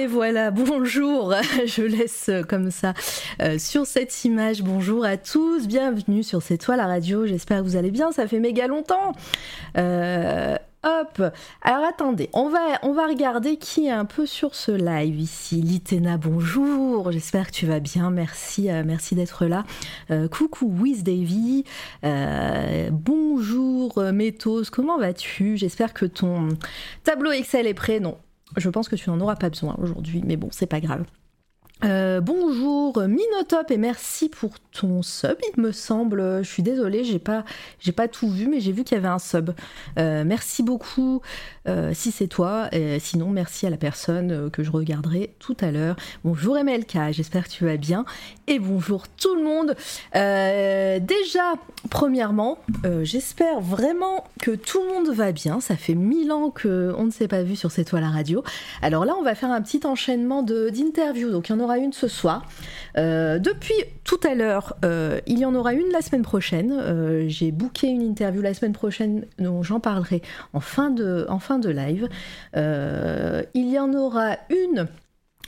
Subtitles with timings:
[0.00, 1.34] Et voilà, bonjour,
[1.66, 2.94] je laisse comme ça
[3.42, 4.62] euh, sur cette image.
[4.62, 8.26] Bonjour à tous, bienvenue sur C'est toi la radio, j'espère que vous allez bien, ça
[8.26, 9.12] fait méga longtemps.
[9.76, 11.22] Euh, hop,
[11.60, 15.56] alors attendez, on va, regarder qui est un peu sur ce live ici.
[15.56, 19.64] Litena, bonjour, j'espère que tu vas bien, merci, euh, merci d'être là.
[20.30, 21.64] coucou Wiz Davy,
[22.90, 25.58] bonjour Métos, comment vas-tu?
[25.58, 26.48] J'espère que ton
[27.04, 28.16] tableau Excel est prêt, non
[28.56, 31.04] je pense que tu n'en auras pas besoin aujourd'hui, mais bon, c'est pas grave.
[31.82, 36.42] Euh, bonjour Minotop et merci pour ton sub, il me semble.
[36.42, 37.44] Je suis désolée, j'ai pas,
[37.78, 39.50] j'ai pas tout vu, mais j'ai vu qu'il y avait un sub.
[39.98, 41.22] Euh, merci beaucoup
[41.68, 42.68] euh, si c'est toi.
[42.98, 45.96] sinon, merci à la personne que je regarderai tout à l'heure.
[46.24, 48.04] Bonjour MLK, j'espère que tu vas bien.
[48.46, 49.76] Et bonjour tout le monde.
[50.14, 51.54] déjà,
[51.90, 52.58] premièrement,
[53.02, 55.60] j'espère vraiment que tout le monde va bien.
[55.60, 58.42] Ça fait mille ans qu'on ne s'est pas vu sur cette toile à radio.
[58.82, 61.30] Alors là, on va faire un petit enchaînement d'interviews.
[61.30, 62.46] Donc il y en aura une ce soir.
[62.96, 66.72] Euh, depuis tout à l'heure, euh, il y en aura une la semaine prochaine.
[66.72, 70.22] Euh, j'ai booké une interview la semaine prochaine, dont j'en parlerai
[70.52, 72.08] en fin de, en fin de live.
[72.54, 74.88] il y en aura une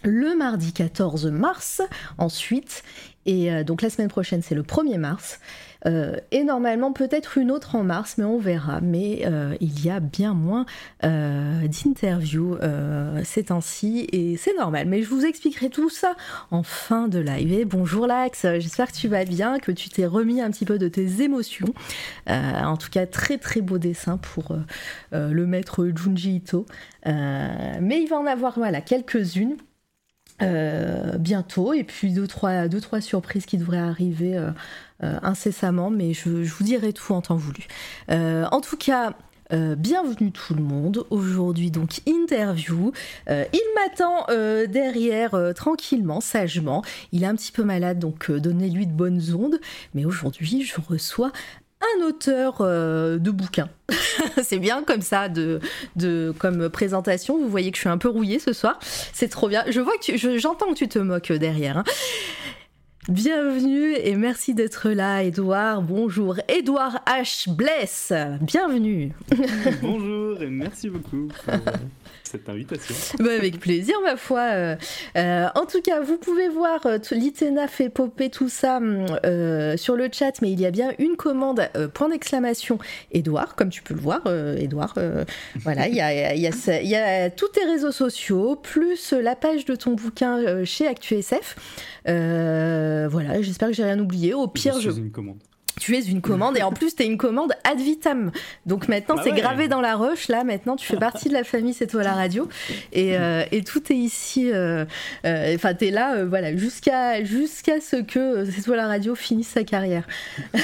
[0.05, 1.83] le mardi 14 mars
[2.19, 2.83] ensuite.
[3.25, 5.39] Et donc la semaine prochaine, c'est le 1er mars.
[5.87, 8.81] Euh, et normalement peut-être une autre en mars, mais on verra.
[8.81, 10.67] Mais euh, il y a bien moins
[11.05, 12.59] euh, d'interviews
[13.25, 14.87] ces temps-ci et c'est normal.
[14.89, 16.15] Mais je vous expliquerai tout ça
[16.51, 17.53] en fin de live.
[17.53, 20.79] Et bonjour Lax, j'espère que tu vas bien, que tu t'es remis un petit peu
[20.79, 21.73] de tes émotions.
[22.27, 24.57] en tout cas, très très beau dessin pour
[25.13, 26.67] le maître Junji Ito.
[27.07, 29.57] mais il va en avoir voilà quelques-unes.
[31.19, 34.39] bientôt et puis deux trois, deux, trois surprises qui devraient arriver
[35.03, 37.67] incessamment, mais je, vous dirai tout en temps voulu.
[38.11, 39.15] Euh, en tout cas,
[39.53, 41.05] euh, bienvenue tout le monde.
[41.11, 42.93] Aujourd'hui, donc, interview.
[43.29, 44.27] il m'attend
[44.69, 46.83] derrière tranquillement, sagement.
[47.13, 49.61] Il est un petit peu malade, donc donnez-lui de bonnes ondes.
[49.95, 51.33] Mais aujourd'hui, je reçois
[51.81, 53.69] un auteur de bouquins.
[54.43, 55.61] C'est bien comme ça, de,
[55.97, 57.39] de, comme présentation.
[57.39, 58.79] Vous voyez que je suis un peu rouillée ce soir.
[59.13, 59.65] C'est trop bien.
[59.69, 61.79] Je vois que j'entends que tu te moques derrière.
[61.79, 61.85] Hein.
[63.09, 65.83] Bienvenue et merci d'être là, Edouard.
[65.83, 67.53] Bonjour, Edouard H.
[67.53, 68.13] Bless.
[68.41, 69.13] Bienvenue.
[69.83, 71.55] Bonjour et merci beaucoup pour
[72.33, 72.95] cette invitation.
[73.19, 74.41] Bah, avec plaisir, ma foi.
[74.41, 74.77] Euh,
[75.17, 78.81] euh, en tout cas, vous pouvez voir, Litena fait popper tout ça
[79.77, 82.79] sur le chat, mais il y a bien une commande, point d'exclamation,
[83.13, 84.23] Edouard, comme tu peux le voir,
[84.57, 84.95] Edouard.
[85.57, 89.65] voilà, il y a, y, a, y a tous tes réseaux sociaux, plus la page
[89.65, 91.57] de ton bouquin chez ActuSF.
[92.09, 94.35] Euh, voilà, j'espère que j'ai rien oublié.
[94.35, 94.91] Au pire, je.
[94.91, 95.39] Une commande
[95.81, 98.31] tu es une commande et en plus tu es une commande ad vitam.
[98.67, 100.29] Donc maintenant bah c'est gravé dans la roche.
[100.29, 102.49] Là maintenant tu fais partie de la famille C'est toi la radio
[102.93, 104.51] et, euh, et tout est ici.
[104.53, 104.85] Euh,
[105.25, 109.49] euh, enfin tu es là voilà jusqu'à jusqu'à ce que C'est toi la radio finisse
[109.49, 110.07] sa carrière.
[110.55, 110.59] eh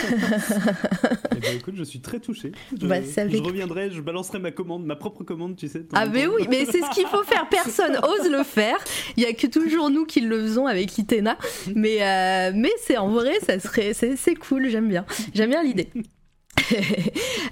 [1.41, 2.53] ben, écoute je suis très touché.
[2.79, 5.85] Je, bah, reviendrai, je balancerai ma commande, ma propre commande tu sais.
[5.95, 7.49] Ah mais oui mais c'est ce qu'il faut faire.
[7.49, 8.77] Personne ose le faire.
[9.17, 11.39] Il y a que toujours nous qui le faisons avec Itena.
[11.75, 14.98] Mais mais c'est en vrai ça serait c'est cool j'aime bien.
[15.35, 15.91] J'aime bien l'idée.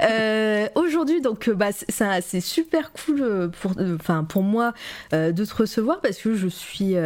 [0.03, 4.75] Euh, aujourd'hui, donc, bah, c'est super cool euh, pour, enfin, pour moi
[5.15, 6.97] euh, de te recevoir parce que je suis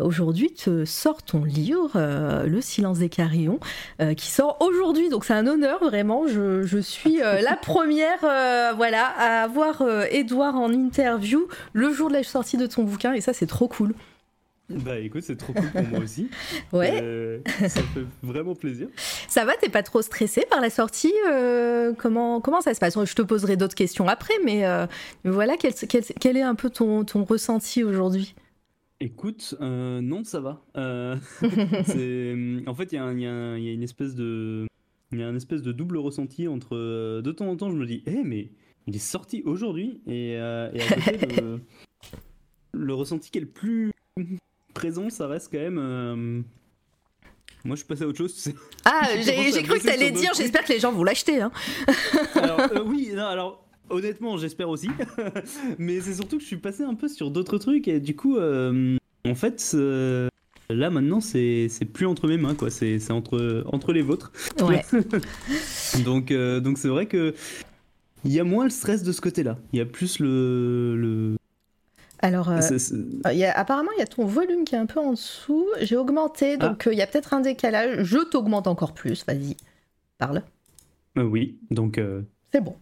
[0.00, 1.90] aujourd'hui te sort ton livre,
[2.46, 3.58] Le silence des carillons,
[4.16, 5.08] qui sort aujourd'hui.
[5.08, 6.28] Donc, c'est un honneur vraiment.
[6.28, 8.20] Je, je suis la première,
[8.76, 13.20] voilà, à avoir Edouard en interview le jour de la sortie de ton bouquin et
[13.20, 13.94] ça, c'est trop cool.
[14.70, 16.30] Bah écoute, c'est trop cool pour moi aussi.
[16.72, 16.98] ouais.
[17.02, 18.88] Euh, ça me fait vraiment plaisir.
[19.28, 22.94] Ça va, t'es pas trop stressé par la sortie euh, comment, comment ça se passe?
[23.04, 24.86] Je te poserai d'autres questions après, mais euh,
[25.24, 28.34] voilà, quel, quel, est un peu ton, ton ressenti aujourd'hui?
[29.00, 30.62] Écoute, non, ça va.
[30.76, 34.66] en fait, il y, y, y, a une espèce de.
[35.12, 37.20] Il y a un espèce de double ressenti entre.
[37.20, 38.50] De temps en temps, je me dis, hé, eh, mais
[38.86, 41.60] il est sorti aujourd'hui, et, et, à côté, le,
[42.72, 43.92] le ressenti qui est le plus
[44.74, 45.78] présent, ça reste quand même.
[45.80, 46.42] Euh,
[47.64, 48.34] moi, je suis passé à autre chose.
[48.34, 48.54] Tu sais.
[48.84, 51.40] Ah, j'ai cru que tu allais dire, j'espère que les gens vont l'acheter.
[51.40, 51.50] Hein.
[52.34, 54.90] alors, euh, oui, non, alors, honnêtement, j'espère aussi.
[55.78, 58.36] Mais c'est surtout que je suis passé un peu sur d'autres trucs et du coup,
[58.36, 59.74] euh, en fait,
[60.68, 62.68] là maintenant, c'est plus entre mes mains, quoi.
[62.68, 64.32] C'est entre, entre les vôtres.
[64.60, 64.84] Ouais.
[66.04, 67.34] donc, donc c'est vrai que.
[68.26, 69.58] Il y a moins le stress de ce côté-là.
[69.74, 71.36] Il y a plus le, le
[72.24, 72.60] Alors, euh,
[73.32, 75.66] y a- apparemment, il y a ton volume qui est un peu en dessous.
[75.82, 76.68] J'ai augmenté, Ah.
[76.68, 78.02] donc euh, il y a peut-être un décalage.
[78.02, 79.24] Je t'augmente encore plus.
[79.26, 79.56] Vas-y,
[80.18, 80.42] parle.
[81.18, 82.76] euh, oui, donc euh, C'est bon.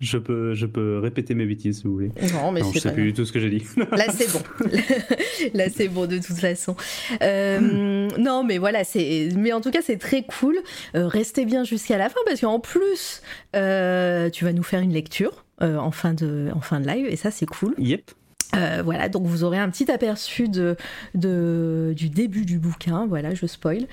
[0.00, 2.12] je, peux, je peux répéter mes bêtises si vous voulez.
[2.32, 3.66] Non, mais non, je sais plus du tout ce que j'ai dit.
[3.92, 4.40] Là, c'est bon.
[5.54, 6.74] Là, c'est bon de toute façon.
[7.22, 9.28] Euh, non, mais voilà, c'est.
[9.36, 10.56] Mais en tout cas, c'est très cool.
[10.94, 13.20] Euh, restez bien jusqu'à la fin parce qu'en plus,
[13.56, 17.06] euh, tu vas nous faire une lecture euh, en fin de en fin de live
[17.06, 17.74] et ça, c'est cool.
[17.78, 18.10] yep.
[18.58, 20.76] Euh, voilà, donc vous aurez un petit aperçu de,
[21.14, 23.86] de- du début du bouquin, voilà, je spoil.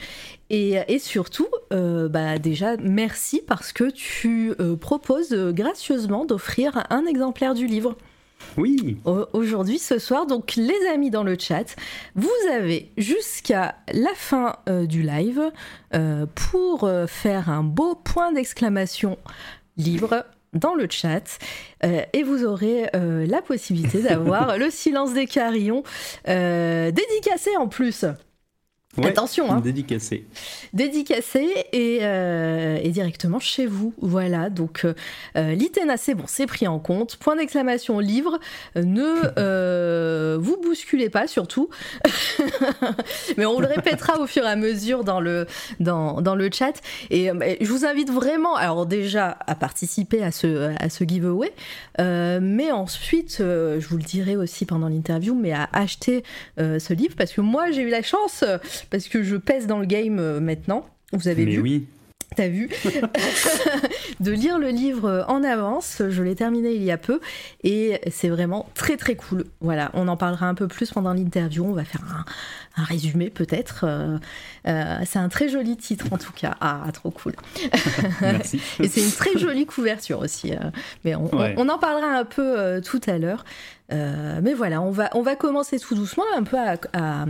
[0.50, 7.06] Et, et surtout, euh, bah déjà, merci parce que tu euh, proposes gracieusement d'offrir un
[7.06, 7.95] exemplaire du livre
[8.57, 10.25] Oui, au- aujourd'hui, ce soir.
[10.25, 11.75] Donc, les amis dans le chat,
[12.15, 14.56] vous avez jusqu'à la fin
[14.88, 15.51] du live
[16.35, 19.17] pour faire un beau point d'exclamation
[19.77, 21.37] livre dans le chat
[21.83, 25.83] euh, et vous aurez euh, la possibilité d'avoir le silence des carillons
[26.27, 28.05] euh, dédicacé en plus.
[28.97, 30.25] Ouais, Attention, hein dédicacé.
[30.74, 33.94] dédicacé et, euh, et directement chez vous.
[34.01, 34.94] Voilà, donc euh,
[35.38, 37.18] euh, l'ITENA, c'est bon, c'est pris en compte.
[37.18, 38.39] Point d'exclamation livre,
[38.77, 39.03] Euh, ne
[39.38, 41.69] euh, vous bousculez pas surtout.
[43.38, 45.45] Mais on le répétera au fur et à mesure dans le,
[45.80, 46.81] dans, dans le chat.
[47.09, 47.30] Et
[47.62, 51.51] je vous invite vraiment, alors déjà, à participer à ce, à ce giveaway,
[52.00, 56.24] mais ensuite, je vous le dirai aussi pendant l'interview, mais à acheter
[56.57, 58.44] ce livre parce que moi, j'ai eu la chance
[58.89, 60.85] parce que je pèse dans le game euh, maintenant.
[61.13, 61.87] Vous avez Mais vu, oui,
[62.35, 62.69] t'as vu,
[64.19, 66.01] de lire le livre en avance.
[66.09, 67.19] Je l'ai terminé il y a peu
[67.63, 69.45] et c'est vraiment très très cool.
[69.61, 71.63] Voilà, on en parlera un peu plus pendant l'interview.
[71.65, 73.85] On va faire un, un résumé peut-être.
[73.87, 74.17] Euh,
[74.67, 76.55] euh, c'est un très joli titre en tout cas.
[76.61, 77.33] Ah, trop cool.
[78.21, 78.59] merci.
[78.81, 80.53] Et c'est une très jolie couverture aussi.
[80.53, 80.57] euh,
[81.05, 81.53] mais on, on- Ouais.
[81.57, 83.45] on en parlera un peu euh, tout à l'heure.
[83.93, 87.25] Euh, mais voilà, on va, on va commencer tout doucement un peu à, à-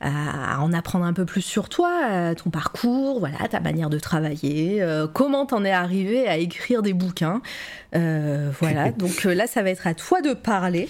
[0.00, 4.82] à en apprendre un peu plus sur toi, ton parcours, voilà, ta manière de travailler,
[4.82, 7.42] euh, comment t'en es arrivé à écrire des bouquins.
[7.94, 10.88] Euh, voilà, donc là, ça va être à toi de parler.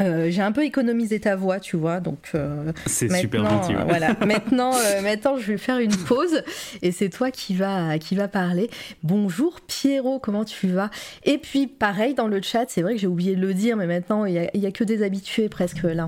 [0.00, 3.72] Euh, J'ai un peu économisé ta voix, tu vois, donc euh, C'est super gentil.
[3.74, 3.84] euh, ouais.
[3.88, 4.14] voilà.
[4.26, 6.42] maintenant, euh, maintenant, je vais faire une pause
[6.82, 8.68] et c'est toi qui va qui va parler.
[9.02, 10.90] Bonjour Pierrot, comment tu vas?
[11.24, 13.86] Et puis pareil dans le chat, c'est vrai que j'ai oublié de le dire, mais
[13.86, 16.06] maintenant il y a, il y a que des habitués presque là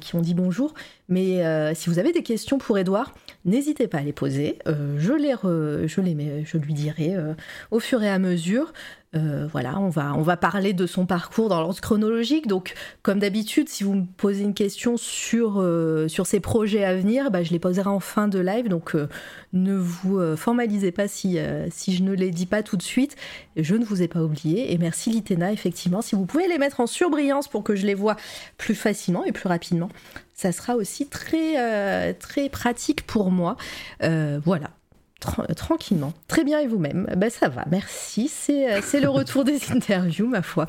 [0.00, 0.74] qui ont dit bonjour.
[1.08, 1.42] Mais
[1.74, 3.14] si vous avez des questions pour Edouard,
[3.44, 4.58] n'hésitez pas à les poser.
[4.66, 7.16] Je les re- je les mets, je lui dirai
[7.72, 8.72] au fur et à mesure.
[9.16, 12.46] Euh, voilà, on va, parler de son parcours dans l'ordre chronologique.
[12.46, 17.32] Donc, comme d'habitude, si vous me posez une question sur, euh, ses projets à venir,
[17.32, 18.68] bah, je les poserai en fin de live.
[18.68, 19.08] Donc, euh,
[19.52, 23.16] ne vous formalisez pas si, je ne les dis pas tout de suite.
[23.56, 24.72] Je ne vous ai pas oublié.
[24.72, 26.02] Et merci Litena, effectivement.
[26.02, 28.16] Si vous pouvez les mettre en surbrillance pour que je les vois
[28.58, 29.88] plus facilement et plus rapidement,
[30.34, 32.14] ça sera aussi très,
[32.52, 33.56] pratique pour moi.
[34.00, 34.70] Voilà.
[35.20, 36.14] Tra- tranquillement.
[36.28, 37.06] Très bien, et vous-même?
[37.16, 38.28] Ben ça va, merci.
[38.28, 40.66] C'est euh, le retour des interviews, ma foi.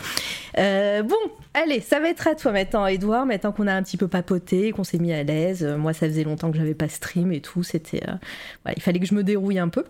[0.57, 1.15] Euh, bon,
[1.53, 3.25] allez, ça va être à toi maintenant, Edouard.
[3.25, 5.63] Maintenant qu'on a un petit peu papoté, qu'on s'est mis à l'aise.
[5.63, 7.63] Euh, moi, ça faisait longtemps que j'avais pas stream et tout.
[7.63, 9.85] C'était, euh, il fallait que je me dérouille un peu.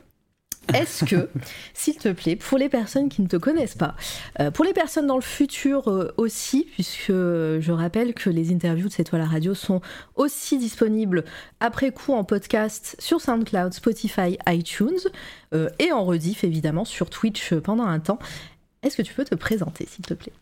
[0.73, 1.29] Est-ce que,
[1.73, 3.95] s'il te plaît, pour les personnes qui ne te connaissent pas,
[4.39, 8.87] euh, pour les personnes dans le futur euh, aussi, puisque je rappelle que les interviews
[8.87, 9.81] de C'est toi la radio sont
[10.15, 11.23] aussi disponibles
[11.59, 14.99] après coup en podcast sur SoundCloud, Spotify, iTunes
[15.53, 18.19] euh, et en rediff évidemment sur Twitch pendant un temps.
[18.83, 20.33] Est-ce que tu peux te présenter, s'il te plaît?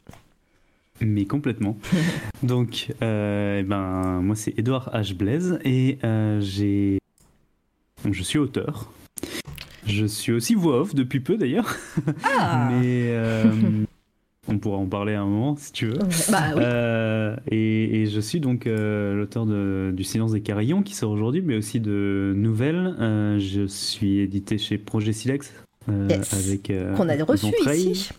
[1.02, 1.78] Mais complètement.
[2.44, 5.14] Donc, ben, moi c'est Edouard H.
[5.16, 5.98] Blaise et
[6.42, 7.00] j'ai.
[8.10, 8.92] Je suis auteur.
[9.90, 11.76] Je suis aussi voix off depuis peu d'ailleurs.
[12.24, 13.44] Ah Mais euh,
[14.48, 15.98] on pourra en parler à un moment si tu veux.
[16.32, 16.62] Bah oui.
[16.64, 21.42] Euh, et, et je suis donc euh, l'auteur du Silence des Carillons qui sort aujourd'hui,
[21.42, 22.96] mais aussi de nouvelles.
[23.00, 25.54] Euh, je suis édité chez Projet Silex
[25.88, 26.34] Yes.
[26.34, 28.10] avec Qu'on a reçu ici.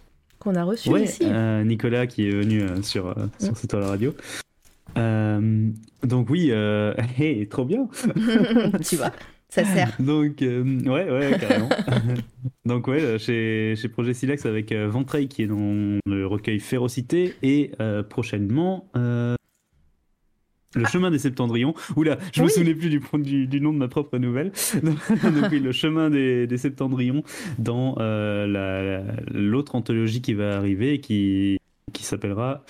[0.41, 1.25] Qu'on a reçu Ouais, ici.
[1.65, 3.55] Nicolas qui est venu sur, euh, sur Mm.
[3.55, 4.15] C'est toi la radio.
[6.03, 6.51] Donc oui,
[7.19, 7.87] hey, trop bien.
[8.85, 9.13] tu vois,
[9.51, 9.97] ça sert.
[10.01, 11.69] Donc euh, ouais, ouais, carrément.
[12.65, 16.61] donc ouais, euh, chez, chez Projet Silex avec euh, Ventreil qui est dans le recueil
[16.61, 19.35] Férocité et euh, prochainement euh,
[20.77, 21.75] le chemin des septendrions.
[21.97, 22.53] Oula, je me Oui.
[22.53, 24.53] souvenais plus du, du, du nom de ma propre nouvelle.
[24.83, 24.99] donc
[25.51, 27.25] oui, le chemin des, des septendrions
[27.59, 29.03] dans la- la-
[29.35, 31.59] l'autre anthologie qui va arriver et qui,
[31.93, 32.65] qui s'appellera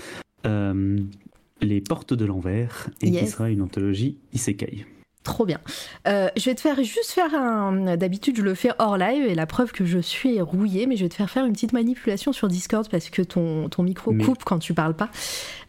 [1.62, 4.86] Les portes de l'envers et qui sera une anthologie Isekai.
[5.22, 5.58] Trop bien.
[6.08, 7.96] Euh, je vais te faire juste faire un.
[7.96, 11.02] D'habitude, je le fais hors live et la preuve que je suis rouillée, mais je
[11.04, 14.24] vais te faire faire une petite manipulation sur Discord parce que ton, ton micro Mais-
[14.24, 15.10] coupe quand tu parles pas.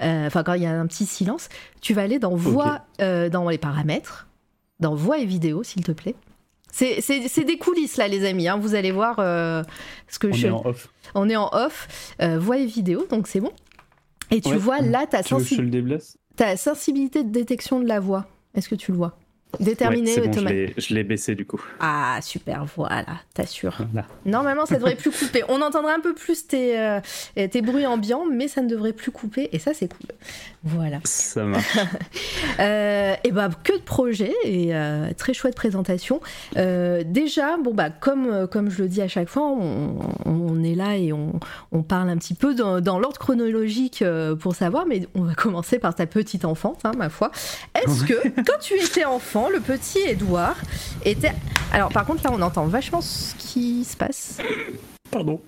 [0.02, 1.50] Euh, Enfin, quand il y a un petit silence.
[1.82, 4.28] Tu vas aller dans voix, euh, dans les paramètres,
[4.80, 6.16] dans voix et vidéo, s'il te plaît.
[6.72, 8.48] C'est des coulisses là, les amis.
[8.48, 8.58] hein.
[8.58, 10.48] Vous allez voir ce que On je.
[10.48, 10.88] est en off.
[11.14, 13.52] On est en off, voix et vidéo, donc c'est bon.
[14.32, 14.56] Et tu Ouais.
[14.56, 15.60] vois là ta, sensi-
[16.38, 18.28] ta sensibilité de détection de la voix.
[18.56, 19.18] Est-ce que tu le vois?
[19.60, 21.62] Déterminé Ouais, bon, je l'ai- baissé du coup.
[21.80, 23.78] Ah, super, voilà, t'assures.
[23.92, 24.08] Voilà.
[24.26, 25.44] Normalement, ça devrait plus couper.
[25.50, 27.00] On entendra un peu plus tes, euh,
[27.36, 30.08] tes bruits ambiants, mais ça ne devrait plus couper, et ça, c'est cool.
[30.64, 30.98] Voilà.
[31.04, 31.78] Ça marche.
[32.60, 36.20] Euh, et bah, que de projets, et euh, très chouette présentation.
[36.56, 40.96] Déjà, bon, bah, comme, comme je le dis à chaque fois, on, on est là
[40.98, 41.40] et on,
[41.72, 44.04] on parle un petit peu dans, dans l'ordre chronologique
[44.40, 47.32] pour savoir, mais on va commencer par ta petite enfance, hein, ma foi.
[47.76, 50.58] Est-ce que, quand tu étais enfant, le petit Édouard
[51.04, 51.34] était.
[51.74, 54.38] Alors, par contre, là, on entend vachement ce qui se passe.
[55.10, 55.40] Pardon.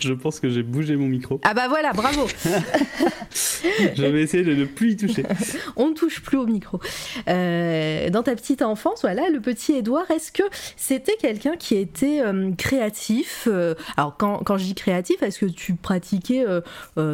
[0.00, 1.40] Je pense que j'ai bougé mon micro.
[1.44, 2.26] Ah, bah voilà, bravo!
[3.94, 5.24] J'avais essayé de ne plus y toucher.
[5.76, 6.80] on ne touche plus au micro.
[7.28, 10.44] Euh, dans ta petite enfance, voilà, le petit Édouard, est-ce que
[10.76, 15.46] c'était quelqu'un qui était euh, créatif euh, Alors, quand, quand je dis créatif, est-ce que
[15.46, 16.60] tu pratiquais euh,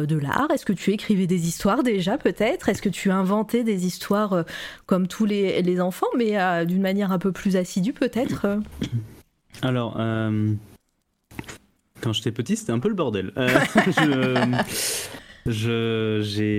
[0.05, 0.47] de l'art?
[0.53, 2.69] Est-ce que tu écrivais des histoires déjà, peut-être?
[2.69, 4.45] Est-ce que tu inventais des histoires
[4.85, 8.47] comme tous les, les enfants, mais d'une manière un peu plus assidue, peut-être?
[9.61, 9.97] Alors,
[12.05, 13.31] quand j'étais petit, c'était un peu le bordel.
[13.37, 13.49] Euh,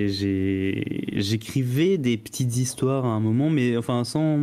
[0.07, 0.83] j'ai-
[1.19, 4.39] j'écrivais des petites histoires à un moment, mais enfin sans.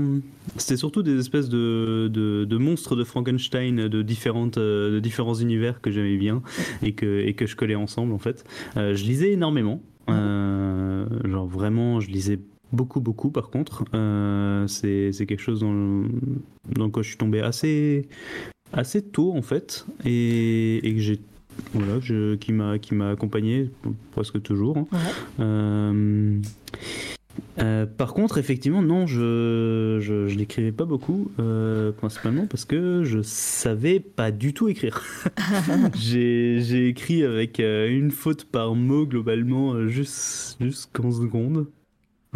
[0.57, 5.35] C'était surtout des espèces de, de, de monstres de Frankenstein de différentes euh, de différents
[5.35, 6.43] univers que j'aimais bien
[6.83, 8.45] et que et que je collais ensemble en fait.
[8.77, 9.81] Euh, je lisais énormément.
[10.11, 12.39] Euh, genre vraiment, je lisais
[12.73, 13.85] beaucoup beaucoup par contre.
[13.95, 16.09] Euh, c'est c'est quelque chose dans, le-
[16.75, 18.09] dans quoi je suis tombé assez
[18.75, 21.21] assez tôt en fait et, et que j'ai
[21.73, 23.71] voilà je, qui m'a qui m'a accompagné
[24.13, 24.87] presque toujours hein.
[24.93, 24.99] Ouais.
[25.41, 26.39] Euh,
[27.61, 33.03] euh, par contre, effectivement, non, je, je, je n'écrivais pas beaucoup, euh, principalement parce que
[33.05, 35.03] je savais pas du tout écrire.
[35.97, 41.67] j'ai, écrit avec une faute par mot, globalement, juste, jusqu'en seconde.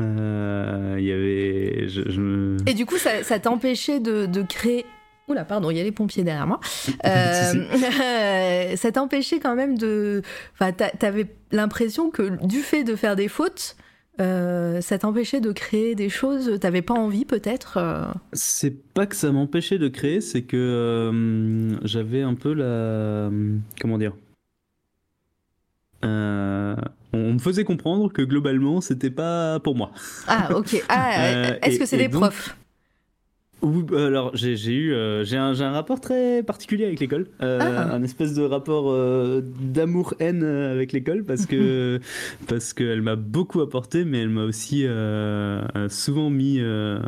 [0.00, 1.88] Euh, Il y avait.
[1.88, 4.84] Je, je me- Et du coup, ça, ça t'empêchait de, de créer.
[5.28, 6.60] Oula, pardon, il y a les pompiers derrière moi.
[7.04, 10.22] Euh, ça t'empêchait quand même de.
[10.54, 13.76] Enfin, t'a- t'avais l'impression que du fait de faire des fautes,
[14.20, 16.58] euh, ça t'empêchait de créer des choses.
[16.60, 17.76] T'avais pas envie, peut-être.
[17.76, 23.30] euh, C'est pas que ça m'empêchait de créer, c'est que euh, j'avais un peu la.
[23.80, 24.12] Comment dire
[26.04, 26.74] Euh,
[27.12, 29.90] On me faisait comprendre que globalement, c'était pas pour moi.
[30.26, 30.82] Ah, ok.
[30.88, 32.56] Ah, est-ce que c'est des donc- profs?
[33.60, 37.26] Oui, bah, alors j'ai eu euh, j'ai un, j'ai un rapport très particulier avec l'école,
[37.42, 37.92] Euh, Ah.
[37.94, 41.98] un espèce de rapport euh, d'amour-haine euh, avec l'école parce que
[42.48, 47.00] parce qu'elle m'a beaucoup apporté, mais elle m'a aussi euh, euh, souvent mis euh,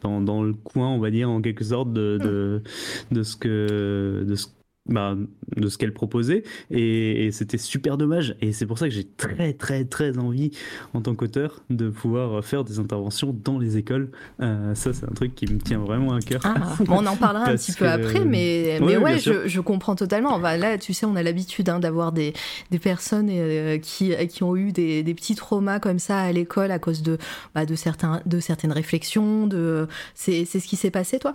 [0.00, 2.62] dans, dans le coin, on va dire en quelque sorte de de,
[3.10, 4.46] de ce que de ce
[4.86, 5.16] bah,
[5.56, 6.42] de ce qu'elle proposait.
[6.70, 8.36] Et, et c'était super dommage.
[8.40, 10.50] Et c'est pour ça que j'ai très très très envie
[10.92, 14.10] en tant qu'auteur de pouvoir faire des interventions dans les écoles.
[14.40, 16.40] Euh, ça c'est un truc qui me tient vraiment à cœur.
[16.44, 19.94] Ah, on en parlera un petit peu que- après, mais, mais ouais, je, je comprends
[19.96, 20.38] totalement.
[20.38, 22.32] Bah, là, tu sais, on a l'habitude hein, d'avoir des,
[22.70, 26.70] des personnes euh, qui, qui ont eu des, des petits traumas comme ça à l'école
[26.70, 27.18] à cause de,
[27.54, 29.46] bah, de, certains, de certaines réflexions.
[29.46, 29.88] De...
[30.14, 31.34] C'est ce qui s'est passé, toi?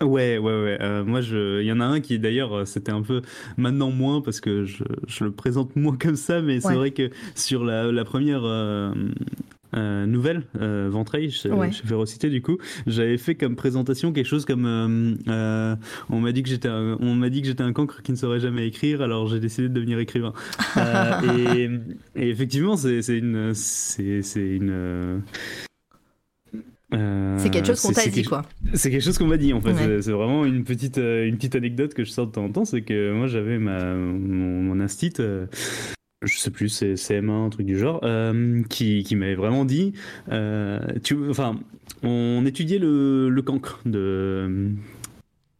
[0.00, 0.78] Ouais, ouais, ouais.
[0.80, 1.60] Euh, moi, je...
[1.60, 3.20] il y en a un qui d'ailleurs, euh, c'était un peu
[3.56, 7.10] maintenant moins parce que je, je le présente moins comme ça, mais c'est vrai que
[7.34, 8.92] sur la, la première euh,
[9.76, 11.72] euh, nouvelle, euh, Ventreuil, chez, Ouais.
[11.72, 15.76] chez Vérocité, du coup, j'avais fait comme présentation quelque chose comme euh, euh,
[16.10, 18.16] on m'a dit que j'étais un, on m'a dit que j'étais un cancre qui ne
[18.16, 20.32] saurait jamais écrire, alors j'ai décidé de devenir écrivain.
[20.76, 21.68] Euh, et,
[22.14, 25.22] et effectivement, c'est une, c'est c'est une.
[26.94, 28.42] Euh, C'est quelque chose qu'on t'a dit, quelque- quoi.
[28.74, 29.72] c'est quelque chose qu'on m'a dit en fait.
[29.72, 30.02] Ouais.
[30.02, 32.64] C'est- vraiment une petite, euh, une petite anecdote que je sors de temps en temps.
[32.64, 35.46] C'est que moi j'avais ma, mon, mon instit, euh,
[36.24, 39.92] je sais plus, c'est CM1, un truc du genre, euh, qui, qui m'avait vraiment dit.
[41.04, 41.58] tu, enfin,
[42.02, 44.70] on étudiait le, le cancre de,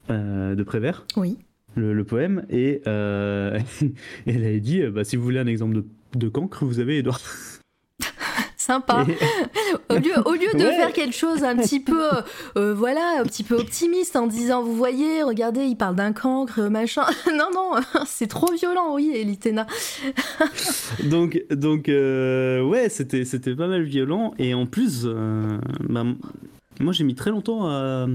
[0.08, 1.36] de Prévert, Oui.
[1.76, 3.64] le, le poème, et, elle
[4.26, 5.84] avait dit bah, si vous voulez un exemple de,
[6.16, 7.20] de cancre, vous avez Edouard.
[8.68, 9.06] Sympa.
[9.90, 10.76] Au lieu, au lieu de Ouais.
[10.76, 12.20] faire quelque chose un petit peu, euh,
[12.58, 16.60] euh, voilà, un petit peu optimiste en disant, vous voyez, regardez, il parle d'un cancre,
[16.68, 17.04] machin.
[17.34, 17.70] non, non,
[18.06, 19.66] c'est trop violent, oui, Elitena.
[21.04, 25.58] donc donc euh, ouais c'était c'était pas mal violent et en plus euh,
[25.88, 26.04] bah,
[26.80, 28.06] moi j'ai mis très longtemps à,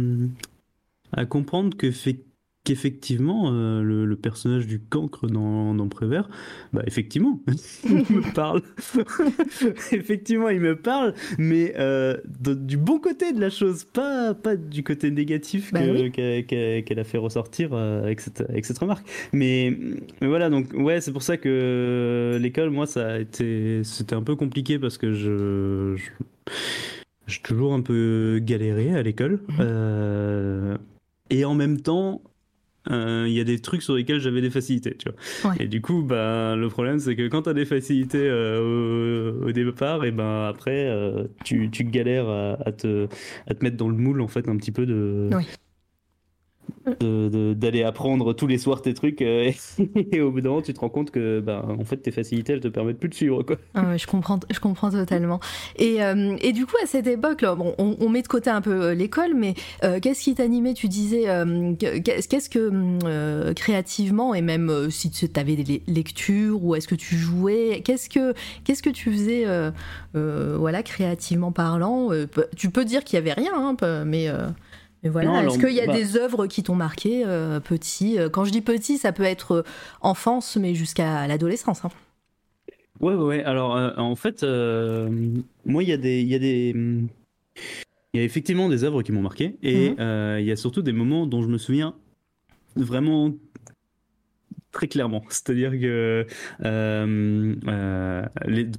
[1.15, 2.19] à comprendre que fait
[2.63, 6.29] qu'effectivement, euh, le, personnage du cancre dans, dans Prévert,
[6.71, 7.41] bah effectivement,
[7.83, 8.61] il me parle.
[9.91, 14.83] effectivement, il me parle, mais euh, du bon côté de la chose, pas, pas du
[14.83, 19.05] côté négatif bah qu'elle a fait ressortir euh, avec, cette, avec cette remarque.
[19.33, 19.77] Mais,
[20.21, 24.37] voilà, donc ouais, c'est pour ça que l'école, moi, ça a été, c'était un peu
[24.37, 25.97] compliqué parce que je,
[27.27, 29.41] j'ai toujours un peu galéré à l'école.
[29.49, 30.77] Mmh.
[31.29, 32.21] et en même temps,
[32.91, 35.55] euh, il y a des trucs sur lesquels j'avais des facilités, tu vois.
[35.59, 39.51] Et du coup, bah, le problème, c'est que quand tu as des facilités euh, au,
[39.51, 43.07] départ, et ben après, euh, tu, tu, galères à, te,
[43.47, 45.29] à te mettre dans le moule, en fait, un petit peu de,
[46.85, 49.51] d'aller apprendre tous les soirs tes trucs euh,
[50.11, 52.53] et, au bout d'un moment tu te rends compte que bah, en fait tes facilités
[52.53, 53.57] elles te permettent plus de suivre quoi.
[53.73, 55.39] Ah je comprends je comprends totalement.
[55.77, 58.83] Et, euh, et du coup à cette époque bon, on, met de côté un peu
[58.83, 59.53] euh, l'école mais
[60.01, 60.73] qu'est-ce qui t'animait?
[60.73, 61.25] Tu disais
[61.79, 67.81] qu'est-ce que créativement et même si tu avais des lectures ou est-ce que tu jouais
[67.83, 69.45] qu'est-ce que que tu faisais
[70.13, 72.09] voilà créativement parlant?
[72.57, 74.29] Tu peux dire qu'il y avait rien hein, mais
[75.09, 78.45] voilà, est-ce qu'il y a bah des œuvres qui t'ont marqué euh, petit euh, Quand
[78.45, 79.63] je dis petit, ça peut être euh,
[80.01, 81.83] enfance, mais jusqu'à l'adolescence.
[81.83, 81.89] Hein.
[83.01, 83.43] Ouais, ouais, ouais.
[83.43, 84.43] Alors, en fait,
[85.65, 86.73] moi, il y a des, il y a des,
[88.13, 90.39] il y a effectivement des œuvres qui m'ont marqué, et mhm.
[90.39, 91.95] il y a surtout des moments dont je me souviens
[92.77, 93.33] vraiment
[94.71, 95.23] très clairement.
[95.29, 96.25] C'est-à-dire que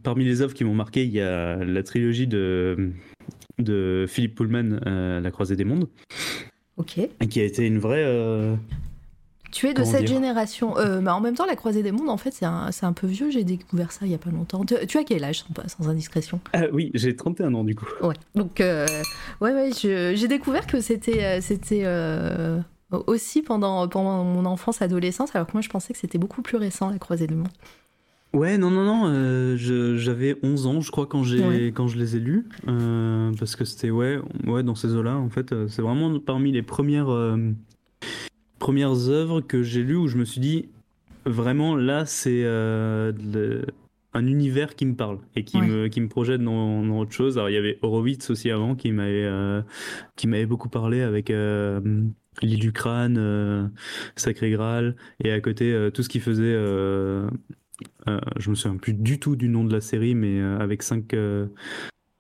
[0.03, 2.93] parmi les œuvres qui m'ont marqué, il y a la trilogie de
[3.59, 5.89] de Philippe Pullman, euh, La Croisée des Mondes.
[6.77, 6.99] Ok.
[7.31, 8.05] Qui a été une vraie.
[8.05, 8.57] Euh,
[9.53, 10.77] tu es de cette génération.
[10.79, 13.07] Euh, mais en même temps, La Croisée des Mondes, en fait, c'est un, un, peu
[13.07, 13.31] vieux.
[13.31, 14.65] J'ai découvert ça il y a pas longtemps.
[14.65, 16.41] Tu, as quel âge, sans, indiscrétion?
[16.73, 17.87] Oui, j'ai 31 ans, du coup.
[18.03, 18.17] Ouais.
[18.35, 18.87] Donc, ouais,
[19.41, 21.41] ouais, j'ai découvert que c'était.
[21.41, 21.85] c'était
[23.07, 26.57] aussi pendant, pendant mon enfance, adolescence, alors que moi je pensais que c'était beaucoup plus
[26.57, 27.49] récent, La Croisée des Mondes.
[28.35, 29.57] Ouais, non, non, non, euh,
[29.97, 32.49] j'avais 11 ans, je crois, quand, quand je les ai lus.
[32.67, 36.51] Euh, parce que c'était, ouais, ouais, dans ces eaux-là, en fait, euh, c'est vraiment parmi
[36.51, 37.37] les premières,
[38.59, 40.69] premières œuvres que j'ai lues où je me suis dit,
[41.25, 46.83] vraiment, là, c'est un univers qui me parle et qui, me, qui me projette dans,
[46.83, 47.39] dans, autre chose.
[47.39, 49.31] Alors, il y avait Horowitz aussi avant qui m'avait
[50.17, 51.33] qui m'avait beaucoup parlé avec.
[52.43, 53.71] L'île du crâne,
[54.17, 56.57] Sacré Graal, et à côté tout ce qui faisait
[58.09, 60.83] euh, je me souviens plus du tout du nom de la série, mais euh, avec
[60.83, 61.47] cinq, euh,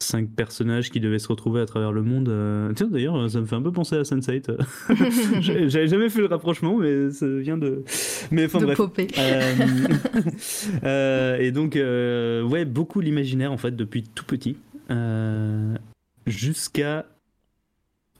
[0.00, 2.32] cinq personnages qui devaient se retrouver à travers le monde.
[2.74, 4.56] Tiens, d'ailleurs, ça me fait un peu penser à Sense8.
[5.68, 7.84] J'avais jamais fait le rapprochement, mais ça vient de.
[8.30, 8.78] Mais enfin bref.
[11.40, 14.56] et donc, ouais, beaucoup l'imaginaire en fait depuis tout petit,
[16.26, 17.06] jusqu'à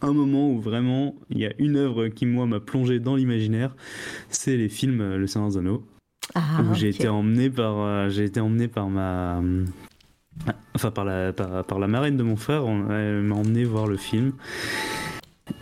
[0.01, 3.75] un moment où vraiment il y a une œuvre qui moi m'a plongé dans l'imaginaire,
[4.29, 5.85] c'est les films Le Seigneur des Anneaux.
[6.35, 9.41] Ah, j'ai été emmené par euh, j'ai été emmené par ma
[10.75, 14.33] enfin par la par, la marraine de mon frère elle m'a emmené voir le film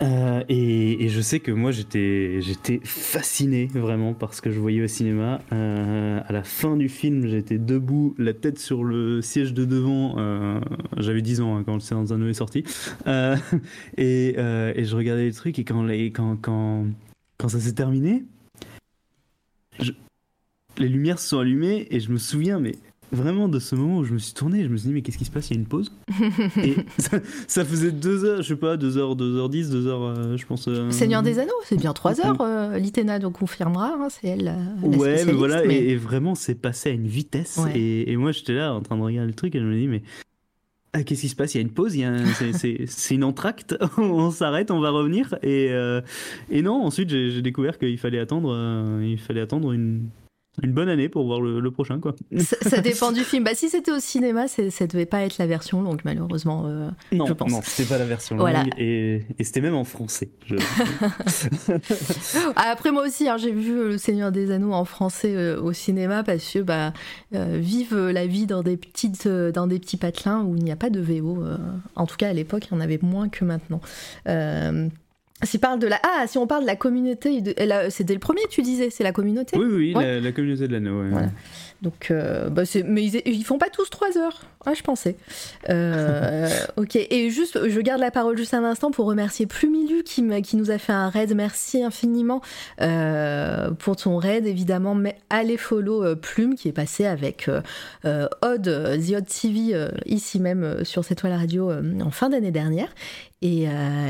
[0.01, 4.81] euh, et, je sais que moi j'étais j'étais fasciné vraiment par ce que je voyais
[4.81, 5.41] au cinéma.
[5.51, 10.15] Euh, à la fin du film, j'étais debout, la tête sur le siège de devant.
[10.97, 12.63] J'avais 10 ans hein, quand le Seigneur des Anneaux est sorti.
[13.97, 16.85] Et, et, je regardais les trucs et quand, les, quand, quand,
[17.37, 18.23] quand ça s'est terminé,
[19.79, 19.91] je,
[20.77, 22.73] les lumières se sont allumées et je me souviens, mais
[23.13, 25.17] vraiment de ce moment où je me suis tourné, je me suis dit mais qu'est-ce
[25.17, 25.49] qui se passe?
[25.49, 25.91] Il y a une pause.
[26.57, 26.75] et
[27.47, 30.37] ça, faisait deux heures, je sais pas, deux heures, deux heures dix, deux heures, euh,
[30.37, 30.67] je pense.
[30.67, 32.41] Euh, Seigneur des Anneaux, c'est bien trois heures.
[32.41, 34.55] Euh, Litena donc confirmera, hein, c'est elle.
[34.81, 37.59] ouais, mais voilà, Et, vraiment c'est passé à une vitesse.
[37.75, 40.01] Et, moi j'étais là en train de regarder le truc et je me dis mais
[40.95, 41.55] ah, qu'est-ce qui se passe?
[41.55, 41.97] Il y a une pause,
[42.51, 45.35] c'est une entracte, on s'arrête, on va revenir.
[45.43, 45.71] Et,
[46.49, 50.07] et non, ensuite j'ai découvert qu'il fallait attendre, il fallait attendre une
[50.61, 52.13] une bonne année pour voir le, prochain quoi.
[52.37, 53.43] Ça, dépend du film.
[53.43, 56.65] Bah si c'était au cinéma, ça devait pas être la version longue malheureusement.
[56.67, 57.51] Euh, non, je pense.
[57.51, 60.29] non, c'était pas la version longue et, c'était même en français.
[62.55, 66.23] Après moi aussi, hein, j'ai vu Le Seigneur des Anneaux en français euh, au cinéma
[66.23, 66.93] parce que bah
[67.33, 70.75] euh, vive la vie dans des petites dans des petits patelins où il n'y a
[70.75, 71.43] pas de VO.
[71.95, 73.81] en tout cas à l'époque, il y en avait moins que maintenant.
[75.43, 75.99] Si, parle de la...
[76.03, 77.53] ah, si on parle de la communauté, de...
[77.89, 79.57] c'était le premier, tu disais, c'est la communauté?
[79.57, 81.03] Oui, oui, la, communauté de l'anneau.
[81.03, 81.29] Ouais.
[81.83, 84.43] Donc, euh, bah mais ils, ils, font pas tous trois heures.
[84.65, 85.17] Ah, je pensais.
[85.69, 90.23] Euh, ok, et juste, je garde la parole juste un instant pour remercier Plumilu qui,
[90.43, 91.35] qui nous a fait un raid.
[91.35, 92.41] Merci infiniment
[92.79, 94.95] euh, pour ton raid, évidemment.
[94.95, 97.49] Mais allez follow Plume qui est passé avec
[98.05, 102.95] Odd, The Odd TV, ici même sur cette toile radio en fin d'année dernière.
[103.43, 103.67] Et,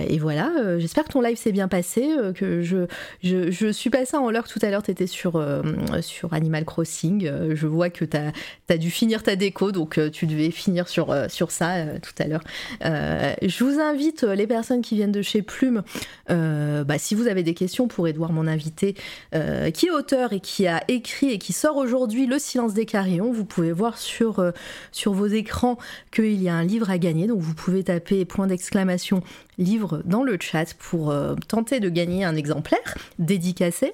[0.07, 2.85] et voilà, j'espère que ton live s'est bien passé, que je,
[3.23, 5.43] je, suis passée en l'heure tout à l'heure, tu étais sur,
[6.01, 7.31] sur Animal Crossing.
[7.55, 8.31] je vois que tu as,
[8.69, 12.43] as, dû finir ta déco, donc tu devais finir sur, sur ça tout à l'heure.
[12.81, 15.81] je vous invite, les personnes qui viennent de chez Plume,
[16.29, 18.93] bah, si vous avez des questions pour Edouard, mon invité,
[19.31, 23.31] qui est auteur et qui a écrit et qui sort aujourd'hui Le silence des carillons,
[23.31, 24.53] vous pouvez voir sur,
[24.91, 25.79] sur vos écrans
[26.11, 27.25] qu'il y a un livre à gagner.
[27.25, 29.22] Donc vous pouvez taper point d'exclamation
[29.57, 33.93] livre dans le chat pour euh, tenter de gagner un exemplaire dédicacé.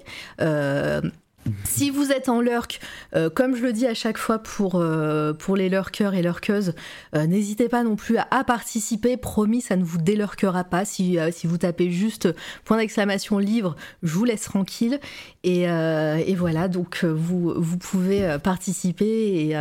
[1.64, 2.80] Si vous êtes en lurk,
[3.16, 6.74] euh, comme je le dis à chaque fois pour, euh, pour les lurkers et lurkeuses,
[7.16, 9.18] euh, n'hésitez pas non plus à, participer.
[9.18, 10.86] Promis, ça ne vous délurkera pas.
[10.86, 12.30] Si, si vous tapez juste
[12.66, 15.00] point d'exclamation livre, je vous laisse tranquille.
[15.44, 19.50] Et, et voilà, donc vous, vous pouvez participer.
[19.50, 19.56] Et,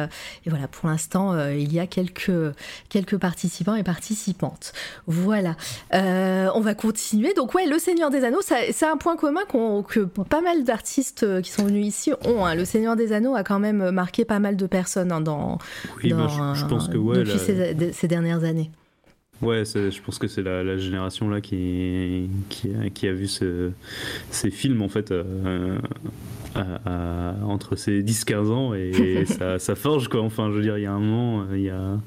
[0.46, 2.32] voilà, pour l'instant, il y a quelques,
[2.88, 4.72] quelques participants et participantes.
[5.06, 5.56] Voilà.
[5.92, 7.34] on va continuer.
[7.34, 11.50] Donc, ouais, Le Seigneur des Anneaux, c'est un point commun que pas mal d'artistes qui
[11.50, 12.44] sont venus ici ont.
[12.44, 12.54] Hein.
[12.54, 15.58] Le Seigneur des Anneaux a quand même marqué pas mal de personnes hein, dans,
[16.02, 17.38] oui, je, pense que, ouais, depuis
[17.92, 18.70] ces, dernières années.
[19.40, 23.70] Ouais, je pense que c'est la, génération là qui, qui, qui a vu ce,
[24.30, 25.78] ces films en fait euh,
[27.44, 30.22] entre ses 10-15 ans et, ça, ça, forge quoi.
[30.22, 31.98] Enfin, je veux dire, il y a un moment, il y a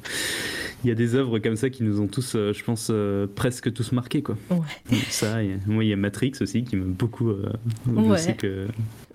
[0.84, 3.28] il y a des œuvres comme ça qui nous ont tous, euh, je pense, euh,
[3.34, 4.24] presque tous marqués.
[4.24, 4.38] Quoi.
[4.50, 4.98] Ouais.
[5.10, 7.30] Ça, moi, il y a Matrix aussi qui m'a beaucoup.
[7.30, 7.52] Euh,
[7.88, 8.18] ouais.
[8.18, 8.68] Je sais que...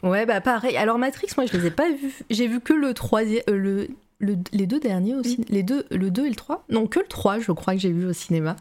[0.07, 0.77] ouais, bah pareil.
[0.77, 2.23] Alors, Matrix, moi, je les ai pas vus.
[2.31, 3.42] J'ai vu que le troisième.
[3.49, 3.88] le,
[4.21, 5.45] les deux derniers aussi.
[5.49, 7.92] Les deux, le 2 et le 3 Non, que le 3, je crois que j'ai
[7.92, 8.57] vu au cinéma.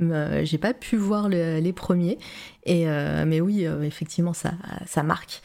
[0.00, 2.18] j'ai pas pu voir les premiers.
[2.64, 4.52] Et, mais oui, effectivement, ça,
[4.86, 5.42] ça marque.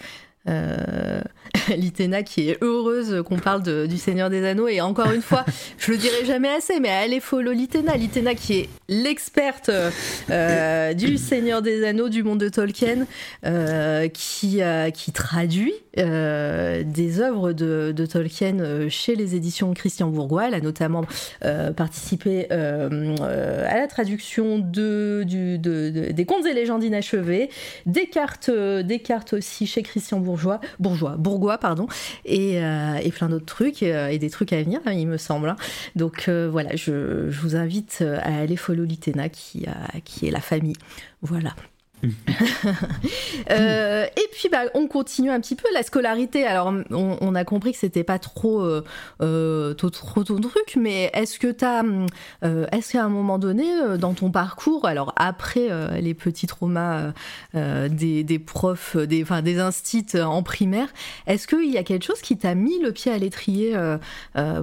[0.50, 1.22] Euh,
[1.76, 4.68] Litena qui est heureuse qu'on parle du Seigneur des Anneaux.
[4.68, 5.46] Et encore une fois
[5.78, 7.96] je le dirai jamais assez mais est follow Litena.
[7.96, 9.70] Litena qui est l'experte
[10.30, 13.06] euh, du Seigneur des Anneaux du monde de Tolkien
[13.46, 14.62] euh, qui,
[14.94, 20.48] qui traduit des œuvres de, de, Tolkien chez les éditions Christian Bourgois.
[20.48, 21.06] Elle a notamment
[21.76, 27.50] participé à la traduction de, du, de, des contes et légendes inachevées
[27.86, 31.88] des cartes, des cartes aussi chez Christian Bourgois bourgeois, bourgeois, bourgois, pardon,
[32.24, 35.18] et, euh, et plein d'autres trucs, euh, et des trucs à venir, hein, il me
[35.18, 35.50] semble.
[35.50, 35.58] Hein.
[35.98, 40.76] Donc euh, voilà, je, vous invite à aller follow Litena, qui est la famille.
[41.22, 41.54] Voilà.
[43.50, 46.46] Euh, et puis bah, on continue un petit peu la scolarité.
[46.46, 48.84] Alors on, a compris que c'était pas trop, euh,
[49.22, 51.84] euh, trop, ton truc, mais est-ce que tu as,
[52.72, 53.66] est-ce qu'à un moment donné
[53.98, 57.14] dans ton parcours, alors après les petits traumas
[57.54, 60.88] des, profs, des, enfin, des instits en primaire,
[61.28, 63.76] est-ce qu'il y a quelque chose qui t'a mis le pied à l'étrier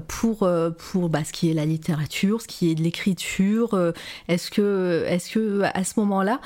[0.07, 0.49] pour,
[0.79, 3.93] pour bah, ce qui est la littérature, ce qui est de l'écriture
[4.29, 6.41] Est-ce que, est-ce que à ce moment-là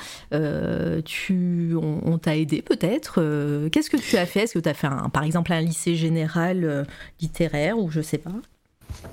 [1.05, 4.41] tu, on, t'a aidé peut-être euh, Qu'est-ce que tu as fait?
[4.41, 6.83] Est-ce que tu as fait, un, par exemple, un lycée général euh,
[7.21, 8.31] littéraire ou je sais pas?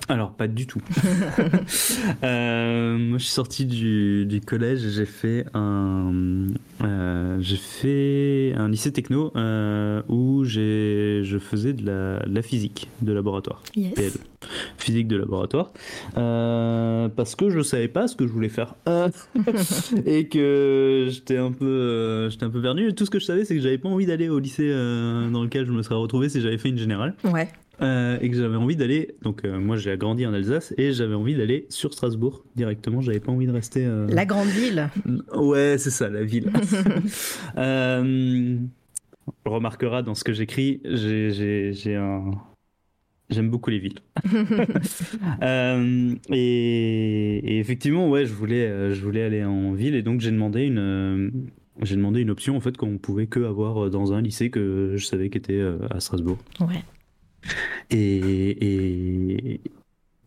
[0.08, 0.80] Alors, pas du tout.
[2.22, 6.12] moi, je suis sorti du, collège et j'ai fait un,
[7.40, 9.32] j'ai fait un lycée techno
[10.08, 11.86] où je faisais de
[12.26, 13.62] la, physique de laboratoire.
[13.76, 14.18] Yes
[14.78, 15.70] physique de laboratoire,
[16.16, 18.74] euh, parce que je savais pas ce que je voulais faire
[20.06, 22.94] et que j'étais un peu, euh, j'étais un peu perdu.
[22.94, 25.42] tout ce que je savais, c'est que j'avais pas envie d'aller au lycée euh, dans
[25.42, 27.14] lequel je me serais retrouvé si j'avais fait une générale.
[27.24, 27.48] Ouais.
[27.80, 29.14] Et que j'avais envie d'aller.
[29.22, 33.00] Donc moi j'ai grandi en Alsace et j'avais envie d'aller sur Strasbourg directement.
[33.00, 33.88] J'avais pas envie de rester.
[34.08, 34.90] La grande ville.
[35.34, 36.50] Ouais, c'est ça, la ville.
[37.56, 38.60] on
[39.50, 42.32] remarquera dans ce que j'écris, j'ai un,
[43.30, 44.00] J'aime beaucoup les villes.
[45.42, 50.30] Euh, et, effectivement, ouais, je voulais, euh, je voulais aller en ville et donc j'ai
[50.30, 51.30] demandé une, euh,
[51.82, 55.06] j'ai demandé une option en fait qu'on pouvait que avoir dans un lycée que je
[55.06, 56.38] savais qu'était à Strasbourg.
[56.60, 56.82] Ouais.
[57.90, 59.60] Et,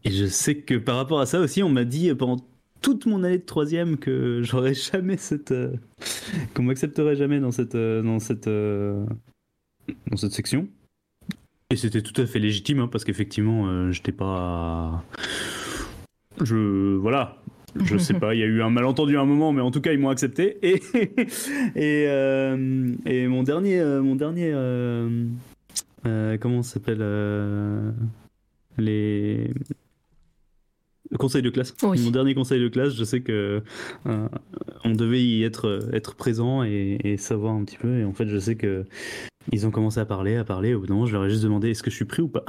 [0.03, 2.37] et, je sais que par rapport à ça aussi, on m'a dit pendant
[2.81, 5.53] toute mon année de troisième que j'aurais jamais cette,
[6.53, 10.67] qu'on m'accepterait jamais dans cette, dans cette, dans cette section.
[11.73, 15.03] Et c'était tout à fait légitime, hein, parce qu'effectivement, euh, j'étais pas.
[16.39, 16.95] Je.
[16.97, 17.37] Voilà.
[17.83, 19.81] Je sais pas, il y a eu un malentendu à un moment, mais en tout
[19.81, 20.59] cas, ils m'ont accepté.
[20.61, 20.75] Et,
[21.75, 23.79] et, euh, et mon dernier.
[23.79, 24.53] Euh, mon dernier
[26.03, 27.93] comment ça s'appelle
[28.77, 29.51] Les
[31.11, 31.75] le conseil de classe.
[31.83, 33.61] Mon dernier conseil de classe, je sais que
[34.05, 37.99] on devait y être, être présent et, et, savoir un petit peu.
[37.99, 38.85] Et en fait, je sais que
[39.51, 40.73] ils ont commencé à parler, à parler.
[40.73, 42.29] Au bout d'un moment, je leur ai juste demandé est-ce que je suis pris ou
[42.29, 42.45] pas?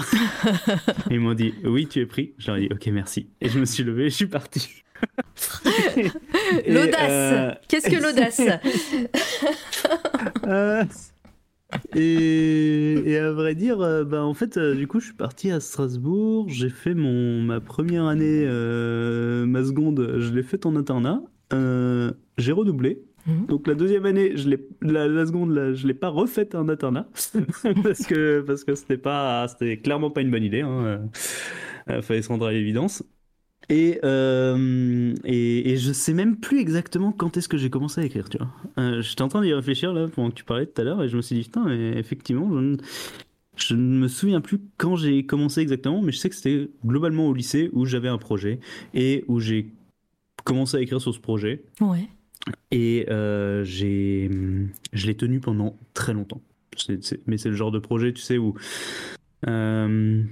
[1.11, 2.35] ils m'ont dit oui, tu es pris.
[2.39, 3.29] Je leur ai dit ok, merci.
[3.41, 4.83] Et je me suis levé et je suis parti.
[6.69, 8.41] L'audace euh, Qu'est-ce que l'audace?
[10.47, 10.85] Euh,
[11.95, 15.61] et, et à vrai dire, bah, en fait, euh, du coup, je suis parti à
[15.61, 16.47] Strasbourg.
[16.49, 21.23] J'ai fait mon, ma première année, euh, ma seconde, je l'ai faite en internat.
[21.53, 23.03] Euh, j'ai redoublé.
[23.27, 23.47] Mhm.
[23.47, 26.69] Donc la deuxième année, je l'ai, la, la seconde, là, je l'ai pas refaite en
[26.69, 27.07] internat
[27.83, 30.61] parce que parce que c'était pas, c'était clairement pas une bonne idée.
[30.61, 31.01] Hein.
[31.91, 33.03] Euh, fallait se rendre à l'évidence.
[33.69, 38.05] Et, euh, et, et je sais même plus exactement quand est-ce que j'ai commencé à
[38.05, 38.49] écrire, tu vois.
[38.79, 41.09] Euh, J'étais en train d'y réfléchir là pendant que tu parlais tout à l'heure et
[41.09, 42.77] je me suis dit, putain, mais effectivement, je ne,
[43.57, 47.27] je ne me souviens plus quand j'ai commencé exactement, mais je sais que c'était globalement
[47.29, 48.61] au lycée où j'avais un projet
[48.93, 49.73] et où j'ai
[50.45, 51.63] commencé à écrire sur ce projet.
[51.81, 52.09] Ouais.
[52.71, 54.31] Et euh, j'ai,
[54.93, 56.43] je l'ai tenu pendant très longtemps.
[57.27, 58.55] Mais c'est le genre de projet, tu sais, où
[59.47, 60.23] euh,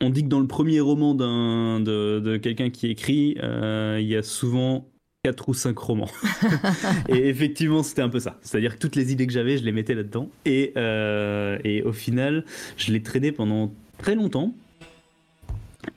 [0.00, 4.06] on dit que dans le premier roman d'un, de, de quelqu'un qui écrit, euh, il
[4.06, 4.88] y a souvent
[5.22, 6.10] quatre ou cinq romans.
[7.08, 8.38] et effectivement, c'était un peu ça.
[8.42, 10.28] C'est-à-dire que toutes les idées que j'avais, je les mettais là-dedans.
[10.44, 12.44] Et, euh, et au final,
[12.76, 14.54] je l'ai traîné pendant très longtemps.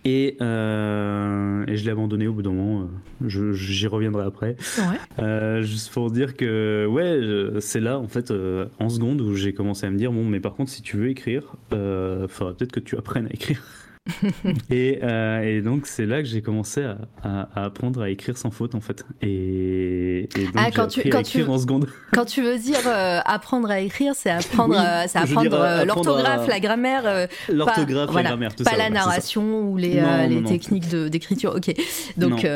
[0.05, 2.89] Et, euh, et je l'ai abandonné au bout d'un moment.
[3.25, 4.55] je- J'y reviendrai après.
[4.77, 4.97] Ouais.
[5.19, 9.33] Euh, juste pour dire que, ouais, je- c'est là, en fait, euh, en seconde, où
[9.35, 12.53] j'ai commencé à me dire, bon, mais par contre, si tu veux écrire, euh, faudra
[12.53, 13.63] peut-être que tu apprennes à écrire.
[14.69, 18.37] et, euh, et donc, c'est là que j'ai commencé à, à- à apprendre à écrire
[18.37, 19.05] sans faute, en fait.
[19.21, 21.87] Et, et donc, Ah, quand tu- quand à tu- écrire en seconde.
[22.13, 26.47] Quand tu veux dire euh, apprendre à écrire, c'est apprendre, Oui, euh, c'est apprendre l'orthographe,
[26.47, 28.77] la grammaire, L'orthographe, voilà, la grammaire, tout pas ça.
[28.77, 30.49] la narration ou les, Non, non, les non.
[30.49, 31.53] techniques de- d'écriture.
[31.55, 31.73] Ok.
[32.17, 32.49] Donc, et,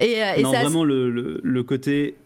[0.00, 2.16] et non, ça, vraiment le, le- le côté.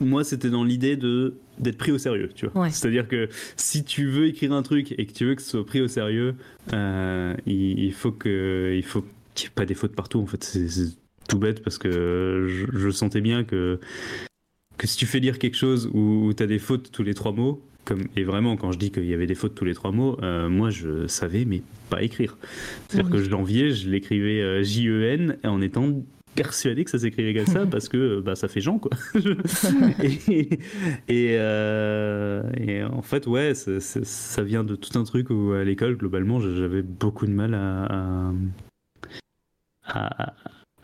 [0.00, 2.62] Moi, c'était dans l'idée de d'être pris au sérieux, tu vois.
[2.62, 2.70] Ouais.
[2.70, 5.66] C'est-à-dire que si tu veux écrire un truc et que tu veux que ce soit
[5.66, 6.34] pris au sérieux,
[6.72, 10.18] euh, il, il faut que il faut qu'il n'y ait pas des fautes partout.
[10.20, 10.68] En fait, c'est
[11.28, 13.78] tout bête parce que je, je sentais bien que
[14.78, 17.32] que si tu fais lire quelque chose où, tu as des fautes tous les trois
[17.32, 19.90] mots, comme et vraiment quand je dis qu'il y avait des fautes tous les trois
[19.92, 22.36] mots, euh, moi je savais mais pas écrire.
[22.88, 23.18] C'est-à-dire Oui.
[23.18, 25.92] que je l'enviais, je l'écrivais euh, J-E-N en étant
[26.42, 28.90] persuadé que ça s'écrivait comme ça parce que bah, ça fait Jean quoi.
[30.02, 30.58] et,
[31.08, 35.96] et, euh, et en fait ouais ça vient de tout un truc où à l'école
[35.96, 38.32] globalement j'avais beaucoup de mal à, à,
[39.84, 40.34] à-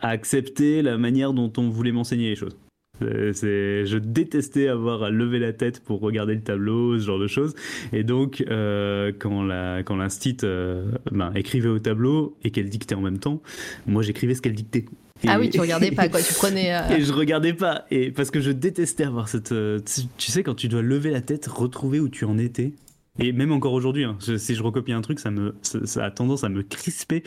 [0.01, 2.57] à accepter la manière dont on voulait m'enseigner les choses.
[2.99, 7.27] C'est- je détestais avoir à lever la tête pour regarder le tableau, ce genre de
[7.27, 7.55] choses.
[7.91, 12.95] Et donc, euh, quand la quand l'instit euh, ben, écrivait au tableau et qu'elle dictait
[12.95, 13.41] en même temps,
[13.87, 14.85] moi j'écrivais ce qu'elle dictait.
[15.27, 16.73] Ah Et- oui, tu regardais pas quoi, tu prenais.
[16.75, 19.51] euh, et je regardais pas, et parce que je détestais avoir cette.
[19.51, 19.79] euh,
[20.17, 22.73] tu, sais, quand tu dois lever la tête, retrouver où tu en étais.
[23.17, 26.03] Et même encore aujourd'hui, hein, je- si je recopie un truc, ça, me, ça, ça
[26.03, 27.23] a tendance à me crisper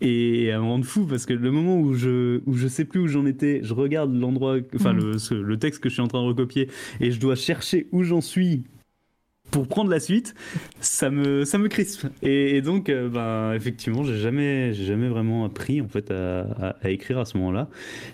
[0.00, 3.00] et à me rendre fou parce que le moment où je, où je sais plus
[3.00, 5.16] où j'en étais, je regarde l'endroit, enfin Mhm.
[5.32, 6.68] le, le texte que je suis en train de recopier
[7.00, 8.62] et je dois chercher où j'en suis
[9.52, 10.34] pour prendre la suite,
[10.80, 12.06] ça me, ça me crispe.
[12.22, 16.76] Et, et donc, euh, ben, effectivement, j'ai jamais, jamais vraiment appris en fait à, à-
[16.82, 17.68] à écrire à ce moment-là.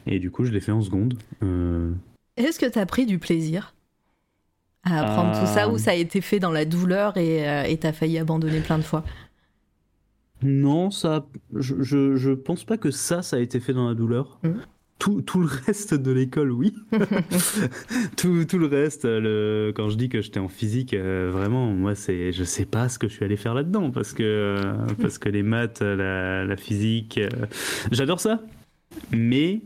[0.07, 1.15] Et du coup, je l'ai fait en seconde.
[1.43, 1.91] Euh,
[2.37, 3.75] Est-ce que tu as pris du plaisir
[4.85, 5.41] à apprendre Ah.
[5.41, 8.19] tout ça ou ça a été fait dans la douleur et euh, et t'as failli
[8.19, 9.05] abandonner plein de fois?
[10.43, 13.95] Non, ça, je, je, je pense pas que ça, ça a été fait dans la
[13.95, 14.39] douleur.
[14.45, 14.61] Mhm.
[14.99, 16.75] Tout, tout le reste de l'école, oui.
[18.17, 21.95] tout, tout le reste, le, quand je dis que j'étais en physique, euh, vraiment, moi,
[21.95, 25.19] c'est, je sais pas ce que je suis allé faire là-dedans parce que, euh, parce
[25.19, 27.29] que les maths, la, la physique, euh,
[27.93, 28.41] j'adore ça,
[29.13, 29.61] mais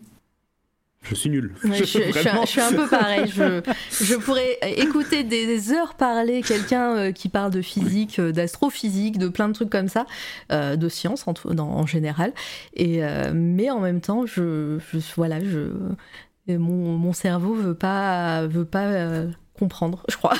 [1.02, 1.52] je suis nul.
[1.64, 2.42] Ouais, je, je suis un- Vraiment.
[2.44, 3.26] je suis un peu pareil.
[3.34, 3.60] Je,
[4.04, 9.28] je pourrais écouter des heures parler quelqu'un euh, qui parle de physique, euh, d'astrophysique, de
[9.28, 10.06] plein de trucs comme ça,
[10.52, 12.32] euh, de science en, tout- dans- en général.
[12.74, 15.70] Et, euh, mais en même temps, je, je voilà, je,
[16.48, 20.34] et mon, mon cerveau veut pas, veut pas euh, comprendre, je crois.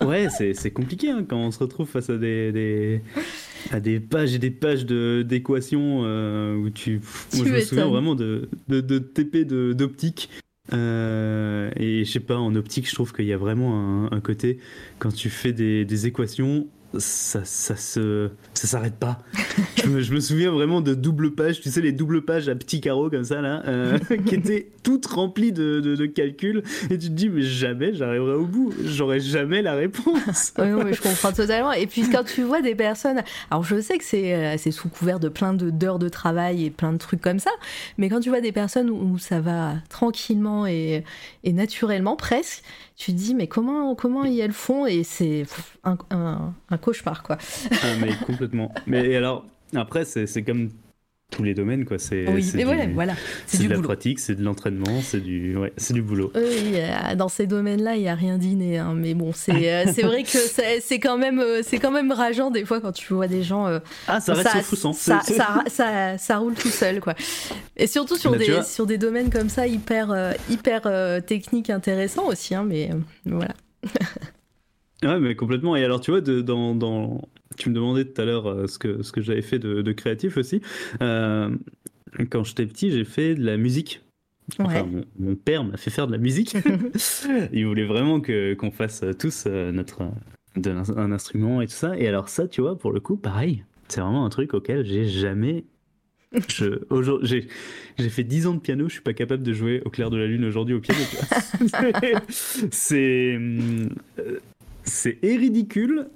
[0.00, 3.02] Ouais, c'est c'est compliqué hein, quand on se retrouve face à des, des,
[3.70, 7.00] à des pages et des pages de- d'équations euh, où tu.
[7.30, 10.28] Tu Moi, je me souviens vraiment de, de, de TP de- d'optique.
[10.72, 14.20] Euh, et je sais pas, en optique, je trouve qu'il y a vraiment un, un
[14.20, 14.58] côté,
[14.98, 16.66] quand tu fais des, des équations,
[16.98, 19.18] ça, ça se ça s'arrête pas.
[19.82, 22.54] je, me, je me souviens vraiment de double pages, tu sais, les doubles pages à
[22.54, 26.62] petits carreaux comme ça, là, euh, qui étaient toutes remplies de, de, de calculs.
[26.90, 30.52] Et tu te dis, mais jamais j'arriverai au bout, j'aurai jamais la réponse.
[30.58, 31.72] Oui, oui, je comprends totalement.
[31.72, 34.88] Et puis quand tu vois des personnes, alors je sais que c'est euh, c'est sous
[34.88, 37.50] couvert de plein de- d'heures de travail et plein de trucs comme ça,
[37.98, 41.04] mais quand tu vois des personnes où ça va tranquillement et,
[41.44, 42.62] et naturellement presque,
[42.96, 44.86] tu te dis mais comment comment elles le font?
[44.86, 45.44] Et c'est
[45.84, 47.38] un, un- un cauchemar quoi.
[47.70, 48.43] Ah, mais complètement.
[48.86, 50.70] Mais alors, après, c'est comme
[51.30, 51.98] tous les domaines, quoi.
[51.98, 53.14] C'est Oui, du- voilà, voilà.
[53.46, 53.88] c'est de la boulot.
[53.88, 56.30] pratique, c'est de l'entraînement, c'est du, ouais, c'est du boulot.
[56.36, 58.78] Oui, euh, dans ces domaines-là, il n'y a rien d'inné.
[58.78, 60.38] hein, mais bon, c'est euh, c'est vrai que
[60.80, 63.66] c'est quand, même, euh, c'est quand même rageant des fois quand tu vois des gens.
[64.06, 64.62] Ah, ça reste ça,
[65.24, 67.14] c'est- ça, ça- ça roule tout seul, quoi.
[67.76, 70.14] Et surtout sur, Bah, des, sur des domaines comme ça, hyper,
[70.48, 72.54] hyper euh, techniques, intéressants aussi.
[72.54, 72.90] hein, mais
[73.26, 73.54] voilà.
[75.02, 75.76] Ouais, mais complètement.
[75.76, 77.20] Et alors, tu vois, de- dans, dans...
[77.56, 79.92] tu me demandais tout à l'heure euh, ce que, ce que j'avais fait de, de
[79.92, 80.60] créatif aussi.
[81.02, 81.50] Euh,
[82.30, 84.00] quand j'étais petit, j'ai fait de la musique.
[84.58, 84.82] Enfin, Ouais.
[84.84, 86.54] mon, mon père m'a fait faire de la musique.
[87.52, 90.08] Il voulait vraiment que qu'on fasse tous euh, notre euh,
[90.56, 91.96] de un instrument et tout ça.
[91.98, 93.64] Et alors ça, tu vois, pour le coup, pareil.
[93.88, 95.64] C'est vraiment un truc auquel j'ai jamais.
[96.48, 97.48] Je, aujourd'hui, j'ai,
[97.98, 100.16] j'ai fait 10 ans de piano, je suis pas capable de jouer au clair de
[100.16, 101.00] la lune aujourd'hui au piano.
[102.28, 103.38] c'est,
[104.82, 106.08] c'est et ridicule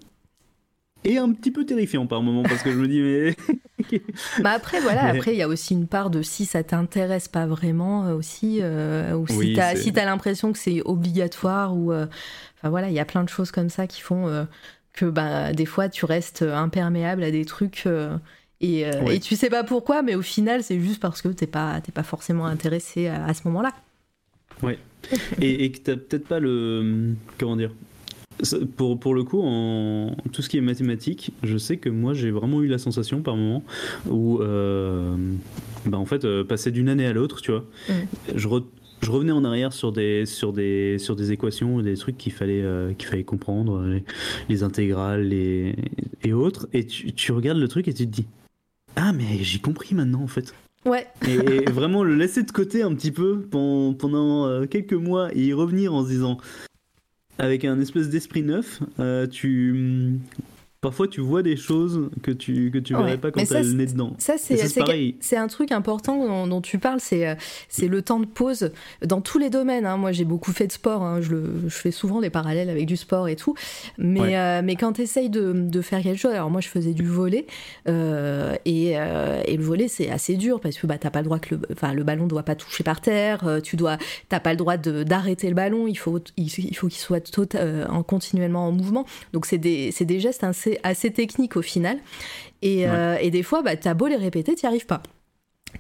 [1.08, 3.34] et un petit peu terrifiant par moment parce que je me dis mais
[4.42, 7.28] Bah après, voilà, Mais- après, il y a aussi une part de si ça t'intéresse
[7.28, 11.92] pas vraiment euh, aussi, euh, ou si Oui, t'as si l'impression que c'est obligatoire, ou.
[11.92, 12.06] euh,
[12.58, 14.44] Enfin voilà, il y a plein de choses comme ça qui font euh,
[14.92, 17.86] que bah, des fois tu restes imperméable à des trucs.
[18.60, 19.16] et, Ouais.
[19.16, 21.92] et tu sais pas pourquoi, mais au final, c'est juste parce que t'es pas, t'es
[21.92, 23.72] pas forcément intéressé à, à ce moment-là.
[25.40, 27.70] et, et que t'as peut-être pas le comment dire
[28.77, 32.31] pour, pour le coup en tout ce qui est mathématiques je sais que moi j'ai
[32.31, 33.62] vraiment eu la sensation par moment
[34.09, 35.16] où euh,
[35.87, 37.92] bah en fait euh, passer d'une année à l'autre tu vois Mm.
[38.37, 38.64] je, re-
[39.01, 42.62] je revenais en arrière sur des sur des sur des équations des trucs qu'il fallait
[42.62, 44.05] euh, qu'il fallait comprendre les,
[44.48, 45.74] les intégrales les,
[46.22, 48.27] et autres et tu, tu regardes le truc et tu te dis
[48.96, 50.55] ah mais j'ai compris maintenant en fait
[50.87, 55.29] Ouais, et, vraiment le laisser de côté un petit peu pendant, pendant, euh, quelques mois
[55.35, 56.38] et y revenir en se disant
[57.38, 60.18] avec un espèce d'esprit neuf, euh, tu
[60.80, 63.72] parfois tu vois des choses que tu que tu Ouais, verrais pas quand t'as le
[63.72, 64.14] nez dedans.
[64.18, 67.34] Ça, c'est un truc important dont, dont tu parles, c'est euh,
[67.68, 68.70] c'est le temps de pause
[69.04, 69.86] dans tous les domaines.
[69.86, 69.96] hein.
[69.96, 71.20] Moi, j'ai beaucoup fait de sport, hein.
[71.20, 73.54] je, le- je fais souvent des parallèles avec du sport et tout.
[73.98, 74.36] Mais, Ouais.
[74.36, 77.06] euh, mais quand tu essayes de, de faire quelque chose, alors moi, je faisais du
[77.06, 77.46] volet,
[77.88, 81.24] euh, et, euh, et le volet, c'est assez dur parce que bah, t'as pas le
[81.26, 84.50] droit que le, enfin, le ballon doit pas toucher par terre, tu dois, t'as pas
[84.50, 88.02] le droit d'arrêter le ballon, il faut il, il faut qu'il soit tot- euh, en,
[88.02, 89.04] continuellement en mouvement.
[89.32, 91.98] Donc, c'est des, c'est des gestes assez, assez techniques au final.
[92.62, 92.87] Et, Ouais.
[92.88, 95.02] euh, et des fois, bah, t'as beau les répéter, t'y arrives pas.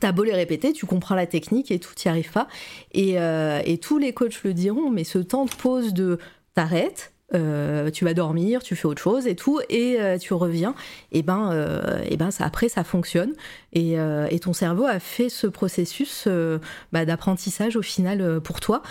[0.00, 2.46] T'as beau les répéter, tu comprends la technique et tout, t'y arrives pas.
[2.92, 6.18] Et, euh, et tous les coachs le diront, mais ce temps de pause de
[6.54, 10.74] t'arrêtes, euh, tu vas dormir, tu fais autre chose et tout, et euh, tu reviens,
[11.12, 13.32] et ben, euh, et ben ça, après ça fonctionne.
[13.72, 13.96] Et,
[14.30, 16.26] et ton cerveau a fait ce processus
[16.92, 18.82] bah, d'apprentissage au final pour toi.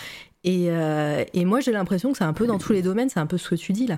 [0.44, 0.68] Et,
[1.34, 3.38] et moi j'ai l'impression que c'est un peu dans tous les domaines, c'est un peu
[3.38, 3.98] ce que tu dis là.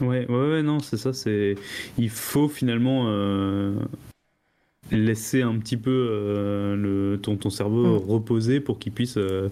[0.00, 1.12] Ouais, ouais, ouais, non, c'est ça.
[1.12, 1.56] C'est
[1.98, 3.74] il faut finalement euh,
[4.92, 8.10] laisser un petit peu euh, le ton ton cerveau Mm.
[8.10, 9.48] reposer pour qu'il puisse euh,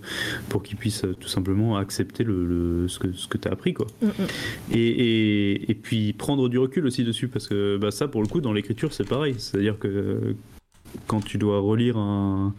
[0.49, 3.87] pour qu'il puisse tout simplement accepter le, le- ce que ce que t'as appris quoi.
[4.01, 4.11] Mm, mm.
[4.73, 8.29] Et, et, et puis prendre du recul aussi dessus, parce que bah, ça, pour le
[8.29, 9.35] coup, dans l'écriture, c'est pareil.
[9.39, 10.35] C'est-à-dire que
[11.07, 12.55] quand tu dois relire un,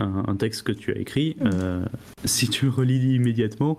[0.00, 1.84] un, un texte que tu as écrit, euh,
[2.24, 3.78] si tu le relis immédiatement,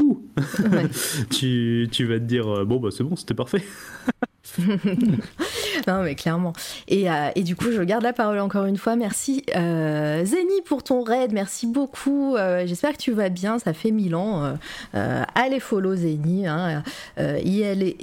[0.00, 0.22] ouh,
[0.70, 0.88] Ouais.
[1.30, 3.62] tu, tu vas te dire euh, bon, bah c'est bon, c'était parfait.
[5.86, 6.52] non, mais clairement.
[6.88, 8.96] Et, euh, et du coup, je garde la parole encore une fois.
[8.96, 11.32] Merci euh, Zeni pour ton raid.
[11.32, 12.36] Merci beaucoup.
[12.36, 13.58] Euh, J'espère que tu vas bien.
[13.58, 14.56] Ça fait mille ans.
[14.92, 16.46] Allez follow Zeni.
[16.46, 16.82] Hein.
[17.18, 17.94] IL.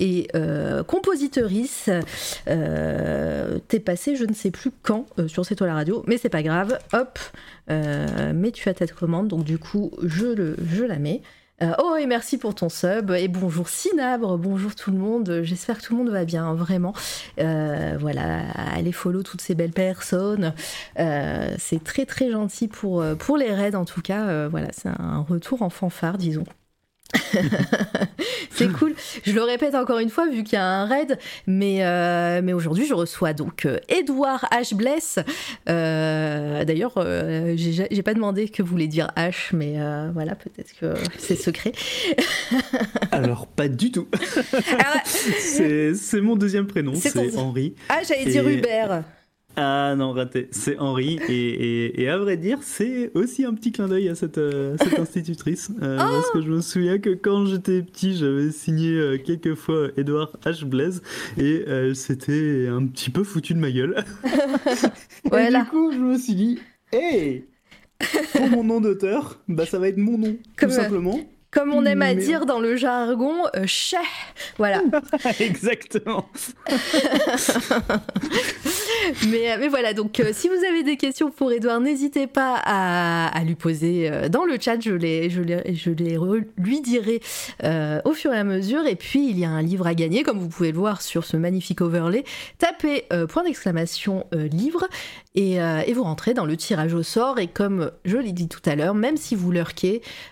[2.48, 6.30] Euh, T'es passé, je ne sais plus quand, sur C'est toi la radio, mais c'est
[6.30, 6.78] pas grave.
[6.94, 7.20] Hop.
[7.70, 11.22] Mais tu as ta commande, donc du coup, je, le, je la mets.
[11.62, 13.12] Euh, oh, et merci pour ton sub.
[13.12, 15.42] Et bonjour Sinabre, bonjour tout le monde.
[15.44, 16.94] J'espère que tout le monde va bien, vraiment.
[17.40, 20.54] Euh, voilà, allez follow toutes ces belles personnes.
[21.00, 24.48] Euh, c'est très très gentil pour, pour les raids, en tout cas.
[24.48, 26.46] Voilà, c'est un retour en fanfare, disons.
[28.52, 28.94] c'est cool.
[29.26, 32.54] Je le répète encore une fois, vu qu'il y a un raid, mais, euh, mais
[32.54, 34.76] aujourd'hui, je reçois donc euh, Edouard H.
[34.76, 35.20] Bless.
[35.70, 40.74] Euh, D'ailleurs, euh, j'ai pas demandé que vous voulez dire H, mais euh, voilà, peut-être
[40.80, 41.72] que c'est secret.
[43.12, 44.08] Alors, pas du tout.
[45.06, 47.76] C'est mon deuxième prénom, C'est ton- Henri.
[47.90, 49.04] ah, j'allais dire Et- Hubert.
[49.56, 51.20] Ah non, raté, c'est Henri.
[51.30, 51.32] Et,
[51.86, 54.98] et, et à vrai dire, c'est aussi un petit clin d'œil à cette, euh, cette
[54.98, 55.70] institutrice.
[55.82, 59.54] Euh, Oh Parce que je me souviens que quand j'étais petit, j'avais signé euh, quelques
[59.56, 60.66] fois Edouard H.
[60.66, 61.02] Blaise.
[61.38, 64.04] Et euh, c'était un petit peu foutu de ma gueule.
[65.26, 65.62] Et Voilà.
[65.64, 66.60] du coup, je me suis dit,
[66.92, 67.46] hey
[68.34, 71.20] Pour mon nom d'auteur, bah ça va être mon nom, Comme, tout euh, simplement.
[71.54, 73.98] Comme on aime à dire dans le jargon, euh, chais.
[74.58, 74.82] Voilà.
[75.40, 76.28] Exactement.
[79.28, 82.56] mais, euh, mais voilà, donc euh, si vous avez des questions pour Edouard, n'hésitez pas
[82.64, 86.46] à, à lui poser euh, dans le chat, je les, je les, je les re-
[86.58, 87.22] lui dirai
[88.06, 88.86] au fur et à mesure.
[88.86, 91.24] Et puis, il y a un livre à gagner, comme vous pouvez le voir sur
[91.24, 92.24] ce magnifique overlay.
[92.58, 94.88] Tapez point d'exclamation livre
[95.36, 97.40] et, et vous rentrez dans le tirage au sort.
[97.40, 99.52] Et comme je l'ai dit tout à l'heure, même si vous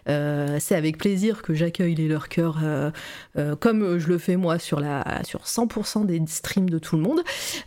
[0.10, 1.11] euh, c'est avec plaisir
[1.42, 2.92] que j'accueille les lurkers, euh,
[3.38, 7.02] euh, comme je le fais moi sur, la, sur 100% des streams de tout le
[7.02, 7.22] monde.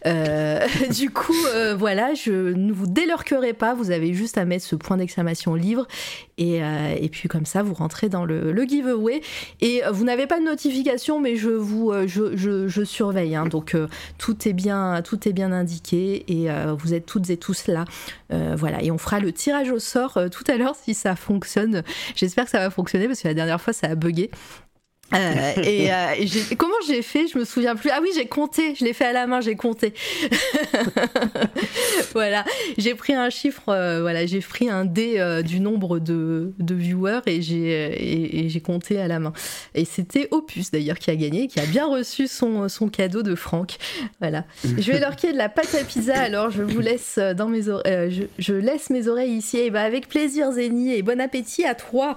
[0.06, 1.32] Euh, du coup,
[1.76, 5.86] voilà, je ne vous délurquerai pas, vous avez juste à mettre ce point d'exclamation livre,
[6.38, 9.20] et, euh, et puis comme ça, vous rentrez dans le, giveaway.
[9.60, 13.46] Et euh, vous n'avez pas de notification, mais je vous euh, surveille, hein.
[13.46, 13.76] donc
[14.18, 17.84] tout, est bien, tout est bien indiqué, et vous êtes toutes et tous là.
[18.30, 21.82] Voilà, et on fera le tirage au sort tout à l'heure si ça fonctionne.
[22.16, 24.30] J'espère que ça va fonctionner, parce que la dernière fois, ça a bugué.
[25.14, 26.14] Euh, et euh,
[26.50, 27.90] et comment j'ai fait Je me souviens plus.
[27.90, 28.74] Ah oui, j'ai compté.
[28.74, 29.40] Je l'ai fait à la main.
[29.40, 29.94] J'ai compté.
[32.12, 32.44] voilà,
[32.78, 33.68] j'ai pris un chiffre.
[33.68, 38.48] euh, voilà, j'ai pris un dé du nombre de, de viewers et j'ai et, et
[38.48, 39.32] j'ai compté à la main.
[39.74, 43.34] Et c'était Opus d'ailleurs qui a gagné, qui a bien reçu son, son cadeau de
[43.34, 43.76] Franck.
[44.20, 44.44] Voilà.
[44.64, 46.18] Je vais leur de la pâte à pizza.
[46.18, 48.10] Alors je vous laisse dans mes oreilles.
[48.10, 49.58] je, je laisse mes oreilles ici.
[49.58, 50.94] Et bah avec plaisir, Zeni.
[50.94, 52.16] Et bon appétit à toi.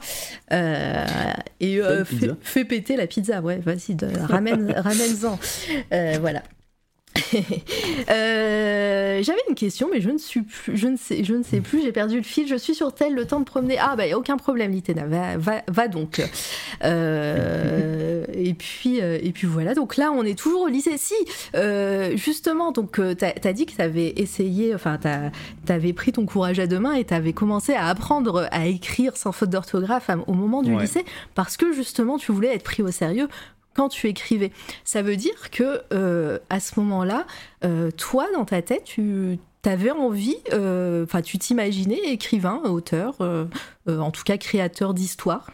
[0.52, 1.80] Et
[2.42, 2.87] fais, pizza.
[2.96, 3.42] La pizza.
[3.42, 5.40] Ouais, vas-y, ramène, ramène-en.
[5.94, 6.44] Euh, voilà.
[8.10, 11.60] Euh, J'avais une question, mais je ne suis plus, je ne sais, je ne sais
[11.60, 11.82] plus.
[11.82, 12.48] J'ai perdu le fil.
[12.48, 13.78] Je suis sur tel le temps de promener.
[13.80, 15.06] Ah bah y a aucun problème, Litena.
[15.06, 16.22] Va, va, va donc.
[16.84, 19.74] Euh, et puis, euh, et puis voilà.
[19.74, 20.98] Donc là, on est toujours au lycée.
[20.98, 21.14] Si,
[21.56, 22.72] euh, justement.
[22.72, 25.00] Donc t'as as dit que t'avais essayé, enfin
[25.66, 29.32] t'avais pris ton courage à deux mains et t'avais commencé à apprendre à écrire sans
[29.32, 30.82] faute d'orthographe au moment du Ouais.
[30.84, 33.28] lycée parce que justement tu voulais être pris au sérieux
[33.78, 34.52] quand tu écrivais.
[34.84, 37.26] Ça veut dire que euh, à ce moment-là,
[37.64, 43.16] euh, toi dans ta tête, tu avais envie, euh, enfin tu t'imaginais écrivain, auteur,
[43.88, 45.52] en tout cas créateur d'histoire?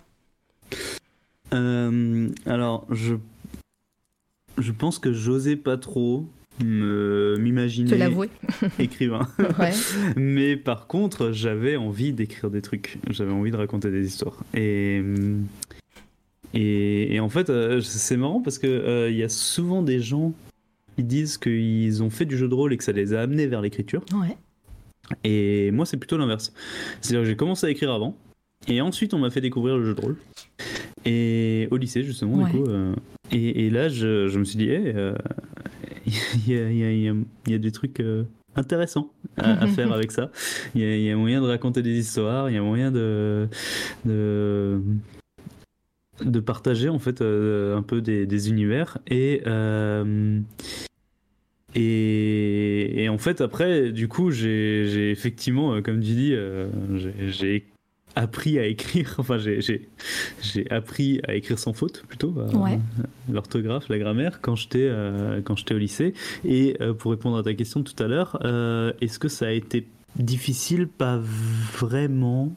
[1.52, 3.16] Alors, je,
[4.58, 6.26] je pense que j'osais pas trop
[6.60, 7.90] m'imaginer
[8.80, 9.28] écrivain.
[9.60, 9.72] Ouais.
[10.16, 12.98] Mais par contre, j'avais envie d'écrire des trucs.
[13.10, 14.38] J'avais envie de raconter des histoires.
[14.54, 15.04] Et,
[16.54, 20.00] et, et en fait, euh, c'est marrant parce que euh, il y a souvent des
[20.00, 20.34] gens
[20.96, 23.48] qui disent qu'ils ont fait du jeu de rôle et que ça les a amenés
[23.48, 24.04] vers l'écriture.
[24.14, 24.38] Ouais.
[25.24, 26.54] Et moi, c'est plutôt l'inverse.
[27.02, 28.16] C'est-à-dire que j'ai commencé à écrire avant.
[28.68, 30.18] Et ensuite, on m'a fait découvrir le jeu de rôle.
[31.06, 32.52] Et au lycée, justement, Ouais.
[32.52, 32.66] du coup.
[32.70, 32.94] euh,
[33.32, 34.94] et, et là, je, je me suis dit, hey,
[36.06, 38.02] il y, a, y y y des trucs
[38.56, 40.30] intéressants à, à faire avec ça.
[40.76, 42.92] Il y, a, il y a moyen de raconter des histoires, il y a moyen
[42.92, 43.48] de.
[44.06, 44.80] de
[46.22, 50.40] de partager en fait euh, un peu des, des univers et euh,
[51.76, 56.68] et, et en fait après du coup j'ai effectivement euh, comme tu dis euh,
[57.30, 57.66] j'ai-
[58.16, 59.88] appris à écrire enfin j'ai
[60.70, 62.78] appris à écrire sans faute plutôt Ouais.
[63.32, 64.88] l'orthographe la grammaire quand j'étais
[65.46, 66.14] quand j'étais au lycée.
[66.46, 68.38] Et pour répondre à ta question tout à l'heure
[69.02, 70.88] est-ce que ça a été difficile?
[70.88, 72.54] Pas vraiment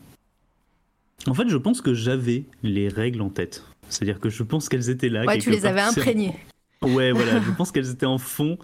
[1.27, 4.91] en fait je pense que j'avais les règles en tête c'est-à-dire que je pense qu'elles
[4.91, 5.91] étaient là Ouais, tu les avais part.
[5.91, 6.35] Imprégnées.
[6.83, 8.59] Ouais, voilà, je pense qu'elles étaient en fond.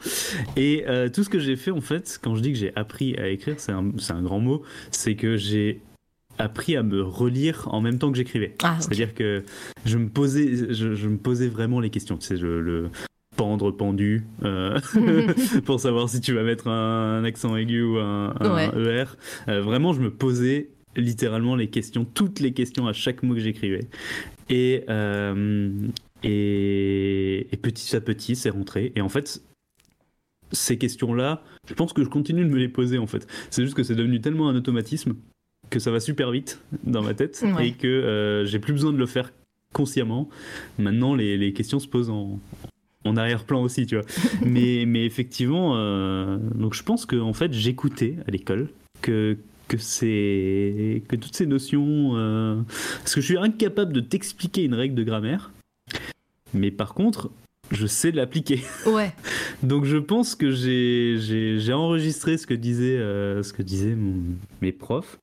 [0.54, 3.16] Et euh, tout ce que j'ai fait, en fait, quand je dis que j'ai appris
[3.16, 5.80] à écrire, c'est un, c'est un grand mot, c'est que j'ai
[6.38, 8.54] appris à me relire en même temps que j'écrivais.
[8.62, 8.76] Ah.
[8.80, 9.44] C'est-à-dire que
[9.86, 12.18] je me posais, je, je me posais vraiment les questions.
[12.18, 12.90] Tu sais, je- le
[13.36, 14.78] pendre, pendu, euh,
[15.64, 18.70] pour savoir si tu vas mettre un, accent aigu ou un, un Ouais.
[18.76, 19.04] ER.
[19.48, 23.40] Euh, vraiment, je me posais littéralement les questions, toutes les questions à chaque mot que
[23.40, 23.86] j'écrivais.
[24.50, 25.70] Et, euh,
[26.22, 28.92] et, et petit à petit, c'est rentré.
[28.96, 29.42] Et en fait,
[30.52, 33.26] ces questions-là, je pense que je continue de me les poser en fait.
[33.50, 35.14] C'est juste que c'est devenu tellement un automatisme
[35.70, 37.68] que ça va super vite dans ma tête Ouais.
[37.68, 39.32] et que euh, j'ai plus besoin de le faire
[39.72, 40.28] consciemment.
[40.78, 42.38] Maintenant, les, les questions se posent en,
[43.04, 44.04] en arrière-plan aussi, tu vois.
[44.44, 48.68] mais, mais effectivement, euh, donc je pense que en fait, j'écoutais à l'école
[49.00, 49.38] que
[49.76, 52.60] que c'est que toutes ces notions euh,
[52.98, 55.50] parce que je suis incapable de t'expliquer une règle de grammaire
[56.52, 57.30] mais par contre
[57.70, 59.14] je sais l'appliquer Ouais.
[59.62, 64.72] donc je pense que j'ai enregistré ce que disaient euh, ce que disaient mon- mes
[64.72, 65.18] profs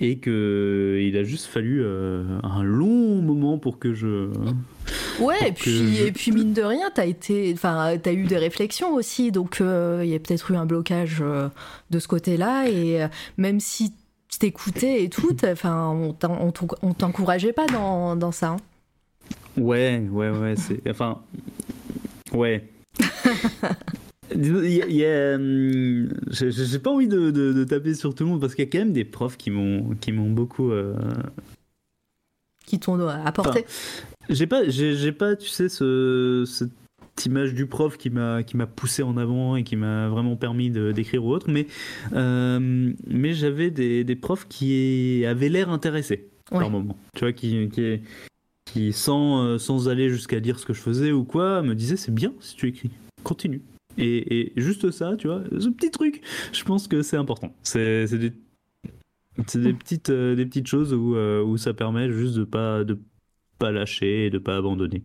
[0.00, 4.28] et que il a juste fallu euh, un long moment pour que je
[5.20, 8.36] Ouais, et puis, je- et puis mine de rien, t'as été, enfin, t'as eu des
[8.36, 11.48] réflexions aussi, donc euh, il y a peut-être eu un blocage euh,
[11.90, 13.06] de ce côté-là, et
[13.38, 13.92] même si
[14.28, 15.34] qui t'écoutait et tout.
[15.44, 18.48] Enfin, on t'encourageait pas dans, dans ça.
[18.48, 18.56] Hein.
[19.56, 20.54] Ouais, ouais, ouais.
[20.56, 21.20] C'est, enfin,
[22.32, 22.64] ouais.
[24.34, 28.54] Il y a, hum, j'ai pas envie de, de, taper sur tout le monde parce
[28.54, 30.94] qu'il y a quand même des profs qui m'ont qui m'ont beaucoup euh,
[32.66, 33.64] qui t'ont apporté.
[34.28, 36.70] j'ai pas j'ai pas tu sais ce, cette
[37.24, 40.70] image du prof qui m'a qui m'a poussé en avant et qui m'a vraiment permis
[40.70, 41.66] d'écrire ou autre mais
[42.12, 46.96] euh, mais j'avais des, des, profs qui avaient l'air intéressés par moment.
[47.14, 48.00] Tu vois qui qui,
[48.64, 51.96] qui sans euh, sans aller jusqu'à dire ce que je faisais ou quoi me disaient
[51.96, 52.90] c'est bien si tu écris.
[53.22, 53.62] Continue
[53.98, 56.22] et, juste ça, tu vois, ce petit truc,
[56.52, 57.54] je pense que c'est important.
[57.62, 58.32] C'est des,
[59.54, 62.98] des, petites, euh, des petites choses où, euh, où ça permet juste de pas, de
[63.58, 65.02] pas lâcher et de pas abandonner.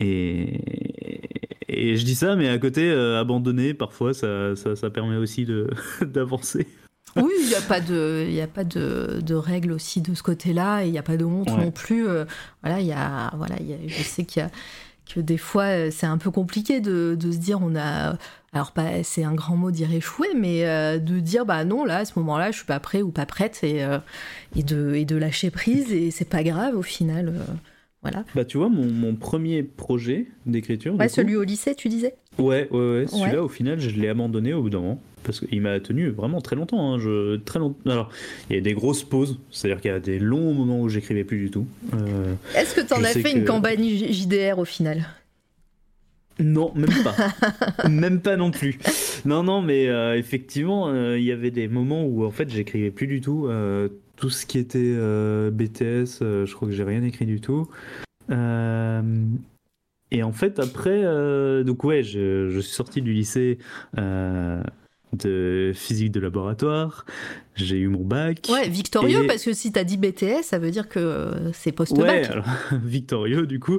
[0.00, 0.60] Et,
[1.68, 5.46] et je dis ça, mais à côté, euh, abandonner, parfois, ça, ça, ça permet aussi
[6.00, 6.66] d'avancer.
[7.16, 10.22] Oui, il n'y a pas de, il a pas de, de, règles aussi de ce
[10.22, 12.06] côté-là, et il n'y a pas de honte non plus.
[12.62, 14.50] voilà, il y a, voilà, y a, je sais qu'il y a
[15.06, 18.16] que des fois euh, c'est un peu compliqué de, se dire on a
[18.52, 21.98] alors pas c'est un grand mot dire échouer mais euh, de dire bah non là
[21.98, 23.98] à ce moment-là je suis pas prêt ou pas prête et, euh,
[24.54, 27.34] de lâcher prise et c'est pas grave au final
[28.02, 32.14] voilà bah tu vois mon, mon premier projet d'écriture ouais celui au lycée tu disais?
[32.38, 35.60] Ouais ouais ouais celui-là au final je l'ai abandonné au bout d'un moment parce qu'il
[35.60, 36.94] m'a tenu vraiment très longtemps.
[36.94, 36.98] Hein.
[36.98, 37.90] Je, très longtemps.
[37.90, 38.10] Alors,
[38.50, 41.24] il y a des grosses pauses, c'est-à-dire qu'il y a des longs moments où j'écrivais
[41.24, 41.66] plus du tout.
[41.94, 45.06] Euh, Est-ce que tu en as fait une campagne JDR au final?
[46.38, 47.88] Non, même pas.
[47.88, 48.78] même pas non plus.
[49.24, 52.90] Non, non, mais euh, effectivement, euh, il y avait des moments où en fait j'écrivais
[52.90, 53.48] plus du tout.
[54.16, 54.94] Tout ce qui était
[55.50, 57.68] BTS, je crois que j'ai rien écrit du tout.
[58.30, 61.02] et en fait, après,
[61.64, 63.58] donc ouais, je, je, suis sorti du lycée
[65.12, 67.04] de physique de laboratoire.
[67.54, 68.48] J'ai eu mon bac.
[68.50, 72.06] Ouais, victorieux, parce que si t'as dit BTS, ça veut dire que c'est post-bac.
[72.06, 72.46] Ouais, alors,
[72.84, 73.78] victorieux, du coup.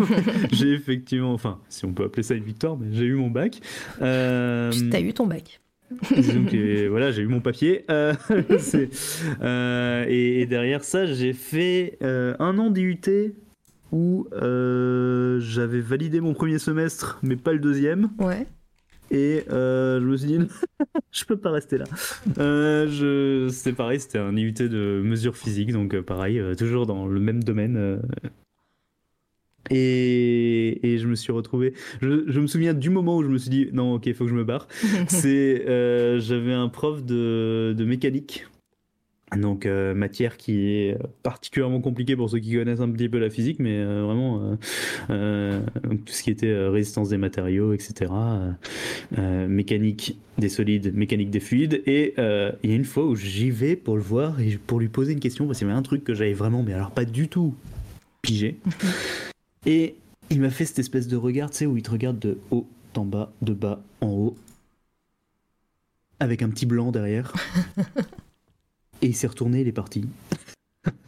[0.52, 3.60] j'ai effectivement, enfin, si on peut appeler ça une victoire, mais j'ai eu mon bac.
[4.00, 4.72] Euh...
[4.90, 5.60] T'as eu ton bac.
[5.90, 7.84] Voilà, j'ai eu mon papier.
[7.90, 8.14] Euh,
[9.42, 13.34] euh, et, derrière ça, j'ai fait euh, un an d'IUT
[13.92, 18.10] où j'avais validé mon premier semestre, mais pas le deuxième.
[18.18, 18.46] Ouais.
[19.10, 20.38] Et je me suis dit,
[21.10, 21.86] je peux pas rester là.
[22.36, 23.48] Je...
[23.50, 28.00] C'est pareil, c'était un IUT de mesure physique, donc pareil, toujours dans le même domaine.
[29.68, 30.92] Et...
[30.94, 31.74] et, je me suis retrouvé.
[32.00, 32.24] Je...
[32.26, 34.30] je, me souviens du moment où je me suis dit, non, ok, il faut que
[34.30, 34.66] je me barre.
[35.08, 35.64] C'est,
[36.20, 38.46] j'avais un prof de, de mécanique
[39.36, 43.30] donc euh, matière qui est particulièrement compliquée pour ceux qui connaissent un petit peu la
[43.30, 44.56] physique, mais euh, vraiment
[45.10, 48.10] euh, tout ce qui était résistance des matériaux, etc.
[49.48, 51.82] mécanique des solides, mécanique des fluides.
[51.86, 54.88] Et il y a une fois où j'y vais pour le voir et pour lui
[54.88, 57.04] poser une question, parce qu'il y avait un truc que j'avais vraiment, mais alors pas
[57.04, 57.54] du tout
[58.22, 58.56] pigé.
[59.66, 59.96] et
[60.30, 62.66] il m'a fait cette espèce de regard, tu sais, où il te regarde de haut
[62.96, 64.36] en bas, de bas en haut,
[66.18, 67.32] avec un petit blanc derrière.
[69.02, 70.04] Et il s'est retourné, il est parti.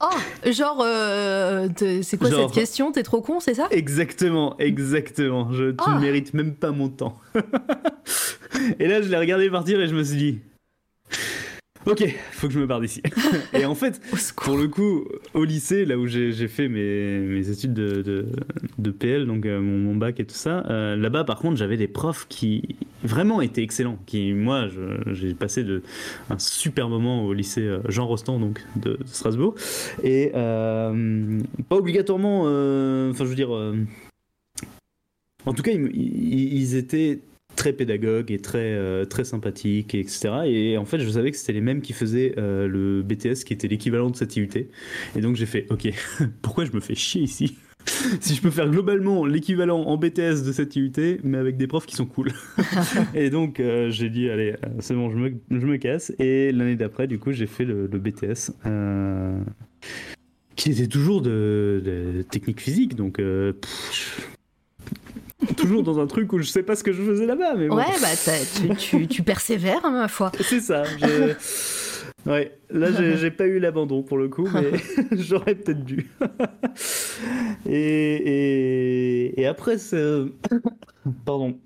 [0.00, 1.68] Oh, genre, euh,
[2.02, 2.90] c'est quoi cette question?
[2.90, 3.68] T'es trop con, c'est ça?
[3.70, 5.52] Exactement, exactement.
[5.52, 5.98] Je, tu ne ah.
[5.98, 7.18] mérites même pas mon temps.
[8.78, 10.38] et là, je l'ai regardé partir et je me suis dit,
[11.84, 13.02] Ok, faut que je me barre d'ici.
[13.52, 14.00] et en fait,
[14.36, 15.04] pour le coup,
[15.34, 18.26] au lycée, là où j'ai fait mes, mes, études de,
[18.78, 21.88] de, PL, donc euh, mon, bac et tout ça, euh, là-bas, par contre, j'avais des
[21.88, 23.98] profs qui vraiment étaient excellents.
[24.06, 24.68] Qui, moi,
[25.12, 25.82] j'ai passé de,
[26.30, 29.56] un super moment au lycée euh, Jean Rostand, donc de, Strasbourg.
[30.04, 30.92] Et pas
[31.76, 33.50] obligatoirement, enfin, je veux dire.
[35.46, 37.18] en tout cas, ils, ils étaient
[37.56, 40.30] très pédagogue et très, euh, très sympathique, etc.
[40.46, 43.52] Et en fait, je savais que c'était les mêmes qui faisaient euh, le BTS, qui
[43.52, 44.48] était l'équivalent de cette IUT.
[45.16, 45.88] Et donc j'ai fait, ok,
[46.42, 47.56] pourquoi je me fais chier ici?
[48.20, 50.92] Si je peux faire globalement l'équivalent en BTS de cette IUT,
[51.24, 52.30] mais avec des profs qui sont cool.
[53.14, 56.12] et donc euh, j'ai dit, allez, c'est bon, je me, je me casse.
[56.20, 58.52] Et l'année d'après, du coup, j'ai fait le, BTS.
[60.54, 63.20] qui était toujours de, de technique physique, donc
[65.56, 67.54] toujours dans un truc où je sais pas ce que je faisais là-bas.
[67.54, 70.32] Mais Ouais, bah tu, tu, tu, persévères, hein, ma foi.
[70.40, 70.84] C'est ça.
[72.24, 74.70] Ouais, là j'ai pas eu l'abandon pour le coup, mais
[75.10, 76.08] j'aurais peut-être dû.
[77.66, 80.22] et, et, et, après, c'est.
[81.24, 81.58] Pardon.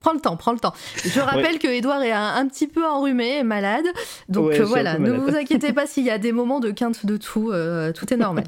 [0.00, 0.72] Prends le temps, prends le temps.
[1.04, 3.84] Je rappelle que Edouard est un, petit peu enrhumé, malade.
[4.28, 7.18] Donc euh, voilà, ne vous inquiétez pas s'il y a des moments de quinte de
[7.18, 8.44] tout, euh, tout est normal.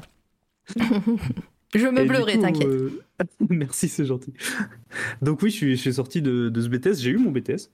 [1.75, 2.67] Je me bleurai, t'inquiète.
[2.67, 2.89] Euh,
[3.49, 4.33] merci, c'est gentil.
[5.21, 7.69] Donc oui, je suis, sorti de, ce BTS, j'ai eu mon BTS.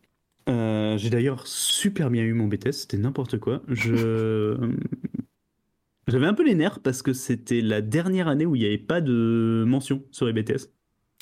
[0.49, 3.61] Euh, j'ai d'ailleurs super bien eu mon BTS, c'était n'importe quoi.
[3.67, 4.57] Je...
[6.07, 8.77] J'avais un peu les nerfs parce que c'était la dernière année où il n'y avait
[8.77, 10.67] pas de mention sur les BTS.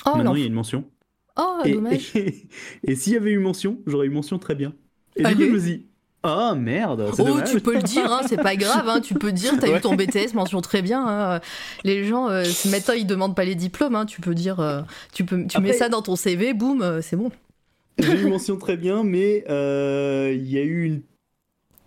[0.05, 0.89] Oh, Maintenant, il y a une mention.
[1.37, 2.15] Oh, et dommage.
[2.15, 2.47] et-
[2.83, 4.73] et s'il y avait eu mention, j'aurais eu mention très bien.
[5.15, 5.88] Et du coup, je me dis,
[6.23, 7.49] ah merde, c'est Oh, dommage.
[7.51, 9.95] tu peux le dire, hein, c'est pas grave, hein, tu peux dire, t'as eu ton
[9.95, 11.05] BTS, mention très bien.
[11.07, 11.39] hein.
[11.83, 14.81] Les gens, euh, maintenant, ils demandent pas les diplômes, hein, tu peux dire, euh,
[15.13, 17.31] tu, peux, tu mets ça dans ton CV, boum, euh, c'est bon.
[17.99, 21.01] J'ai eu mention très bien, mais euh, il y a eu une-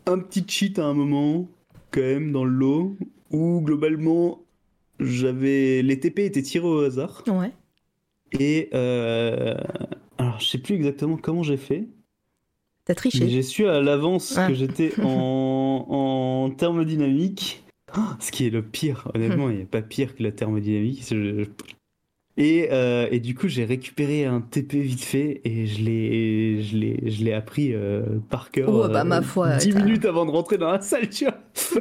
[0.06, 1.46] un petit cheat à un moment,
[1.90, 2.96] quand même, dans le lot,
[3.30, 4.40] où globalement,
[5.00, 7.22] j'avais les TP étaient tirés au hasard.
[7.26, 7.50] Ouais.
[8.38, 9.54] Et euh,
[10.18, 11.86] alors, je sais plus exactement comment j'ai fait,
[12.84, 13.28] T'as triché.
[13.28, 14.48] j'ai su à l'avance Ah.
[14.48, 17.64] que j'étais en, en thermodynamique.
[17.92, 21.04] Ah, Ce qui est le pire, honnêtement, il n'y a pas pire que la thermodynamique.
[21.10, 21.44] Je-
[22.38, 26.76] Et, euh, et du coup, j'ai récupéré un TP vite fait et je l'ai, je
[26.78, 28.70] l'ai, je l'ai appris euh, par cœur.
[28.72, 31.34] Oh, bah, ma foi, 10 t'as- minutes avant de rentrer dans la salle, tu vois.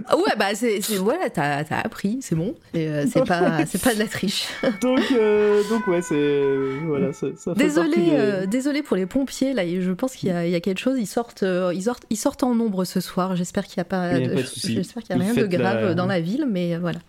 [0.07, 2.53] Ah ouais, bah, c'est, c'est- voilà, t'as, t'as appris, c'est bon.
[2.75, 4.47] Euh, c'est, pas, c'est pas de la triche.
[4.81, 6.41] Donc, euh, donc ouais, c'est.
[6.85, 10.51] Voilà, ça, Désolé, euh, désolé pour les pompiers, là, je pense qu'il y a, il
[10.51, 13.37] y a quelque chose, ils sortent, euh, ils, sortent, ils sortent en nombre ce soir.
[13.37, 15.23] J'espère qu'il n'y a pas, Il y a de, pas de j'espère qu'il y a
[15.23, 16.99] rien de grave la- dans la ville, mais euh, voilà.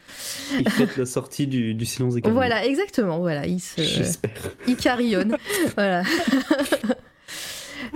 [0.60, 2.22] Ils fêtent la sortie du, du silence des.
[2.30, 4.18] Voilà, exactement, voilà, se.
[4.66, 5.36] Il carillonne.
[5.76, 6.02] voilà.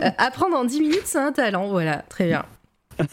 [0.02, 1.68] Euh, Apprendre en 10 minutes, c'est un talent.
[1.68, 2.44] Voilà, très bien.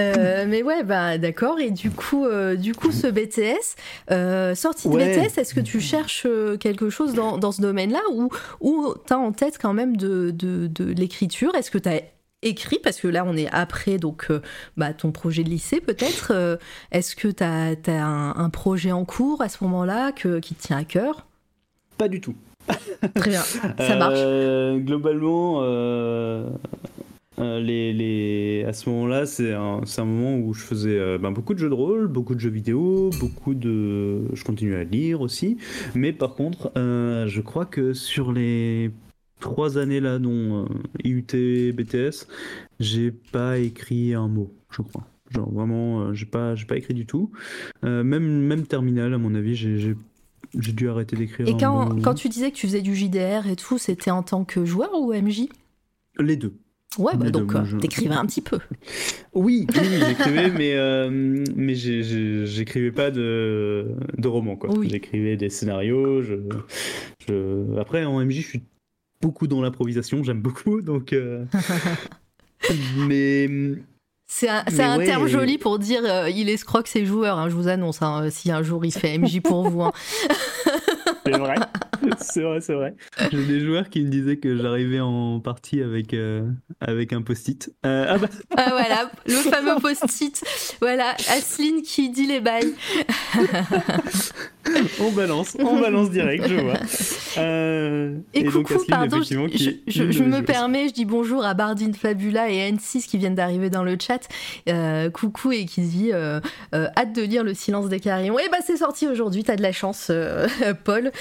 [0.00, 1.58] Euh, mais ouais, bah d'accord.
[1.58, 3.74] Et du coup, euh, du coup, ce BTS,
[4.12, 5.18] euh, sortie de Ouais.
[5.26, 6.24] BTS, est-ce que tu cherches
[6.60, 8.28] quelque chose dans, dans ce domaine-là ou,
[8.60, 11.52] ou t'as en tête quand même de, de, de l'écriture?
[11.56, 11.98] Est-ce que t'as
[12.42, 14.40] écrit Parce que là, on est après donc euh,
[14.76, 16.32] bah, ton projet de lycée peut-être.
[16.34, 16.56] Euh,
[16.92, 20.78] est-ce que t'as as un, un projet en cours à ce moment-là qui te tient
[20.78, 21.26] à cœur?
[21.96, 22.34] Pas du tout.
[23.14, 23.42] Très bien,
[23.78, 24.18] ça marche.
[24.18, 26.48] Euh, globalement, euh,
[27.38, 28.64] les, les...
[28.66, 31.74] à ce moment-là, c'est un, un moment où je faisais ben, beaucoup de jeux de
[31.74, 34.34] rôle, beaucoup de jeux vidéo, beaucoup de.
[34.34, 35.56] Je continuais à lire aussi.
[35.94, 38.90] Mais par contre, euh, je crois que sur les
[39.40, 40.68] trois années là, dont euh,
[41.04, 42.26] IUT, BTS,
[42.80, 45.06] j'ai pas écrit un mot, je crois.
[45.30, 47.30] Genre vraiment, euh, j'ai pas, j'ai pas écrit du tout.
[47.84, 49.94] Euh, même, même terminal, à mon avis, j'ai, j'ai,
[50.58, 51.46] j'ai dû arrêter d'écrire.
[51.48, 54.44] Et quand, quand tu disais que tu faisais du JDR et tout, c'était en tant
[54.44, 55.42] que joueur ou MJ
[56.18, 56.54] Les deux.
[56.98, 58.58] Ouais, bah donc euh, je- t'écrivais un petit peu.
[59.34, 64.70] Oui, j'écrivais, mais, euh, mais j'écrivais pas de, de romans, quoi.
[64.74, 64.88] Oui.
[64.88, 66.22] J'écrivais des scénarios.
[66.22, 66.36] Je,
[67.28, 68.62] je- Après, en MJ, je suis
[69.20, 71.12] beaucoup dans l'improvisation, j'aime beaucoup, donc.
[71.12, 71.44] euh,
[72.96, 73.48] mais
[74.26, 75.04] C'est un, c'est Mais un ouais.
[75.06, 78.30] terme joli pour dire euh, il escroque ses joueurs, hein, je vous annonce, hein, euh,
[78.30, 79.82] si un jour il fait MJ pour vous.
[79.82, 79.92] hein.
[81.32, 81.54] c'est vrai,
[82.20, 82.94] c'est vrai, c'est vrai.
[83.30, 86.48] J'ai des joueurs qui me disaient que j'arrivais en partie avec, euh,
[86.80, 87.72] avec un post-it.
[87.84, 90.42] Euh, ah bah, Ah voilà, le fameux post-it.
[90.80, 92.74] Voilà, Asline qui dit les bails.
[95.00, 96.74] on balance, on balance direct, je vois.
[97.38, 101.94] Euh, Et, donc, coucou, Asline, pardon, je, qui me permets, je dis bonjour à Bardine
[101.94, 104.28] Fabula et N6 qui viennent d'arriver dans le chat.
[104.68, 106.40] Euh, coucou et qui dit euh,
[106.74, 108.38] euh, hâte de lire Le silence des carillons.
[108.38, 110.46] Et bah c'est sorti aujourd'hui, t'as de la chance, euh,
[110.84, 111.12] Paul,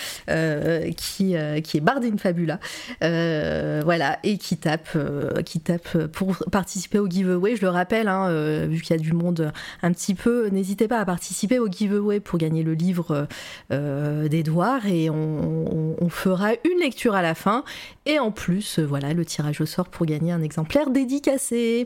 [0.92, 2.60] qui, euh, qui est Bardine Fabula.
[3.04, 7.56] Euh, voilà, et qui tape, euh, qui tape pour participer au giveaway.
[7.56, 10.88] Je le rappelle, hein, euh, vu qu'il y a du monde un petit peu, n'hésitez
[10.88, 13.28] pas à participer au giveaway pour gagner le livre
[13.72, 17.64] euh, d'Edouard et on, fera une lecture à la fin
[18.06, 21.86] et en plus euh, voilà le tirage au sort pour gagner un exemplaire dédicacé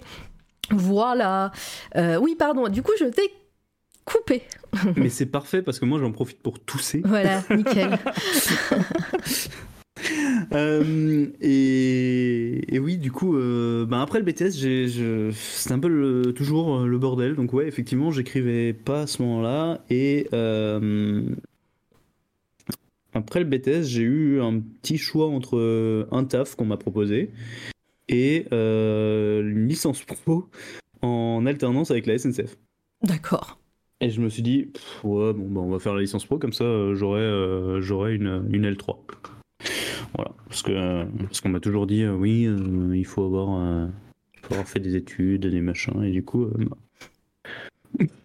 [0.69, 1.51] voilà
[1.97, 3.33] Euh, oui pardon du coup je t'ai
[4.05, 4.43] coupé
[4.95, 7.01] Mais c'est parfait parce que moi j'en profite pour tousser.
[7.05, 7.97] voilà nickel
[10.53, 16.33] Euh, et, et oui, du coup, euh, ben après le BTS, c'était un peu le-
[16.33, 17.35] toujours euh, le bordel.
[17.35, 19.81] Donc ouais, effectivement, j'écrivais pas à ce moment-là.
[19.89, 21.21] Et euh,
[23.13, 27.29] après le BTS, j'ai eu un petit choix entre un taf qu'on m'a proposé
[28.09, 30.49] et une licence pro
[31.01, 32.57] en alternance avec la SNCF.
[33.03, 33.59] d'accord
[34.01, 36.39] Et je me suis dit, pff, ouais, bon, bah, on va faire la licence pro,
[36.39, 37.79] comme ça euh, j'aurai euh,
[38.09, 38.95] une, une L3.
[40.15, 43.89] Voilà, parce que parce qu'on m'a toujours dit, euh, oui, euh, il faut avoir,
[44.41, 46.77] faut avoir fait des études, des machins, et du coup, bah,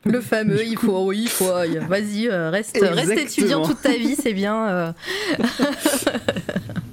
[0.04, 1.52] le fameux il faut oui il faut
[1.88, 4.94] vas-y reste reste étudiant toute ta vie c'est bien.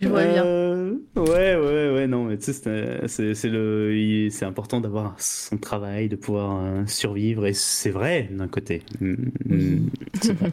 [0.00, 4.80] je vois bien euh, ouais, ouais, ouais, non, mais tu sais, c'est- le, c'est important
[4.80, 8.82] d'avoir son travail, de pouvoir euh, survivre, et c'est vrai d'un côté.
[9.00, 9.14] Mm,
[9.44, 10.52] vrai.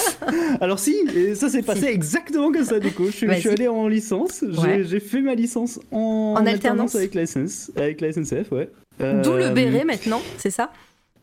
[0.60, 0.94] Alors si,
[1.34, 3.06] ça s'est passé exactement comme ça du coup.
[3.06, 3.54] Je suis, je suis Vas-y.
[3.54, 4.84] allé en licence, j'ai Ouais.
[4.84, 8.70] j'ai fait ma licence en, En alternance avec la, SNCF, avec la SNCF, ouais.
[9.00, 10.70] D'où le Euh, béret maintenant, c'est ça?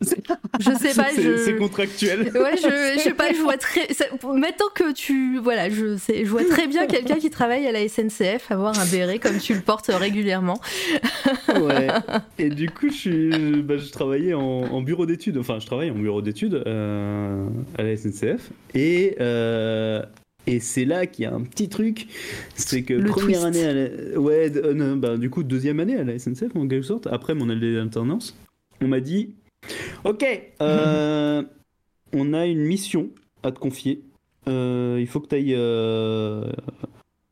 [0.02, 1.38] Je sais pas, c'est- je.
[1.38, 2.32] C'est contractuel.
[2.34, 3.94] Ouais, je, je sais pas, je vois très.
[3.94, 5.38] ça- Maintenant que tu.
[5.40, 8.86] Voilà, je, sais, je vois très bien quelqu'un qui travaille à la SNCF avoir un
[8.86, 10.60] béret comme tu le portes régulièrement.
[11.50, 11.88] ouais.
[12.40, 15.92] Et du coup, je, suis, bah, je travaillais en, en bureau d'études, enfin, je travaille
[15.92, 17.46] en bureau d'études euh,
[17.78, 18.50] à la SNCF.
[18.74, 20.02] Et, euh,
[20.48, 22.08] et c'est là qu'il y a un petit truc,
[22.56, 23.46] c'est que Le première twist.
[23.46, 26.68] année, à la- ouais, euh, non, bah, du coup, deuxième année à la SNCF en
[26.68, 28.36] quelque sorte, après mon année d'alternance,
[28.82, 29.36] on m'a dit
[30.04, 30.26] Ok,
[30.62, 31.44] euh,
[32.14, 33.10] on a une mission
[33.44, 34.04] à te confier.
[34.48, 35.54] Euh, il faut que tu ailles.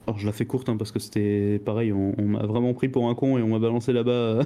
[0.07, 2.89] Alors, je la fais courte hein, parce que c'était pareil, on, on m'a vraiment pris
[2.89, 4.43] pour un con et on m'a balancé là-bas euh,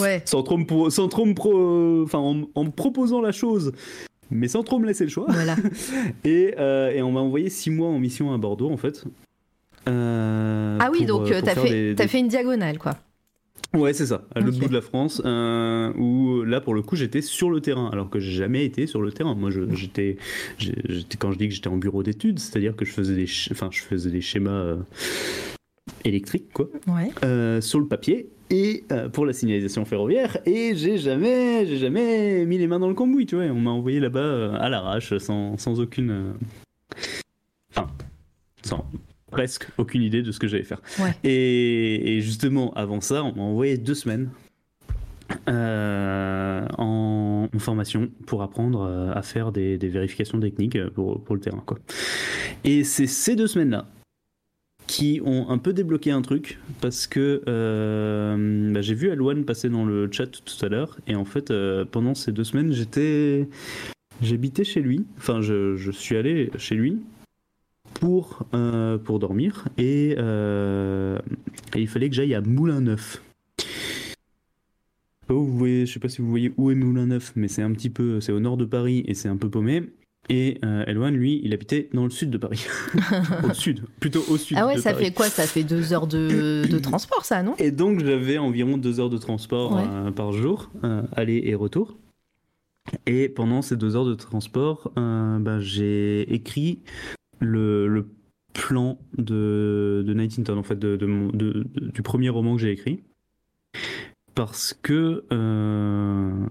[0.00, 0.22] Ouais.
[0.24, 3.72] sans trop me, pro- sans trop me pro- enfin, en, en me proposant la chose,
[4.30, 5.26] mais sans trop me laisser le choix.
[5.28, 5.56] Voilà.
[6.24, 9.04] Et, euh, et on m'a envoyé six mois en mission à Bordeaux en fait.
[9.88, 12.96] Euh, Ah oui, pour, donc euh, euh, pour t'as fait, des- fait une diagonale, quoi.
[13.72, 16.96] Ouais, c'est ça, à l'autre bout de la France, euh, où là pour le coup
[16.96, 19.36] j'étais sur le terrain, alors que j'ai jamais été sur le terrain.
[19.36, 20.16] Moi, je- j'étais,
[21.20, 23.80] quand je dis que j'étais en bureau d'études, c'est-à-dire que je faisais des, enfin, je
[23.80, 24.76] faisais des schémas euh,
[26.04, 27.10] électriques, quoi, Ouais.
[27.24, 30.38] euh, sur le papier et pour la signalisation ferroviaire.
[30.46, 33.44] Et j'ai jamais, j'ai jamais mis les mains dans le cambouis, tu vois.
[33.44, 36.34] On m'a envoyé là-bas à l'arrache, sans, sans aucune,
[37.70, 37.86] enfin,
[38.62, 38.84] sans
[39.30, 40.80] presque aucune idée de ce que j'allais faire.
[40.98, 41.14] Ouais.
[41.24, 44.30] Et, et justement, avant ça, on m'a envoyé deux semaines
[45.48, 51.22] euh, en, en formation pour apprendre euh, à faire des, des vérifications techniques euh, pour,
[51.22, 51.62] pour le terrain.
[51.64, 51.78] Quoi.
[52.64, 53.86] Et c'est ces deux semaines-là
[54.86, 59.68] qui ont un peu débloqué un truc parce que euh, bah, j'ai vu Alouane passer
[59.68, 63.48] dans le chat tout à l'heure et en fait euh, pendant ces deux semaines j'étais
[64.20, 66.98] j'habitais chez lui enfin je, je suis allé chez lui
[67.94, 71.18] pour, euh, pour dormir et, euh,
[71.74, 73.22] et il fallait que j'aille à Moulin Neuf.
[75.28, 77.62] Oh, vous voyez, je sais pas si vous voyez où est Moulin Neuf, mais c'est
[77.62, 79.84] un petit peu, c'est au nord de Paris et c'est un peu paumé.
[80.28, 82.66] Et euh, Elwan, lui, il habitait dans le sud de Paris.
[83.48, 84.56] au sud, plutôt au sud.
[84.60, 85.06] Ah ouais, de ça Paris.
[85.06, 85.26] fait quoi?
[85.28, 87.54] Ça fait deux heures de, de transport, ça, non?
[87.58, 89.82] Et donc j'avais environ deux heures de transport Ouais.
[89.88, 91.96] euh, par jour, euh, aller et retour.
[93.06, 96.80] Et pendant ces deux heures de transport, bah, j'ai écrit
[97.40, 98.08] le, le
[98.52, 103.02] plan de, de Nightington, en fait, de, de du premier roman que j'ai écrit.
[104.34, 105.24] Parce que.
[105.32, 106.46] euh,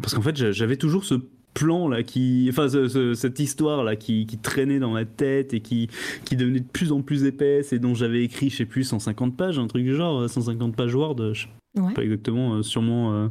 [0.00, 1.14] parce qu'en fait, j'a- j'avais toujours ce
[1.54, 5.54] plan là qui enfin ce- ce- cette histoire là qui, qui traînait dans ma tête
[5.54, 5.88] et qui
[6.24, 9.36] qui devenait de plus en plus épaisse et dont j'avais écrit je sais plus 150
[9.36, 11.48] pages un truc du genre euh, 150 pages Word je sais
[11.80, 11.92] Ouais.
[11.94, 13.28] pas exactement euh, sûrement euh,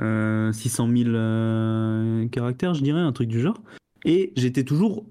[0.00, 3.60] euh, 600 000 euh, caractères je dirais un truc du genre
[4.04, 5.04] et j'étais toujours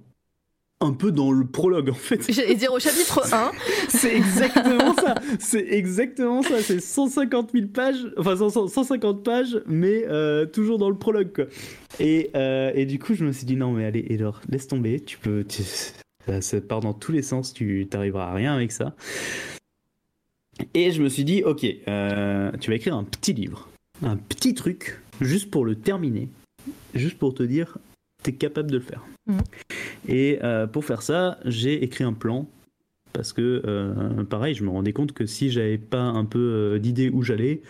[0.80, 3.52] un peu dans le prologue en fait J'allais dire au chapitre 1.
[3.90, 5.16] c'est exactement ça.
[5.40, 6.62] C'est exactement ça.
[6.62, 11.34] C'est 150 000 pages, enfin 100 150 pages, mais euh, toujours dans le prologue.
[11.34, 11.46] Quoi.
[12.00, 15.00] Et, euh, et du coup, je me suis dit non, mais allez, Edor, laisse tomber.
[15.00, 17.54] Tu peux, tu- ça, ça part dans tous les sens.
[17.54, 18.94] Tu t'arriveras à rien avec ça.
[20.74, 23.70] Et je me suis dit, ok, euh, tu vas écrire un petit livre,
[24.04, 26.30] un petit truc, juste pour le terminer,
[26.96, 27.78] juste pour te dire,
[28.28, 29.06] t'es capable de le faire.
[29.28, 29.40] Mhm.
[30.10, 32.48] Et euh, pour faire ça, j'ai écrit un plan
[33.14, 36.80] parce que euh, pareil, je me rendais compte que si j'avais pas un peu euh,
[36.80, 37.62] d'idée où j'allais,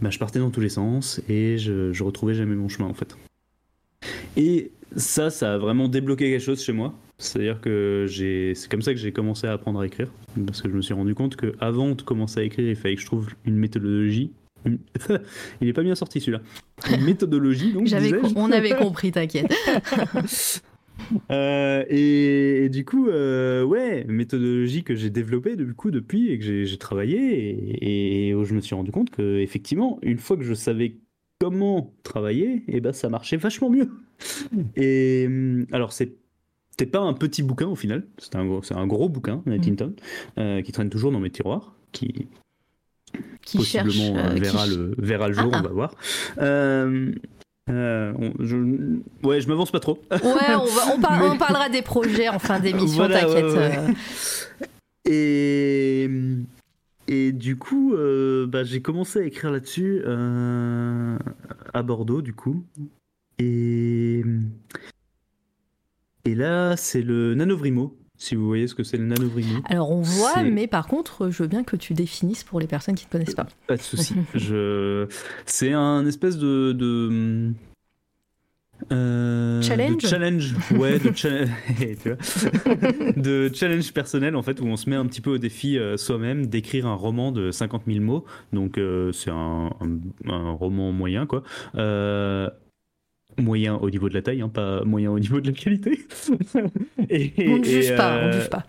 [0.00, 2.94] bah, je partais dans tous les sens et je, je retrouvais jamais mon chemin en
[2.94, 3.16] fait.
[4.36, 6.94] Et ça, ça a vraiment débloqué quelque chose chez moi.
[7.18, 10.08] C'est-à-dire que j'ai, c'est comme ça que j'ai commencé à apprendre à écrire,
[10.46, 12.94] parce que je me suis rendu compte que avant de commencer à écrire, il fallait
[12.94, 14.32] que je trouve une méthodologie.
[15.60, 16.40] Il est pas bien sorti celui-là.
[16.94, 17.86] Une méthodologie, donc.
[17.86, 18.22] J'avais disais-je.
[18.22, 19.52] com- on avait compris, t'inquiète.
[21.30, 26.38] Euh, et, et du coup, euh, ouais, méthodologie que j'ai développée du coup depuis et
[26.38, 30.18] que j'ai j'ai travaillé et, et où je me suis rendu compte que effectivement, une
[30.18, 30.96] fois que je savais
[31.38, 33.90] comment travailler, et ben ça marchait vachement mieux.
[34.76, 36.14] Et hum, alors c'est
[36.70, 39.94] c'était pas un petit bouquin au final, c'est un gros, c'est un gros bouquin, Nightington,
[40.38, 42.26] euh, qui traîne toujours dans mes tiroirs, qui
[43.42, 43.86] Qui cherche.
[43.86, 45.94] possiblement euh, euh, qui verra, ch- le, verra le jour, Ah, on va voir.
[46.38, 47.12] Euh,
[47.70, 48.56] euh, on- je,
[49.26, 49.98] ouais, je m'avance pas trop.
[50.10, 53.44] Ouais, on, va, on, par- Mais- on parlera des projets en fin d'émission, Voilà, t'inquiète.
[53.44, 53.78] ouais, ouais.
[53.78, 53.92] euh.
[55.08, 56.08] Et,
[57.08, 61.16] et du coup, euh, bah, j'ai commencé à écrire là-dessus euh,
[61.72, 62.64] à Bordeaux, du coup.
[63.38, 64.24] Et,
[66.24, 69.60] et là, c'est le Nanovrimo, si vous voyez ce que c'est le Nanovrimo.
[69.66, 72.94] Alors on voit, mais par contre, je veux bien que tu définisses pour les personnes
[72.94, 73.46] qui ne connaissent pas.
[73.66, 74.14] Pas de souci.
[74.34, 75.06] Je...
[75.44, 77.52] C'est un espèce de, de,
[78.92, 81.28] Euh, Challenge de challenge, ouais, de, cha-
[83.16, 85.96] de challenge personnel en fait où on se met un petit peu au défi euh,
[85.96, 88.24] soi-même d'écrire un roman de 50 000 mots.
[88.52, 91.42] Donc euh, c'est un, un- un roman moyen quoi.
[93.38, 96.00] Euh, moyen au niveau de la taille, hein, pas moyen au niveau de la qualité.
[97.10, 98.64] et, On ne juge pas, on euh, ne juge pas.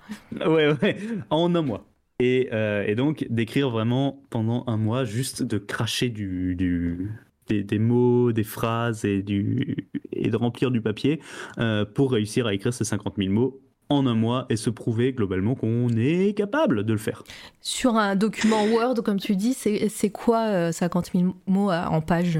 [0.45, 0.97] Ouais, ouais,
[1.29, 1.85] en un mois.
[2.19, 7.11] Et, euh, et donc d'écrire vraiment pendant un mois, juste de cracher du, du-
[7.47, 11.21] des, des mots, des phrases et, du, et de remplir du papier
[11.59, 15.13] euh, pour réussir à écrire ces 50 000 mots en un mois et se prouver
[15.13, 17.23] globalement qu'on est capable de le faire.
[17.61, 22.39] Sur un document Word, comme tu dis, c'est quoi euh, 50 000 mots en page?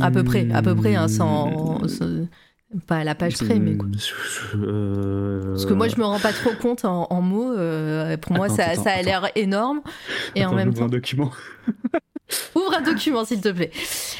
[0.00, 2.26] À peu près, à peu près, hein, sans, sans-
[2.86, 3.88] pas à la page près, mais quoi.
[4.56, 7.52] Euh, Parce que moi, je me rends pas trop compte en, en mots.
[7.52, 9.80] euh, pour moi, Attends, ça, attends, ça a l'air énorme.
[10.34, 11.30] Et en même temps, un document.
[12.56, 13.70] ouvre un document, s'il te plaît.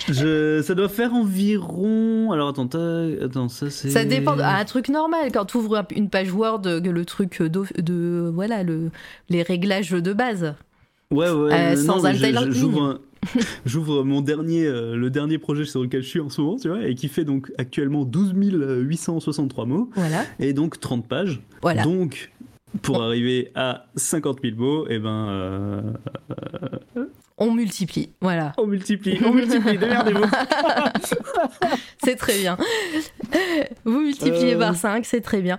[0.08, 2.32] Je, ça doit faire environ.
[2.32, 2.68] Alors attends,
[3.22, 3.90] attends ça c'est.
[3.90, 4.36] Ça dépend.
[4.40, 8.62] Ah, un truc normal quand tu ouvres une page Word, le truc de, de voilà
[8.62, 8.90] le,
[9.30, 10.54] les réglages de base.
[11.10, 11.52] Ouais, ouais.
[11.52, 12.24] Euh, non, sans mais je-
[12.78, 12.98] un-
[13.66, 16.68] J'ouvre mon dernier, euh, le dernier projet sur lequel je suis en ce moment, tu
[16.68, 21.40] vois, et qui fait donc actuellement 12 863 mots, Voilà, et donc 30 pages.
[21.62, 21.82] voilà.
[21.82, 22.30] Donc,
[22.82, 25.80] pour arriver à 50 000 mots, et ben, euh,
[27.38, 28.10] On multiplie.
[28.20, 30.24] Voilà, on multiplie, on multiplie, démerdez-vous.
[32.04, 32.56] c'est très bien.
[33.84, 34.58] Vous multipliez Euh.
[34.58, 35.58] par 5, c'est très bien.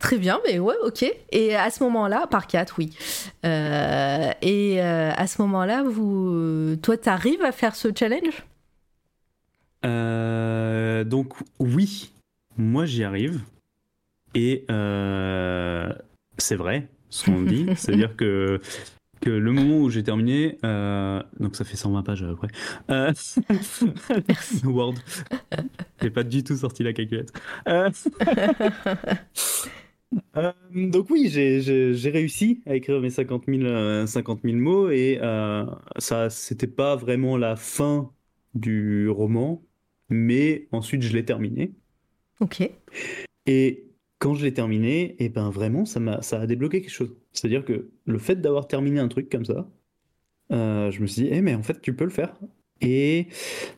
[0.00, 1.04] Très bien, mais ouais, ok.
[1.30, 2.90] Et à ce moment-là, par 4, oui.
[3.44, 8.44] Euh, et euh, à ce moment-là, vous, toi, t'arrives à faire ce challenge?
[9.84, 12.12] Euh, donc, oui,
[12.56, 13.40] moi j'y arrive,
[14.34, 14.64] et
[16.38, 18.60] c'est vrai, ce qu'on dit, c'est-à-dire que
[19.20, 22.48] que le moment où j'ai terminé, euh, donc ça fait 120 pages après,
[22.90, 23.12] euh,
[24.28, 24.62] Merci.
[24.64, 24.94] Word,
[26.00, 27.32] j'ai pas du tout sorti la calculette.
[27.68, 27.90] Euh,
[30.36, 31.60] euh, donc oui, j'ai-
[32.10, 35.64] réussi à écrire mes 50 000, euh, 50 000 mots et euh,
[35.98, 38.12] ça, c'était pas vraiment la fin
[38.54, 39.62] du roman,
[40.08, 41.74] mais ensuite je l'ai terminé.
[42.40, 42.60] Ok.
[43.46, 43.86] Et
[44.18, 47.14] quand je l'ai terminé, et ben vraiment, ça m'a, ça a débloqué quelque chose.
[47.32, 49.68] C'est-à-dire que le fait d'avoir terminé un truc comme ça,
[50.50, 52.36] je me suis dit, eh mais en fait, tu peux le faire.
[52.80, 53.28] Et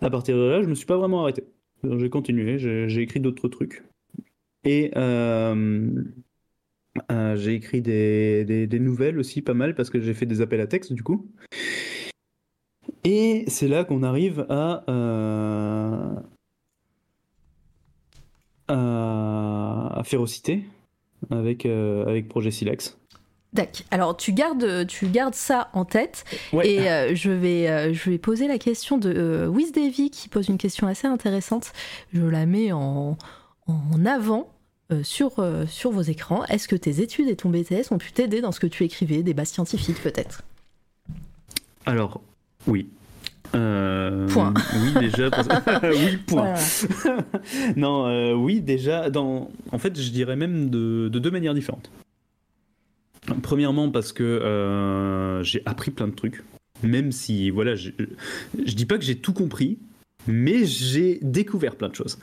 [0.01, 1.45] à partir de là, je me suis pas vraiment arrêté.
[1.85, 3.83] J'ai continué, j'ai écrit d'autres trucs.
[4.65, 5.91] Et euh,
[7.11, 10.41] euh, j'ai écrit des, des- des nouvelles aussi, pas mal, parce que j'ai fait des
[10.41, 11.31] appels à texte, du coup.
[13.05, 16.15] Et c'est là qu'on arrive à, euh,
[18.69, 20.65] à, à Férocité,
[21.31, 22.99] avec, avec Projet Silex.
[23.53, 23.85] D'accord.
[23.91, 26.25] Alors, tu gardes, tu gardes ça en tête.
[26.55, 26.71] Ouais.
[26.71, 30.31] Et euh, je, vais, euh, je vais poser la question de euh, Wiz Davy qui
[30.31, 31.73] pose une question assez intéressante.
[32.15, 33.19] Je la mets en,
[33.67, 34.49] en avant
[34.93, 36.45] euh, sur, euh, sur vos écrans.
[36.47, 39.23] Est-ce que tes études et ton BTS ont pu t'aider dans ce que tu écrivais,
[39.23, 40.43] des bases scientifiques peut-être?
[41.87, 42.21] Alors,
[42.67, 42.89] oui.
[43.55, 44.55] Euh, Point.
[44.83, 45.31] Oui, déjà.
[45.31, 45.49] parce-
[45.83, 46.55] oui, point.
[47.77, 49.51] Non, oui, déjà, dans...
[49.71, 51.91] en fait, je dirais même de, de deux manières différentes.
[53.43, 56.43] Premièrement, parce que j'ai appris plein de trucs,
[56.83, 57.91] même si, voilà, je,
[58.65, 59.79] je dis pas que j'ai tout compris,
[60.27, 62.18] mais j'ai découvert plein de choses.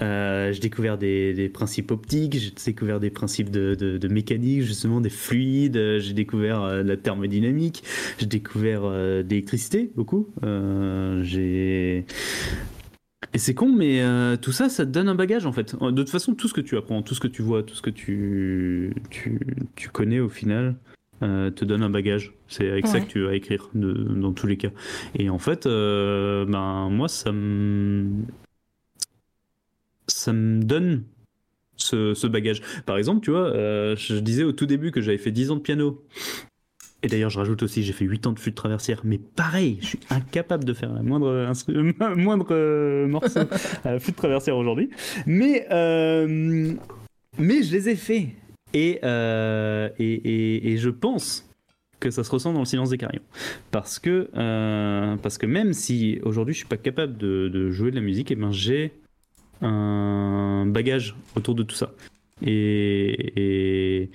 [0.00, 5.98] Euh, j'ai découvert des, principes optiques, j'ai découvert des principes de, mécanique, justement des fluides,
[5.98, 7.82] j'ai découvert euh, la thermodynamique,
[8.18, 10.28] j'ai découvert euh, d'électricité beaucoup.
[10.44, 11.22] Euh,
[13.32, 14.00] et c'est con, mais
[14.40, 15.74] tout ça, ça te donne un bagage en fait.
[15.74, 17.82] De toute façon, tout ce que tu apprends, tout ce que tu vois, tout ce
[17.82, 19.40] que tu, tu,
[19.74, 20.76] tu connais au final,
[21.22, 22.32] euh, te donne un bagage.
[22.48, 23.00] C'est avec ça Ouais.
[23.04, 24.70] que tu vas écrire, de- dans tous les cas.
[25.18, 28.10] Et en fait, euh, ben, moi, ça me.
[30.06, 31.04] Ça me donne
[31.76, 32.60] ce, ce bagage.
[32.86, 35.56] Par exemple, tu vois, euh, je disais au tout début que j'avais fait 10 ans
[35.56, 36.04] de piano.
[37.02, 39.00] Et d'ailleurs, je rajoute aussi, j'ai fait 8 ans de flûte traversière.
[39.04, 41.52] Mais pareil, je suis incapable de faire la moindre,
[42.16, 43.40] moindre morceau
[43.84, 44.90] à la flûte traversière aujourd'hui.
[45.26, 45.66] Mais,
[47.38, 48.28] mais je les ai faits.
[48.74, 51.48] Et, euh, et, et, et je pense
[52.00, 53.22] que ça se ressent dans le silence des carillons.
[53.70, 57.90] Parce que, euh, parce que même si aujourd'hui je suis pas capable de, de jouer
[57.90, 58.92] de la musique, et ben j'ai
[59.62, 61.92] un bagage autour de tout ça.
[62.42, 64.10] Et,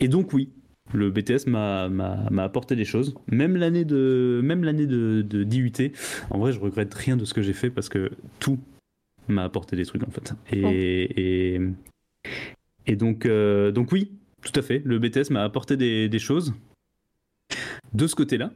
[0.00, 0.48] et, donc oui,
[0.92, 1.84] le BTS m'a
[2.38, 3.14] apporté des choses.
[3.28, 5.92] Même l'année de même l'année de, de d'IUT,
[6.30, 8.10] en vrai, je regrette rien de ce que j'ai fait parce que
[8.40, 8.58] tout
[9.28, 10.32] m'a apporté des trucs en fait.
[10.50, 11.60] Et et,
[12.86, 14.10] et donc euh, donc oui,
[14.42, 14.82] tout à fait.
[14.84, 16.54] Le BTS m'a apporté des, des choses
[17.92, 18.52] de ce côté-là.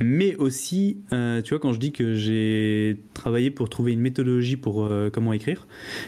[0.00, 4.56] Mais aussi, euh, tu vois, quand je dis que j'ai travaillé pour trouver une méthodologie
[4.56, 5.66] pour euh, comment écrire,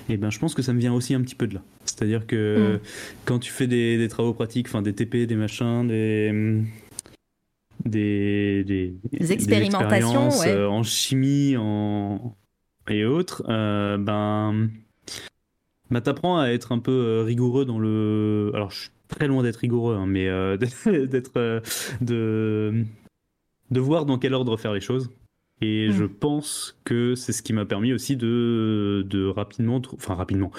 [0.08, 1.62] et ben, je pense que ça me vient aussi un petit peu de là.
[1.84, 2.80] C'est-à-dire que Mm.
[3.24, 6.62] quand tu fais des, des travaux pratiques, enfin des TP, des machins, des
[7.84, 10.48] des, des, Des expérimentations, ouais.
[10.48, 12.36] euh, en chimie en,
[12.88, 14.70] et autres, euh, ben,
[15.92, 18.50] bah, t'apprends à être un peu euh, rigoureux dans le.
[18.54, 20.56] Alors, je suis très loin d'être rigoureux, hein, mais euh,
[21.06, 21.36] d'être.
[21.36, 21.60] euh,
[22.00, 22.84] de,
[23.70, 25.10] de voir dans quel ordre faire les choses.
[25.60, 25.92] Et Mm.
[25.92, 29.80] je pense que c'est ce qui m'a permis aussi de, de rapidement.
[29.94, 30.50] Enfin, rapidement.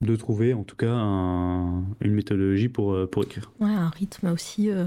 [0.00, 3.50] De trouver en tout cas un- une méthodologie pour, pour écrire.
[3.58, 4.70] Ouais, un rythme aussi.
[4.70, 4.84] euh,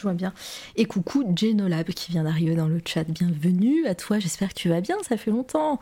[0.00, 0.32] Je vois bien.
[0.76, 3.04] Et coucou Genolab qui vient d'arriver dans le chat.
[3.04, 5.78] Bienvenue à toi, j'espère que tu vas bien, ça fait longtemps.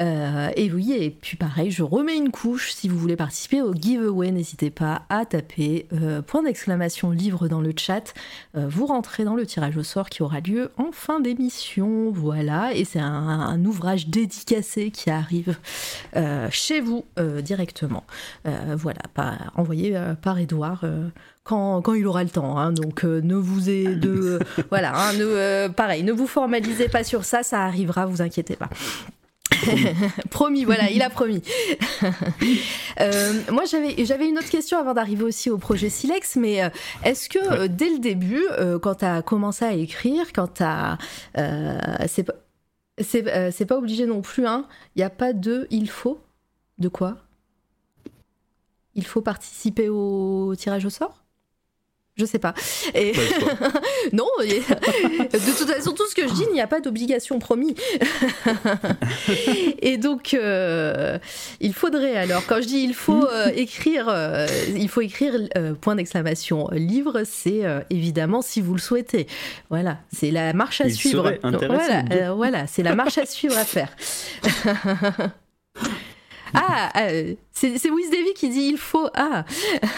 [0.00, 2.70] Euh, et oui, et puis pareil, je remets une couche.
[2.70, 7.60] Si vous voulez participer au giveaway, n'hésitez pas à taper euh, point d'exclamation livre dans
[7.60, 8.14] le chat.
[8.56, 12.12] Euh, vous rentrez dans le tirage au sort qui aura lieu en fin d'émission.
[12.12, 15.56] Voilà, et c'est un, ouvrage dédicacé qui arrive
[16.50, 17.04] chez vous
[17.42, 18.04] directement.
[18.44, 19.00] Voilà,
[19.56, 20.84] envoyé par Edouard.
[21.46, 22.58] Quand, quand il aura le temps.
[22.58, 22.72] hein.
[22.72, 24.38] donc euh, ne vous ai de
[24.70, 28.56] voilà, hein, ne, euh, pareil, ne vous formalisez pas sur ça, ça arrivera, vous inquiétez
[28.56, 28.68] pas.
[30.30, 31.42] promis, voilà, il a promis.
[32.98, 36.70] Euh, moi, j'avais j'avais une autre question avant d'arriver aussi au projet Silex, mais euh,
[37.04, 38.42] est-ce que euh, dès le début,
[38.80, 40.96] quand tu as commencé à écrire, quand tu as.
[42.08, 42.32] c'est pas,
[42.98, 46.18] c'est pas obligé non plus, hein, il n'y a pas de il faut
[46.78, 47.18] De quoi?
[48.94, 51.25] Il faut participer au tirage au sort?
[52.16, 52.54] Je sais pas.
[52.94, 53.12] Et...
[53.14, 53.52] Choix.
[54.12, 54.60] non, et-
[55.38, 57.74] de toute façon, tout ce que je dis, il n'y a pas d'obligation promis.
[59.80, 61.18] et donc, euh,
[61.60, 65.34] il faudrait alors, quand je dis il faut euh, écrire, euh, il faut écrire
[65.80, 69.26] point d'exclamation livre, c'est évidemment si vous le souhaitez.
[69.70, 71.32] Voilà, c'est la marche à Il suivre.
[72.34, 73.94] voilà, c'est la marche à suivre à faire.
[76.54, 79.44] Ah, euh, c'est c'est Wiz Davy qui dit il faut ah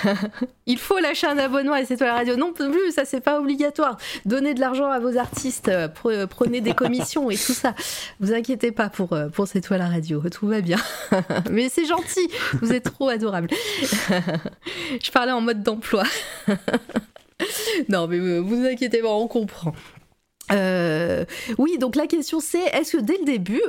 [0.66, 2.36] il faut lâcher un abonnement à cette radio.
[2.36, 3.98] Non plus, ça c'est pas obligatoire.
[4.24, 7.74] Donnez de l'argent à vos artistes, euh, pre- prenez des commissions et tout ça.
[8.20, 10.78] Vous inquiétez pas pour euh, pour radio, tout va bien.
[11.50, 12.28] Mais c'est gentil,
[12.62, 13.48] vous êtes trop adorable.
[15.02, 16.04] Je parlais en mode d'emploi.
[17.88, 19.72] non mais euh, vous inquiétez pas, on comprend.
[20.52, 21.24] Euh,
[21.58, 23.60] oui, donc la question c'est est-ce que dès le début,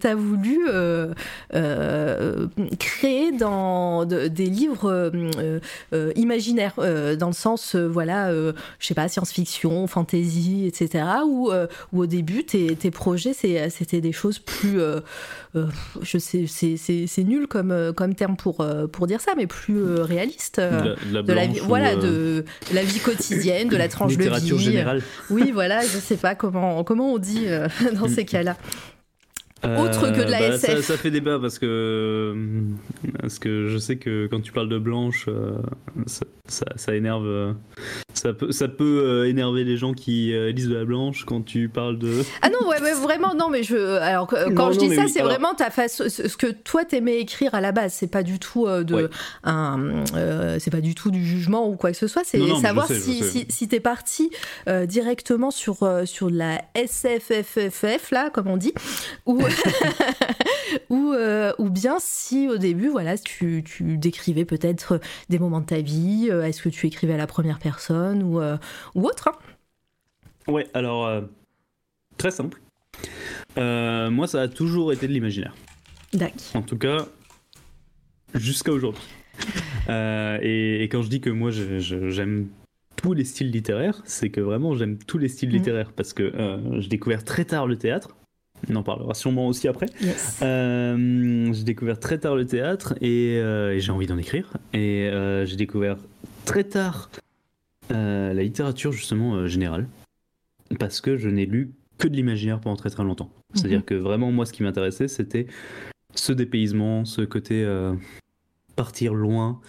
[0.00, 1.12] tu as voulu euh,
[1.54, 2.46] euh,
[2.78, 5.60] créer dans de- des livres euh, euh,
[5.92, 11.04] euh, imaginaires, euh, dans le sens, euh, voilà, euh, je sais pas, science-fiction, fantasy, etc.
[11.26, 14.80] Ou, euh, au début, tes, tes projets, c'était des choses plus.
[14.80, 15.00] euh,
[15.56, 15.66] euh,
[16.02, 19.78] je sais, c'est- nul comme, euh, comme terme pour, euh, pour dire ça, mais plus
[19.78, 20.58] euh, réaliste.
[20.58, 23.76] euh, De la, de la de la vie, voilà, euh, de la vie quotidienne, de
[23.76, 24.64] la tranche de littérature vie.
[24.64, 25.02] générale.
[25.30, 27.68] Oui, voilà, je sais pas comment, comment on dit euh,
[28.00, 28.56] dans ces cas-là.
[29.64, 30.76] Autre que de la bah, SF.
[30.76, 32.34] Ça, ça fait débat parce que,
[33.20, 35.52] parce que je sais que quand tu parles de blanche, euh,
[36.06, 37.26] ça, ça, ça énerve.
[37.26, 37.52] euh,
[38.14, 41.42] Ça peut, ça peut euh, énerver les gens qui euh, lisent de la blanche quand
[41.42, 42.22] tu parles de.
[42.42, 43.96] Ah non, ouais, ouais, vraiment, non, mais je.
[43.98, 46.84] Alors, quand Non, je dis mais ça, oui, c'est alors- vraiment ta ce que toi
[46.84, 47.92] t'aimais écrire à la base.
[47.94, 49.08] C'est pas du tout euh, de Ouais.
[49.44, 52.22] un, euh, c'est pas du tout du jugement ou quoi que ce soit.
[52.24, 54.30] C'est mais savoir sais, si, si, si t'es parti
[54.68, 58.72] euh, directement sur euh, sur la SFFFF là, comme on dit,
[59.26, 59.40] ou
[60.90, 65.66] ou euh, ou bien si au début, voilà, tu, tu décrivais peut-être des moments de
[65.66, 66.28] ta vie.
[66.30, 68.56] euh, Est-ce que tu écrivais à la première personne ou euh,
[68.94, 69.36] ou autre hein?
[70.46, 71.22] Ouais, alors euh,
[72.16, 72.60] très simple.
[73.58, 75.54] Euh, moi, ça a toujours été de l'imaginaire.
[76.12, 76.38] D'accord.
[76.54, 77.06] En tout cas,
[78.34, 79.02] jusqu'à aujourd'hui.
[79.88, 82.48] Euh, et, et quand je dis que moi j'aime
[82.96, 85.54] tous les styles littéraires, c'est que vraiment j'aime tous les styles Mhm.
[85.54, 88.14] littéraires parce que euh, j'ai découvert très tard le théâtre.
[88.70, 89.86] On en parlera sûrement aussi après.
[90.00, 90.40] Yes.
[90.42, 94.52] Euh, j'ai découvert très tard le théâtre et, euh, et j'ai envie d'en écrire.
[94.72, 95.96] Et euh, j'ai découvert
[96.44, 97.10] très tard
[97.90, 99.86] la littérature justement générale
[100.78, 103.30] parce que je n'ai lu que de l'imaginaire pendant très très longtemps.
[103.54, 103.84] C'est-à-dire Mhm.
[103.84, 105.46] que vraiment moi ce qui m'intéressait c'était
[106.14, 107.66] ce dépaysement, ce côté
[108.76, 109.60] partir loin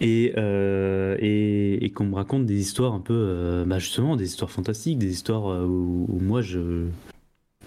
[0.00, 4.24] et, euh, et, et qu'on me raconte des histoires un peu, euh, bah justement des
[4.24, 6.86] histoires fantastiques, des histoires où, où moi je,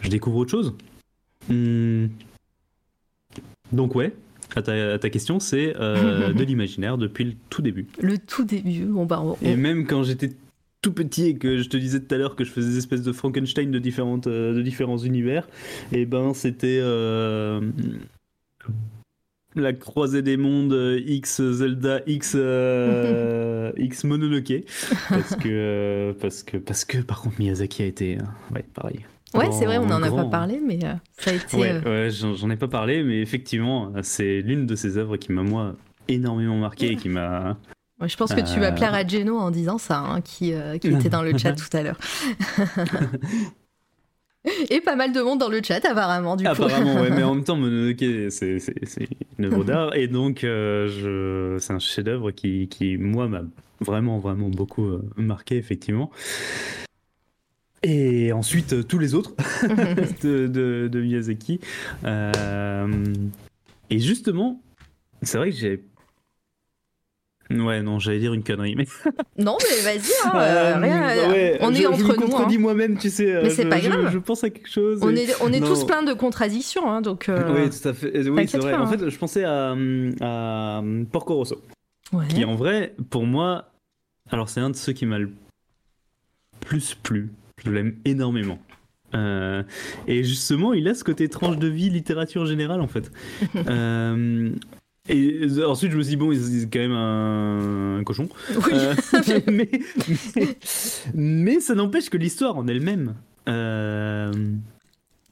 [0.02, 0.76] je découvre autre chose.
[1.50, 2.08] Hmm.
[3.72, 4.14] Donc ouais,
[4.56, 7.88] à ta, à ta question, c'est euh, de l'imaginaire depuis le tout début.
[8.02, 8.86] Le tout début.
[8.86, 10.32] Bon bah on- Et même quand j'étais
[10.82, 13.04] tout petit et que je te disais tout à l'heure que je faisais des espèces
[13.04, 15.48] de Frankenstein de, différentes, euh, de différents univers,
[15.92, 17.62] et ben c'était euh,
[19.56, 20.76] la croisée des mondes
[21.06, 24.64] X Zelda X euh, X Mononoke
[25.10, 28.18] parce que parce que parce que par contre Miyazaki a été
[28.56, 29.02] ouais pareil.
[29.34, 31.58] Ouais, c'est vrai, on n'en a pas parlé, mais euh, ça a été.
[31.58, 35.32] Ouais, euh, ouais, j'en ai pas parlé, mais effectivement, c'est l'une de ces œuvres qui
[35.32, 35.76] m'a moi
[36.08, 37.58] énormément marqué et qui m'a.
[38.02, 38.72] ouais, je pense que tu vas Euh.
[38.76, 41.70] plaire à Geno en disant ça, hein, qui, euh, qui était dans le chat tout
[41.78, 41.98] à l'heure.
[44.72, 46.50] Et pas mal de monde dans le chat, apparemment, du coup.
[46.50, 48.58] Apparemment, ouais, mais en même temps, Mononoke, c'est
[49.38, 53.44] une œuvre d'art et donc euh, c'est un chef-d'œuvre qui, qui, moi, m'a
[53.82, 56.10] vraiment, vraiment beaucoup euh, marqué, effectivement.
[57.84, 59.34] Et ensuite, euh, tous les autres
[60.24, 61.60] de, de, de Miyazaki.
[62.06, 62.88] Euh,
[63.90, 64.62] Et justement,
[65.24, 65.84] c'est vrai que j'ai.
[67.50, 68.86] Ouais, non, j'allais dire une connerie, mais.
[69.38, 70.40] Non, mais vas-y, hein, euh,
[70.76, 72.14] Euh, rien, ouais, on je- est je entre me nous.
[72.14, 72.16] hein.
[72.30, 73.42] contredis moi-même, tu sais.
[73.44, 74.10] Mais c'est je- pas je- grave.
[74.14, 75.00] Je, pense à quelque chose.
[75.02, 75.68] On et- est, on est Non.
[75.68, 77.28] tous pleins de contradictions, hein, donc.
[77.28, 78.30] euh, Oui, tout à fait.
[78.30, 78.72] Oui, c'est vrai.
[78.72, 78.88] pas, En hein.
[78.88, 79.76] fait, je pensais à,
[80.22, 81.62] à Porco Rosso,
[82.14, 82.28] ouais.
[82.30, 83.72] qui en vrai, pour moi,
[84.30, 85.32] alors c'est un de ceux qui m'a le
[86.62, 87.32] plus plu.
[87.66, 88.60] Je l'aime énormément.
[89.14, 89.64] Euh,
[90.08, 93.12] et justement, il a ce côté tranche de vie, littérature générale, en fait.
[93.68, 94.52] Euh,
[95.10, 98.30] et ensuite, je me suis dit, bon, c'est quand même un, un cochon.
[98.50, 98.72] Oui.
[98.74, 98.96] Euh,
[99.52, 99.70] mais,
[100.36, 100.58] mais,
[101.14, 103.16] mais ça n'empêche que l'histoire en elle-même,
[103.50, 104.32] euh,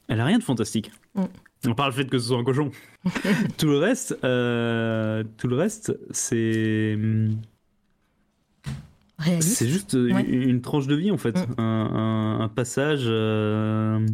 [0.08, 0.90] elle a rien de fantastique.
[1.14, 1.24] Mm.
[1.66, 2.70] On parle le fait que ce soit un cochon.
[3.58, 6.98] tout le reste, tout le reste, c'est
[9.20, 9.56] Réaliste.
[9.58, 10.24] c'est juste une, Ouais.
[10.28, 11.54] une tranche de vie en fait, Mm.
[11.60, 14.04] un, un- un passage, euh,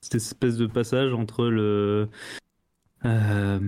[0.00, 2.08] cette espèce de passage entre le
[3.04, 3.58] euh,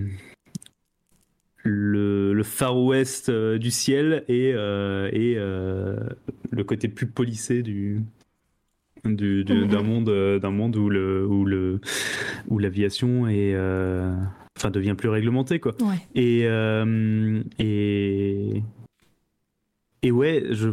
[1.62, 5.96] le, le Far West euh, du ciel et, euh, et euh,
[6.50, 8.00] le côté plus policé du
[9.04, 9.68] du- du- Mhm.
[9.68, 11.80] d'un monde euh, d'un monde où le où le
[12.48, 14.14] où l'aviation est euh,
[14.58, 15.96] enfin devient plus réglementée quoi Ouais.
[16.14, 18.62] et euh, et
[20.02, 20.70] et ouais je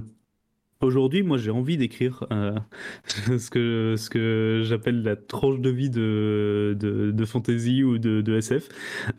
[0.82, 2.58] aujourd'hui moi j'ai envie d'écrire euh,
[3.40, 8.22] ce que ce que j'appelle la tranche de vie de de, de fantasy ou de,
[8.22, 8.70] de SF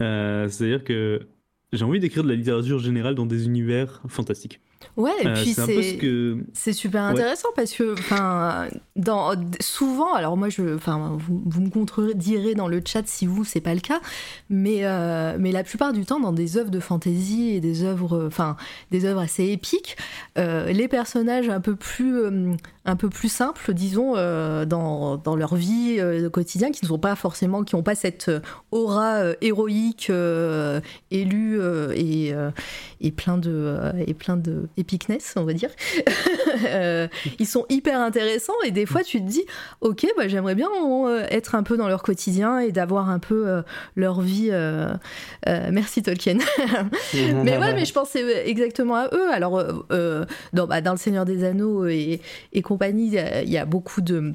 [0.01, 1.29] Euh, c'est à dire que
[1.73, 4.61] j'ai envie d'écrire de la littérature générale dans des univers fantastiques
[4.97, 6.39] Ouais, et Euh, puis c'est ce que
[6.73, 7.11] super Ouais.
[7.11, 12.69] intéressant parce que enfin dans souvent alors moi je enfin vous, vous me contredirez dans
[12.69, 14.01] le chat si vous c'est pas le cas
[14.51, 18.25] mais euh, mais la plupart du temps dans des œuvres de fantasy et des œuvres
[18.27, 18.57] enfin
[18.91, 19.97] des œuvres assez épiques
[20.37, 22.53] euh, les personnages un peu plus euh,
[22.85, 27.15] un peu plus simples disons dans, dans leur vie euh, quotidien qui ne sont pas
[27.17, 28.31] forcément qui n'ont pas cette
[28.73, 30.11] aura héroïque
[31.11, 31.61] élue
[31.95, 32.33] et
[33.01, 33.77] et plein de
[34.07, 35.71] et plein de epicness on va dire.
[36.67, 37.07] Euh,
[37.39, 39.45] ils sont hyper intéressants et des fois tu te dis
[39.81, 43.47] ok bah j'aimerais bien euh, être un peu dans leur quotidien et d'avoir un peu
[43.47, 43.63] euh,
[43.97, 44.93] leur vie euh,
[45.47, 46.39] euh, merci Tolkien.
[47.15, 49.31] Mais ouais mais je pensais exactement à eux.
[49.33, 52.21] Alors euh, euh, dans, bah, dans le Seigneur des Anneaux et,
[52.63, 54.35] compagnie il y, a beaucoup de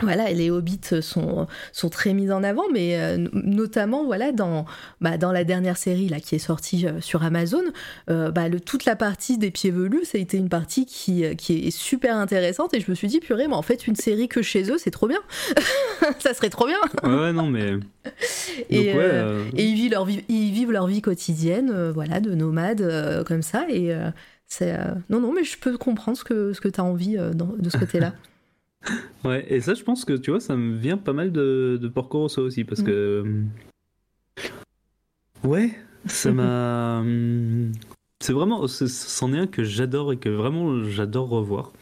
[0.00, 4.64] voilà, et les hobbits sont, sont très mis en avant, mais euh, notamment voilà dans,
[5.00, 7.62] bah, dans la dernière série là, qui est sortie euh, sur Amazon,
[8.10, 11.24] euh, bah, le, toute la partie des pieds velus, ça a été une partie qui,
[11.36, 14.28] qui est super intéressante, et je me suis dit, purée, mais en fait, une série
[14.28, 15.20] que chez eux, c'est trop bien.
[16.20, 16.78] ça serait trop bien.
[17.02, 17.72] ouais, non mais
[18.70, 19.24] Et, Donc, ouais,
[19.56, 23.66] et ils vivent leur vie, ils vivent leur vie quotidienne, voilà, de nomades, comme ça,
[23.68, 23.94] et
[24.46, 24.76] c'est...
[25.10, 27.68] Non, non, mais je peux comprendre ce que, ce que tu as envie dans- de
[27.70, 28.12] ce côté-là.
[29.24, 31.88] Ouais, et ça, je pense que tu vois, ça me vient pas mal de, de
[31.88, 32.90] Porco Rosso aussi, parce que.
[32.90, 33.42] euh,
[35.44, 35.70] Ouais,
[36.06, 36.98] ça m'a.
[37.00, 37.72] hum,
[38.20, 38.66] C'est vraiment.
[38.68, 41.72] C'en est un que j'adore et que vraiment j'adore revoir.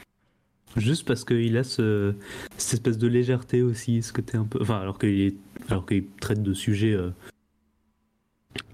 [0.77, 2.15] Juste parce qu'il a ce,
[2.59, 4.59] cette espèce de légèreté aussi, ce côté un peu.
[4.61, 5.37] Enfin, alors qu'il est-
[5.69, 7.11] alors qu'il traite de sujets euh,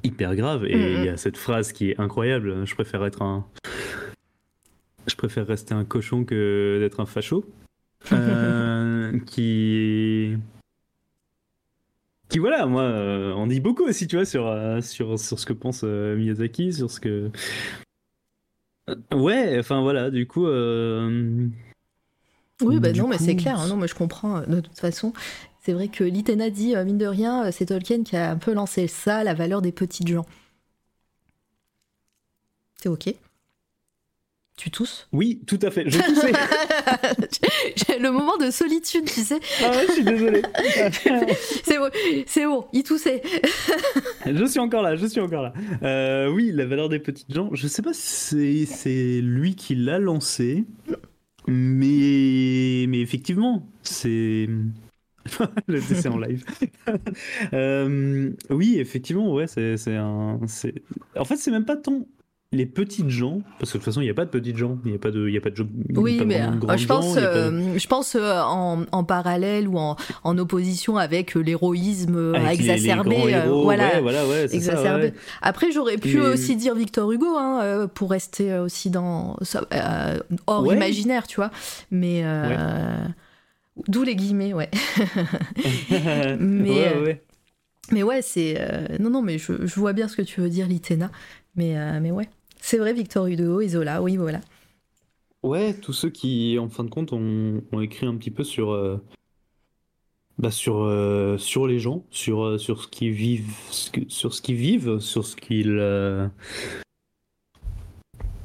[0.03, 3.23] hyper graves, et Mm, il y a cette phrase qui est incroyable je préfère être
[3.23, 3.47] un.
[5.07, 7.45] Je préfère rester un cochon que d'être un facho.
[8.13, 10.37] Euh, qui
[12.29, 15.47] qui voilà moi euh, on dit beaucoup aussi tu vois sur euh, sur sur ce
[15.47, 17.31] que pense euh, Miyazaki sur ce que
[18.91, 21.47] Euh, ouais enfin voilà du coup euh,
[22.63, 23.59] Oui, bah Du non, mais c'est clair.
[23.61, 24.39] hein, non, mais je comprends.
[24.39, 25.13] euh, De toute façon,
[25.65, 28.37] c'est vrai que Litena dit, euh, mine de rien, euh, c'est Tolkien qui a un
[28.37, 30.27] peu lancé ça, la valeur des petites gens.
[32.77, 33.15] C'est ok
[34.57, 36.33] Tu tousses oui tout à fait je toussais
[37.75, 39.41] J'ai le moment de solitude, tu sais.
[39.65, 40.43] ah ouais, je suis désolé
[41.65, 41.91] C'est bon,
[42.27, 43.23] c'est bon, il toussait.
[44.27, 45.53] je suis encore là je suis encore là
[45.83, 49.99] Euh, oui la valeur des petites gens je sais pas si c'est lui qui l'a
[49.99, 50.65] lancé
[51.49, 54.49] mais mais effectivement c'est
[55.69, 56.45] le décès en live.
[57.53, 60.41] Euh, oui, effectivement, ouais, c'est un.
[61.17, 62.07] En fait, c'est même pas tant
[62.55, 64.79] les petites gens, parce que de toute façon, il n'y a pas de petites gens,
[64.85, 65.67] il n'y a pas de, il y a pas de, jeux-
[65.97, 68.85] Oui, pas mais vraiment de euh, je pense, gens, de- euh, je pense euh, en,
[68.93, 73.17] en parallèle ou en, en opposition avec euh, l'héroïsme euh, avec les- les exacerbé.
[73.17, 73.95] euh, héros, voilà.
[73.95, 75.05] ouais, voilà, ouais, c'est ça, exacerbé.
[75.05, 75.15] ouais.
[75.41, 79.37] Après, j'aurais pu Mais- aussi dire Victor Hugo hein, euh, pour rester euh, aussi dans
[79.73, 81.51] euh, hors imaginaire, tu vois.
[81.91, 83.05] Mais euh,
[83.89, 84.69] d'où les guillemets, ouais.
[86.39, 87.23] Mais, ouais, euh, ouais.
[87.91, 90.49] Mais ouais, c'est euh, non, non, mais je, je vois bien ce que tu veux
[90.49, 91.11] dire, Litena.
[91.57, 92.29] Mais euh, mais ouais,
[92.63, 94.41] c'est vrai, Victor Hugo, Isola, oui, voilà.
[95.43, 98.71] Ouais, tous ceux qui, en fin de compte, ont, ont écrit un petit peu sur,
[98.71, 98.99] euh,
[100.39, 103.53] bah, sur, euh, sur les gens, sur, euh, sur ce qu'ils vivent,
[104.07, 106.29] sur ce qu'ils vivent, sur ce qu'ils, euh,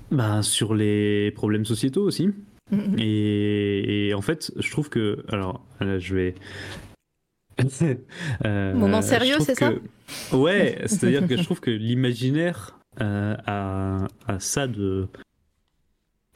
[0.09, 2.29] bah, sur les problèmes sociétaux aussi.
[2.71, 2.95] Mm, mm.
[2.97, 6.35] Et, et en fait, je trouve que, alors, là, je vais.
[8.43, 9.73] Moment sérieux, c'est ça?
[10.33, 14.07] Ouais, c'est-à-dire que je trouve que l'imaginaire euh, a
[14.39, 15.07] ça de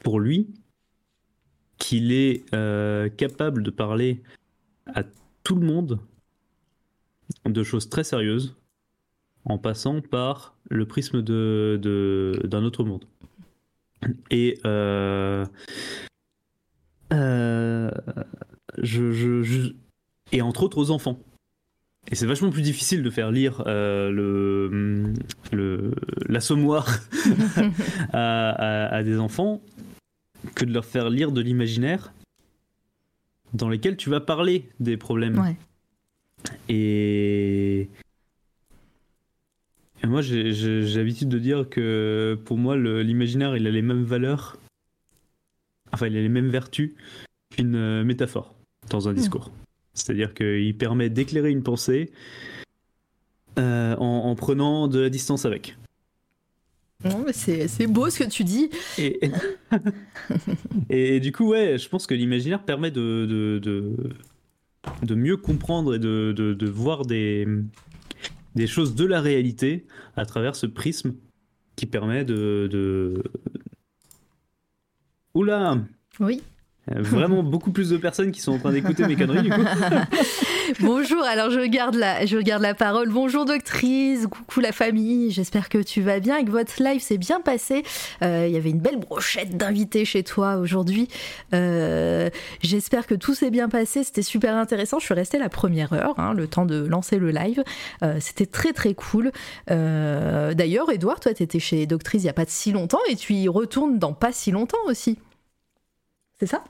[0.00, 0.48] pour lui
[1.78, 4.22] qu'il est euh, capable de parler
[4.86, 5.02] à
[5.44, 5.98] tout le monde
[7.44, 8.56] de choses très sérieuses
[9.44, 13.04] en passant par le prisme de, de- d'un autre monde.
[14.30, 15.44] Et euh,
[18.78, 19.72] je- je-
[20.32, 21.18] et entre autres aux enfants.
[22.12, 25.14] Et c'est vachement plus difficile de faire lire euh, le,
[25.50, 25.94] le
[26.28, 26.86] l'assommoir
[28.12, 29.62] à, à- à des enfants
[30.54, 32.12] que de leur faire lire de l'imaginaire
[33.54, 35.38] dans lesquels tu vas parler des problèmes.
[35.38, 35.56] Ouais.
[36.68, 37.88] Et,
[40.02, 43.70] et moi, j'ai j'ai- j'ai l'habitude de dire que pour moi, le- l'imaginaire, il a
[43.70, 44.58] les mêmes valeurs,
[45.92, 46.92] enfin, il a les mêmes vertus
[47.50, 48.54] qu'une euh, métaphore
[48.90, 49.50] dans un discours.
[49.94, 52.10] C'est-à-dire qu'il permet d'éclairer une pensée
[53.58, 55.76] euh, en, en prenant de la distance avec.
[57.04, 58.70] Non, mais c'est c'est beau ce que tu dis.
[58.98, 59.20] Et,
[60.90, 63.96] et du coup, ouais, je pense que l'imaginaire permet de, de, de,
[65.02, 67.46] de mieux comprendre et de, de, de voir des,
[68.54, 69.84] des choses de la réalité
[70.16, 71.14] à travers ce prisme
[71.76, 72.68] qui permet de.
[72.70, 73.22] de...
[75.34, 75.78] Oula
[76.20, 76.42] Oui.
[76.90, 79.62] A Vraiment beaucoup plus de personnes qui sont en train d'écouter mes conneries du coup.
[80.80, 83.08] Bonjour, alors je garde la, je garde la parole.
[83.08, 87.18] Bonjour doctrice, coucou la famille, j'espère que tu vas bien et que votre live s'est
[87.18, 87.84] bien passé.
[88.22, 91.08] Euh, Il y avait une belle brochette d'invités chez toi aujourd'hui.
[91.54, 92.30] Euh,
[92.62, 94.98] j'espère que tout s'est bien passé, c'était super intéressant.
[94.98, 97.62] Je suis restée la première heure, hein, le temps de lancer le live.
[98.02, 99.30] Euh, c'était très très cool.
[99.70, 103.14] Euh, D'ailleurs, Edouard, toi tu étais chez Doctrice il n'y a pas si longtemps et
[103.16, 105.18] tu y retournes dans pas si longtemps aussi.
[106.42, 106.64] C'est ça?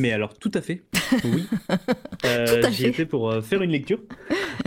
[0.00, 0.82] Mais alors, tout à fait,
[1.24, 1.46] oui.
[2.24, 4.00] Euh, j'y étais pour euh, faire une lecture.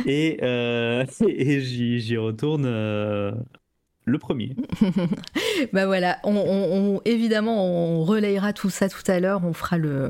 [0.05, 2.63] Et, euh, et j'y j'y retourne
[4.05, 4.55] le premier.
[5.71, 9.77] Bah voilà, on, on- on- évidemment on relayera tout ça tout à l'heure, on fera
[9.77, 10.09] le,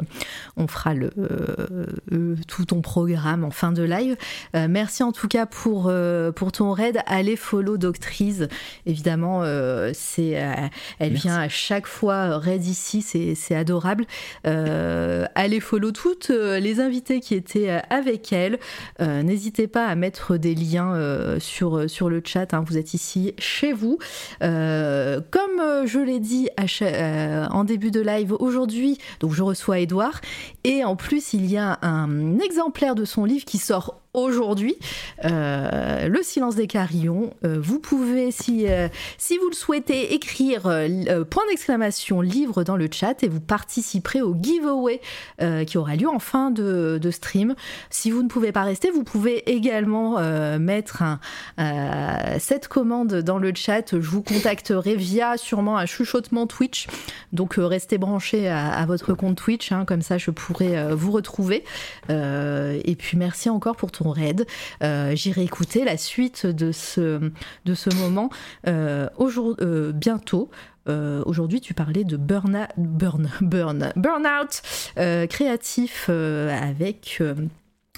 [0.56, 4.16] on fera le, euh, euh, tout ton programme en fin de live.
[4.56, 7.00] Euh, merci en tout cas pour euh, pour ton raid.
[7.08, 8.44] Allez follow Doctrice,
[8.86, 9.44] évidemment
[9.94, 10.70] c'est, elle
[11.12, 11.28] Merci.
[11.28, 14.06] vient à chaque fois raid ici, c'est c'est adorable.
[14.46, 18.60] Allez follow toutes les invités qui étaient avec elle.
[19.00, 22.54] N'hésitez pas à mettre des liens sur sur le chat.
[22.54, 23.83] hein, vous êtes ici chez vous.
[24.42, 26.50] Euh, comme euh, je l'ai dit
[26.82, 30.22] euh, en début de live aujourd'hui, donc je reçois Edouard
[30.64, 34.76] et en plus il y a un exemplaire de son livre qui sort aujourd'hui,
[35.26, 37.34] euh, Le silence des carillons.
[37.46, 38.88] Euh, vous pouvez, si, euh,
[39.18, 40.64] si vous le souhaitez, écrire
[41.30, 45.02] point d'exclamation livre dans le chat et vous participerez au giveaway
[45.66, 47.56] qui aura lieu en fin de, stream.
[47.90, 50.20] Si vous ne pouvez pas rester, vous pouvez également
[50.60, 51.04] mettre
[52.40, 53.92] cette commande dans le chat.
[53.92, 56.88] Je vous contacterai via sûrement un chuchotement Twitch.
[57.32, 61.64] Donc restez branchés à, votre compte Twitch, hein, comme ça je pourrai vous retrouver.
[62.10, 64.46] Et puis merci encore pour ton raid.
[64.84, 67.32] Euh, J'irai écouter la suite de ce,
[67.66, 68.30] de ce moment
[68.68, 70.50] euh, euh, bientôt.
[70.88, 74.62] Aujourd'hui, tu parlais de burn, burn, burn, burnout
[74.98, 77.22] euh, créatif avec.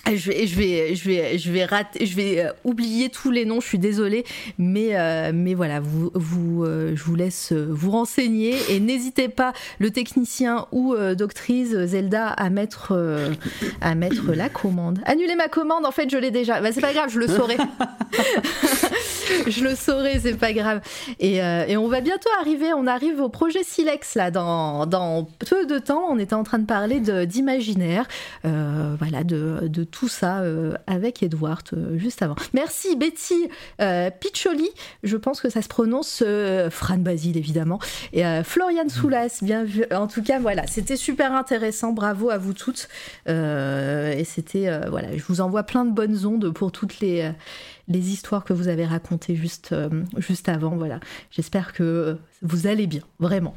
[0.08, 3.32] Euh, je vais, je vais, je vais, je vais rater, je vais euh, oublier tous
[3.32, 3.60] les noms.
[3.60, 4.26] Je suis désolée,
[4.58, 9.54] mais, euh, mais voilà, vous, vous, euh, je vous laisse vous renseigner et n'hésitez pas,
[9.80, 12.98] le technicien ou doctrice Zelda, à mettre,
[13.82, 15.00] à mettre la commande.
[15.06, 16.62] Annuler ma commande, en fait, je l'ai déjà.
[16.62, 17.58] Bah, c'est pas grave, je le saurai.
[19.48, 20.82] je le saurai, c'est pas grave.
[21.20, 22.74] Et, et on va bientôt arriver.
[22.74, 26.06] On arrive au projet Silex là, dans, dans peu de temps.
[26.10, 28.06] On était en train de parler d'imaginaire,
[28.44, 30.44] voilà, de, de tout ça
[30.88, 31.64] avec Edward
[31.96, 32.36] juste avant.
[32.54, 33.48] Merci Betty
[34.20, 34.70] Picholi,
[35.04, 36.22] je pense que ça se prononce
[36.70, 37.80] Fran Basile évidemment,
[38.12, 39.86] et Florian Soulas, bien vu.
[39.92, 41.94] En tout cas, voilà, c'était super intéressant.
[41.94, 42.90] Bravo à vous toutes.
[43.28, 47.32] et c'était, voilà, je vous envoie plein de bonnes ondes pour toutes les
[47.88, 50.76] les histoires que vous avez racontées juste, euh, juste avant.
[50.76, 51.00] Voilà,
[51.32, 53.54] j'espère que vous allez bien, vraiment.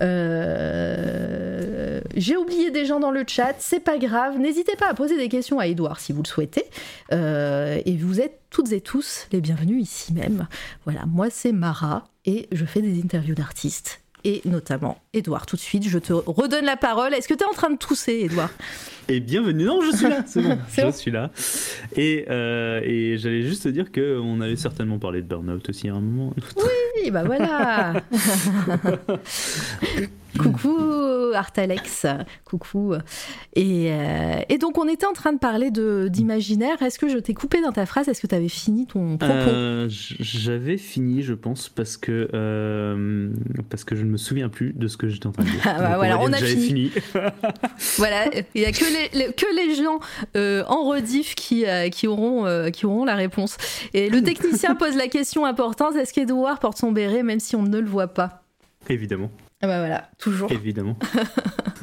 [0.00, 4.38] Euh, j'ai oublié des gens dans le chat, c'est pas grave.
[4.38, 6.64] N'hésitez pas à poser des questions à Edouard si vous le souhaitez.
[7.12, 10.46] Euh, et vous êtes toutes et tous les bienvenus ici même.
[10.84, 15.46] Voilà, moi c'est Mara et je fais des interviews d'artistes et notamment Edouard.
[15.46, 17.14] Tout de suite, je te redonne la parole.
[17.14, 18.50] Est-ce que tu es en train de tousser, Edouard
[19.08, 19.64] Et bienvenue.
[19.64, 20.58] Non, je suis là, c'est bon.
[20.76, 21.30] je suis là.
[21.96, 25.94] Et, euh, et j'allais juste te dire qu'on allait certainement parler de burn-out aussi à
[25.94, 26.32] un moment.
[26.56, 27.94] Oui, bah voilà.
[30.38, 32.06] Coucou Artalex,
[32.44, 32.94] coucou.
[33.54, 36.80] Et, euh, et, donc on était en train de parler d'imaginaire.
[36.82, 38.08] Est-ce que je t'ai coupé dans ta phrase?
[38.08, 39.34] Est-ce que tu avais fini ton propos?
[39.34, 42.28] Euh, J'avais fini, je pense, parce que,
[43.68, 45.60] parce que je ne me souviens plus de ce que j'étais en train de dire.
[45.64, 46.90] Ah bah voilà, on, a fini.
[47.96, 50.00] voilà, il n'y a que les, que les gens
[50.68, 53.56] en rediff qui, qui, auront, qui auront la réponse.
[53.94, 57.62] Et le technicien pose la question importante est-ce qu'Edouard porte son béret même si on
[57.62, 58.42] ne le voit pas?
[58.88, 59.30] Évidemment.
[59.64, 60.50] Ah bah voilà, toujours.
[60.50, 60.96] Évidemment.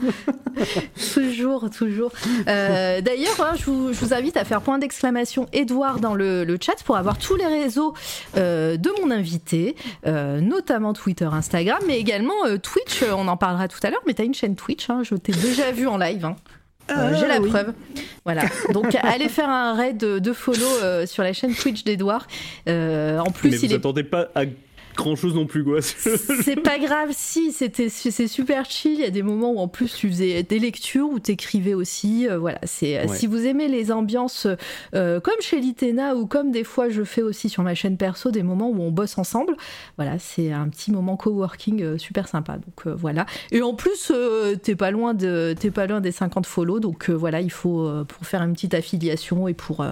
[1.14, 2.12] toujours, toujours.
[2.50, 6.98] Euh, d'ailleurs, hein, je, vous, invite à faire point d'exclamation Edouard dans le, chat pour
[6.98, 7.94] avoir tous les réseaux
[8.36, 13.02] euh, de mon invité, euh, notamment Twitter, Instagram, mais également Twitch.
[13.16, 15.32] On en parlera tout à l'heure, mais tu as une chaîne Twitch, hein, je t'ai
[15.32, 16.26] déjà vu en live.
[16.26, 16.36] Hein.
[16.90, 17.74] Ah j'ai la preuve.
[18.26, 18.44] Voilà.
[18.74, 22.28] Donc allez faire un raid de, follow sur la chaîne Twitch d'Edouard.
[22.68, 24.44] en plus, mais vous il pas à
[25.00, 25.82] grand chose non plus quoi.
[25.82, 28.94] c'est pas grave si c'était c'est super chill.
[28.94, 32.28] Il y a des moments où en plus tu faisais des lectures ou t'écrivais aussi.
[32.28, 34.48] Euh, voilà, c'est si vous aimez les ambiances
[34.94, 38.30] euh, comme chez Litena ou comme des fois je fais aussi sur ma chaîne perso
[38.32, 39.56] des moments où on bosse ensemble.
[39.98, 42.58] Voilà, c'est un petit moment coworking euh, super sympa.
[42.58, 43.26] Donc voilà.
[43.52, 44.12] Et en plus
[44.62, 46.80] t'es pas loin de t'es pas loin des 50 follow.
[46.80, 49.86] Donc voilà, il faut pour faire une petite affiliation et pour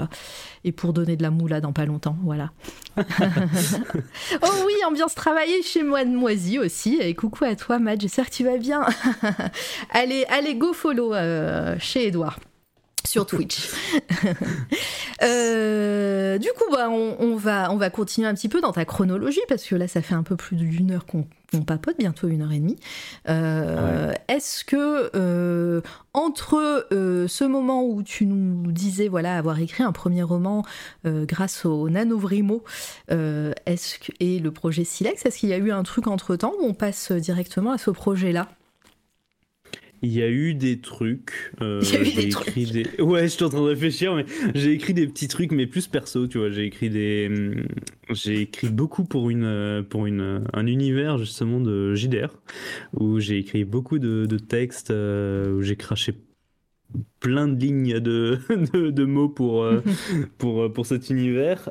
[0.64, 2.18] et pour donner de la moula dans pas longtemps.
[2.24, 2.52] Voilà.
[2.98, 6.98] oh oui, ambiance travailler chez Moisy aussi.
[7.02, 8.02] Et coucou à toi, Matt.
[8.02, 8.86] J'espère que tu vas bien.
[9.92, 12.40] allez, allez, go follow euh, chez Edouard
[13.06, 13.70] sur Twitch.
[15.24, 19.42] Euh, du coup, bah, on, va, on va continuer un petit peu dans ta chronologie,
[19.50, 21.26] parce que là, ça fait un peu plus d'une heure qu'on
[21.66, 22.78] papote, bientôt une heure et demie.
[23.30, 25.82] Euh, est-ce que euh,
[26.14, 30.64] entre ce moment où tu nous disais voilà avoir écrit un premier roman
[31.06, 32.64] grâce au Nanovrimo
[33.10, 36.54] est-ce que, et le projet Silex, est-ce qu'il y a eu un truc entre temps
[36.60, 38.48] où on passe directement à ce projet-là?
[40.02, 41.54] Il y a eu des trucs.
[41.62, 42.58] Euh, il y a eu des trucs.
[43.00, 45.88] Ouais, je suis en train de réfléchir, mais j'ai écrit des petits trucs, mais plus
[45.88, 46.50] perso, tu vois.
[46.50, 47.28] J'ai écrit des.
[47.32, 47.64] Hum,
[48.12, 52.30] j'ai écrit beaucoup pour une euh, pour une un univers justement de JDR
[52.94, 56.14] où j'ai écrit beaucoup de, de textes euh, où j'ai craché
[57.20, 58.40] plein de lignes de,
[58.92, 59.68] de, mots pour,
[60.38, 61.70] pour, pour cet univers.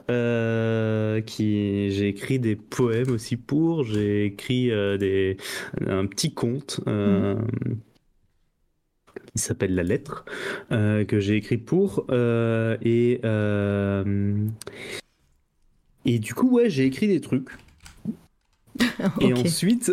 [1.24, 3.85] qui j'ai écrit des poèmes aussi pour.
[3.85, 4.66] J'ai écrit
[4.98, 5.39] des,
[5.86, 6.81] un petit conte.
[6.86, 7.36] Mm
[9.36, 10.24] qui s'appelle La Lettre,
[10.72, 12.06] euh, que j'ai écrit pour.
[12.10, 14.34] Euh, et, euh,
[16.04, 17.50] et du coup, ouais, j'ai écrit des trucs.
[19.22, 19.90] Et ensuite,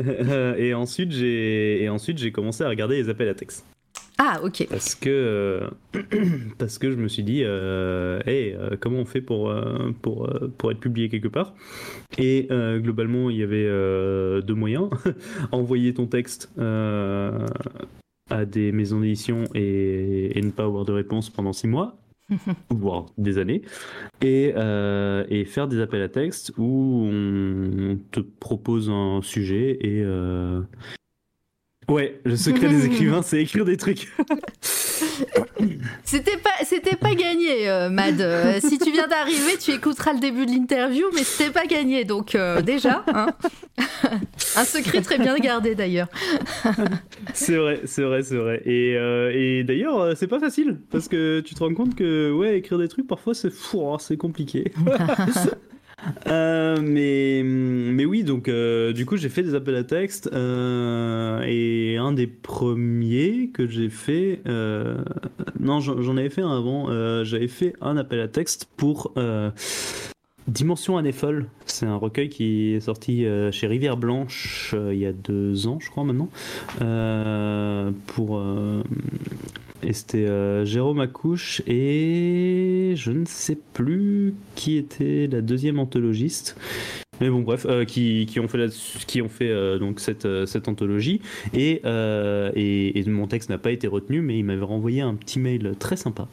[0.58, 3.64] et ensuite j'ai et ensuite j'ai commencé à regarder les appels à texte.
[4.18, 4.66] Ah ok.
[4.68, 5.70] Parce que
[6.58, 9.50] parce que je me suis dit, hey, comment on fait pour
[10.02, 11.54] pour pour être publié quelque part?
[12.18, 13.64] Et globalement, il y avait
[14.42, 14.90] deux moyens
[15.50, 16.50] envoyer ton texte
[18.30, 21.96] à des maisons d'édition et, ne pas avoir de réponse pendant six mois,
[22.70, 23.62] voire des années,
[24.20, 30.02] et, euh, et, faire des appels à texte où on te propose un sujet et,
[30.02, 30.60] euh,
[31.88, 34.08] Ouais, le secret des écrivains, c'est écrire des trucs.
[36.04, 38.20] c'était pas, c'était pas gagné, euh, Mad.
[38.20, 42.04] Euh, si tu viens d'arriver, tu écouteras le début de l'interview, mais c'était pas gagné.
[42.04, 43.28] Donc euh, déjà, hein.
[44.56, 46.08] un secret très bien gardé d'ailleurs.
[47.34, 48.62] c'est vrai, c'est vrai, c'est vrai.
[48.66, 52.78] Et, et d'ailleurs, c'est pas facile parce que tu te rends compte que ouais, écrire
[52.78, 54.72] des trucs parfois c'est fou, hein, c'est compliqué.
[56.26, 61.42] Euh, mais, mais oui, donc euh, du coup j'ai fait des appels à texte euh,
[61.46, 66.88] et un des premiers que j'ai fait, non j'en avais fait un avant,
[67.24, 69.14] j'avais fait un appel à texte pour
[70.48, 71.46] Dimension année folle.
[71.64, 75.90] C'est un recueil qui est sorti chez Rivière Blanche il y a deux ans je
[75.90, 76.28] crois maintenant
[78.06, 78.40] pour
[79.86, 86.56] Et c'était euh, Jérôme Accouche et je ne sais plus qui était la deuxième anthologiste.
[87.20, 88.58] Mais bon, bref, euh, qui, ont fait,
[89.48, 91.20] euh, cette, anthologie.
[91.54, 95.38] Et, et, et mon texte n'a pas été retenu, mais il m'avait renvoyé un petit
[95.38, 96.26] mail très sympa.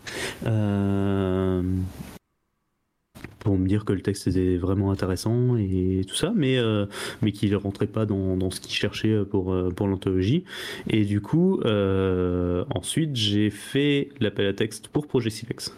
[3.40, 6.86] Pour me dire que le texte était vraiment intéressant et tout ça, mais, euh,
[7.22, 10.46] mais qu'il ne rentrait pas dans, dans ce qu'il cherchait pour, euh, pour l'anthologie.
[10.90, 15.76] Et du coup, euh, ensuite, j'ai fait l'appel à texte pour Projet Silex.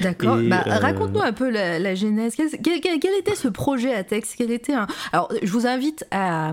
[0.00, 0.38] D'accord.
[0.46, 2.36] Bah, euh, Raconte-nous un peu la, la genèse.
[2.36, 4.34] Quel, quel- quel- quel était ce projet à texte?
[4.38, 4.86] Quel était un...
[5.12, 6.52] Alors, je vous invite à,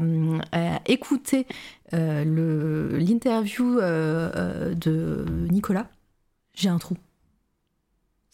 [0.52, 1.46] à écouter
[1.92, 5.90] l'interview de Nicolas.
[6.56, 6.96] J'ai un trou.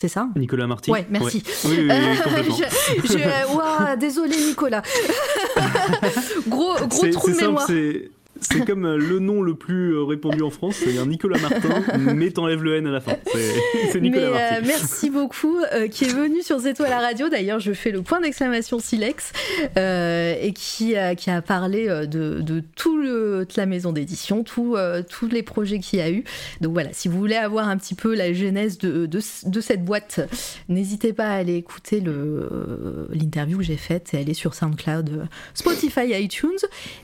[0.02, 1.44] C'est ça Nicolas Marty Ouais, merci.
[1.66, 2.56] Oui, oui, oui, complètement.
[2.58, 4.82] je, je- ouah, désolé Nicolas.
[6.48, 7.68] gros gros trou de simple, mémoire.
[8.42, 8.58] C'est.
[8.60, 12.32] C'est comme euh, le nom le plus euh, répandu en France, c'est-à-dire Nicolas Martin, mais
[12.32, 13.14] t'enlèves le N à la fin.
[13.32, 13.40] C'est-
[13.92, 14.56] C'est Nicolas Mais Martin.
[14.58, 17.30] euh, merci beaucoup, euh, qui est venu sur C'est toi la radio.
[17.30, 19.32] D'ailleurs, je fais le point d'exclamation Silex
[19.78, 24.44] euh, et qui, a- qui a parlé euh, de, de tout le, la maison d'édition,
[24.60, 26.24] euh, tous les projets qu'il y a eu.
[26.62, 29.84] Donc voilà, si vous voulez avoir un petit peu la genèse de, de, de cette
[29.84, 30.20] boîte,
[30.70, 34.10] n'hésitez pas à aller écouter euh, l'interview que j'ai faite.
[34.14, 35.24] Elle est sur SoundCloud, euh,
[35.54, 36.50] Spotify, iTunes.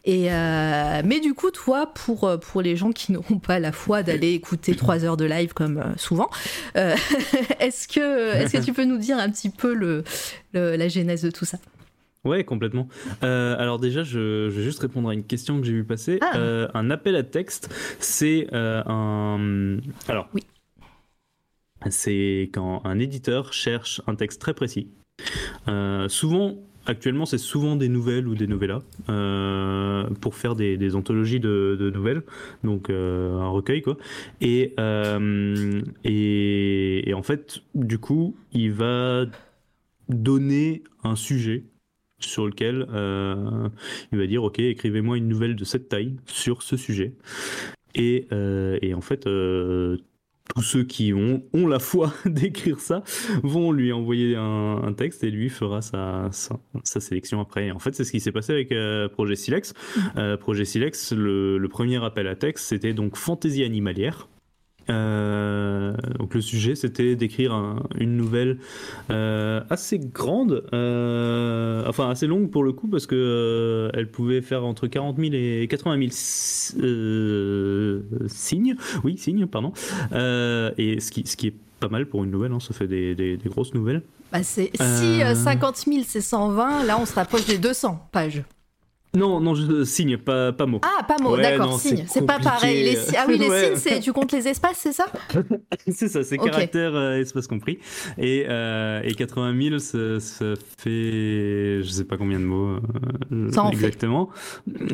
[0.06, 3.72] Et, euh, mais du coup, toi, pour, euh, pour les gens qui n'auront pas la
[3.72, 6.30] foi d'aller écouter trois heures de live comme euh, souvent,
[6.76, 6.96] euh,
[7.60, 10.04] est-ce que, est que tu peux nous dire un petit peu le,
[10.54, 11.58] le- la genèse de tout ça?
[12.26, 12.88] Ouais, complètement.
[13.24, 16.20] Euh, alors déjà, je, je vais juste répondre à une question que j'ai vu passer.
[16.22, 16.38] Ah.
[16.38, 19.78] Euh, un appel à texte, c'est un...
[20.10, 20.44] Alors, Oui.
[21.90, 24.90] c'est quand un éditeur cherche un texte très précis.
[26.10, 26.56] Souvent,
[26.88, 31.78] actuellement, c'est souvent des nouvelles ou des novellas euh, pour faire des, des anthologies de,
[31.80, 32.24] de nouvelles,
[32.64, 33.98] donc euh, un recueil quoi.
[34.42, 39.26] Et, euh, et, et en fait, du coup, il va
[40.10, 41.66] donner un sujet
[42.20, 42.88] sur lequel
[44.12, 47.14] il va dire ok écrivez-moi une nouvelle de cette taille sur ce sujet
[47.94, 49.28] et, et en fait
[50.56, 53.04] tous ceux qui ont, ont la foi d'écrire ça
[53.44, 57.68] vont lui envoyer un, un texte et lui fera sa, sa, sa sélection après.
[57.68, 59.74] Et en fait, c'est ce qui s'est passé avec euh, Projet Silex.
[60.16, 64.28] Euh, Projet Silex, le, le premier appel à texte, c'était donc fantaisie animalière.
[64.90, 68.58] Euh, donc le sujet c'était d'écrire un- une nouvelle
[69.12, 74.42] euh, assez grande, euh, enfin assez longue pour le coup parce que euh, elle pouvait
[74.42, 79.74] faire entre 40 000 et 80 000 s- euh, signes, oui signes pardon,
[80.14, 82.88] Euh, et ce qui, ce qui est pas mal pour une nouvelle, hein, ça fait
[82.88, 84.02] des, des- des grosses nouvelles.
[84.32, 85.26] bah Si Euh.
[85.32, 88.44] euh, 50 000 c'est 120, là on se rapproche des 200 pages.
[89.16, 90.80] Non, non, je, signe, pas, pas mot.
[90.84, 92.06] Ah, pas mot, Ouais, d'accord, signe.
[92.08, 92.84] c'est pas pareil.
[92.84, 93.64] Les Ah oui, les Ouais.
[93.68, 95.06] signes, c'est tu comptes les espaces, c'est ça
[95.88, 96.46] C'est ça, c'est Ok.
[96.52, 97.80] caractère, euh, espace compris.
[98.18, 102.80] Et, euh, et 80 000, ça, ça fait, je sais pas combien de mots
[103.32, 103.74] euh, Ça en fait.
[103.76, 104.30] exactement.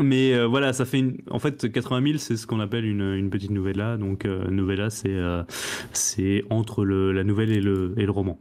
[0.01, 1.17] Mais euh, voilà, ça fait une.
[1.29, 3.97] En fait, 80 000, c'est ce qu'on appelle une, une petite novella.
[3.97, 5.43] Donc, euh, novella, c'est euh,
[5.91, 8.39] c'est entre le, la nouvelle et le, et le roman.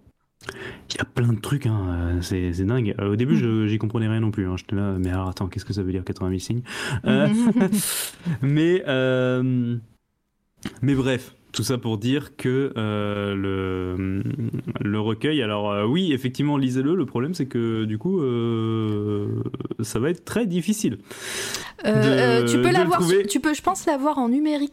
[0.91, 1.87] Il y a plein de trucs, hein,
[2.19, 2.95] euh, c'est c'est dingue.
[3.01, 4.47] Euh, au début, je- j'y comprenais rien non plus.
[4.47, 4.57] hein.
[4.57, 6.63] J'étais là, mais alors attends, qu'est-ce que ça veut dire 80 000 signes?
[7.07, 7.29] Euh,
[8.43, 9.77] mais, euh,
[10.83, 14.23] mais bref, tout ça pour dire que euh, le,
[14.81, 16.95] le recueil, alors euh, oui, effectivement, lisez-le.
[16.95, 19.27] Le problème, c'est que du coup, euh,
[19.81, 20.99] ça va être très difficile.
[21.85, 24.73] De- Tu peux l'avoir, tu peux, je pense, l'avoir en numérique.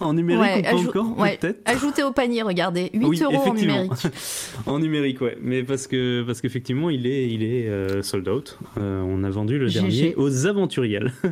[0.00, 3.20] En numérique, Ouais, ou pas ajou- encore, ouais, peut-être Ajouté au panier, regardez, 8 Oui,
[3.22, 3.92] euros en numérique.
[4.66, 5.36] En numérique, ouais.
[5.42, 8.58] Mais parce que parce qu'effectivement, il est il est sold out.
[8.76, 11.12] On a vendu le dernier aux Aventuriales.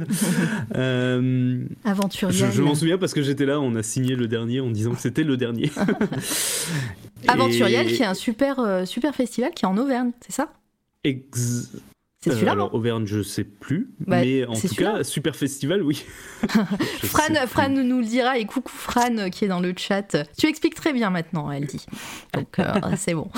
[0.77, 4.71] Euh, je je m'en souviens parce que j'étais là, on a signé le dernier en
[4.93, 5.71] que c'était le dernier.
[7.29, 10.53] Aventurial, Et- qui est un super, euh, super festival qui est en Auvergne, c'est ça?
[11.05, 11.71] Ex-
[12.21, 13.91] C'est Euh, celui-là, alors, Auvergne, je sais plus.
[14.01, 16.05] Bah, mais en tout cas, Super Festival, oui.
[17.03, 20.17] Fran, Fran nous le dira et coucou Fran euh, qui est dans le chat.
[20.39, 21.85] Tu expliques très bien maintenant, elle dit.
[22.33, 23.31] Donc euh, c'est bon.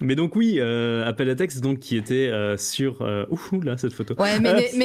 [0.00, 3.02] Mais donc, oui, euh, appel à texte donc, qui était euh, sur.
[3.02, 3.24] Euh...
[3.30, 4.14] Ouh là, cette photo.
[4.18, 4.38] Ouais,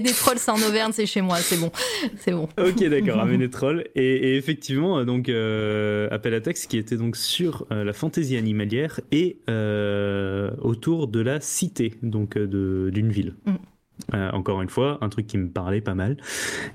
[0.00, 1.70] des trolls, c'est en Auvergne, c'est chez moi, c'est bon,
[2.16, 2.48] c'est bon.
[2.58, 3.84] Ok, d'accord, à Ménétrol.
[3.94, 5.28] Et, et effectivement, euh, donc,
[6.14, 9.38] appel à texte qui était donc sur euh, la fantaisie animalière et
[10.62, 13.34] autour de la cité, donc de- d'une ville.
[13.46, 13.52] Mm.
[14.14, 16.16] Euh, encore une fois, un truc qui me parlait pas mal.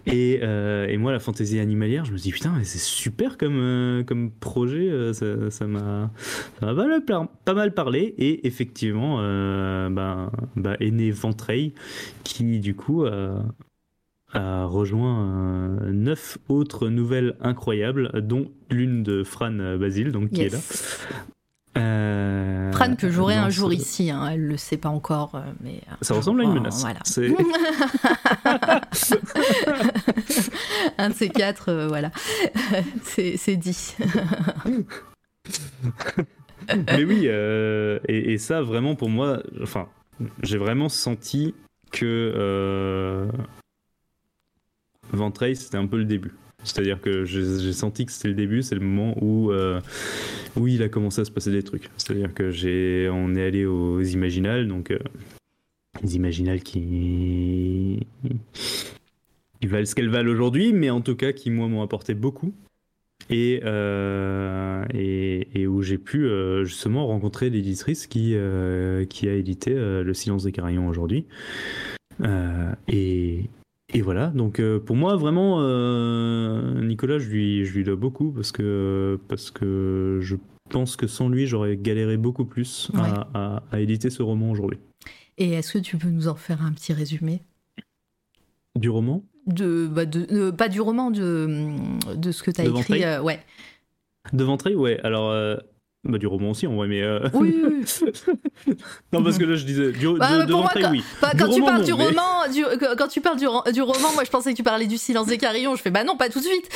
[0.05, 3.37] Et, euh, et moi, la fantaisie animalière, je me suis dit, putain, mais c'est super
[3.37, 6.11] comme, euh, comme projet, ça ça m'a
[6.59, 8.13] pas, mal par- pas mal parlé.
[8.17, 11.73] Et effectivement, euh, ben, ben, est né Ventreil,
[12.23, 13.43] qui du coup a,
[14.65, 20.59] rejoint neuf autres nouvelles incroyables, dont l'une de Fran Basile, donc qui est là.
[21.77, 25.81] Euh, Fran que j'aurai un jour ici, hein, elle le sait pas encore, euh, mais
[26.01, 26.81] Ça ressemble à une menace.
[26.81, 26.99] Voilà.
[30.97, 32.11] Un de ces quatre, euh, voilà,
[33.03, 33.95] c'est dit.
[36.67, 39.87] Mais oui, euh, et, et ça vraiment pour moi, enfin,
[40.41, 41.53] j'ai vraiment senti
[41.91, 43.27] que euh,
[45.11, 46.33] Ventrey c'était un peu le début.
[46.65, 49.79] C'est-à-dire que j'ai senti que c'était le début, c'est le moment où, euh,
[50.57, 51.89] où il a commencé à se passer des trucs.
[51.97, 54.99] C'est-à-dire que j'ai, on est allé aux Imaginales, donc euh,
[56.03, 58.05] les Imaginales qui,
[59.63, 62.53] valent ce qu'elles valent aujourd'hui, mais en tout cas qui moi m'ont apporté beaucoup
[63.29, 68.35] et, euh, et, où j'ai pu euh, justement rencontrer l'éditrice qui,
[69.09, 71.25] qui a édité Le Silence des Carillons aujourd'hui.
[72.87, 73.49] Et,
[73.97, 78.31] et voilà, donc euh, pour moi vraiment, euh, Nicolas, je lui, je lui dois beaucoup
[78.31, 80.35] parce que, parce que je
[80.69, 82.99] pense que sans lui, j'aurais galéré beaucoup plus Ouais.
[83.01, 84.79] à, à- à éditer ce roman aujourd'hui.
[85.37, 87.41] Et est-ce que tu peux nous en faire un petit résumé?
[88.75, 89.23] Du roman?
[89.47, 91.75] De, bah, de euh, pas du roman, de,
[92.15, 93.03] de ce que tu as De écrit.
[93.03, 93.39] Euh, ouais.
[94.33, 95.31] De Ventrey, ouais, alors...
[96.05, 97.01] bah, du roman aussi en vrai, mais...
[97.01, 97.83] euh, Oui, oui,
[98.67, 98.73] oui.
[99.13, 99.91] non, parce que là, je disais...
[99.91, 101.03] Du, Bah, de, de pour moi, Ventrey, oui.
[101.21, 103.39] Bah, Du quand tu roman, parles non, du mais- roman, du, que- quand tu parles
[103.39, 105.75] du, ro- du roman, moi je pensais que tu parlais du silence des carillons.
[105.75, 106.69] Je fais bah non, pas tout de suite.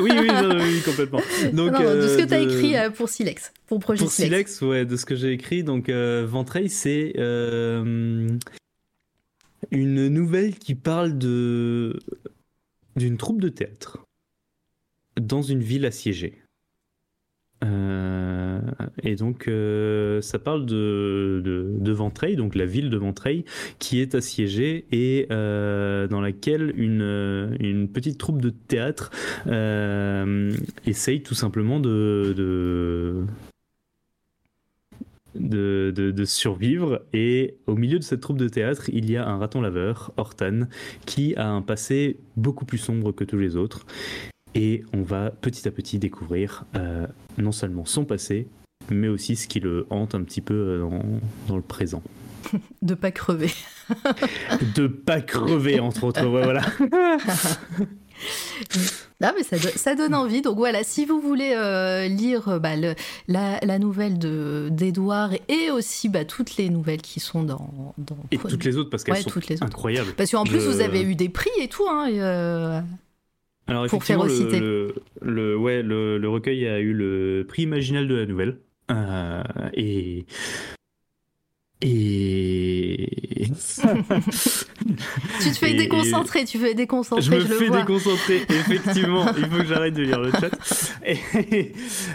[0.00, 1.20] oui, oui, non, oui, complètement.
[1.52, 3.78] Donc, non, non, de ce que euh, tu as de- écrit euh, pour Silex, pour
[3.80, 4.52] Projet Pour Silex.
[4.54, 8.28] Silex, ouais, de ce que j'ai écrit, donc euh, Ventrey, c'est euh,
[9.70, 11.98] une nouvelle qui parle de
[12.96, 13.98] d'une troupe de théâtre
[15.20, 16.40] dans une ville assiégée.
[17.64, 18.60] Euh,
[19.02, 23.44] et donc, euh, ça parle de, de, donc la ville de Ventrey,
[23.78, 29.10] qui est assiégée et euh, dans laquelle une, petite troupe de théâtre
[30.86, 32.34] essaye tout simplement de-
[35.34, 37.02] de survivre.
[37.12, 40.62] Et au milieu de cette troupe de théâtre, il y a un raton laveur, Hortan,
[41.06, 43.86] qui a un passé beaucoup plus sombre que tous les autres.
[44.54, 47.06] Et on va petit à petit découvrir euh,
[47.38, 48.46] non seulement son passé,
[48.90, 51.02] mais aussi ce qui le hante un petit peu euh, dans,
[51.48, 52.02] dans le présent.
[52.82, 53.50] De pas crever.
[54.76, 56.24] De pas crever, entre autres.
[56.26, 56.62] ouais, voilà.
[59.22, 60.42] Ah, mais ça, do- ça donne envie.
[60.42, 62.94] Donc voilà, si vous voulez euh, lire bah, le-
[63.26, 67.94] la, la nouvelle de- d'Edouard et aussi bah, toutes les nouvelles qui sont dans.
[67.98, 69.64] dans Et toutes les autres, parce qu'elles Ouais, sont toutes les autres.
[69.66, 70.12] incroyables.
[70.16, 71.84] Parce qu'en plus, vous avez eu des prix et tout.
[71.88, 72.80] Hein, et, euh,
[73.66, 74.60] Alors Pour effectivement, le, férocité.
[74.60, 78.58] le, le- ouais, le, le recueil a eu le prix imaginal de la nouvelle.
[78.90, 79.42] Euh,
[79.74, 80.26] et...
[81.86, 83.08] Et...
[85.40, 87.80] Tu te fais Et- déconcentrer, tu fais déconcentrer, Je me je, le fais vois.
[87.80, 89.26] déconcentrer, effectivement.
[89.36, 90.50] il faut que j'arrête de lire le chat.
[91.06, 91.72] Et,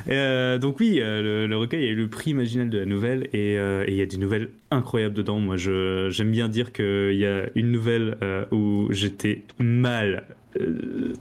[0.10, 3.58] euh, donc oui, le, le recueil a eu le prix imaginal de la nouvelle et
[3.60, 5.40] euh, et il y a des nouvelles incroyables dedans.
[5.40, 10.24] Moi, j'aime bien dire qu'il y a une nouvelle euh, où j'étais mal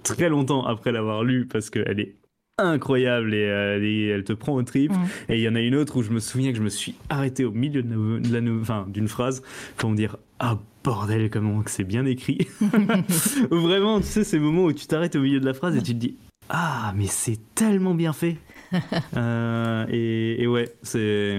[0.02, 2.14] très longtemps après l'avoir lue parce qu'elle est
[2.60, 4.90] incroyable et euh, elle, est- elle te prend au trip.
[4.92, 5.04] Mm.
[5.32, 6.94] Et il y en a une autre où je me souviens que je me suis
[7.08, 9.42] arrêté au milieu de, la- enfin, d'une phrase
[9.76, 12.48] pour me dire ah bordel comment que c'est bien écrit.
[13.50, 15.92] Vraiment, tu sais, ces moments où tu t'arrêtes au milieu de la phrase et tu
[15.94, 16.16] te dis
[16.48, 18.36] Ah, mais c'est tellement bien fait
[19.16, 21.38] Euh, et, et ouais, c'est.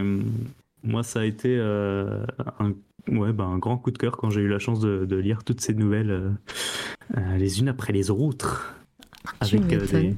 [0.84, 2.24] Moi, ça a été euh,
[2.60, 2.72] un,
[3.08, 5.44] ouais, bah, un grand coup de cœur quand j'ai eu la chance de, de lire
[5.44, 6.30] toutes ces nouvelles euh,
[7.18, 8.76] euh, les unes après les autres.
[9.42, 10.16] Avec euh, des.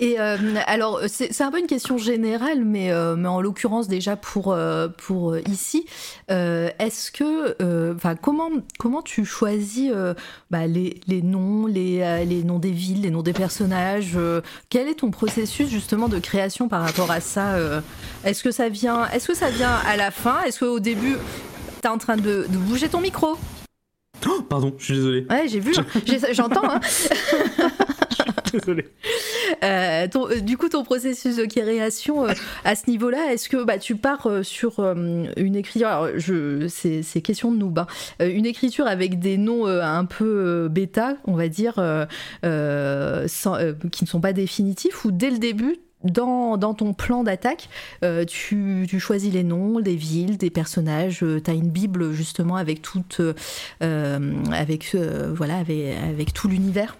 [0.00, 4.16] Et euh, alors, c'est un peu une question générale, mais, euh, mais en l'occurrence déjà
[4.16, 5.84] pour, euh, pour ici,
[6.28, 9.92] est-ce que, enfin, comment, comment tu choisis
[10.50, 14.16] bah, les, les noms, les, les noms des villes, les noms des personnages
[14.70, 17.56] Quel est ton processus justement de création par rapport à ça
[18.24, 20.40] Est-ce que ça vient, est-ce que ça vient à la fin?
[20.44, 21.16] Est-ce qu'au début
[21.82, 23.36] T'es en train de, de bouger ton micro
[24.26, 25.26] Oh, pardon, je suis désolé.
[25.30, 25.72] Ouais, j'ai vu,
[26.04, 26.68] j'ai- j'entends.
[26.68, 26.80] Hein.
[28.52, 28.86] désolé.
[29.62, 32.32] Euh, ton- euh, du coup, ton processus de création euh,
[32.64, 37.22] à ce niveau-là, est-ce que bah, tu pars sur une écriture alors, je, c'est, c'est
[37.22, 37.86] question de noob, hein,
[38.20, 41.76] une écriture avec des noms un peu bêta, on va dire,
[42.42, 43.58] sans-
[43.90, 47.68] qui ne sont pas définitifs, ou dès le début, dans, dans ton plan d'attaque,
[48.04, 52.56] euh, tu, tu choisis les noms, des villes, des personnages, tu as une bible justement
[52.56, 53.34] avec toute, euh,
[53.82, 56.96] euh, avec, euh, voilà, avec, avec tout l'univers?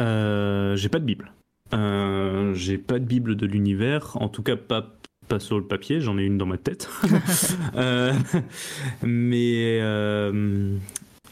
[0.00, 1.32] Euh, j'ai pas de Bible.
[1.72, 4.94] Euh, j'ai pas de Bible de l'univers, en tout cas pas,
[5.28, 6.88] pas sur le papier, j'en ai une dans ma tête.
[7.76, 8.12] Euh,
[9.02, 9.80] mais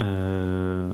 [0.01, 0.91] euh,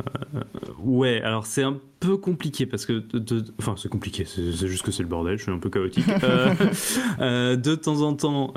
[0.82, 4.90] ouais, alors c'est un peu compliqué parce que, de, enfin c'est compliqué, c'est juste que
[4.90, 6.04] c'est le bordel, je suis un peu chaotique.
[6.24, 6.54] Euh,
[7.20, 8.52] euh, de temps en temps,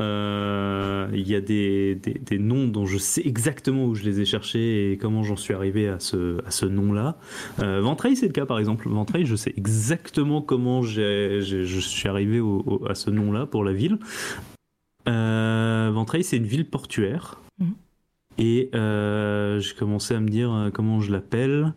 [1.14, 4.26] il y a des, des, des, noms dont je sais exactement où je les ai
[4.26, 7.18] cherchés et comment j'en suis arrivé à ce, à ce nom-là.
[7.58, 8.90] Ventreil, c'est le cas par exemple.
[8.90, 11.42] Ventreil, je sais exactement comment je
[11.82, 14.00] suis arrivé au, à ce nom-là pour la ville.
[15.06, 17.40] Ventreil, c'est une ville portuaire.
[17.60, 17.74] Mhm.
[18.42, 21.76] Et euh, j'ai commencé à me dire euh, comment je l'appelle.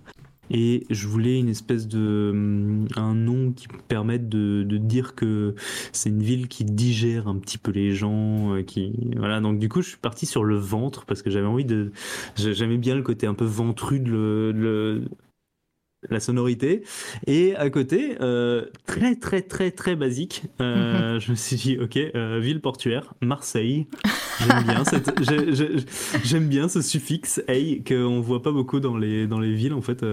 [0.51, 5.15] Et je voulais une espèce de hum, un nom qui me permette de, de dire
[5.15, 5.55] que
[5.93, 9.41] c'est une ville qui digère un petit peu les gens, euh, qui voilà.
[9.41, 11.93] Donc du coup, je suis parti sur le ventre parce que j'avais envie de,
[12.37, 15.05] j'aimais bien le côté un peu ventru de le,
[16.11, 16.83] la sonorité.
[17.27, 21.97] Et à côté, euh, très très très très basique, euh, je me suis dit, ok,
[21.97, 23.87] euh, ville portuaire, Marseille.
[24.41, 24.83] J'aime bien,
[26.25, 29.83] j'aime bien ce suffixe "-ey" qu'on voit pas beaucoup dans les, dans les villes en
[29.83, 30.05] fait.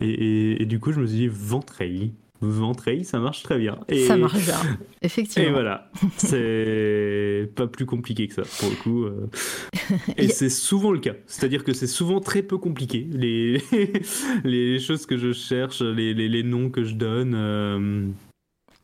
[0.00, 2.12] Et, et, du coup, je me suis dit, Ventreil.
[2.40, 3.78] Ventreil, ça marche très bien.
[3.88, 4.60] Et, ça marche bien,
[5.02, 5.48] effectivement.
[5.48, 9.04] Et voilà, c'est pas plus compliqué que ça, pour le coup.
[9.04, 9.28] Euh.
[10.16, 11.14] Et c'est souvent le cas.
[11.26, 13.06] C'est-à-dire que c'est souvent très peu compliqué.
[13.10, 13.62] Les,
[14.44, 17.34] les choses que je cherche, les, les, les noms que je donne.
[17.34, 18.06] Euh,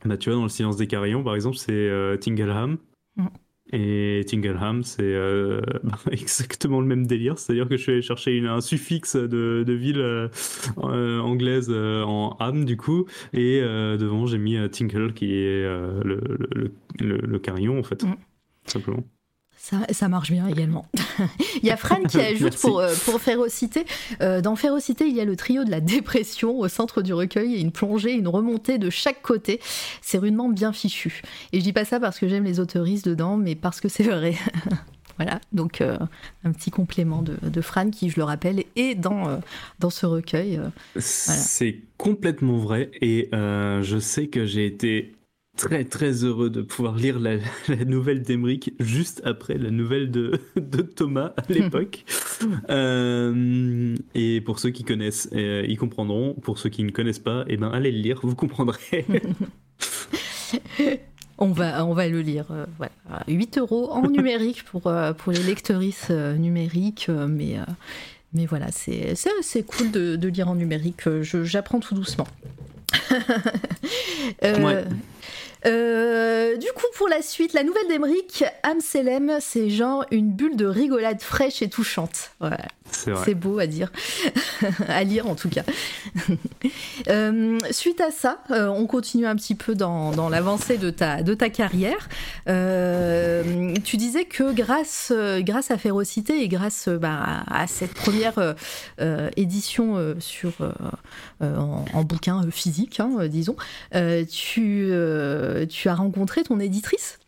[0.05, 2.79] bah, tu vois, dans le silence des carillons, par exemple, c'est euh, Tingleham.
[3.17, 3.27] Mm.
[3.73, 8.37] Et Tingleham, c'est euh, bah, exactement le même délire, c'est-à-dire que je suis allé chercher
[8.37, 10.29] une, un suffixe de, de ville euh,
[10.79, 16.21] euh, anglaise en ham du coup, et devant j'ai mis Tingle qui est le,
[16.55, 18.15] le, le, le, carillon en fait, mm.
[18.67, 19.05] simplement.
[19.93, 20.87] Ça, marche bien également.
[21.63, 23.85] il y a Fran qui ajoute pour, euh, pour Férocité.
[24.21, 27.55] Euh, dans Férocité, il y a le trio de la dépression au centre du recueil
[27.55, 29.61] et une plongée, une remontée de chaque côté.
[30.01, 31.23] C'est rudement bien fichu.
[31.53, 34.03] Et je dis pas ça parce que j'aime les autoristes dedans, mais parce que c'est
[34.03, 34.35] vrai.
[35.17, 35.97] voilà, donc euh,
[36.43, 39.41] un petit complément de, de, Fran qui, je le rappelle, est dans,
[39.79, 40.61] dans ce recueil.
[40.99, 45.13] C'est complètement vrai et je sais que j'ai été
[45.57, 47.39] très très heureux de pouvoir lire la,
[47.85, 52.05] nouvelle d'Emeric juste après la nouvelle de, de Thomas à l'époque.
[52.71, 56.35] Euh, et pour ceux qui connaissent, euh, ils comprendront.
[56.35, 59.07] Pour ceux qui ne connaissent pas, eh ben, allez le lire, vous comprendrez.
[61.39, 62.45] On va, on va le lire.
[62.53, 62.93] Euh, voilà.
[63.27, 67.57] 8 euros en numérique pour, pour les lectrices numériques, mais,
[68.33, 71.01] mais voilà, c'est cool de, de, lire en numérique.
[71.23, 72.29] J'apprends tout doucement.
[74.43, 74.85] ouais.
[75.65, 80.67] Euh, du coup, pour la suite, la nouvelle d'Emeric, Amselem, c'est genre une bulle de
[80.67, 82.31] rigolade fraîche et touchante.
[82.41, 82.51] Ouais.
[83.25, 83.91] C'est beau à dire,
[84.89, 85.63] à lire en tout cas.
[87.09, 91.23] Euh, suite à ça, euh, on continue un petit peu dans, dans l'avancée de ta,
[91.23, 92.09] de ta carrière.
[92.47, 98.55] Tu disais que grâce, grâce à Férocité et grâce bah, à, cette première
[99.37, 100.53] édition sur,
[101.41, 103.57] en, en, bouquin physique, hein, disons,
[104.31, 104.93] tu,
[105.69, 107.19] tu as rencontré ton éditrice?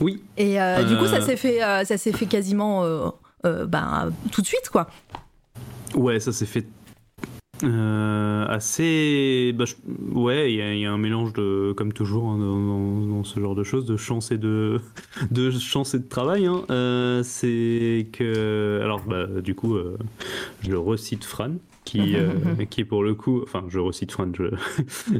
[0.00, 0.22] Oui.
[0.36, 0.58] Et
[0.88, 3.10] du coup, ça s'est fait, ça s'est fait quasiment
[3.44, 4.88] euh, ben, tout de suite, quoi.
[5.94, 6.66] Ouais, ça s'est fait
[7.62, 9.54] euh, assez.
[9.54, 9.64] Bah,
[10.12, 13.84] ouais, il y, a un mélange de, comme toujours hein, dans, ce genre de choses,
[13.84, 14.80] de chance et de,
[15.30, 16.46] de chance et de travail.
[16.46, 16.64] Hein.
[16.70, 19.76] Euh, c'est que, alors, bah, du coup,
[20.62, 21.52] je le recite Fran
[21.84, 22.32] qui, euh,
[22.70, 24.44] qui pour le coup, enfin je recite Fran, je,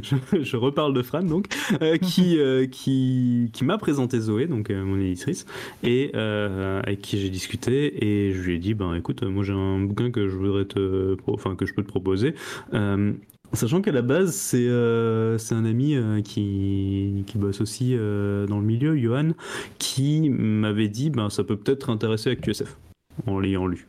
[0.41, 1.47] je, reparle de Fran donc,
[1.81, 5.45] euh, qui, euh, qui, qui m'a présenté Zoé, donc mon éditrice,
[5.83, 9.79] et avec qui j'ai discuté, et je lui ai dit, ben écoute, moi j'ai un
[9.79, 12.35] bouquin que je voudrais te, enfin que je peux te proposer.
[13.53, 14.67] Sachant qu'à la base, c'est
[15.37, 19.31] c'est un ami qui, qui bosse aussi dans le milieu, Johan,
[19.77, 22.77] qui m'avait dit ben, ça peut peut-être intéresser à QSF
[23.27, 23.87] en l'ayant lu.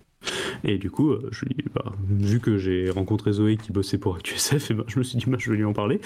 [0.65, 4.19] Et du coup, euh, je lui, bah, vu que j'ai rencontré Zoé qui bossait pour
[4.19, 6.01] QSF, et bah, je me suis dit, bah, je vais lui en parler.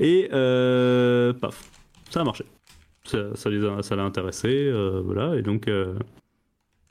[0.00, 1.70] Et euh, paf,
[2.10, 2.44] ça a marché.
[3.04, 5.36] Ça, ça l'a intéressé, euh, voilà.
[5.36, 5.68] Et donc,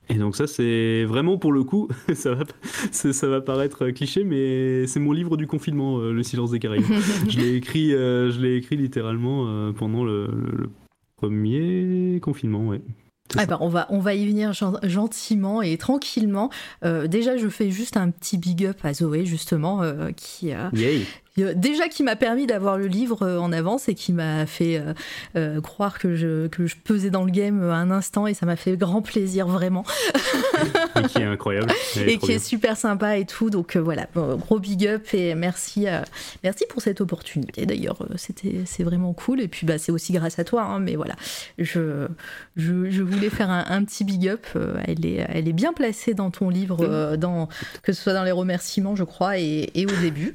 [0.08, 2.44] et donc ça, c'est vraiment pour le coup, ça va,
[2.92, 6.86] ça va paraître cliché, mais c'est mon livre du confinement, Le silence des Caraïbes.
[7.30, 10.70] je l'ai écrit, je l'ai écrit littéralement pendant le, le,
[11.18, 12.82] premier confinement, ouais.
[13.38, 14.54] Ah bah, on, va, on va y venir
[14.84, 16.50] gentiment et tranquillement.
[16.84, 20.52] Euh, déjà, je fais juste un petit big up à Zoé, justement, euh, qui,
[21.38, 24.82] déjà qui m'a permis d'avoir le livre en avance et qui m'a fait
[25.64, 28.78] croire que je, que je pesais dans le game un instant et ça m'a fait
[28.78, 29.84] grand plaisir vraiment.
[30.96, 31.72] et qui est incroyable.
[32.08, 33.50] Et, qui est super sympa et tout.
[33.50, 35.86] Donc voilà, gros big up et merci,
[36.44, 37.66] merci pour cette opportunité.
[37.66, 39.42] D'ailleurs, c'était c'est vraiment cool.
[39.42, 40.64] Et puis bah, c'est aussi grâce à toi.
[40.64, 41.16] Hein, mais voilà,
[41.58, 42.08] je,
[42.56, 44.46] je, voulais faire un, petit big up.
[44.86, 47.48] elle, est, elle est bien placée dans ton livre, dans,
[47.84, 50.34] que ce soit dans les remerciements, je crois, et, et au début.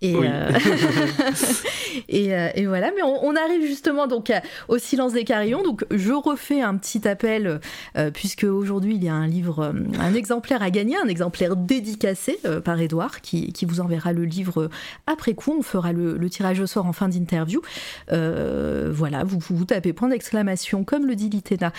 [0.00, 0.37] Et, euh,
[2.12, 4.32] euh, et, voilà, mais on, arrive justement donc
[4.68, 5.62] au silence des carillons.
[5.62, 7.60] Donc je refais un petit appel
[7.96, 12.38] euh, puisque aujourd'hui il y a un livre, un exemplaire à gagner, un exemplaire dédicacé
[12.64, 14.70] par Edouard qui, qui, vous enverra le livre
[15.06, 15.54] après coup.
[15.58, 17.62] On fera le, tirage au sort en fin d'interview.
[18.08, 21.72] voilà, vous, vous tapez point d'exclamation comme le dit Litena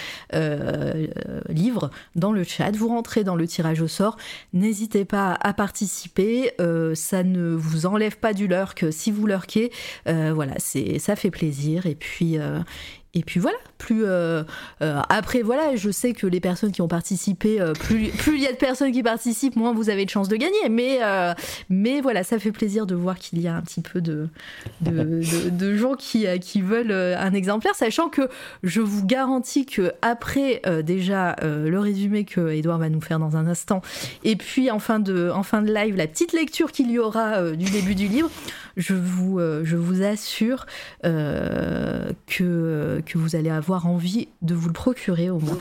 [1.49, 2.71] livre dans le chat.
[2.75, 4.17] Vous rentrez dans le tirage au sort.
[4.53, 6.51] N'hésitez pas à participer.
[6.93, 8.47] ça ne vous enlève pas du
[8.91, 9.69] si vous.
[10.07, 11.85] Euh, voilà, c'est ça fait plaisir.
[11.85, 12.59] Et puis, euh,
[13.15, 14.43] et puis voilà, plus euh,
[14.83, 18.45] euh, après voilà, je sais que les personnes qui ont participé, euh, plus il y
[18.45, 20.69] a de personnes qui participent, moins vous avez de chances de gagner.
[20.69, 20.99] Mais
[21.69, 24.27] mais voilà, ça fait plaisir de voir qu'il y a un petit peu de
[24.81, 28.29] de, de, gens qui qui veulent un exemplaire, sachant que
[28.61, 33.47] je vous garantis que après déjà le résumé que Edouard va nous faire dans un
[33.47, 33.81] instant,
[34.23, 37.51] et puis en fin de en fin de live la petite lecture qu'il y aura
[37.53, 38.29] du début du livre,
[38.77, 40.67] je vous je vous assure
[42.27, 45.57] que que vous allez avoir envie de vous le procurer au moins.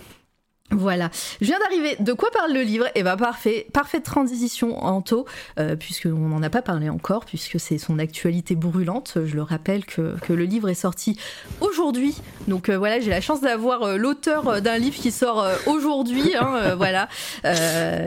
[0.70, 1.10] Voilà,
[1.40, 1.97] je viens d'arriver.
[1.98, 2.86] De quoi parle le livre?
[2.94, 5.24] Eh ben parfait, parfaite transition en taux,
[5.59, 9.19] euh, puisqu'on n'en a pas parlé encore, puisque c'est son actualité brûlante.
[9.24, 11.19] Je le rappelle que, le livre est sorti
[11.60, 12.20] aujourd'hui.
[12.48, 16.36] Donc euh, voilà, j'ai la chance d'avoir euh, l'auteur d'un livre qui sort aujourd'hui.
[16.36, 17.09] Hein, voilà,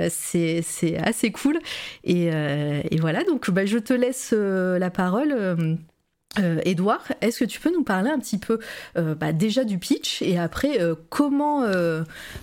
[0.10, 0.64] c'est
[1.04, 1.60] assez cool.
[2.04, 2.30] Et,
[3.00, 5.80] voilà, donc bah, je te laisse la parole.
[6.40, 8.60] Euh, Edouard, est-ce que tu peux nous parler un petit peu
[8.98, 11.66] euh, bah, déjà du pitch et après euh, comment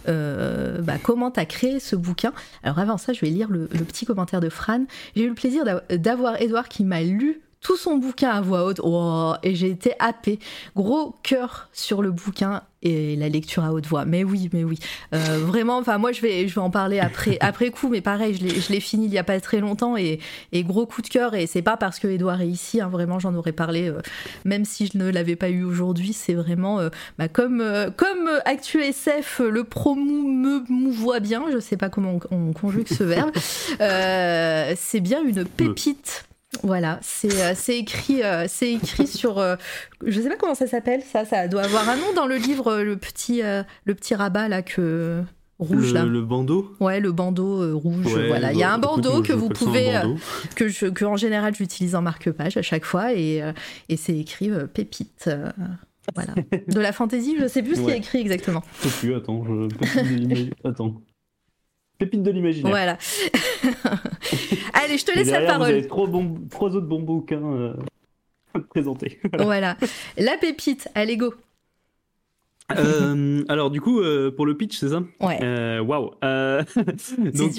[0.07, 2.33] bah, comment t'as créé ce bouquin?
[2.63, 4.85] Alors avant ça, je vais lire le, le petit commentaire de Fran.
[5.17, 8.81] J'ai eu le plaisir d'avoir Edouard qui m'a lu tout son bouquin à voix haute
[8.83, 10.39] oh, et j'ai été happée.
[10.77, 14.05] Gros cœur sur le bouquin et la lecture à haute voix.
[14.05, 14.79] Mais oui, mais oui.
[15.13, 18.35] Euh, vraiment, enfin moi je vais, je vais en parler après, après coup, mais pareil,
[18.35, 20.21] je l'ai fini il y a pas très longtemps et,
[20.53, 21.35] et gros coup de cœur.
[21.35, 24.01] Et c'est pas parce que Edouard est ici, hein, vraiment j'en aurais parlé, euh,
[24.45, 26.13] même si je ne l'avais pas eu aujourd'hui.
[26.13, 27.65] C'est vraiment euh, bah, comme,
[27.97, 31.45] comme Actu SF, le promo me mouvoit bien.
[31.53, 33.33] Je sais pas comment on, on conjugue ce verbe.
[34.77, 36.28] c'est bien une pépite
[36.63, 39.39] voilà, c'est euh, écrit, euh, c'est écrit sur.
[39.39, 39.57] Euh,
[40.05, 42.79] je sais pas comment ça s'appelle, ça, ça doit avoir un nom dans le livre,
[42.79, 45.23] le petit, le petit rabat là que.
[45.61, 46.05] Rouge le, là.
[46.05, 48.07] Le bandeau Ouais, le bandeau rouge.
[48.29, 50.01] voilà, il y a un bandeau que vous pouvez.
[50.55, 53.43] que, je, que en général j'utilise en marque-page à chaque fois et,
[53.89, 55.29] et c'est écrit pépite.
[56.15, 56.35] voilà.
[56.69, 58.63] De la fantaisie, je sais plus ce qui est écrit exactement.
[58.85, 59.45] Je sais plus, attends.
[59.45, 60.69] Je...
[60.69, 61.03] attends.
[61.99, 62.71] Pépite de l'imaginaire.
[62.71, 62.97] Voilà.
[64.75, 65.67] Allez, je te laisse la parole.
[65.67, 66.09] Vous avez trois,
[66.49, 67.75] trois autres bons bouquins euh,
[68.55, 69.19] à présenter.
[69.39, 69.77] Voilà.
[70.17, 71.35] La pépite, allez go.
[72.77, 75.03] Euh, alors du coup, euh, pour le pitch, c'est ça?
[75.21, 75.81] Ouais.
[75.81, 76.11] Waouh.
[76.23, 77.53] donc,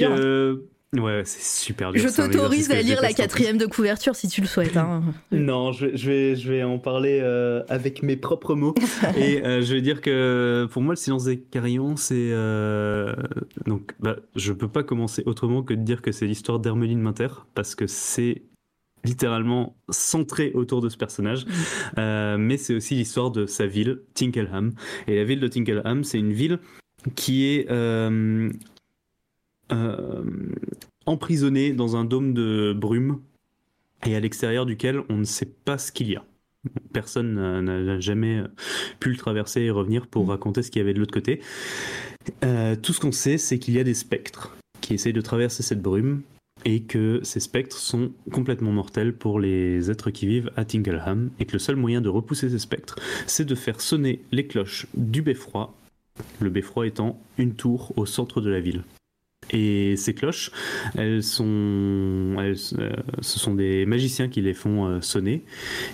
[0.98, 2.02] Ouais, c'est super dur.
[2.02, 4.76] Je t'autorise à lire la quatrième de couverture si tu le souhaites.
[4.76, 5.04] Hein.
[5.32, 8.74] non, je, vais, je vais en parler euh, avec mes propres mots.
[9.18, 12.32] et euh, je vais dire que pour moi, le silence des carillons, c'est.
[12.32, 13.14] Euh,
[13.68, 17.46] donc, bah, je peux pas commencer autrement que de dire que c'est l'histoire d'Hermeline Minter,
[17.54, 18.42] parce que c'est
[19.06, 22.38] littéralement centré autour de ce personnage, mm.
[22.38, 24.74] mais c'est aussi l'histoire de sa ville, Tinkelham.
[25.08, 26.60] Et la ville de Tinkelham, c'est une ville
[27.16, 28.50] qui est euh,
[31.06, 33.20] emprisonné dans un dôme de brume
[34.06, 36.24] et à l'extérieur duquel on ne sait pas ce qu'il y a.
[36.94, 38.44] Personne n'a jamais
[39.00, 40.30] pu le traverser et revenir pour mm.
[40.30, 41.42] raconter ce qu'il y avait de l'autre côté.
[42.44, 45.64] Euh, tout ce qu'on sait, c'est qu'il y a des spectres qui essayent de traverser
[45.64, 46.22] cette brume
[46.66, 51.46] et que ces spectres sont complètement mortels pour les êtres qui vivent à Tingleham et
[51.46, 52.98] que le seul moyen de repousser ces spectres,
[53.28, 55.74] c'est de faire sonner les cloches du beffroi,
[56.42, 58.84] le beffroi étant une tour au centre de la ville.
[59.52, 60.52] Et ces cloches,
[60.96, 65.44] elles sont, euh, ce sont des magiciens qui les font euh, sonner.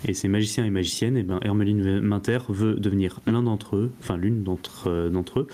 [0.08, 3.92] Et ces magiciens et magiciennes, et eh ben, Hermeline Minter veut devenir l'un d'entre eux,
[4.00, 5.48] enfin l'une d'entre euh, d'entre eux.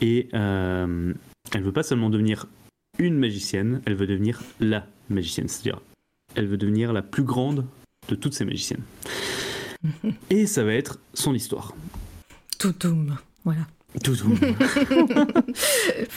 [0.00, 1.12] Et euh,
[1.52, 2.46] elle veut pas seulement devenir
[2.98, 5.48] une magicienne, elle veut devenir la magicienne.
[5.48, 5.80] C'est-à-dire,
[6.34, 7.66] elle veut devenir la plus grande
[8.08, 8.82] de toutes ces magiciennes.
[10.30, 11.74] Et ça va être son histoire.
[12.58, 13.66] Toutoum, voilà.
[14.04, 14.32] Tout, tout.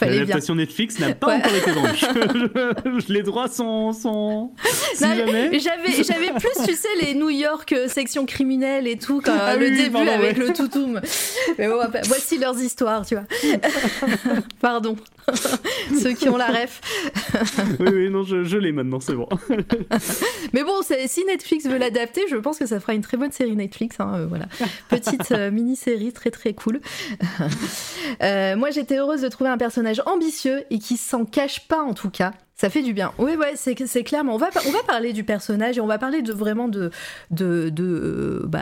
[0.00, 3.02] L'adaptation Netflix n'a pas encore été vendue.
[3.08, 3.92] les droits sont.
[3.92, 4.52] sont...
[4.94, 9.56] Si J'avais, plus, tu sais, les New York euh, section criminelle et tout, quand, ah
[9.56, 11.00] le début avec le toutoum.
[11.58, 13.24] Mais bon, voici leurs histoires, tu vois.
[14.60, 14.96] pardon.
[16.00, 16.80] Ceux qui ont la ref.
[17.80, 19.28] oui, oui, non, je, je l'ai maintenant, c'est bon.
[20.52, 23.56] Mais bon, si Netflix veut l'adapter, je pense que ça fera une très bonne série
[23.56, 23.96] Netflix.
[23.98, 24.46] Hein, euh, voilà.
[24.88, 26.80] Petite euh, mini-série très très cool.
[28.22, 31.94] Euh, moi, j'étais heureuse de trouver un personnage ambitieux et qui s'en cache pas en
[31.94, 32.32] tout cas.
[32.54, 33.12] Ça fait du bien.
[33.18, 33.74] Oui, ouais, c'est,
[34.04, 34.34] clairement.
[34.34, 36.90] On va, on va parler du personnage et on va parler de vraiment de,
[38.46, 38.60] bah,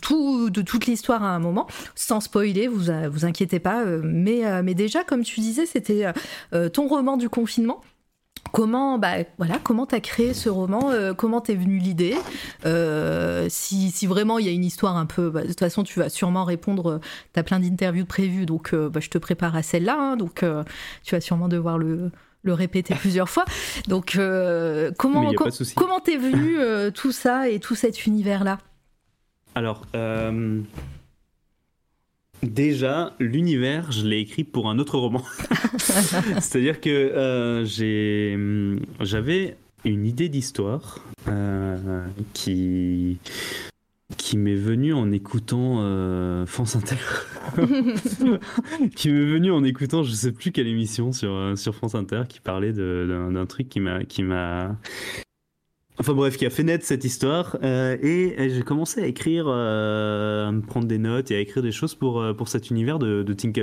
[0.00, 2.90] tout, de toute l'histoire à un moment, sans spoiler, vous
[3.24, 3.84] inquiétez pas.
[4.02, 6.06] Mais, mais déjà, comme tu disais, c'était
[6.72, 7.80] ton roman du confinement.
[8.52, 12.16] Comment, bah, voilà, comment t'as créé ce roman euh, Comment t'es venue l'idée
[12.64, 15.82] euh, si, si, vraiment il y a une histoire un peu, bah, de toute façon
[15.82, 16.92] tu vas sûrement répondre.
[16.92, 17.00] Euh,
[17.32, 19.96] t'as plein d'interviews prévues, donc bah, je te prépare à celle-là.
[19.98, 20.44] Hein, donc
[21.04, 22.10] tu vas sûrement devoir le,
[22.42, 23.44] le répéter plusieurs fois.
[23.88, 24.18] Donc
[24.98, 25.32] comment
[25.74, 26.56] comment t'es venu
[26.92, 28.58] tout ça et tout cet univers là
[29.54, 29.86] Alors
[32.42, 35.22] Déjà, l'univers, je l'ai écrit pour un autre roman.
[35.78, 38.38] C'est-à-dire que euh, j'ai,
[39.00, 43.18] j'avais une idée d'histoire euh, qui
[44.16, 46.96] qui m'est venue en écoutant euh, France Inter.
[48.96, 52.40] qui m'est venue en écoutant, je sais plus quelle émission sur sur France Inter qui
[52.40, 54.76] parlait d'un truc qui m'a qui m'a
[55.98, 57.56] Enfin bref, qui a fait naître cette histoire.
[57.62, 61.62] Euh, et, j'ai commencé à écrire, euh, à me prendre des notes et à écrire
[61.62, 63.56] des choses pour, euh, pour cet univers de, de cette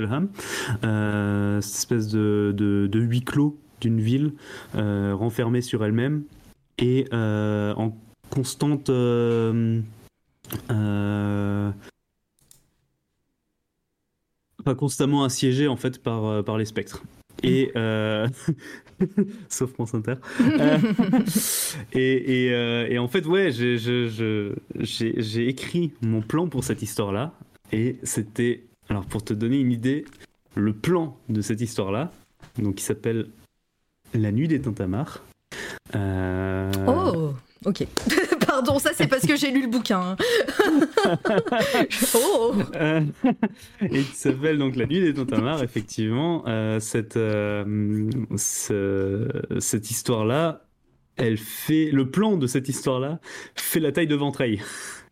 [1.75, 4.33] espèce de, de, huis clos d'une ville
[4.73, 6.23] renfermée sur elle-même
[6.79, 7.95] et en
[8.29, 8.89] constante...
[14.63, 17.03] pas constamment assiégée en fait par, par les spectres.
[17.43, 17.73] Et
[19.49, 20.15] sauf France Inter.
[20.41, 20.77] Euh,
[21.95, 27.33] euh, et, en fait, ouais, j'ai écrit mon plan pour cette histoire-là.
[27.71, 30.05] Et c'était, alors pour te donner une idée,
[30.55, 32.11] le plan de cette histoire-là,
[32.59, 33.27] donc qui s'appelle
[34.13, 35.23] La nuit des Tintamars.
[35.95, 37.33] Oh
[37.65, 37.87] Ok.
[38.53, 40.15] Pardon, ça c'est parce que j'ai lu le bouquin.
[42.15, 43.01] Oh euh,
[43.81, 46.43] et qui s'appelle donc La nuit des Tontamars, effectivement.
[46.47, 50.65] Euh, cette, euh, cette histoire-là,
[51.15, 51.89] elle fait.
[51.91, 53.19] Le plan de cette histoire-là
[53.55, 54.61] fait la taille de Ventreil.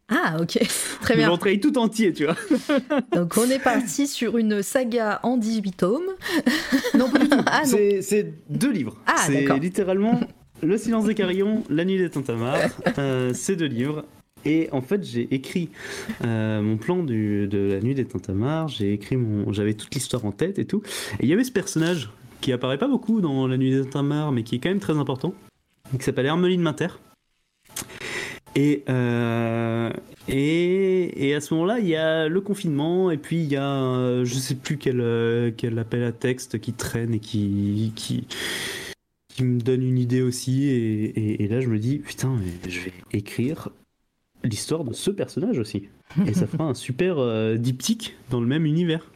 [0.10, 0.60] Ah, ok,
[1.02, 1.30] très bien.
[1.30, 2.36] Ventreil tout entier, tu vois.
[3.16, 6.12] Donc, on est parti sur une saga en 18 tomes.
[6.94, 7.38] non, pas du tout.
[7.48, 8.98] Ah, c'est deux livres.
[9.08, 10.20] Ah, c'est littéralement
[10.64, 14.06] le silence des carillons, La nuit des Tintamars, euh, ces deux livres.
[14.44, 15.70] Et en fait, j'ai écrit
[16.24, 20.32] euh, mon plan de la nuit des Tintamars, j'ai écrit mon, j'avais toute l'histoire en
[20.32, 20.82] tête et tout.
[21.20, 22.10] Et il y avait ce personnage
[22.42, 24.98] qui apparaît pas beaucoup dans la nuit des Tintamars, mais qui est quand même très
[24.98, 25.36] important,
[25.98, 26.88] qui s'appelle Hermeline Minter.
[28.56, 29.92] Et, euh,
[30.28, 34.26] et, et, à ce moment-là, il y a le confinement, et puis il y a,
[34.26, 38.26] je sais plus quel, quel appel à texte qui traîne et qui, qui,
[39.44, 40.68] me donne une idée aussi.
[40.68, 43.70] Et, là, je me dis, putain, je vais écrire
[44.44, 45.90] l'histoire de ce personnage aussi.
[46.28, 49.10] Et ça fera un super euh, diptyque dans le même univers.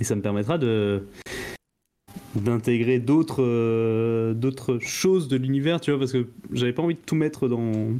[0.00, 1.04] Et ça me permettra de
[2.34, 7.00] d'intégrer d'autres euh, d'autres choses de l'univers, tu vois, parce que j'avais pas envie de
[7.04, 7.92] tout mettre dans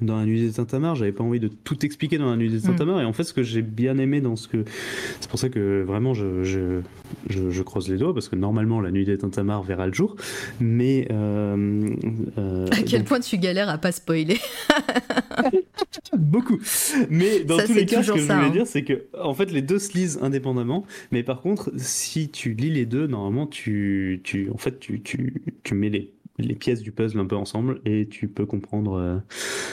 [0.00, 2.58] dans la nuit des Tintamars, j'avais pas envie de tout expliquer dans la nuit des
[2.58, 2.72] mm.
[2.72, 4.64] Tintamars, et en fait ce que j'ai bien aimé dans ce que...
[5.20, 6.80] C'est pour ça que vraiment je, je,
[7.28, 10.16] je, croise les doigts, parce que normalement la nuit des Tintamars verra le jour,
[10.60, 11.08] mais...
[11.10, 11.90] Euh,
[12.38, 14.38] euh, à quel point tu galères à pas spoiler.
[16.16, 16.58] Beaucoup.
[17.10, 18.50] Mais dans tous les cas, ce que je voulais hein.
[18.50, 22.54] dire, c'est que en fait les deux se lisent indépendamment, mais par contre, si tu
[22.54, 26.82] lis les deux, normalement tu, tu, en fait, tu, tu, tu mets les les pièces
[26.82, 29.18] du puzzle un peu ensemble et tu peux comprendre euh,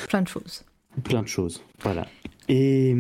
[0.08, 0.64] plein de choses.
[1.04, 2.08] Plein de choses, voilà.
[2.50, 2.96] Et,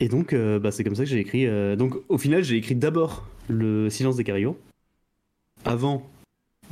[0.00, 1.46] et donc, euh, bah, c'est comme ça que j'ai écrit.
[1.46, 4.56] Euh, donc, au final, j'ai écrit d'abord Le Silence des Carillons,
[5.64, 6.08] avant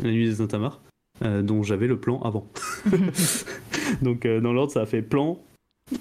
[0.02, 0.80] La Nuit des Intamars,
[1.22, 2.46] dont j'avais le plan avant.
[4.02, 5.42] donc, dans l'ordre, ça a fait plan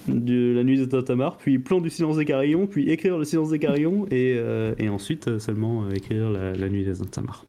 [0.06, 3.50] de La Nuit des Intamars, puis plan du Silence des Carillons, puis écrire Le Silence
[3.50, 4.38] des Carillons, et,
[4.78, 7.46] et ensuite seulement écrire la, la Nuit des Intamars.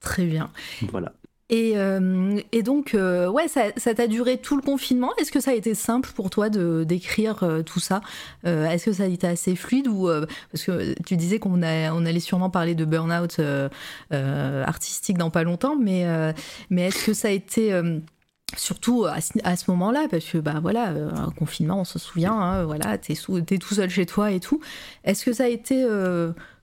[0.00, 0.50] Très bien.
[0.90, 1.12] Voilà.
[1.50, 5.10] Et, euh, et, donc, euh, ouais, ça, t'a duré tout le confinement.
[5.18, 8.00] Est-ce que ça a été simple pour toi de d'écrire euh, tout ça?
[8.44, 10.08] Est-ce que ça a été assez fluide ou
[10.50, 13.40] parce que tu disais qu'on on allait sûrement parler de burn-out
[14.10, 16.06] artistique dans pas longtemps, mais
[16.70, 17.78] mais est-ce que ça a été
[18.56, 22.98] surtout à, ce- moment-là, parce que bah voilà, un confinement, on se souvient, hein, voilà,
[22.98, 24.60] t'es, tout seul chez toi et tout.
[25.04, 25.86] Est-ce que ça a été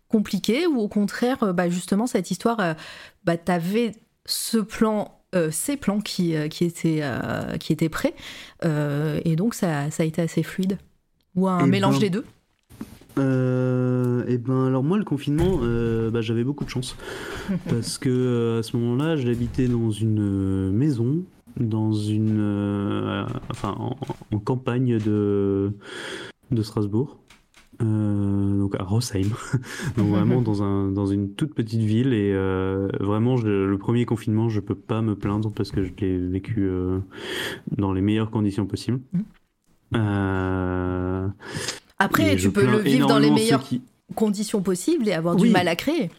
[0.08, 2.76] compliqué ou au contraire, bah justement cette histoire,
[3.24, 3.92] bah t'avais
[4.30, 8.14] ce plan, euh, ces plans qui, euh, qui étaient euh, qui étaient prêts,
[8.64, 10.78] euh, et donc ça, ça a été assez fluide.
[11.36, 12.26] Ou un Eh mélange ben, des deux.
[13.18, 15.58] Et ben alors moi le confinement
[16.10, 16.96] bah, j'avais beaucoup de chance.
[17.70, 21.24] Parce que à ce moment-là j'habitais dans une maison
[21.60, 23.98] dans une enfin en,
[24.32, 25.74] en campagne de
[26.52, 27.18] de Strasbourg
[27.82, 29.30] euh, donc à Rossheim
[29.98, 34.06] donc vraiment dans un dans une toute petite ville et euh, vraiment je- le premier
[34.06, 37.00] confinement je peux pas me plaindre parce que je l'ai vécu euh,
[37.78, 39.00] dans les meilleures conditions possibles.
[39.96, 41.28] Euh,
[41.98, 43.82] Après, tu peux le vivre dans les meilleures qui-
[44.16, 45.44] conditions possibles et avoir Oui.
[45.48, 46.10] du mal à créer.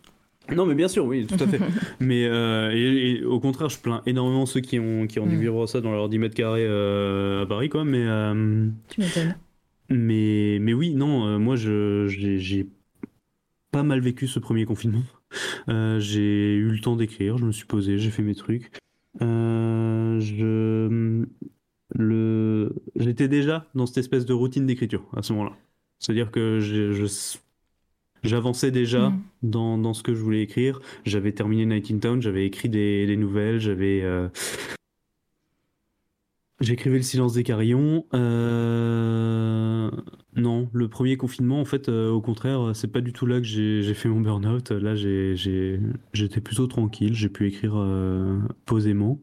[0.54, 1.60] Non, mais bien sûr, oui, tout à fait.
[2.00, 5.36] mais euh, et, et au contraire, je plains énormément ceux qui ont, qui ont dû
[5.36, 5.40] Mm.
[5.40, 7.84] vivre ça dans leurs 10 mètres carrés euh, à Paris, quoi.
[7.84, 9.36] Mais, euh, Tu m'étonnes.
[9.90, 12.66] Mais, mais oui, non, euh, moi, je- j'ai
[13.70, 15.02] pas mal vécu ce premier confinement.
[15.68, 18.70] Euh, j'ai eu le temps d'écrire, je me suis posé, j'ai fait mes trucs.
[19.22, 21.24] Euh, je,
[21.96, 25.56] le, j'étais déjà dans cette espèce de routine d'écriture à ce moment-là.
[25.98, 27.06] C'est-à-dire que je,
[28.22, 29.20] j'avançais déjà Mm.
[29.42, 30.80] dans, dans ce que je voulais écrire.
[31.04, 34.02] J'avais terminé Night in Town, j'avais écrit des, des nouvelles, j'avais.
[34.02, 34.28] euh,
[36.60, 38.04] J'écrivais Le silence des carillons.
[38.14, 39.90] Euh,
[40.36, 43.44] Non, le premier confinement, en fait, euh, au contraire, c'est pas du tout là que
[43.46, 44.70] j'ai fait mon burn-out.
[44.70, 49.18] Là, j'étais plutôt tranquille, j'ai pu écrire euh, posément.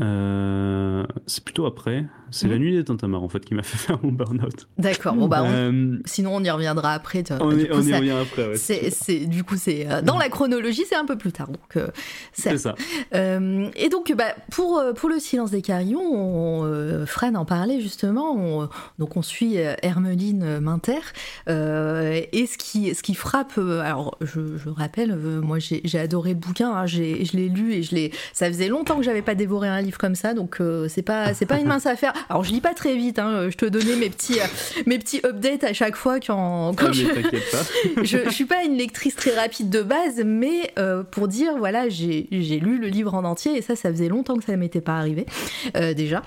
[0.00, 2.06] Euh, C'est plutôt après.
[2.30, 4.66] C'est la nuit des tintamarres, en fait, qui m'a fait faire mon burn-out.
[4.78, 5.14] D'accord.
[5.14, 7.22] Bon bah, on- Euh, sinon on y reviendra après.
[7.22, 7.44] tu vois.
[7.46, 8.56] on coup, on y revient après, ouais.
[8.56, 11.48] c'est, du coup, c'est euh, dans la chronologie, c'est un peu plus tard.
[11.48, 11.88] Donc, euh,
[12.32, 12.74] C'est ça.
[13.14, 18.34] Euh, et donc, bah, pour, pour le silence des carillons, on, Fran en parlait justement.
[18.36, 18.68] on-
[18.98, 21.00] donc, on suit Hermeline Minter.
[21.48, 26.70] et ce qui, ce qui frappe, alors je, je rappelle, moi j'ai, adoré le bouquin,
[26.72, 28.12] hein, je l'ai lu et je l'ai.
[28.32, 31.46] Ça faisait longtemps que j'avais pas dévoré un livre comme ça, donc c'est pas, c'est
[31.46, 32.12] pas une mince affaire.
[32.28, 34.44] Alors, je lis pas très vite, hein, je te donnais mes petits, euh,
[34.86, 38.02] mes petits updates à chaque fois quand, quand Ah, je, pas.
[38.04, 41.88] je, je suis pas une lectrice très rapide de base, mais euh, pour dire, voilà,
[41.88, 44.58] j'ai j'ai lu le livre en entier et ça, ça faisait longtemps que ça ne
[44.58, 45.26] m'était pas arrivé
[45.76, 46.22] euh, déjà.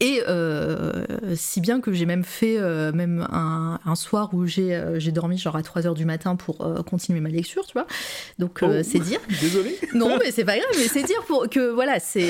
[0.00, 1.04] Et euh,
[1.34, 5.10] si bien que j'ai même fait euh, même un, un soir où j'ai euh, j'ai
[5.10, 7.86] dormi genre à 3h du matin pour euh, continuer ma lecture, tu vois.
[8.38, 8.88] Donc euh, Oh.
[8.88, 9.20] c'est dire.
[9.40, 9.76] Désolé.
[9.94, 12.28] Non, mais c'est pas grave, mais c'est dire pour que voilà, c'est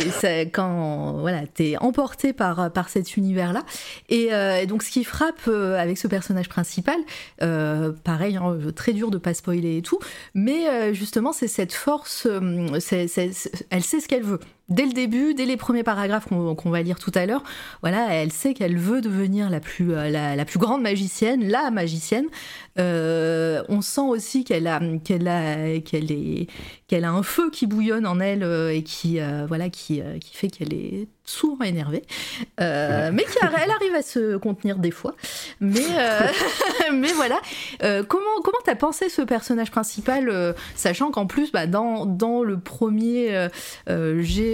[0.53, 3.65] quand voilà, t'es emporté par par cet univers-là.
[4.09, 6.97] Et, euh, et donc ce qui frappe euh, avec ce personnage principal,
[7.43, 9.99] euh, pareil, hein, très dur de pas spoiler et tout,
[10.35, 14.39] mais euh, justement c'est cette force, euh, c'est- c'est- c'est- elle sait ce qu'elle veut.
[14.69, 17.45] Dès le début, dès les premiers paragraphes qu'on va lire tout à l'heure,
[17.83, 21.71] voilà, elle sait qu'elle veut devenir la plus, euh, la, la plus grande magicienne, la
[21.71, 22.27] magicienne.
[22.79, 26.47] Euh, on sent aussi qu'elle a, qu'elle a, qu'elle est,
[26.89, 30.19] qu'elle a un feu qui bouillonne en elle euh, et qui, euh, voilà, qui, euh,
[30.19, 32.03] qui fait qu'elle est souvent énervée,
[32.61, 35.15] Euh, mais qui elle arrive à se contenir des fois.
[35.61, 36.21] Mais, euh,
[36.93, 37.41] mais voilà.
[37.83, 42.43] Euh, comment, comment t'as pensé ce personnage principal, euh, sachant qu'en plus, bah, dans, dans
[42.43, 43.49] le premier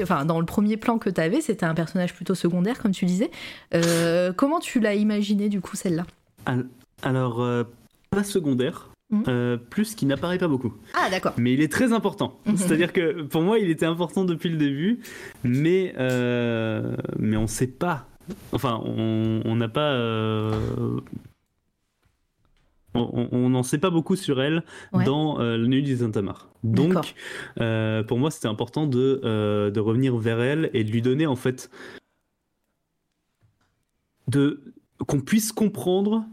[0.03, 3.31] enfin dans le premier plan que t'avais, c'était un personnage plutôt secondaire, comme tu disais.
[3.75, 6.05] Euh, comment tu l'as imaginé du coup celle-là?
[6.47, 6.67] Al-
[7.03, 7.65] Alors, euh,
[8.13, 9.25] pas secondaire, Mhm.
[9.29, 10.75] euh, plus qui n'apparaît pas beaucoup.
[10.95, 11.33] Ah d'accord.
[11.39, 12.39] Mais il est très important.
[12.47, 12.57] Mhm.
[12.57, 15.01] C'est-à-dire que pour moi, il était important depuis le début,
[15.45, 18.07] mais, euh, mais on sait pas.
[18.53, 19.93] Enfin, on n'a pas.
[19.93, 21.01] euh,
[22.95, 24.63] on- n'en sait pas beaucoup sur elle
[24.93, 25.05] Ouais.
[25.05, 26.51] dans euh, La Nuit des.
[26.63, 26.93] D'accord.
[27.03, 27.15] Donc,
[27.61, 29.21] euh, pour moi, c'était important de,
[29.71, 31.71] de revenir vers elle et de lui donner, en fait,
[34.29, 34.61] de
[35.07, 36.25] qu'on puisse comprendre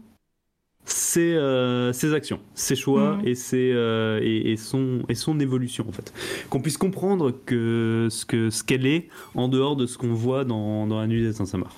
[0.92, 3.26] ses, euh, ses actions, ses choix Mhm.
[3.28, 6.12] et, ses, euh, et, et son, et son évolution, en fait.
[6.50, 10.44] Qu'on puisse comprendre que ce que ce qu'elle est en dehors de ce qu'on voit
[10.44, 11.76] dans, dans La Nuit des Tintamarres.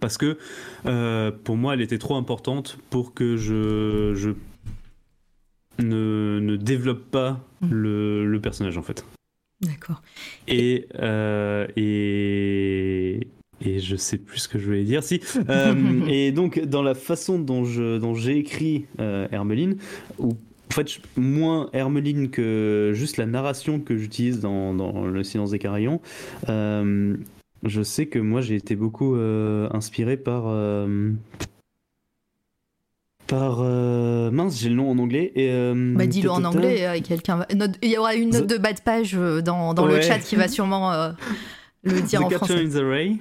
[0.00, 0.38] Parce que
[0.86, 4.30] euh, pour moi, elle était trop importante pour que je, je
[5.78, 7.70] ne, ne développe pas Mhm.
[7.70, 9.04] le, le personnage en fait.
[9.60, 10.02] D'accord.
[10.48, 13.28] Et, euh, et,
[13.64, 15.02] et je sais plus ce que je voulais dire.
[15.02, 15.20] Si.
[15.48, 15.74] Euh,
[16.08, 19.76] et donc, dans la façon dont je- dont j'ai écrit euh, Hermeline,
[20.18, 20.86] ou en fait,
[21.16, 26.00] moins Hermeline que juste la narration que j'utilise dans, dans Le silence des carillons,
[26.48, 27.14] euh,
[27.64, 30.44] je sais que moi j'ai été beaucoup inspiré par.
[33.26, 33.60] par.
[34.32, 35.32] mince, j'ai le nom en anglais.
[35.36, 35.52] Et,
[35.94, 37.00] Bah dis-le en anglais.
[37.04, 37.46] quelqu'un
[37.82, 39.12] Il y aura une note de bas de page
[39.44, 40.90] dans, dans le chat qui va sûrement.
[41.84, 43.18] le dire The en français in the Ray.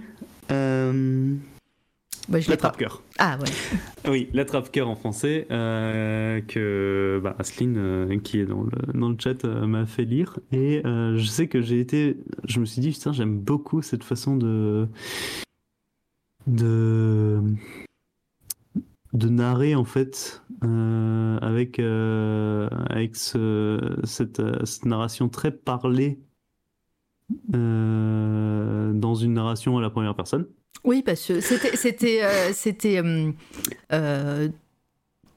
[0.52, 1.36] Euh,
[2.30, 2.40] bah.
[2.48, 3.02] L'attrape-cœur.
[3.18, 3.50] Ah ouais.
[4.10, 9.16] Oui, l'attrape-cœur en français, euh, que bah, Asline, euh, qui est dans le, dans le
[9.20, 10.40] chat, euh, m'a fait lire.
[10.52, 12.18] Et euh, je sais que j'ai été.
[12.48, 14.88] Je me suis dit, putain, j'aime beaucoup cette façon de.
[16.48, 17.42] de.
[19.14, 26.20] de narrer, en fait, euh, avec, euh, avec ce, cette, cette narration très parlée
[27.56, 30.46] euh, dans une narration à la première personne.
[30.84, 33.02] Oui, parce que c'était c'était euh, c'était
[33.94, 34.50] euh,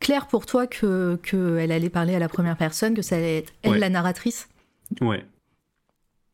[0.01, 3.53] clair pour toi que qu'elle allait parler à la première personne, que ça allait être
[3.63, 3.79] elle Ouais.
[3.79, 4.49] la narratrice?
[5.01, 5.25] Ouais.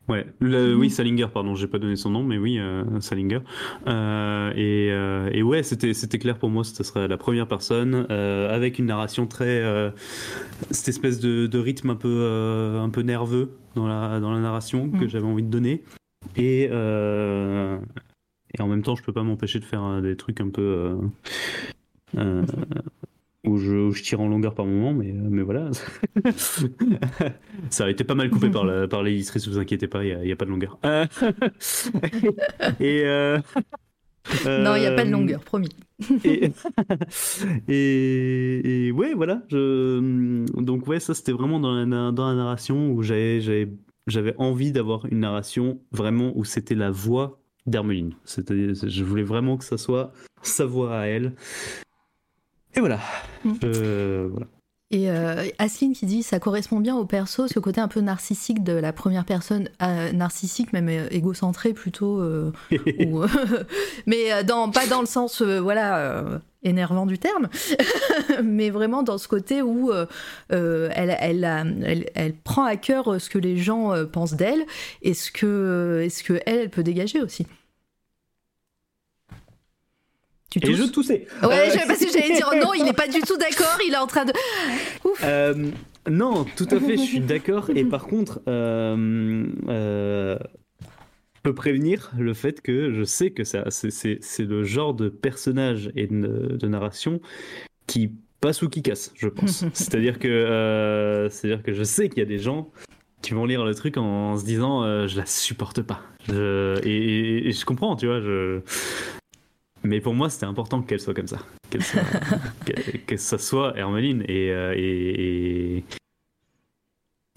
[0.08, 0.80] Ouais, Le- Mhm.
[0.80, 3.40] oui, Salinger, pardon, j'ai pas donné son nom, mais oui, euh, Salinger.
[3.86, 8.06] Euh, et, euh, et ouais, c'était c'était clair pour moi, ce serait la première personne,
[8.10, 9.62] avec une narration très.
[10.70, 14.90] cette espèce de, de rythme un peu, un peu nerveux dans la, dans la narration
[14.90, 15.08] que Mhm.
[15.08, 15.84] j'avais envie de donner.
[16.36, 16.70] Et, et
[18.62, 20.96] en même temps, je peux pas m'empêcher de faire des trucs un peu.
[23.46, 25.70] Où, je, où je tire en longueur par moment, mais, euh, mais voilà.
[27.70, 30.32] Ça a été pas mal coupé par, la, par l'éditrice, vous inquiétez pas, il n'y
[30.32, 30.78] a, pas de longueur.
[30.84, 31.06] Euh,
[32.80, 33.02] et.
[33.04, 33.38] euh,
[34.44, 35.68] Non, il n'y a pas de euh, longueur, promis.
[36.24, 36.52] et,
[37.68, 39.42] et, et ouais, voilà.
[39.50, 43.68] Je, donc, ouais, ça c'était vraiment dans la, na- dans la narration où j'avais, j'avais,
[44.06, 48.12] j'avais envie d'avoir une narration vraiment où c'était la voix d'Hermeline.
[48.26, 50.12] Je voulais vraiment que ça soit
[50.42, 51.34] sa voix à elle.
[52.76, 52.98] Et voilà.
[53.44, 53.52] Mm.
[53.62, 54.46] Je- voilà.
[54.92, 58.64] Et euh, Asline qui dit ça correspond bien au perso, ce côté un peu narcissique
[58.64, 62.50] de la première personne, euh, narcissique même euh, égocentré plutôt, euh,
[63.06, 63.22] ou-
[64.06, 67.48] mais euh, dans, pas dans le sens euh, voilà euh, énervant du terme,
[68.42, 70.06] mais vraiment dans ce côté où euh,
[70.52, 71.44] euh, elle, elle,
[71.86, 74.64] elle, elle prend à cœur ce que les gens euh, pensent d'elle
[75.02, 77.46] et ce que, et ce que elle, elle peut dégager aussi.
[80.50, 81.26] Tu Et je toussais.
[81.42, 83.92] Ouais, Euh, je- parce que j'allais dire non, il n'est pas du tout d'accord, il
[83.94, 84.32] est en train de.
[85.04, 85.20] Ouf.
[85.24, 85.70] Euh,
[86.10, 87.70] non, tout à fait, je suis d'accord.
[87.74, 90.36] Et par contre, euh, euh,
[90.82, 94.92] je peux prévenir le fait que je sais que ça, c'est, c'est- c'est le genre
[94.94, 97.20] de personnage et de, de narration
[97.86, 98.10] qui
[98.40, 99.64] passe ou qui casse, je pense.
[99.72, 102.70] c'est-à-dire que, euh, c'est-à-dire que je sais qu'il y a des gens
[103.22, 106.00] qui vont lire le truc en, se disant euh, je la supporte pas.
[106.28, 108.20] Je- et, et- et je comprends, tu vois.
[108.20, 108.60] Je...
[109.82, 111.38] Mais pour moi, c'était important qu'elle soit comme ça,
[111.70, 112.02] qu'elle soit-
[112.66, 115.84] que, que ça soit Hermeline et, euh, et, et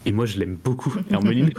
[0.06, 1.52] et moi je l'aime beaucoup Hermeline.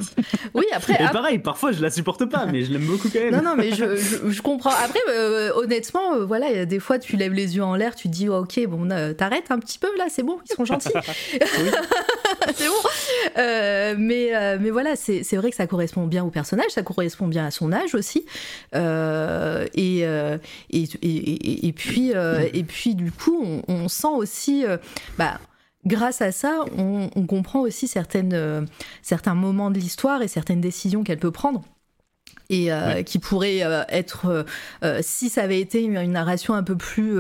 [0.55, 0.95] Oui, après.
[0.95, 3.35] et pareil, parfois je la supporte pas, mais je l'aime beaucoup quand même.
[3.35, 4.71] Non, non, mais je, je, je comprends.
[4.71, 7.75] Après, euh, honnêtement, euh, voilà, il y a des fois, tu lèves les yeux en
[7.75, 10.55] l'air, tu te dis, ok, bon, euh, t'arrêtes un petit peu là, c'est bon, ils
[10.55, 10.89] sont gentils.
[12.55, 12.75] c'est bon.
[13.39, 17.27] Euh, mais, mais voilà, c'est c'est vrai que ça correspond bien au personnage, ça correspond
[17.27, 18.27] bien à son âge aussi.
[18.75, 20.01] Et, et,
[20.71, 24.65] et, et, et puis, et puis, du coup, on, on sent aussi.
[25.19, 25.39] bah,
[25.87, 28.63] Grâce à ça, on, on comprend aussi certaines, euh,
[29.03, 31.63] certains moments de l'histoire et certaines décisions qu'elle peut prendre
[32.51, 33.05] et euh, Ouais.
[33.05, 34.47] qui pourrait euh, être
[34.83, 37.19] euh, si ça avait été une, une narration un peu plus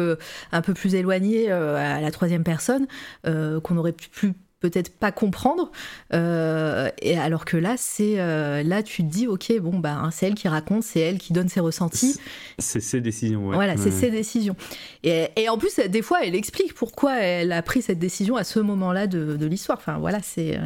[0.52, 2.86] un peu plus éloignée à la troisième personne
[3.24, 4.34] qu'on aurait pu
[4.64, 5.70] peut-être pas comprendre
[6.14, 10.10] euh, et alors que là c'est euh, là tu te dis ok bon bah hein,
[10.10, 12.18] c'est elle qui raconte c'est elle qui donne ses ressentis
[12.58, 13.54] C'est ses décisions, ouais.
[13.56, 13.90] voilà, c'est Ouais.
[13.90, 14.56] ses décisions.
[15.02, 18.44] Et, et en plus, des fois, elle explique pourquoi elle a pris cette décision à
[18.44, 19.76] ce moment-là de, de l'histoire.
[19.78, 20.62] Enfin, voilà, c'est euh,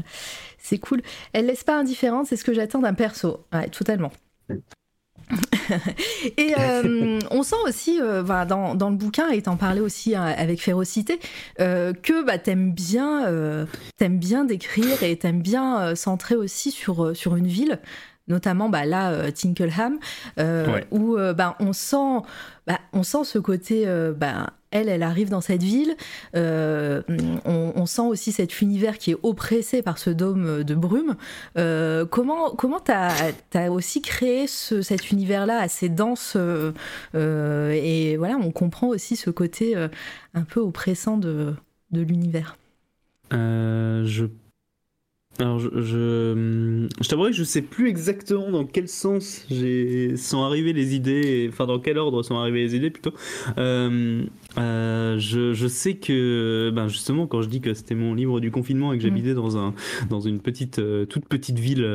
[0.58, 1.02] c'est cool.
[1.32, 3.44] Elle laisse pas indifférente, c'est ce que j'attends d'un perso.
[3.52, 4.12] Ouais, totalement.
[6.36, 10.62] et euh, on sent aussi, euh, dans, le bouquin, et t'en parlais aussi hein, avec
[10.62, 11.18] férocité,
[11.60, 13.66] euh, que bah, t'aimes bien, euh,
[14.18, 16.70] bien décrire et t'aimes bien euh, centrer aussi
[17.04, 17.78] euh, sur une ville,
[18.28, 19.98] notamment bah, là, euh, Tinkleham,
[20.38, 20.86] euh, Ouais.
[20.90, 22.20] où euh, bah, on, sent,
[22.66, 23.82] bah, on sent ce côté,
[24.70, 25.96] elle, elle arrive dans cette ville,
[26.36, 27.00] euh,
[27.46, 31.16] on, on sent aussi cet univers qui est oppressé par ce dôme de brume.
[31.56, 33.10] Euh, comment comment t'as
[33.54, 39.30] as aussi créé ce- cet univers-là assez dense euh, et voilà, on comprend aussi ce
[39.30, 39.74] côté
[40.34, 41.54] un peu oppressant de,
[41.92, 42.58] de l'univers?
[43.30, 44.26] Je.
[45.40, 49.46] Alors, je, je, je t'avouerai que je sais plus exactement dans quel sens
[50.16, 53.12] sont arrivées les idées, enfin dans quel ordre sont arrivées les idées plutôt.
[53.56, 54.24] Euh,
[54.58, 58.50] euh, je, je sais que, ben justement, quand je dis que c'était mon livre du
[58.50, 59.06] confinement et que Mm.
[59.06, 59.74] j'habitais dans, un,
[60.10, 61.86] dans une petite, euh, toute petite ville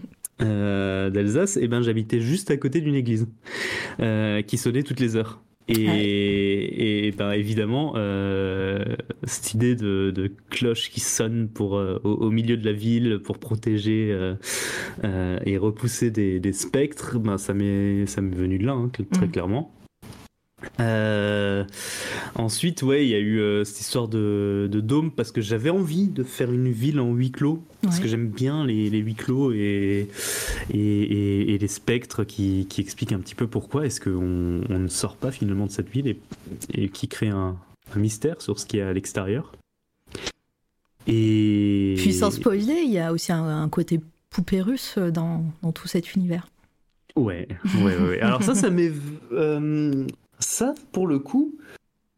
[0.38, 3.26] d'Alsace, et ben j'habitais juste à côté d'une église
[4.46, 5.40] qui sonnait toutes les heures.
[5.68, 8.84] Et, et ben, évidemment, euh,
[9.24, 13.38] cette idée de, de, cloche qui sonne pour, euh, au, milieu de la ville pour
[13.38, 14.34] protéger euh,
[15.02, 19.30] euh et repousser des, des spectres, ben, ça m'est venu de là, hein, très mm.
[19.30, 19.75] clairement.
[20.80, 21.64] Euh,
[22.34, 25.70] ensuite, ouais, il y a eu euh, cette histoire de, de, dôme parce que j'avais
[25.70, 29.14] envie de faire une ville en huis clos parce que j'aime bien les, les, huis
[29.14, 30.08] clos et,
[30.70, 34.88] et, et, les spectres qui, qui, expliquent un petit peu pourquoi est-ce qu'on on ne
[34.88, 36.18] sort pas finalement de cette ville et,
[36.74, 37.56] et qui crée un,
[37.94, 39.52] un, mystère sur ce qui est à l'extérieur.
[41.06, 45.70] Et puis sans spoiler, il y a aussi un, un côté poupée russe dans, dans,
[45.70, 46.48] tout cet univers.
[47.14, 47.46] Ouais,
[47.82, 48.20] ouais, ouais.
[48.20, 48.92] Alors ça, ça m'est
[49.32, 50.06] euh,
[50.38, 51.56] ça, pour le coup,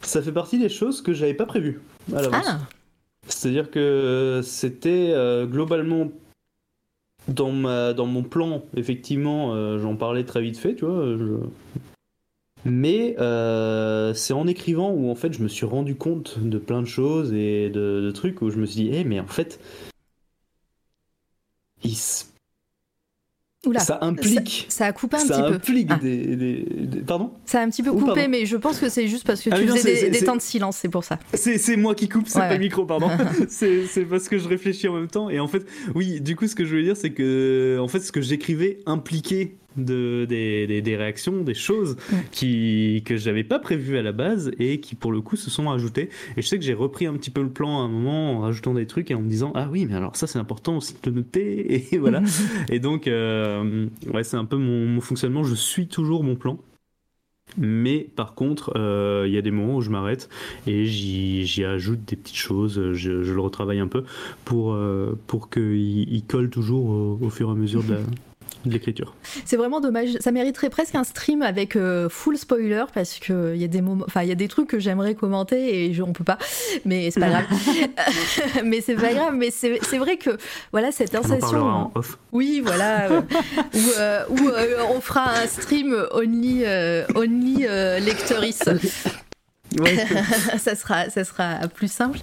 [0.01, 1.81] ça fait partie des choses que j'avais pas prévues
[2.15, 2.47] à l'avance.
[2.49, 2.61] Ah.
[3.27, 6.11] C'est-à-dire que c'était euh, globalement
[7.29, 11.17] dans, ma, dans mon plan, effectivement, euh, j'en parlais très vite fait, tu vois.
[12.65, 16.83] Mais euh, c'est en écrivant où en fait je me suis rendu compte de plein
[16.83, 19.61] de choses et de, trucs où je me suis dit, hé, mais en fait,
[21.85, 22.25] il se
[23.79, 24.67] ça implique.
[24.69, 25.55] Ça, a coupé un petit peu.
[25.55, 25.99] Implique ah.
[26.01, 26.65] des,
[27.07, 29.51] Pardon Ça a un petit peu coupé, mais je pense que c'est juste parce que
[29.53, 31.19] ah tu faisais des, temps de silence, c'est pour ça.
[31.35, 33.11] C'est moi qui coupe, c'est pas le micro, pardon.
[33.49, 35.31] c'est parce que je réfléchis en même temps.
[35.31, 38.01] Et en fait, oui, du coup, ce que je voulais dire, c'est que en fait,
[38.01, 41.97] ce que j'écrivais impliquait de, des, des, réactions, des choses
[42.31, 45.71] qui, que j'avais pas prévues à la base et qui pour le coup se sont
[45.71, 46.09] ajoutées.
[46.37, 48.41] Et je sais que j'ai repris un petit peu le plan à un moment en
[48.41, 50.97] rajoutant des trucs et en me disant ah oui mais alors ça c'est important aussi
[51.03, 52.23] de noter et voilà.
[52.71, 55.45] et donc euh, ouais c'est un peu mon, fonctionnement.
[55.45, 56.59] Je suis toujours mon plan.
[57.57, 60.29] Mais par contre, euh, il y a des moments où je m'arrête
[60.67, 64.05] et j'y ajoute des petites choses, je, le retravaille un peu
[64.45, 68.01] pour, euh, pour qu'il colle toujours au, au, fur et à mesure de la,
[68.65, 69.15] de l'écriture.
[69.45, 70.11] C'est vraiment dommage.
[70.21, 73.83] Ça mériterait presque un stream avec euh, full spoiler parce que il y a des
[73.83, 76.39] moments, enfin il y a des trucs que j'aimerais commenter et je, on peut pas.
[76.85, 77.45] Mais c'est pas grave.
[78.65, 79.35] mais c'est pas grave.
[79.35, 80.31] Mais c'est vrai que
[80.73, 81.63] voilà cette sensation.
[81.65, 82.19] En off.
[82.33, 83.09] Oui, voilà.
[83.99, 86.65] Euh, où, euh, on fera un stream only
[87.15, 87.67] only
[88.01, 88.63] lectoris.
[90.59, 92.19] ça, sera, ça sera plus simple.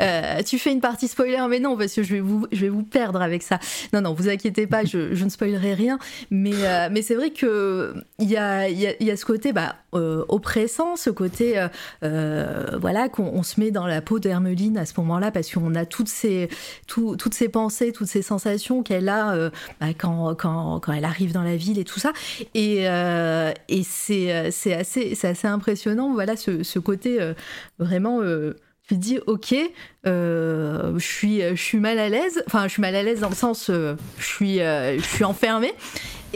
[0.00, 2.68] Euh, tu fais une partie spoiler, mais non, parce que je vais vous, je vais
[2.68, 3.58] vous perdre avec ça.
[3.92, 5.98] Non, non, vous inquiétez pas, je, ne spoilerai rien.
[6.30, 10.24] Mais, euh, mais c'est vrai qu'il y a, y, y a ce côté bah, euh,
[10.28, 11.66] oppressant, ce côté
[12.02, 16.08] voilà, qu'on se met dans la peau d'Hermeline à ce moment-là, parce qu'on a toutes
[16.08, 16.48] ces,
[16.86, 19.50] tout, toutes ces pensées, toutes ces sensations qu'elle a
[19.80, 22.12] bah, quand, quand, quand, elle arrive dans la ville et tout ça.
[22.54, 22.86] Et,
[23.82, 27.34] c'est assez, assez impressionnant, voilà, ce, ce côté euh,
[27.78, 28.54] vraiment euh,
[28.88, 29.54] tu dis ok
[30.06, 33.28] euh, je suis je suis mal à l'aise enfin je suis mal à l'aise dans
[33.28, 35.74] le sens je suis je suis enfermée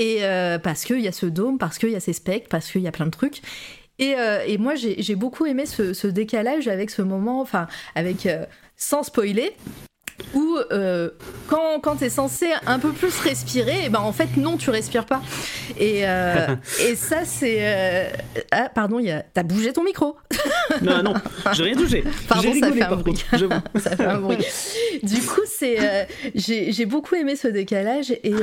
[0.01, 0.23] et
[0.63, 2.89] parce qu'il y a ce dôme parce qu'il y a ces spectres parce qu'il y
[2.89, 3.43] a plein de trucs.
[3.99, 4.15] Et,
[4.47, 8.27] et moi j'ai beaucoup aimé ce, décalage avec ce moment enfin avec
[8.77, 9.55] sans spoiler
[10.35, 11.11] où euh,
[11.49, 14.57] quand, quand tu es censé un peu plus respirer, et eh ben en fait non,
[14.57, 15.21] tu respires pas.
[15.79, 16.55] Et, euh,
[16.89, 17.59] et ça, c'est.
[17.61, 18.11] Euh,
[18.51, 19.01] ah, pardon,
[19.35, 20.17] t'as bougé ton micro.
[20.83, 21.15] non, non,
[21.53, 22.05] j'ai rien touché.
[22.29, 23.25] Pardon, ça fait, un bruit.
[23.77, 24.39] ça fait un bruit.
[25.03, 28.35] Du coup, c'est, j'ai beaucoup aimé ce décalage et,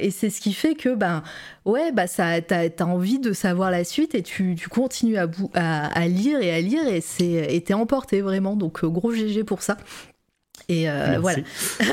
[0.00, 1.22] et c'est ce qui fait que, ben,
[1.64, 5.26] ouais, bah, ça, t'as as envie de savoir la suite et tu, tu continues à,
[5.54, 8.56] à, à, lire et à lire et t'es emporté vraiment.
[8.56, 9.76] Donc, gros GG pour ça.
[10.70, 11.38] Et euh, voilà.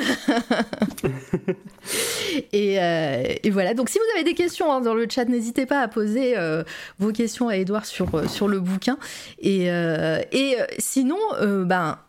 [2.52, 3.74] et, euh, et, voilà.
[3.74, 6.64] Donc, si vous avez des questions hein, dans le chat, n'hésitez pas à poser euh,
[7.00, 8.98] vos questions à Edouard sur, sur le bouquin.
[9.40, 12.00] Et, et sinon, ben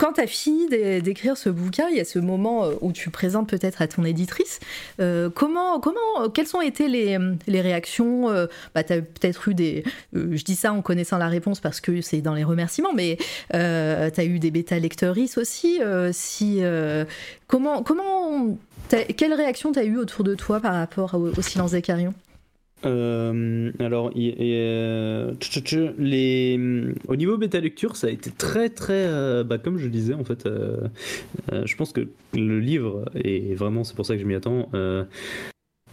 [0.00, 3.10] quand tu as fini d'écrire ce bouquin, il y a ce moment euh, où tu
[3.10, 4.58] présentes peut-être à ton éditrice.
[4.98, 9.84] Euh, comment, comment, quelles ont été les, réactions euh, bah, Tu as peut-être eu des.
[10.14, 13.18] je dis ça en connaissant la réponse parce que c'est dans les remerciements, mais
[13.50, 15.80] tu as eu des bêta-lecteuristes aussi.
[16.12, 16.62] si,
[17.46, 18.56] comment, comment,
[18.88, 22.14] quelle réaction tu as eu autour de toi par rapport au silence des carillons?
[22.86, 25.34] Euh, alors, euh,
[25.98, 26.58] les,
[27.08, 30.14] au niveau bêta lecture, ça a été très très, euh, bah, comme je le disais
[30.14, 34.34] en fait, je pense que le livre et vraiment c'est pour ça que je m'y
[34.34, 34.70] attends,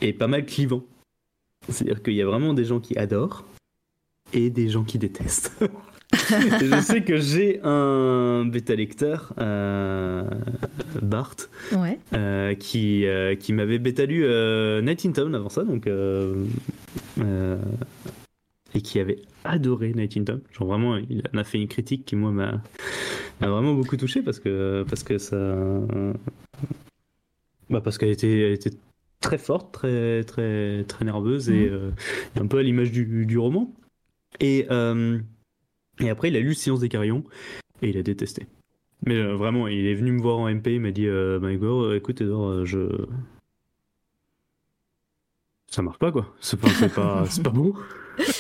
[0.02, 0.84] est pas mal clivant.
[1.70, 3.46] C'est-à-dire qu'il y a vraiment des gens qui adorent
[4.34, 5.52] et des gens qui détestent.
[6.14, 10.24] je sais que j'ai un bêta lecteur, euh,
[11.02, 11.36] Bart,
[12.14, 14.22] euh, qui, euh, qui m'avait bêta lu
[14.84, 15.90] Night in Town avant ça, donc,
[18.74, 20.42] et qui avait adoré Night in Town.
[20.52, 22.62] Genre vraiment, il en a fait une critique qui moi m'a
[23.42, 25.58] vraiment beaucoup touché parce que, parce que ça.
[27.70, 28.72] Bah parce qu'elle était, elle était
[29.20, 31.94] très forte, très, très, très nerveuse et, mhm.
[32.40, 33.74] un peu à l'image du, du roman.
[34.40, 34.68] Et,
[36.00, 37.24] et après, il a lu Science des Carillons
[37.82, 38.46] et il a détesté.
[39.06, 41.52] Mais euh, vraiment, il est venu me voir en MP, il m'a dit euh, bah,
[41.52, 42.80] Igor, écoute, Edor, je.
[45.70, 46.34] Ça marche pas, quoi.
[46.40, 47.74] C'est pas, c'est pas, c'est pas bon.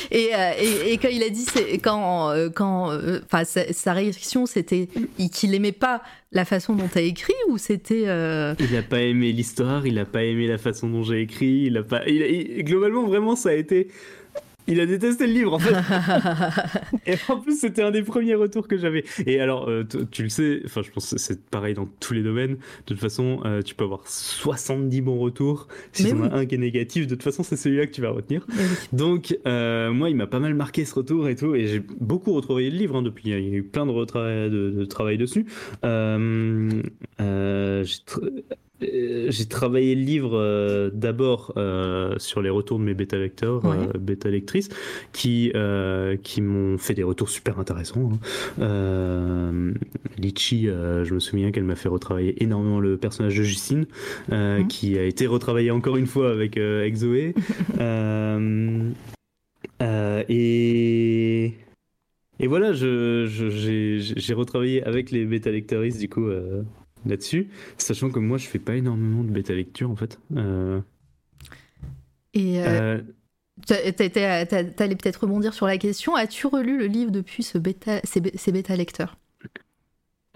[0.09, 3.71] Et, euh, et, et quand il a dit, c'est quand, euh, quand, euh, enfin, sa,
[3.73, 4.89] sa réaction, c'était
[5.31, 6.01] qu'il aimait pas
[6.31, 8.05] la façon dont t'as écrit ou c'était.
[8.07, 11.65] euh, Il a pas aimé l'histoire, il a pas aimé la façon dont j'ai écrit,
[11.67, 12.01] il a pas.
[12.09, 13.89] il a- il- globalement, vraiment, ça a été.
[14.67, 15.73] Il a détesté le livre en fait.
[17.05, 19.03] Et en plus, c'était un des premiers retours que j'avais.
[19.25, 22.23] Et alors, euh, tu le sais, enfin, je pense que c'est pareil dans tous les
[22.23, 22.55] domaines.
[22.55, 25.67] De toute façon, euh, tu peux avoir 70 bons retours.
[25.93, 26.27] Si t'en oui.
[26.31, 28.45] as un qui est négatif, de toute façon, c'est celui-là que tu vas retenir.
[28.49, 28.55] Oui.
[28.93, 32.33] Donc, euh, moi, il m'a pas mal marqué ce retour et tout, et j'ai beaucoup
[32.33, 33.29] retravaillé le livre hein, depuis.
[33.29, 35.45] Il y a eu plein de, de, de travail dessus.
[35.83, 35.89] J'ai
[38.81, 43.77] j'ai travaillé le livre euh, d'abord euh, sur les retours de mes bêta lecteurs, Ouais.
[43.93, 44.69] euh, bêta lectrices,
[45.13, 48.11] qui, euh, qui m'ont fait des retours super intéressants.
[48.13, 48.19] hein.
[48.59, 49.73] Euh,
[50.17, 53.85] Litchi, euh, je me souviens qu'elle m'a fait retravailler énormément le personnage de Justine,
[54.31, 54.67] euh, Mhm.
[54.67, 57.33] qui a été retravaillé encore une fois avec, euh, avec Zoé.
[57.79, 58.89] Euh,
[59.81, 61.53] euh, et,
[62.39, 66.63] et voilà, je, je- j'ai, j'ai retravaillé avec les bêta lectoristes du coup euh,
[67.05, 70.19] là-dessus, sachant que moi je fais pas énormément de bêta lecture en fait.
[70.35, 70.79] Euh,
[72.33, 72.99] Et euh,
[73.71, 76.15] euh, t'a- t'allais peut-être rebondir sur la question.
[76.15, 79.17] As-tu relu le livre depuis ce bêta, ces, bêta lecteurs?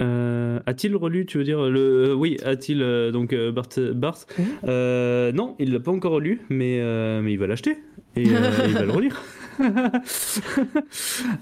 [0.01, 4.17] Euh, a-t-il relu, tu veux dire le euh, oui, a-t-il euh, donc euh, Bart, Bart.
[4.63, 7.77] Euh, non, il l'a pas encore relu, mais euh, mais il va l'acheter
[8.15, 9.21] et euh, il va le relire.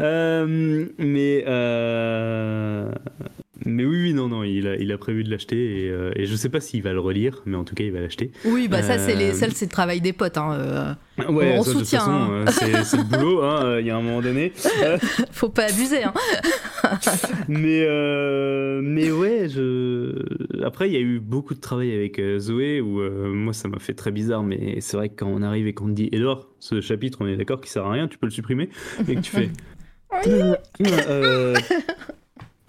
[0.02, 2.92] Euh, mais euh,
[3.66, 6.26] mais oui, oui, non, non, il a, il a prévu de l'acheter et, euh, et
[6.26, 8.32] je sais pas s'il va le relire, mais en tout cas, il va l'acheter.
[8.46, 10.38] Oui, bah ça, c'est les, Euh, ça, c'est le travail des potes.
[10.38, 10.94] Hein, euh.
[11.30, 12.30] Ouais, On ça, soutient, hein.
[12.32, 12.46] euh,
[12.84, 14.54] c'est le boulot, hein, il y a un moment donné.
[15.32, 16.04] Faut pas abuser.
[16.04, 16.14] Hein.
[17.48, 17.86] mais
[18.82, 20.64] mais ouais, je.
[20.64, 23.02] Après, il y a eu beaucoup de travail avec Zoé où
[23.34, 25.88] moi, ça m'a fait très bizarre, mais c'est vrai que quand on arrive et qu'on
[25.88, 28.32] te dit, Edouard, ce chapitre, on est d'accord qu'il sert à rien, tu peux le
[28.32, 28.70] supprimer,
[29.08, 29.50] et que tu fais.
[30.28, 31.56] Euh,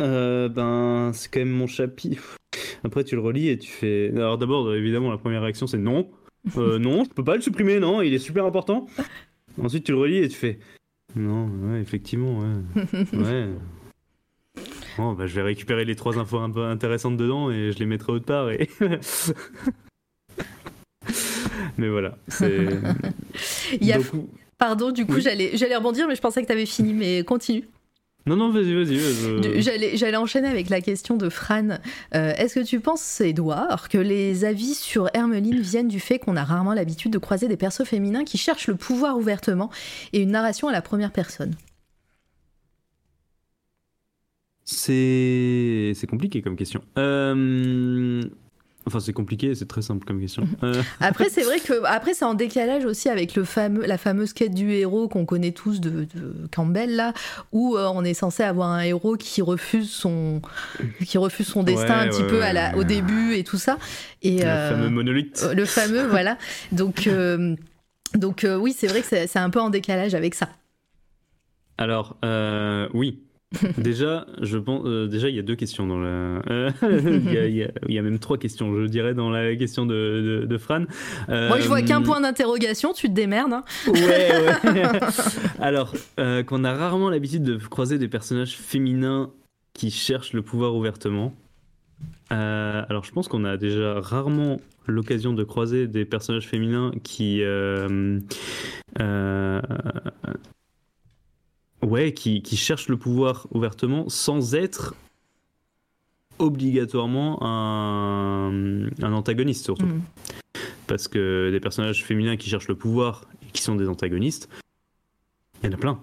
[0.00, 2.36] euh, ben, c'est quand même mon chapitre.
[2.84, 4.10] Après, tu le relis et tu fais.
[4.14, 6.10] Alors, d'abord, évidemment, la première réaction, c'est non.
[6.56, 8.86] Euh, non, je peux pas le supprimer, non, il est super important.
[9.62, 10.58] Ensuite, tu le relis et tu fais.
[11.16, 12.84] Non, ouais, effectivement, ouais.
[13.12, 13.48] Ouais.
[14.96, 17.86] Bon, bah, je vais récupérer les trois infos un peu intéressantes dedans et je les
[17.86, 18.50] mettrai autre part.
[18.50, 18.68] Et...
[21.78, 22.16] Mais voilà.
[22.28, 22.68] c'est-
[23.80, 23.98] Il y a...
[23.98, 24.26] Donc,
[24.58, 25.22] Pardon, du coup, Oui.
[25.22, 27.64] j'allais, j'allais rebondir, mais je pensais que tu avais fini, mais continue.
[28.26, 28.96] Non, non, vas-y, vas-y.
[28.98, 31.68] je- Du- J'allais, j'allais enchaîner avec la question de Fran.
[32.14, 36.36] Euh, est-ce que tu penses, Edouard, que les avis sur Hermeline viennent du fait qu'on
[36.36, 39.70] a rarement l'habitude de croiser des persos féminins qui cherchent le pouvoir ouvertement
[40.12, 41.54] et une narration à la première personne?
[44.64, 46.82] C'est c'est compliqué comme question.
[46.98, 48.22] Euh,
[48.90, 50.42] Enfin, c'est compliqué, c'est très simple comme question.
[50.64, 54.32] Euh, Après, c'est vrai que après c'est en décalage aussi avec le fameux, la fameuse
[54.32, 57.12] quête du héros qu'on connaît tous de, de Campbell là,
[57.52, 60.42] où euh, on est censé avoir un héros qui refuse son,
[61.06, 62.78] qui refuse son destin Ouais, un petit ouais, peu à la, ouais.
[62.80, 63.78] au début et tout ça.
[64.22, 65.42] Et Le euh, fameux monolithe.
[65.44, 66.36] euh, le fameux, voilà.
[66.72, 67.54] Donc, euh,
[68.14, 70.48] donc euh, oui, c'est vrai que c'est un peu en décalage avec ça.
[71.78, 73.20] Alors, euh, oui.
[73.78, 76.08] déjà, je pense, euh, déjà, il y a deux questions dans la.
[76.50, 79.12] euh, il, y a, il y a- il y a même trois questions, je dirais,
[79.14, 80.84] dans la question de, de, de Fran.
[81.28, 82.92] Moi, je vois Euh, qu'un point d'interrogation.
[82.92, 83.52] Tu te démerdes.
[83.52, 83.64] hein.
[83.88, 83.92] Ouais,
[84.64, 84.90] ouais.
[85.60, 89.30] Alors, euh, qu'on a rarement l'habitude de croiser des personnages féminins
[89.74, 91.34] qui cherchent le pouvoir ouvertement.
[92.32, 97.42] Euh, alors, je pense qu'on a déjà rarement l'occasion de croiser des personnages féminins qui.
[101.82, 104.94] Ouais, qui, qui cherchent le pouvoir ouvertement sans être
[106.38, 110.02] obligatoirement un, un antagoniste, surtout Mm.
[110.86, 114.48] parce que des personnages féminins qui cherchent le pouvoir et qui sont des antagonistes,
[115.62, 116.00] il y en a plein.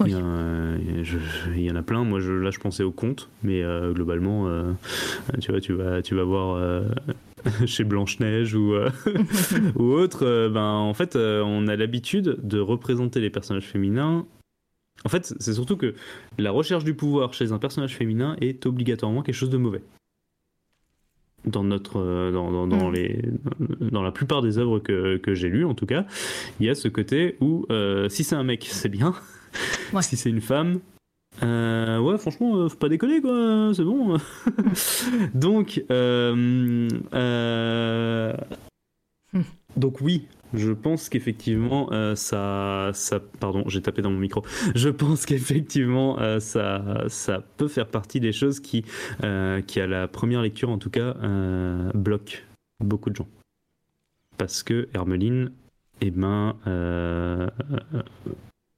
[0.00, 0.10] Oui.
[0.10, 1.18] Il, y a, je-
[1.56, 2.04] il y en a plein.
[2.04, 4.72] Moi, je, là, je pensais au conte, mais euh, globalement, euh,
[5.40, 6.88] tu vois, tu vas, tu vas voir euh,
[7.66, 8.74] chez Blanche Neige ou
[9.76, 10.48] ou autre.
[10.48, 14.24] ben, en fait, on a l'habitude de représenter les personnages féminins.
[15.04, 15.94] En fait, c'est surtout que
[16.38, 19.82] la recherche du pouvoir chez un personnage féminin est obligatoirement quelque chose de mauvais
[21.44, 22.94] dans notre euh, dans, dans, dans Mm.
[22.94, 23.22] les
[23.92, 26.04] dans la plupart des œuvres que, que j'ai lues en tout cas
[26.58, 29.14] il y a ce côté où euh, si c'est un mec c'est bien
[29.92, 30.02] Ouais.
[30.02, 30.80] si c'est une femme
[31.44, 34.18] euh, ouais franchement euh, faut pas déconner quoi c'est bon
[35.34, 36.88] donc euh,
[39.76, 44.42] donc oui, je pense qu'effectivement, euh, ça, ça, pardon, j'ai tapé dans mon micro.
[44.74, 48.84] Je pense qu'effectivement, euh, ça, ça peut faire partie des choses qui,
[49.24, 51.14] euh, qui à la première lecture en tout cas,
[51.94, 52.38] bloquent
[52.80, 53.28] beaucoup de gens.
[54.36, 55.52] Parce que Hermeline,
[56.00, 56.56] eh ben,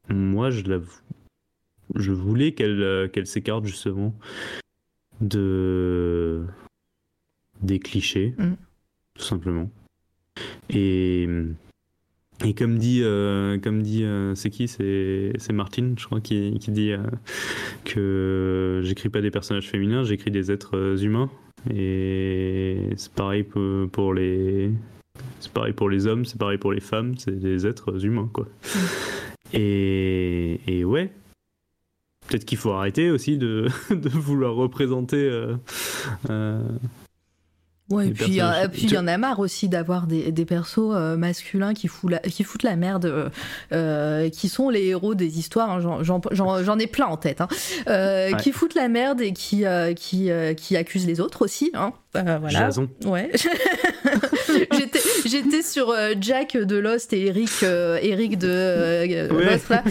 [0.08, 0.80] moi, je la,
[1.94, 4.14] je voulais qu'elle, qu'elle s'écarte justement
[5.20, 6.46] de
[7.60, 8.54] des clichés, Mm.
[9.14, 9.70] tout simplement.
[10.68, 11.28] Et,
[12.44, 14.68] et comme dit, euh, comme dit euh, c'est qui?
[14.68, 16.98] C'est Martine, je crois, qui, qui dit euh,
[17.84, 21.30] que j'écris pas des personnages féminins, j'écris des êtres humains.
[21.74, 24.70] Et c'est pareil pour, pour les.
[25.40, 28.46] C'est pareil pour les hommes, c'est pareil pour les femmes, c'est des êtres humains, quoi.
[29.52, 31.10] Et, et ouais,
[32.30, 35.56] peut-être qu'il faut arrêter aussi de, de vouloir représenter euh,
[36.30, 36.62] euh,
[37.90, 40.78] Ouais, et puis euh, puis il y en a marre aussi d'avoir des, des persos
[40.94, 43.30] euh, masculins qui, foutent la, qui foutent la merde,
[43.72, 45.70] euh, qui sont les héros des histoires.
[45.70, 47.40] hein, j'en- ai plein en tête.
[47.40, 47.48] hein,
[47.88, 48.30] Ouais.
[48.40, 49.64] Qui foutent la merde et qui,
[49.96, 51.72] qui, qui accusent les autres aussi.
[51.74, 52.48] Hein, voilà.
[52.48, 52.88] Jason.
[53.04, 53.30] Ouais.
[55.26, 59.44] J'étais- sur Jack de Lost et Eric, Eric de Ouais.
[59.44, 59.82] Lost là.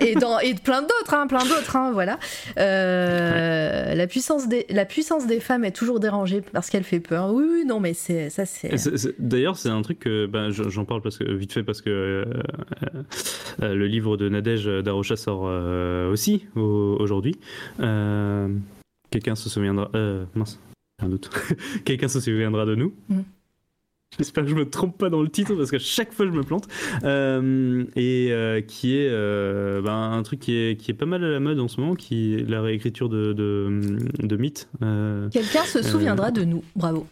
[0.00, 2.18] Et, dans, et plein d'autres, hein, plein d'autres, hein, voilà.
[2.56, 7.32] La, puissance des, la puissance des femmes est toujours dérangée parce qu'elle fait peur.
[7.32, 8.74] Oui, oui, non, mais c'est ça, c'est.
[9.18, 12.24] D'ailleurs, c'est un truc que je- j'en parle parce que vite fait parce que euh,
[13.62, 17.36] euh, le livre de Nadège Darocha sort euh, aussi au- aujourd'hui.
[19.10, 19.90] Quelqu'un se souviendra.
[20.34, 20.60] Mince,
[21.02, 21.30] un doute.
[21.84, 22.94] Quelqu'un se souviendra de nous.
[23.08, 23.20] Mm.
[24.16, 26.42] J'espère que je me trompe pas dans le titre parce que chaque fois je me
[26.42, 26.66] plante.
[27.04, 31.22] Euh, et euh, qui est euh, ben, un truc qui est, qui est pas mal
[31.22, 34.68] à la mode en ce moment, qui est la réécriture de, de, de mythes.
[35.30, 36.64] Quelqu'un se souviendra de nous.
[36.74, 37.06] Bravo.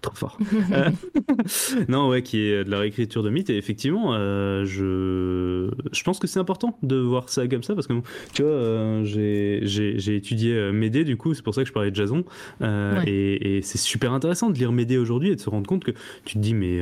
[0.00, 0.38] Trop fort.
[0.72, 0.90] Euh,
[1.88, 3.50] non, ouais, qui est de la réécriture de mythes.
[3.50, 7.86] Et effectivement, euh, je, je pense que c'est important de voir ça comme ça parce
[7.86, 7.94] que,
[8.34, 11.90] tu vois, euh, j'ai- étudié euh, Médée, du coup, c'est pour ça que je parlais
[11.90, 12.24] de Jason.
[12.60, 13.02] Ouais.
[13.06, 15.92] Et, et c'est super intéressant de lire Médée aujourd'hui et de se rendre compte que
[16.24, 16.80] tu te dis, mais.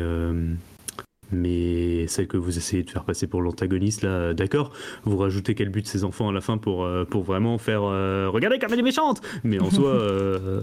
[1.33, 4.73] Euh, mais celle que vous essayez de faire passer pour l'antagoniste, là, d'accord,
[5.05, 8.29] vous rajoutez qu'elle bute ses enfants à la fin pour, euh, pour vraiment faire euh,
[8.31, 9.21] Regardez comme elle est méchante.
[9.45, 10.61] Mais en soi, euh,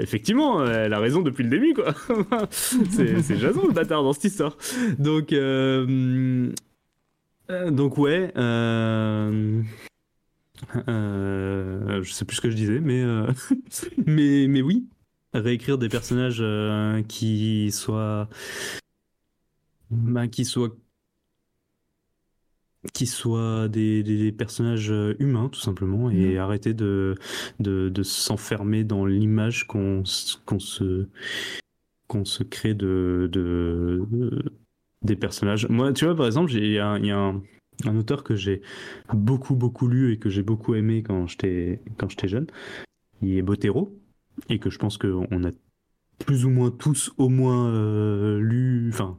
[0.00, 1.94] effectivement, elle a raison depuis le début, quoi.
[2.50, 4.56] C'est Jason le bâtard dans cette histoire.
[4.98, 6.50] Donc, euh,
[7.50, 9.62] euh, donc ouais, euh,
[10.88, 13.26] euh, je sais plus ce que je disais, mais, euh,
[14.06, 14.86] mais, mais oui,
[15.34, 18.28] réécrire des personnages euh, qui soient
[19.90, 20.76] bah, qui soient
[22.92, 27.16] qui soient des, des- des personnages euh, humains tout simplement et arrêter de,
[27.58, 30.04] de, de s'enfermer dans l'image qu'on
[30.44, 31.08] qu'on se
[32.06, 34.52] qu'on se crée de, de, de-
[35.02, 35.68] des personnages.
[35.68, 37.42] Moi, tu vois, par exemple, il y a, y a un,
[37.84, 38.62] un auteur que j'ai
[39.12, 42.46] beaucoup beaucoup lu et que j'ai beaucoup aimé quand j'étais quand j'étais jeune.
[43.22, 43.98] Il est Botero
[44.48, 45.50] et que je pense qu'on a
[46.24, 49.18] plus ou moins tous au moins euh, lu, enfin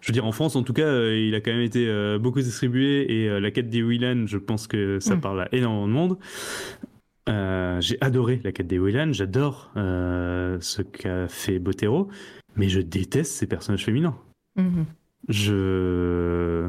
[0.00, 2.18] je veux dire, en France, en tout cas, euh, il a quand même été euh,
[2.18, 5.20] beaucoup distribué et euh, la quête des Whelan, je pense que ça Mm.
[5.20, 6.18] parle à énormément de monde.
[7.80, 12.08] J'ai adoré la quête des Whelan, j'adore ce qu'a fait Botero,
[12.54, 14.16] mais je déteste ces personnages féminins.
[14.56, 14.86] Mhm.
[15.28, 16.68] Je.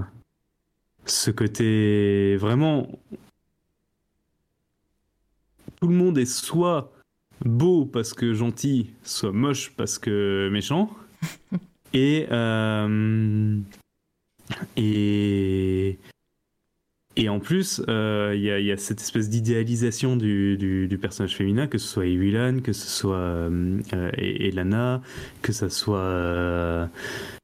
[1.06, 2.88] Ce côté vraiment.
[5.80, 6.92] Tout le monde est soit
[7.46, 10.90] beau parce que gentil, soit moche parce que méchant.
[11.94, 12.28] Et.
[12.32, 13.60] euh,
[14.76, 15.98] Et.
[17.20, 20.88] Et en plus, euh, il y, a- il y a cette espèce d'idéalisation du, du-
[20.88, 25.02] du personnage féminin, que ce soit Ewilan, que ce soit euh, euh, Elana,
[25.42, 25.98] que ce soit.
[25.98, 26.86] euh,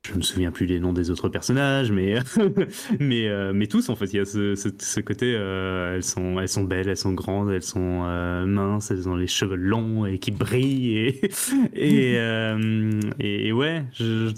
[0.08, 2.16] je me souviens plus des noms des autres personnages, mais
[3.00, 6.04] mais euh, mais tous en fait, il y a ce, ce, ce côté, euh, elles
[6.04, 9.56] sont elles sont belles, elles sont grandes, elles sont euh, minces, elles ont les cheveux
[9.56, 11.22] longs et qui brillent et
[11.74, 14.32] et euh, et, et ouais, je,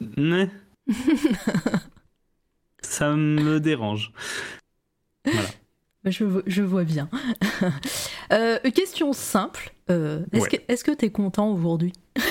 [0.00, 0.48] je- ouais.
[2.82, 4.12] ça me dérange.
[5.24, 5.48] Voilà.
[6.06, 7.08] Je, vo- je vois bien.
[8.32, 9.74] Euh, question simple.
[9.90, 10.48] Euh, Est-ce Ouais.
[10.66, 11.92] que que t'es content aujourd'hui?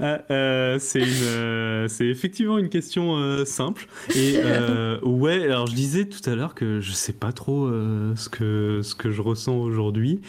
[0.00, 3.86] Euh, c'est euh, effectivement une question euh, simple.
[4.14, 4.38] Et
[5.02, 7.68] ouais, alors je disais tout à l'heure que je sais pas trop
[8.16, 10.20] ce que ce que je ressens aujourd'hui,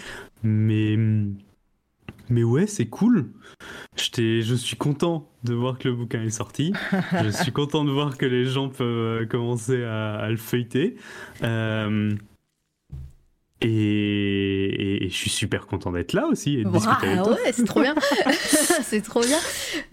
[0.44, 0.98] mais
[2.30, 3.32] mais ouais, c'est cool.
[3.98, 6.74] Je suis content de voir que le bouquin est sorti.
[7.24, 8.88] je suis content de voir que les gens peuvent
[9.22, 10.96] euh, commencer à, à le feuilleter.
[11.44, 12.12] Euh,
[13.66, 17.82] et, je suis super content d'être là aussi et de discuter avec Ouais, c'est trop
[17.82, 17.96] bien.
[18.84, 19.38] c'est trop bien.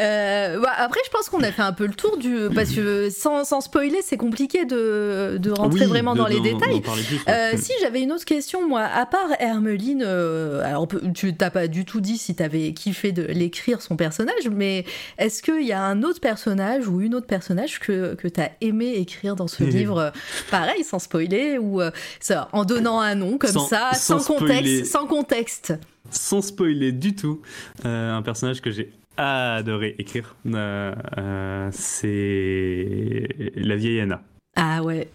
[0.00, 2.48] Euh, bah, après, je pense qu'on a fait un peu le tour du.
[2.54, 6.82] Parce que sans, sans spoiler, c'est compliqué de, de rentrer vraiment dans les détails.
[7.28, 11.68] Euh, si j'avais une autre question, moi, à part Hermeline, euh, alors tu t'as pas
[11.68, 14.84] du tout dit si t'avais kiffé de l'écrire son personnage, mais
[15.18, 18.94] est-ce qu'il y a un autre personnage ou une autre personnage que, que t'as aimé
[18.96, 20.12] écrire dans ce livre?
[20.50, 21.80] Pareil, sans spoiler, ou
[22.20, 25.74] ça, en donnant un nom comme ça, sans, contexte, sans contexte.
[26.10, 27.42] Sans spoiler du tout.
[27.84, 34.22] Euh, un personnage que j'ai adoré écrire, euh, euh, c'est la vieille Anna.
[34.56, 35.08] Ah ouais.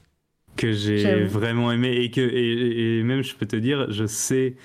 [0.56, 4.56] Que j'ai vraiment aimé et que et, même je peux te dire, je sais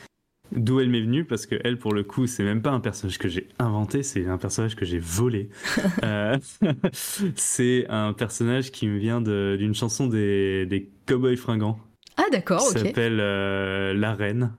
[0.53, 3.17] d'où elle m'est venue parce que elle pour le coup c'est même pas un personnage
[3.17, 5.49] que j'ai inventé c'est un personnage que j'ai volé
[6.93, 11.79] c'est un personnage qui me vient d'une chanson des, des Cowboys fringants
[12.16, 12.78] ah d'accord, ok.
[12.78, 14.52] s'appelle euh, La Reine.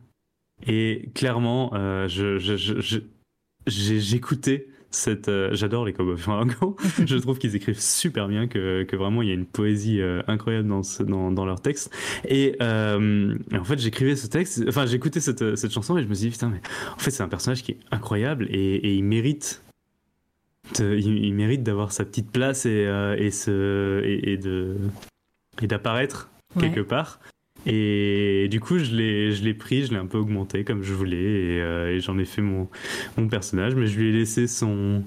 [0.66, 2.38] Et clairement, euh, je,
[3.68, 5.28] j'écoutais cette.
[5.28, 6.18] Euh, j'adore les cowboys
[7.06, 10.68] je trouve qu'ils écrivent super bien, que, que, vraiment il y a une poésie incroyable
[10.68, 11.94] dans, dans, dans, leur texte.
[12.28, 16.28] Et, en fait, j'écrivais ce texte, enfin, j'écoutais cette, cette chanson et je me suis
[16.28, 16.62] dit, putain, mais
[16.96, 19.64] en fait, c'est un personnage qui est incroyable et, et il mérite.
[20.80, 24.78] il, mérite d'avoir sa petite place et, et, ce, et, de
[25.62, 27.20] et d'apparaître quelque part.
[27.66, 30.94] Et du coup, je l'ai, je l'ai pris, je l'ai un peu augmenté comme je
[30.94, 32.68] voulais, et, euh, j'en ai fait mon,
[33.18, 35.04] mon personnage, mais je lui ai laissé son,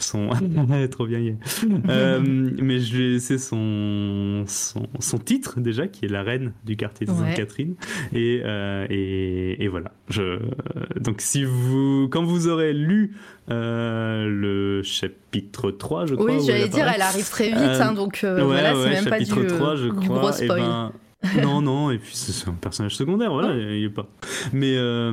[0.00, 0.28] son
[0.90, 1.20] trop bien
[1.88, 6.52] euh, mais je lui ai laissé son, son, son, titre déjà qui est la reine
[6.64, 7.74] du quartier de Sainte-Catherine
[8.12, 9.92] et, euh, et, et, voilà.
[10.08, 10.38] Je,
[11.00, 13.16] donc si vous quand vous aurez lu
[13.50, 18.24] euh, le chapitre 3 je crois oui j'allais dire elle arrive très vite hein, donc
[18.24, 20.60] voilà c'est même pas du, 3, je du gros spoil.
[20.60, 20.92] ben,
[21.42, 24.06] non, non, et puis c'est un personnage secondaire, voilà, il est pas.
[24.52, 25.12] Mais, euh,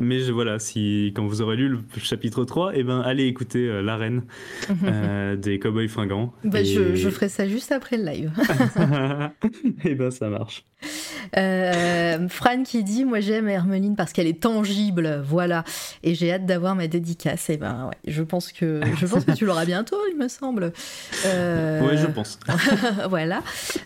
[0.00, 3.68] mais voilà, si, quand vous aurez lu le chapitre 3, et eh ben, allez écouter
[3.68, 4.24] euh, l'arène
[4.84, 6.32] euh, des Cowboys Fringants.
[6.44, 8.32] Bah, je, je, ferai ça juste après le live.
[9.84, 10.64] et eh ben, ça marche.
[11.38, 15.64] Euh, Fran qui dit Moi j'aime Hermeline parce qu'elle est tangible, voilà.
[16.02, 17.48] Et j'ai hâte d'avoir ma dédicace.
[17.48, 20.72] Et ben ouais, je pense que, je pense que tu l'auras bientôt, il me semble.
[21.24, 21.80] Euh...
[21.88, 22.38] Oui, je pense.
[23.08, 23.42] voilà.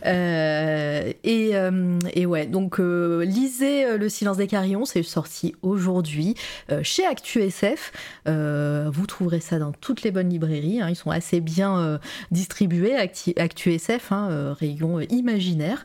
[0.06, 6.34] Euh, et, euh, et, ouais, donc lisez Le silence des carillons, c'est sorti aujourd'hui
[6.82, 7.92] chez Actu SF.
[8.26, 10.80] vous trouverez ça dans toutes les bonnes librairies.
[10.80, 10.88] Hein.
[10.90, 12.00] ils sont assez bien
[12.30, 15.84] distribués, Actu, Actu SF, hein, rayon imaginaire.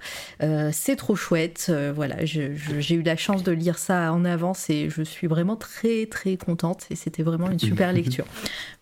[0.72, 1.68] c'est trop chouette.
[1.70, 5.56] Euh, voilà, j'ai eu la chance de lire ça en avance et je suis vraiment
[5.56, 8.26] très très contente et c'était vraiment une super lecture.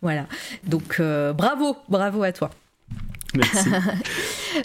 [0.02, 0.28] Voilà,
[0.66, 2.52] donc euh, bravo, bravo à toi.
[3.36, 3.70] Merci.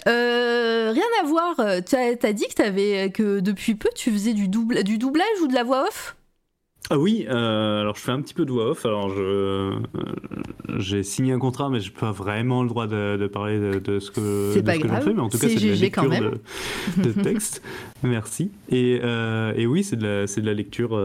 [0.07, 1.55] Euh, rien à voir,
[1.85, 5.47] tu as, dit que, avais, que depuis peu tu faisais du, double, du doublage ou
[5.47, 6.15] de la voix off?
[6.89, 8.85] Ah oui, euh, alors je fais un petit peu de voix off.
[8.85, 9.79] Alors je euh,
[10.77, 14.11] j'ai signé un contrat, mais je n'ai pas vraiment le droit de, parler de, ce
[14.11, 15.03] que, c'est pas grave.
[15.03, 15.13] fais.
[15.13, 16.09] Mais en tout cas, c'est de la lecture
[16.97, 17.63] de, texte.
[18.03, 18.51] Merci.
[18.69, 20.99] Et, euh, et oui, c'est de la c'est de la lecture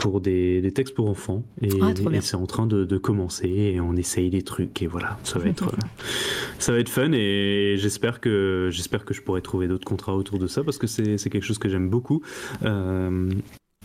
[0.00, 1.44] pour des, textes pour enfants.
[1.60, 5.38] Et, ah, c'est en train de, commencer et on essaye des trucs et voilà, ça
[5.38, 5.72] va être,
[6.58, 10.38] ça va être fun et j'espère que, j'espère que je pourrai trouver d'autres contrats autour
[10.38, 12.22] de ça parce que c'est, quelque chose que j'aime beaucoup.
[12.64, 13.30] Euh,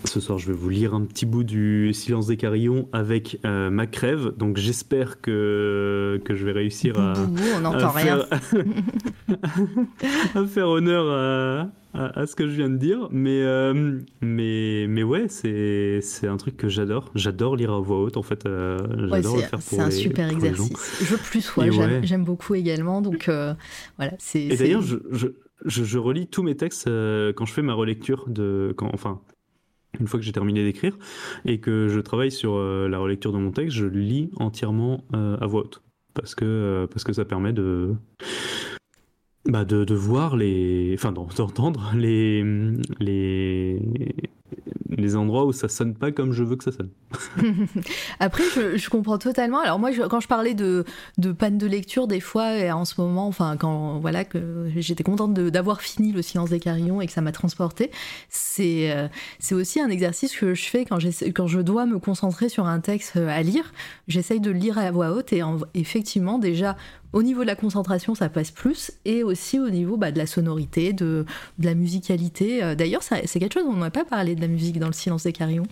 [0.06, 3.70] ce soir, je vais vous lire un petit bout du Silence des Carillons avec euh,
[3.70, 4.34] ma crève.
[4.38, 7.14] Donc, j'espère que, que je vais réussir à,
[7.64, 8.26] on faire,
[10.36, 15.04] à faire honneur à, à, ce que je viens de dire, mais, euh, mais, mais
[15.04, 17.12] ouais, c'est, c'est un truc que j'adore.
[17.16, 18.46] J'adore lire à voix haute, en fait.
[18.46, 18.80] Euh,
[19.10, 21.04] j'adore le faire pour C'est un super exercice.
[21.04, 23.02] Je plus, ouais, j'aime, j'aime, beaucoup également.
[23.02, 23.54] Donc euh,
[23.98, 24.42] voilà, c'est.
[24.42, 25.28] Et d'ailleurs, je, je,
[25.66, 28.74] je, relis tous mes textes quand je fais ma relecture de.
[28.78, 29.22] Quand, enfin,
[30.00, 30.98] une fois que j'ai terminé d'écrire
[31.46, 35.62] et que je travaille sur la relecture de mon texte, je lis entièrement à voix
[35.62, 35.82] haute.
[36.14, 37.96] Parce que, parce que ça permet de
[39.46, 40.96] bah de, de, voir les.
[40.98, 42.44] Enfin, d'entendre les,
[43.00, 43.80] les,
[44.90, 46.90] les endroits où ça sonne pas comme je veux que ça sonne.
[48.20, 49.60] Après, je, je, comprends totalement.
[49.60, 50.86] Alors moi, quand je parlais de,
[51.38, 55.34] panne de lecture, des fois, et en ce moment, enfin, quand voilà, que j'étais contente
[55.34, 57.92] d'avoir fini Le silence des carillons et que ça m'a transporté,
[58.30, 59.08] c'est euh,
[59.52, 61.00] aussi un exercice que je fais quand,
[61.34, 63.74] quand je dois me concentrer sur un texte à lire.
[64.08, 65.42] J'essaye de le lire à voix haute et
[65.74, 66.76] effectivement, déjà,
[67.16, 70.28] au niveau de la concentration, ça passe plus, et aussi au niveau bah, de la
[70.28, 71.26] sonorité, de,
[71.58, 72.62] de la musicalité.
[72.64, 75.24] Euh, d'ailleurs, c'est quelque chose, on n'a pas parlé de la musique dans le silence
[75.24, 75.66] des carillons.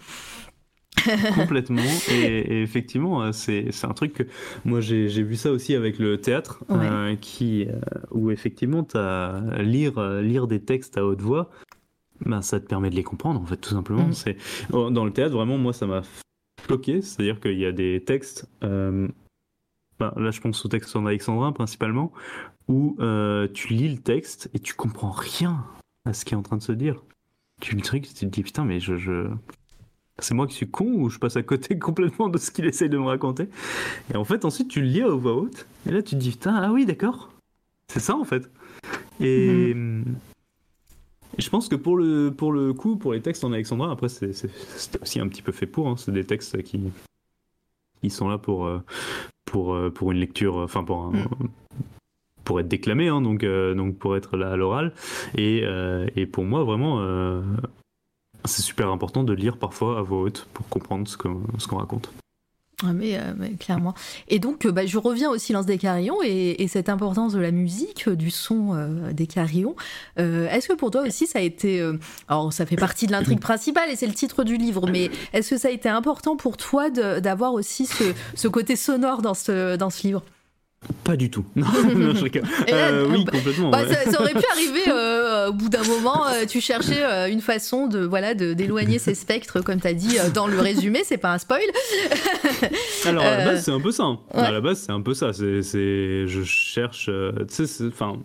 [1.35, 1.81] complètement.
[2.11, 4.23] Et, et effectivement, euh, c'est un truc que
[4.63, 6.77] moi j'ai vu ça aussi avec le théâtre, Ouais.
[6.81, 7.79] euh, qui euh,
[8.11, 11.49] où effectivement t'as lire lire des textes à haute voix,
[12.25, 14.07] ben ça te permet de les comprendre en fait tout simplement.
[14.07, 14.13] Mm.
[14.13, 14.37] C'est
[14.71, 16.03] oh, dans le théâtre vraiment moi ça m'a
[16.67, 18.47] bloqué, c'est-à-dire qu'il y a des textes.
[18.63, 19.07] euh,
[20.15, 22.11] là je pense au texte en alexandrin principalement,
[22.67, 25.65] où euh, tu lis le texte et tu comprends rien
[26.05, 27.03] à ce qui est en train de se dire.
[27.61, 29.29] Tu le truc, tu te dis putain mais je, je...
[30.19, 32.89] c'est moi qui suis con ou je passe à côté complètement de ce qu'il essaye
[32.89, 33.47] de me raconter?
[34.13, 36.31] Et en fait ensuite tu le lis à voix haute et là tu te dis
[36.31, 37.31] putain ah oui d'accord,
[37.87, 38.49] c'est ça en fait.
[39.19, 39.75] Et
[41.37, 44.31] je pense que pour le, pour le coup, pour les textes en alexandrin, après c'est
[45.01, 45.95] aussi un petit peu fait pour, hein.
[45.97, 46.79] c'est des textes qui,
[48.03, 48.79] qui sont là pour, euh,
[49.45, 51.47] pour, euh, pour une lecture, enfin pour un- Mm.
[52.43, 54.93] pour être déclamé, hein, donc, euh, donc pour être là à l'oral.
[55.37, 57.41] Et, euh, et pour moi, vraiment, euh,
[58.43, 61.77] c'est super important de lire parfois à voix haute pour comprendre ce qu'on ce qu'on
[61.77, 62.11] raconte.
[62.81, 63.93] Ah, mais, euh, mais clairement.
[64.27, 67.39] Et donc, euh, bah, je reviens au silence des carillons et, et cette importance de
[67.39, 68.53] la musique, euh, du son
[69.11, 69.75] des carillons.
[70.17, 71.81] Est-ce que pour toi aussi, ça a été.
[72.27, 75.51] alors, ça fait partie de l'intrigue principale et c'est le titre du livre, mais est-ce
[75.51, 80.23] que ça a été important pour toi d'avoir aussi ce, côté sonore dans ce livre?
[81.03, 81.45] Pas du tout.
[81.55, 81.65] Non,
[81.95, 82.43] non, je rigole.
[82.67, 83.69] Et là, Euh, oui, bah, complètement.
[83.71, 83.93] Bah, ouais.
[83.93, 86.27] ça, ça aurait pu arriver euh, au bout d'un moment.
[86.27, 90.17] euh, tu cherchais une façon de voilà de- d'éloigner ces spectres, comme tu as dit
[90.33, 91.01] dans le résumé.
[91.05, 91.61] C'est pas un spoil.
[93.05, 94.05] Alors, à la base, c'est un peu ça.
[94.09, 94.17] ouais.
[94.33, 95.31] À la base, c'est un peu ça.
[95.33, 97.05] C'est, je cherche.
[97.07, 98.17] tu sais, c'est- enfin.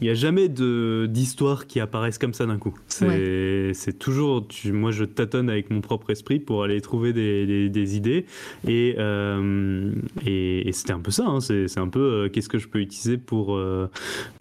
[0.00, 2.78] Il n'y a jamais d'histoire qui apparaissent comme ça d'un coup.
[2.86, 4.46] C'est, c'est toujours.
[4.46, 8.24] tu- moi, je tâtonne avec mon propre esprit pour aller trouver des, des- des idées.
[8.68, 9.92] Et, euh,
[10.26, 11.26] et, et c'était un peu ça.
[11.26, 11.40] hein.
[11.40, 13.88] C'est, un peu euh, qu'est-ce que je peux utiliser pour, euh,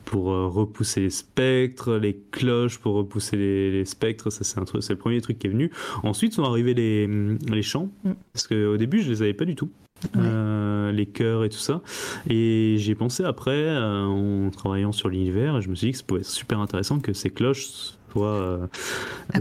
[0.05, 4.29] pour repousser les spectres, les cloches pour repousser les, les spectres.
[4.29, 5.71] Ça, c'est, le premier truc qui est venu.
[6.03, 7.89] Ensuite sont arrivés les, les chants.
[8.03, 8.11] Mm.
[8.33, 9.69] Parce qu'au début, je les avais pas du tout.
[10.15, 10.21] Ouais.
[10.23, 11.81] Euh, les chœurs et tout ça.
[12.29, 15.97] Et j'ai pensé après, euh, en travaillant sur l'univers, et je me suis dit que
[15.97, 17.67] ça pouvait être super intéressant que ces cloches
[18.11, 18.67] soient euh,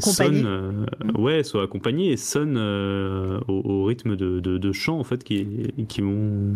[0.00, 0.86] sonnent,
[1.16, 5.72] ouais, soient accompagnées et sonnent au, au rythme de, de, de chants en fait qui,
[5.88, 6.54] qui vont.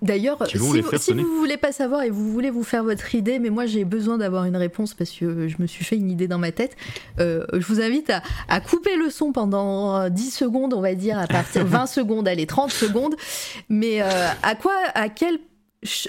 [0.00, 3.38] D'ailleurs, si, vous, si vous voulez pas savoir et vous voulez vous faire votre idée,
[3.38, 6.26] mais moi j'ai besoin d'avoir une réponse parce que je me suis fait une idée
[6.26, 6.74] dans ma tête,
[7.20, 10.94] euh, je vous invite à, à couper le son pendant euh, 10 secondes, on va
[10.94, 13.14] dire, à partir 20 secondes, allez, 30 secondes.
[13.68, 14.08] Mais euh,
[14.42, 15.38] à quoi, à quel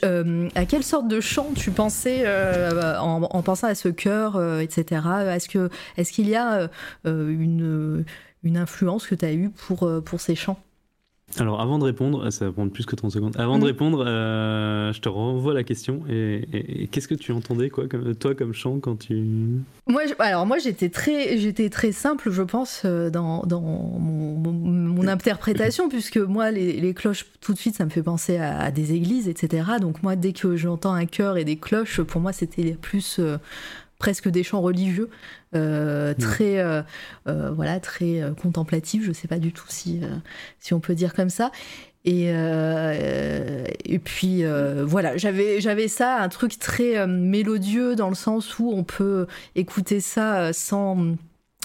[0.05, 4.37] euh, à quelle sorte de chant tu pensais euh, en, en pensant à ce chœur,
[4.37, 5.01] euh, etc.
[5.33, 6.69] Est-ce que est-ce qu'il y a
[7.05, 8.05] euh, une
[8.43, 10.59] une influence que tu as eue pour, euh, pour ces chants?
[11.39, 13.35] Alors avant de répondre, ça va prendre plus que 30 secondes.
[13.37, 13.67] Avant de Mm.
[13.67, 16.01] répondre, euh, je te renvoie la question.
[16.07, 19.15] Et, et- et qu'est-ce que tu entendais quoi, comme, toi comme chant quand tu.
[19.87, 24.37] Moi, je- alors moi j'étais très, j'étais très simple, je pense, euh, dans, dans mon,
[24.37, 28.37] mon- mon interprétation, puisque moi les, les cloches tout de suite ça me fait penser
[28.37, 29.63] à, à des églises, etc.
[29.81, 33.37] Donc moi dès que j'entends un chœur et des cloches, pour moi c'était plus euh,
[33.97, 35.09] presque des chants religieux,
[35.55, 36.81] euh, très euh,
[37.27, 39.03] euh, voilà très euh, contemplatifs.
[39.05, 40.07] Je sais pas du tout si euh,
[40.59, 41.51] si on peut dire comme ça.
[42.07, 42.25] Et,
[43.85, 44.43] et puis
[44.83, 49.25] voilà, j'avais j'avais ça, un truc très mélodieux dans le sens où on peut
[49.55, 51.15] écouter ça sans,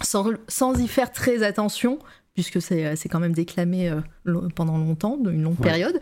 [0.02, 1.98] sans, sans y faire très attention,
[2.32, 3.92] puisque c'est c'est quand même déclamé
[4.54, 5.66] pendant longtemps, une longue Ouais.
[5.66, 6.00] période.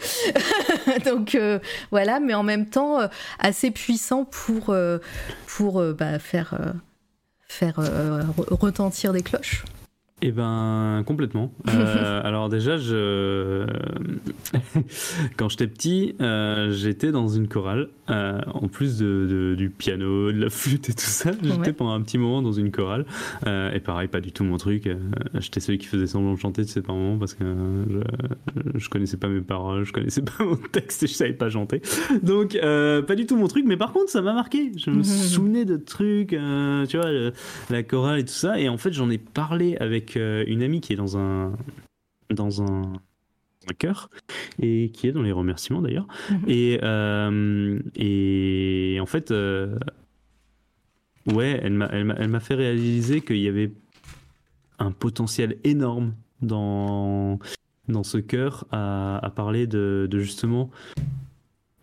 [1.04, 1.58] Donc euh,
[1.90, 2.98] voilà, mais en même temps
[3.40, 4.72] assez puissant pour,
[5.48, 6.56] pour bah, faire,
[7.50, 9.64] faire euh, re- retentir des cloches.
[10.20, 11.52] Eh ben, complètement.
[11.68, 13.64] Euh, alors déjà, je...
[15.36, 17.88] quand j'étais petit, euh, j'étais dans une chorale.
[18.10, 21.72] Euh, en plus de, de- du piano, de la flûte et tout ça, j'étais Ouais.
[21.74, 23.04] pendant un petit moment dans une chorale.
[23.46, 24.88] Et pareil, pas du tout mon truc.
[25.34, 28.88] J'étais celui qui faisait semblant de chanter, tu sais, par moment, parce que je, je
[28.88, 31.82] connaissais pas mes paroles, je connaissais pas mon texte et je savais pas chanter.
[32.22, 33.64] Donc, pas du tout mon truc.
[33.68, 34.72] Mais par contre, ça m'a marqué.
[34.76, 37.32] Je me souvenais de trucs, tu vois, le-
[37.70, 38.58] la chorale et tout ça.
[38.58, 41.52] Et en fait, j'en ai parlé avec euh, une amie qui est dans un
[42.30, 42.82] dans un,
[43.70, 44.10] un chœur
[44.60, 46.06] et qui est dans les remerciements d'ailleurs.
[46.30, 46.38] Mhm.
[46.48, 49.78] Et euh, et en fait, euh,
[51.26, 53.72] ouais, elle m'a elle m'a elle m'a fait réaliser qu'il y avait
[54.78, 57.38] un potentiel énorme dans
[57.88, 60.70] dans ce chœur à, à parler de, de justement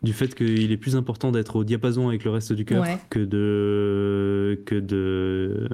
[0.04, 3.00] du fait qu'il est plus important d'être au diapason avec le reste du Ouais.
[3.10, 5.68] que de que de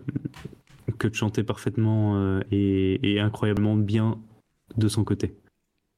[0.92, 4.20] que de chanter parfaitement euh, et, et incroyablement bien
[4.78, 5.36] de son côté.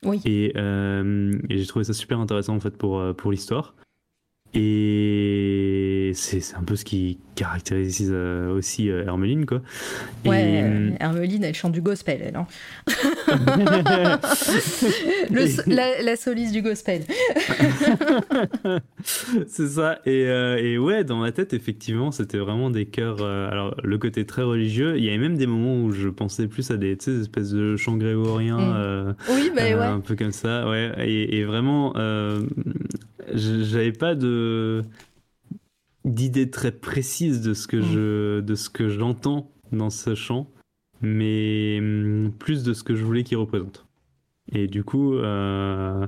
[0.05, 0.21] Oui.
[0.25, 3.75] Et, euh, et j'ai trouvé ça super intéressant en fait pour, euh, pour l'histoire.
[4.55, 9.61] Et c'est un peu ce qui caractérise aussi Hermeline quoi.
[10.25, 12.35] Ouais, Hermeline, elle chante du gospel, elle.
[12.35, 12.45] hein.
[15.31, 17.03] Le- la, la solace du gospel.
[19.47, 19.99] c'est ça.
[20.05, 23.17] Et, euh, et ouais, dans ma tête, effectivement, c'était vraiment des chœurs.
[23.21, 24.97] euh, alors, le côté très religieux.
[24.97, 27.97] Il y avait même des moments où je pensais plus à des, espèces de chants
[27.97, 28.57] grégoriens.
[28.57, 28.73] Mm.
[28.75, 29.73] euh, Oui, bah ouais.
[29.73, 30.91] Un peu comme ça, ouais.
[30.99, 31.93] Et, et vraiment,
[33.33, 34.83] j'avais pas de
[36.05, 37.93] d'idée très précise de ce que Mm.
[37.93, 40.49] je de ce que j'entends dans ce chant,
[41.03, 43.82] mais hum, plus de ce que je voulais qu'il représente.
[44.55, 46.05] Et du coup, euh, euh,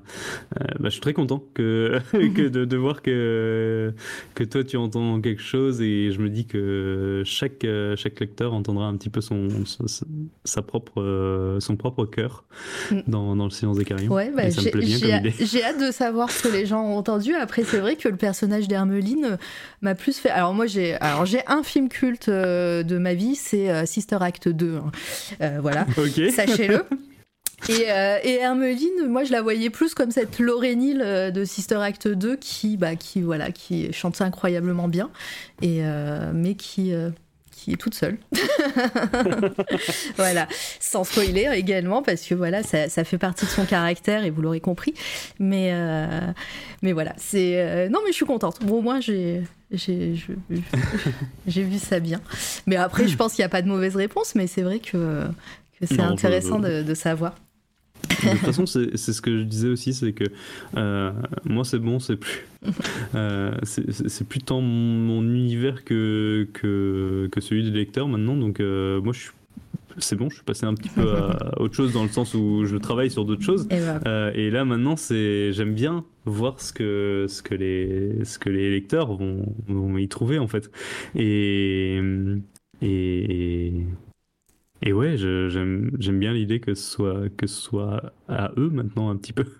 [0.79, 3.93] bah, je suis très content que, que de, de voir que,
[4.35, 8.53] que toi tu entends quelque chose et je me dis que chaque, euh, chaque lecteur
[8.53, 9.85] entendra un petit peu son, son-
[10.43, 12.43] sa propre, son propre cœur
[12.91, 12.99] Mm.
[13.07, 14.13] dans, dans le silence des carillons.
[14.13, 17.33] Ouais, bah, j'ai hâte de savoir ce que les gens ont entendu.
[17.35, 19.37] Après, c'est vrai que le personnage d'Hermeline
[19.81, 20.29] m'a plus fait.
[20.29, 20.95] Alors moi, j'ai
[21.47, 24.75] un film culte de ma vie, c'est Sister Act 2.
[24.75, 24.91] hein.
[25.41, 25.85] Euh, voilà,
[26.29, 26.83] sachez-le.
[27.69, 31.75] Et, euh, et Hermeline, moi je la voyais plus comme cette Laurénile euh, de Sister
[31.75, 35.09] Act 2 qui, bah, qui, voilà, qui chante incroyablement bien,
[35.61, 37.09] et, euh, mais qui, euh,
[37.51, 38.17] qui est toute seule.
[40.15, 40.47] voilà,
[40.79, 44.41] sans spoiler également, parce que voilà, ça, ça fait partie de son caractère et vous
[44.41, 44.93] l'aurez compris.
[45.39, 45.73] Mais,
[46.83, 47.89] mais voilà, c'est.
[47.89, 48.59] non, mais je suis contente.
[48.63, 49.41] Bon, au moins, j'ai.
[49.71, 50.13] J'ai
[51.47, 52.21] vu ça bien.
[52.67, 55.25] Mais après, je pense qu'il n'y a pas de mauvaise réponse, mais c'est vrai que,
[55.79, 57.33] que c'est Non, intéressant de, de savoir.
[58.23, 60.23] De toute façon, c'est ce que je disais aussi, c'est que
[60.77, 61.11] euh,
[61.45, 62.45] moi, c'est bon, c'est plus,
[63.15, 68.35] euh, c'est- plus tant mon, mon univers que, que, que celui des lecteurs maintenant.
[68.35, 69.31] Donc, euh, moi, je suis,
[69.97, 72.65] c'est bon, je suis passé un petit peu à autre chose dans le sens où
[72.65, 73.67] je travaille sur d'autres choses.
[73.71, 73.99] Et voilà.
[74.07, 78.49] Euh, et là maintenant, c'est j'aime bien voir ce que ce que les ce que
[78.49, 80.69] les lecteurs vont, vont y trouver en fait.
[81.15, 82.01] Et
[82.81, 83.71] et
[84.85, 89.15] et ouais, j'aime bien l'idée que ce soit que ce soit à eux maintenant un
[89.17, 89.45] petit peu.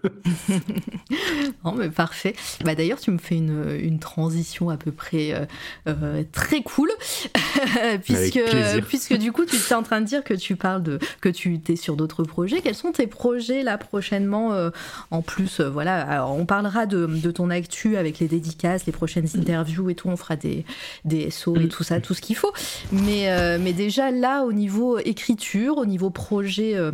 [1.64, 2.36] Non, mais parfait.
[2.64, 5.46] Bah, D'ailleurs, tu me fais une, une transition à peu près euh,
[5.88, 6.90] euh, très cool,
[8.04, 11.60] puisque, du coup, tu es en train de dire que tu parles de que tu
[11.68, 12.62] es sur d'autres projets.
[12.62, 14.70] Quels sont tes projets là prochainement euh,
[15.12, 19.28] En plus, voilà, alors, on parlera de, de ton actu avec les dédicaces, les prochaines
[19.36, 20.08] interviews et tout.
[20.10, 20.66] On fera des,
[21.04, 21.70] des SO et Mm.
[21.70, 22.54] tout ça, tout ce qu'il faut.
[22.92, 26.76] Mais, mais déjà là, au niveau écriture, au niveau projet.
[26.76, 26.92] euh,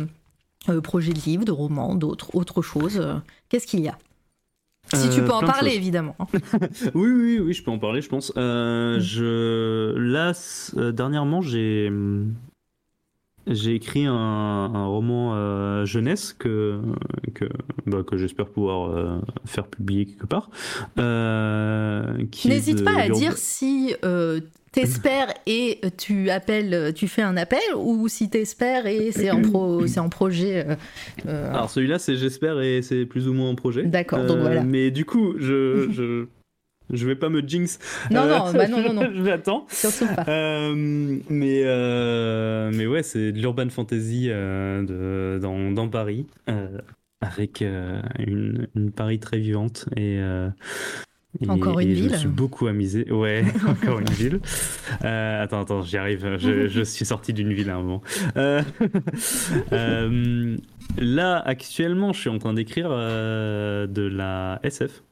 [0.68, 2.98] euh, projet de livre, de roman, d'autres, autre chose.
[3.00, 3.14] euh,
[3.48, 3.98] Qu'est-ce qu'il y a?
[4.94, 6.16] Si tu peux en parler, évidemment.
[6.94, 8.30] Oui, oui, oui, je peux en parler, je pense.
[8.36, 9.00] Mm.
[9.00, 10.32] je, là,
[10.92, 11.90] dernièrement, j'ai
[13.48, 16.80] j'ai écrit un, un roman euh, jeunesse que
[17.34, 17.46] que,
[17.86, 20.48] bah, que j'espère pouvoir euh, faire publier quelque part.
[20.98, 23.96] Euh, N'hésite pas à dire si
[24.72, 29.84] t'espères et tu appelles, tu fais un appel, ou si t'espères et c'est en, pro,
[29.98, 30.66] en projet.
[30.66, 30.74] euh,
[31.26, 33.82] euh, Alors celui-là, c'est j'espère et c'est plus ou moins en projet.
[33.84, 34.62] Euh, D'accord, donc voilà.
[34.62, 36.26] Mais du coup, je je
[36.92, 37.78] je vais pas me jinx.
[38.10, 39.10] Non, Euh, non, bah non, non, non.
[39.24, 39.66] J'attends.
[39.70, 40.24] surtout pas.
[40.28, 40.74] Euh,
[41.30, 46.66] mais, euh, mais ouais, c'est de l'urban fantasy euh, de, dans, dans Paris, euh,
[47.22, 49.86] avec euh, une, une Paris très vivante.
[49.96, 50.48] Et, euh,
[51.40, 52.12] et- Encore une et Je ville.
[52.12, 53.10] me suis beaucoup amusé.
[53.10, 54.40] Ouais, encore une ville.
[55.04, 56.36] Euh, attends, attends, j'y arrive.
[56.38, 58.02] Je, je suis sorti d'une ville à un moment.
[58.36, 58.62] Euh,
[59.72, 60.56] euh,
[60.98, 65.02] là, actuellement, je suis en train d'écrire de la SF.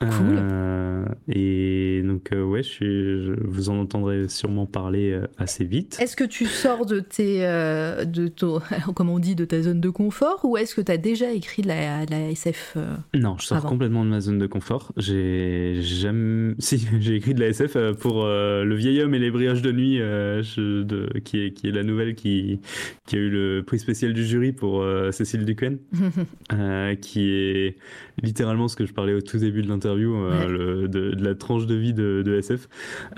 [0.00, 0.36] Cool.
[0.38, 2.84] Euh, et donc, euh, ouais, je suis,
[3.24, 5.96] je- vous en entendrez sûrement parler euh, assez vite.
[6.00, 8.60] Est-ce que tu sors de tes, euh, de ton,
[8.94, 11.62] comment on dit, de ta zone de confort, ou est-ce que tu as déjà écrit
[11.62, 12.76] de la, de la SF
[13.14, 13.70] Non, je sors Avant.
[13.70, 14.92] complètement de ma zone de confort.
[14.98, 16.54] J'ai jamais.
[16.58, 19.96] Si, j'ai écrit de la SF pour Le vieil homme et les brillages de nuit,
[19.98, 22.60] je- de- qui, est, qui est la nouvelle qui,
[23.06, 25.78] qui a eu le prix spécial du jury pour Cécile Duquesne,
[26.52, 27.76] euh, qui est
[28.22, 30.48] littéralement ce que je parlais au tout début de l'interview, euh, Ouais.
[30.48, 32.68] le- de, de la tranche de vie de, de SF.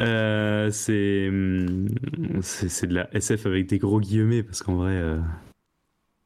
[0.00, 1.88] Euh, c'est hum,
[2.42, 4.92] c'est c'est de la SF avec des gros guillemets, parce qu'en vrai.
[4.94, 5.18] euh,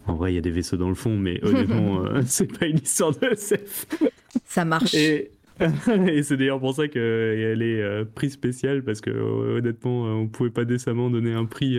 [0.07, 2.67] En vrai, il y a des vaisseaux dans le fond, mais honnêtement, euh, c'est pas
[2.67, 3.87] une histoire de SF.
[4.45, 4.95] Ça marche.
[4.95, 5.31] Et,
[6.09, 10.11] et c'est d'ailleurs pour ça qu'elle est euh, prix spécial, parce que euh, honnêtement, euh,
[10.11, 11.79] on pouvait pas décemment donner un prix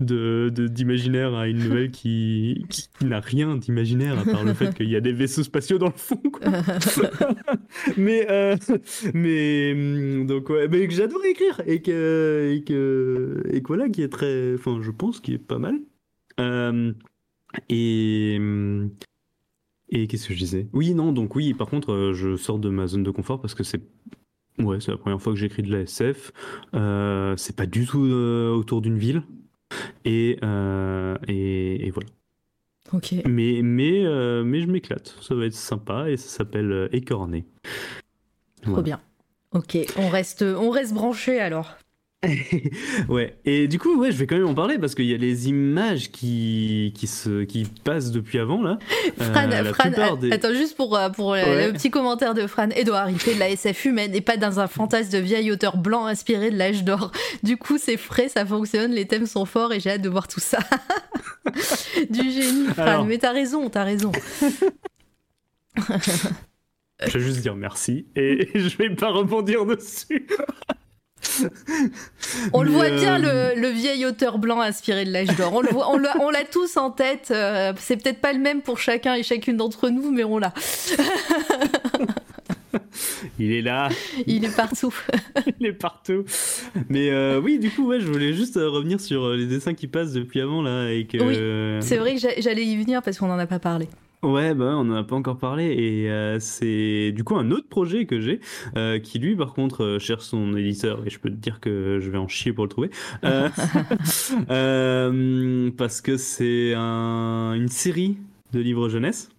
[0.00, 4.74] de d'imaginaire à une nouvelle qui, qui, qui n'a rien d'imaginaire, à part le fait
[4.74, 6.16] qu'il y a des vaisseaux spatiaux dans le fond.
[6.16, 6.50] quoi.
[7.96, 8.56] mais, euh,
[9.14, 13.88] mais hum, donc, ouais, mais que j'adore écrire, et que, et que, et que voilà,
[13.88, 15.78] qui est très, enfin, je pense qu'il est pas mal.
[16.40, 16.92] Euh,
[17.68, 18.38] et.
[19.90, 20.66] Et qu'est-ce que je disais?
[20.72, 23.54] Oui, non, donc oui, par contre, euh, je sors de ma zone de confort parce
[23.54, 23.80] que c'est.
[24.58, 26.32] Ouais, c'est la première fois que j'écris de la SF.
[26.74, 29.22] Euh, c'est pas du tout euh, autour d'une ville.
[30.04, 30.38] Et,
[31.28, 32.08] et, et voilà.
[32.92, 33.14] Ok.
[33.26, 34.02] Mais, mais,
[34.44, 35.16] mais je m'éclate.
[35.20, 37.44] Ça va être sympa et ça s'appelle Écorné.
[38.62, 38.82] Trop Voilà.
[38.82, 39.00] bien.
[39.52, 41.76] Ok, on reste, on reste branché alors.
[43.08, 45.16] ouais, et du coup, ouais, je vais quand même en parler parce qu'il y a
[45.16, 48.78] les images qui, qui, se, qui passent depuis avant là.
[49.20, 51.66] Euh, Fran, des- attends juste pour, euh, pour le- Ouais.
[51.68, 52.70] le petit commentaire de Fran.
[52.74, 55.76] Edouard, il fait de la SF humaine et pas dans un fantasme de vieil auteur
[55.76, 57.12] blanc inspiré de l'âge d'or.
[57.44, 60.26] Du coup, c'est frais, ça fonctionne, les thèmes sont forts et j'ai hâte de voir
[60.26, 60.58] tout ça.
[62.10, 62.82] du génie, Fran.
[62.82, 63.04] Alors.
[63.04, 64.10] Mais t'as raison, t'as raison.
[67.06, 70.26] Je vais juste dire merci et je vais pas rebondir dessus.
[72.52, 75.52] On le voit euh, bien, le, le vieil auteur blanc inspiré de l'âge d'or.
[75.54, 77.28] On le voit- on l'a tous en tête.
[77.30, 80.52] euh, c'est peut-être pas le même pour chacun et chacune d'entre nous, mais on l'a.
[83.38, 83.88] Il est là,
[84.26, 84.92] Il est partout.
[85.60, 86.24] il est partout.
[86.88, 89.74] Mais euh, oui, du coup, ouais, je voulais juste euh, revenir sur euh, les dessins
[89.74, 91.18] qui passent depuis avant là et que.
[91.18, 93.88] Oui, C'est vrai que j'a- j'allais y venir parce qu'on en a pas parlé.
[94.24, 97.52] Ouais, bah ouais, on en a pas encore parlé et euh, c'est du coup un
[97.52, 98.40] autre projet que j'ai
[98.76, 102.00] euh, qui lui par contre euh, cherche son éditeur et je peux te dire que
[102.00, 102.90] je vais en chier pour le trouver.
[105.76, 108.18] Parce que c'est un- une série
[108.52, 109.30] de livres jeunesse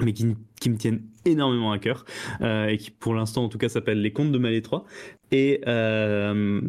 [0.00, 2.04] mais qui, qui me tiennent énormément à cœur
[2.42, 4.84] et qui pour l'instant en tout cas s'appelle Les Contes de Malétroit
[5.30, 6.60] et euh,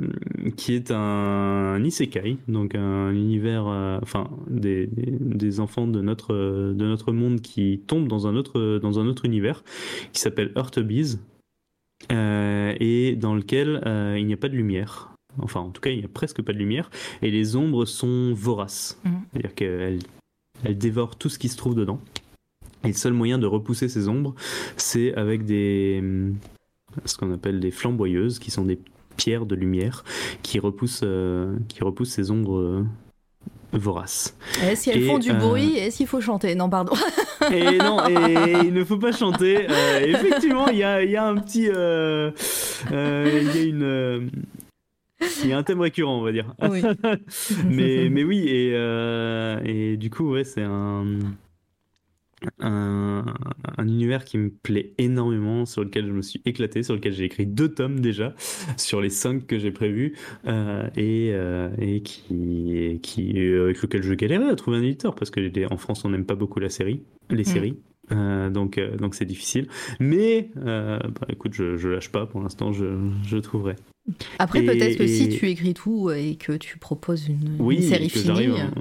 [0.57, 6.33] qui est un isekai, donc un univers, euh, enfin des, des, des enfants de notre,
[6.33, 9.63] de notre monde qui tombent dans un autre, dans un autre univers
[10.11, 11.19] qui s'appelle Earth Bees
[12.11, 15.13] euh, et dans lequel euh, il n'y a pas de lumière.
[15.41, 16.89] Enfin, en tout cas, il n'y a presque pas de lumière
[17.21, 19.11] et les ombres sont voraces, Mhm.
[19.31, 19.99] c'est-à-dire qu'elles
[20.65, 22.01] elles dévorent tout ce qui se trouve dedans.
[22.83, 24.35] Et le seul moyen de repousser ces ombres,
[24.75, 26.03] c'est avec des
[27.05, 28.79] ce qu'on appelle des flamboyeuses, qui sont des
[29.19, 30.03] pierres de lumière
[30.43, 32.85] qui repoussent, euh, qui repoussent ces ombres euh,
[33.73, 34.37] voraces.
[34.63, 36.55] Est-ce qu'elles Et, font du euh, bruit Est-ce qu'il faut chanter?
[36.55, 36.93] Non, pardon.
[37.51, 39.65] Et non, et il ne faut pas chanter.
[40.03, 44.29] Effectivement, il y a, y a un petit, il y a une,
[45.43, 46.53] il y a un thème récurrent, on va dire.
[46.69, 46.81] Oui.
[47.65, 48.73] mais, mais oui, et,
[49.63, 51.05] et du coup, ouais, c'est un,
[52.59, 53.25] un,
[53.77, 57.25] un univers qui me plaît énormément, sur lequel je me suis éclaté, sur lequel j'ai
[57.25, 58.33] écrit deux tomes déjà,
[58.77, 60.15] sur les cinq que j'ai prévus,
[60.47, 64.83] euh, et, euh, et qui, et qui, euh, avec lequel je galérais à trouver un
[64.83, 65.39] éditeur, parce que
[65.71, 67.77] en France, on n'aime pas beaucoup la série, les séries.
[68.11, 69.67] Euh, donc donc c'est difficile
[69.99, 73.75] mais bah, écoute je, je lâche pas pour l'instant je, je trouverai
[74.39, 78.51] Après, peut-être que si tu écris tout et que tu proposes une, série que finie.
[78.51, 78.71] en-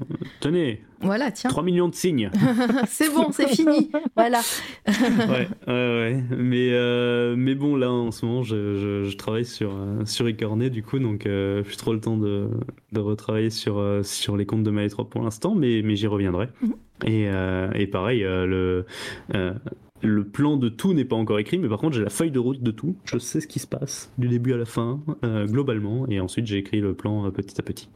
[0.40, 1.50] tenez Voilà, tiens.
[1.50, 2.31] 3 millions de signes
[2.89, 3.90] c'est bon, c'est fini.
[4.16, 4.40] Voilà.
[4.86, 4.94] ouais,
[5.28, 6.24] ouais, ouais.
[6.36, 10.24] Mais, euh, mais bon, là, en ce moment, je, je, je travaille sur, euh, sur
[10.70, 12.48] du coup, donc euh, j'ai trop le temps de,
[12.92, 16.48] de retravailler sur, euh, sur les comptes de Malétroit pour l'instant, mais, mais j'y reviendrai.
[16.62, 16.74] Mhm.
[17.07, 18.84] Et, euh, et pareil, le,
[20.02, 22.39] le plan de tout n'est pas encore écrit, mais par contre, j'ai la feuille de
[22.39, 22.97] route de tout.
[23.05, 26.47] Je sais ce qui se passe du début à la fin, euh, globalement, et ensuite,
[26.47, 27.89] j'ai écrit le plan euh, petit à petit.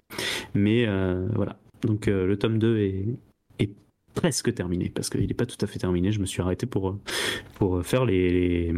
[0.54, 1.58] Mais euh, voilà.
[1.82, 3.06] Donc, le tome 2 est,
[3.58, 3.70] est
[4.14, 6.12] presque terminé parce qu'il n'est pas tout à fait terminé.
[6.12, 6.96] Je me suis arrêté pour,
[7.56, 8.74] pour faire les, les,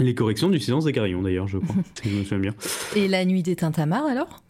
[0.00, 2.54] les corrections du silence des carillons d'ailleurs, je crois, si je me souviens bien.
[2.96, 4.42] Et la nuit des Tintamarres alors?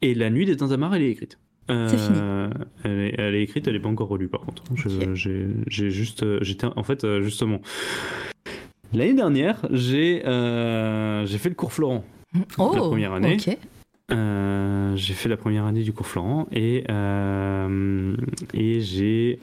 [0.00, 1.38] Et la nuit des Tintamarres, elle est écrite.
[1.70, 2.18] Euh, C'est fini.
[2.84, 4.64] Elle est, elle est écrite, elle n'est pas encore relue par contre.
[5.14, 7.60] J'ai juste, j'étais en fait euh, justement
[8.92, 12.04] l'année dernière, j'ai euh, j'ai fait le cours Florent.
[12.58, 13.36] Oh, La première année.
[14.10, 16.84] Euh, j'ai fait la première année du cours Florent et,
[18.52, 19.38] et j'ai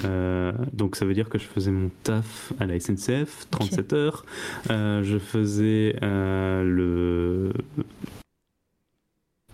[0.73, 4.25] donc ça veut dire que je faisais mon taf à la SNCF 37 heures
[4.67, 7.51] je faisais le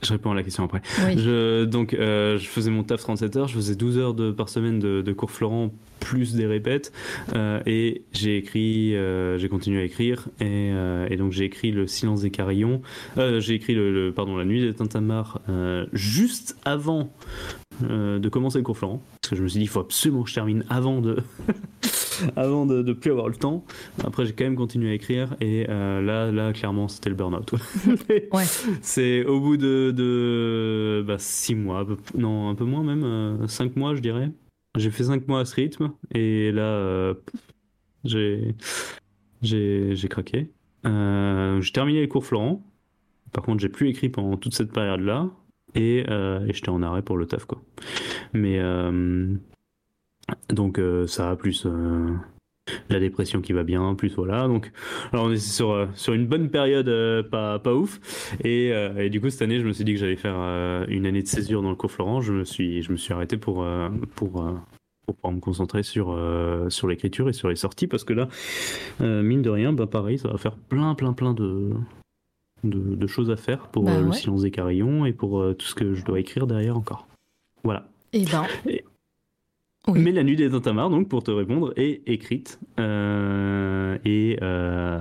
[0.06, 1.18] je réponds à la question après Oui.
[1.18, 4.50] je, donc, euh, je faisais mon taf 37 heures, je faisais 12 heures de, par
[4.50, 6.92] semaine de, de cours Florent, plus des répètes,
[7.34, 10.72] euh, et j'ai écrit, euh, j'ai continué à écrire, et,
[11.10, 12.82] et donc j'ai écrit Le silence des carillons,
[13.18, 15.42] j'ai écrit le, le- pardon, La nuit des tintamarres,
[15.94, 17.12] juste avant
[17.82, 20.30] de commencer le cours Florent, parce que je me suis dit, il faut absolument que
[20.30, 21.18] je termine avant de...
[22.36, 23.66] avant de, plus avoir le temps.
[24.04, 27.54] Après, j'ai quand même continué à écrire, et euh, là, là, clairement, c'était le burn-out.
[28.32, 28.46] Ouais.
[28.82, 31.86] C'est au bout de, de bah, six mois,
[32.18, 34.32] non, un peu moins même, euh, cinq mois, je dirais.
[34.78, 37.14] J'ai fait cinq mois à ce rythme, et là, euh,
[38.04, 38.56] j'ai,
[39.42, 40.52] j'ai, j'ai craqué.
[40.86, 42.64] Euh, j'ai terminé les cours Florent.
[43.32, 45.30] Par contre, j'ai plus écrit pendant toute cette période-là,
[45.76, 47.62] et, et j'étais en arrêt pour le taf, quoi.
[48.34, 48.60] Mais
[50.50, 52.08] donc euh, ça, plus euh,
[52.90, 54.48] la dépression qui va bien, plus voilà.
[54.48, 54.72] Donc,
[55.12, 58.00] alors on est sur, euh, sur une bonne période euh, pas, pas ouf.
[58.44, 60.86] Et, euh, et du coup, cette année, je me suis dit que j'allais faire euh,
[60.88, 62.22] une année de césure dans le cours Florent.
[62.22, 63.66] Je me suis, je me suis arrêté pour,
[64.16, 64.32] pour,
[65.06, 66.18] pour pouvoir me concentrer sur,
[66.70, 68.28] sur l'écriture et sur les sorties, parce que là,
[69.00, 71.70] mine de rien, bah pareil, ça va faire plein, plein, plein de,
[72.64, 74.16] de, de choses à faire pour Bah euh, le ouais.
[74.16, 77.08] silence des carillons et pour tout ce que je dois écrire derrière encore.
[77.64, 77.88] Voilà.
[78.14, 78.46] Eh ben.
[78.68, 78.84] Et-
[79.88, 80.00] Oui.
[80.02, 85.00] Mais la nuit des Tintamarres, donc pour te répondre, est écrite euh, et euh,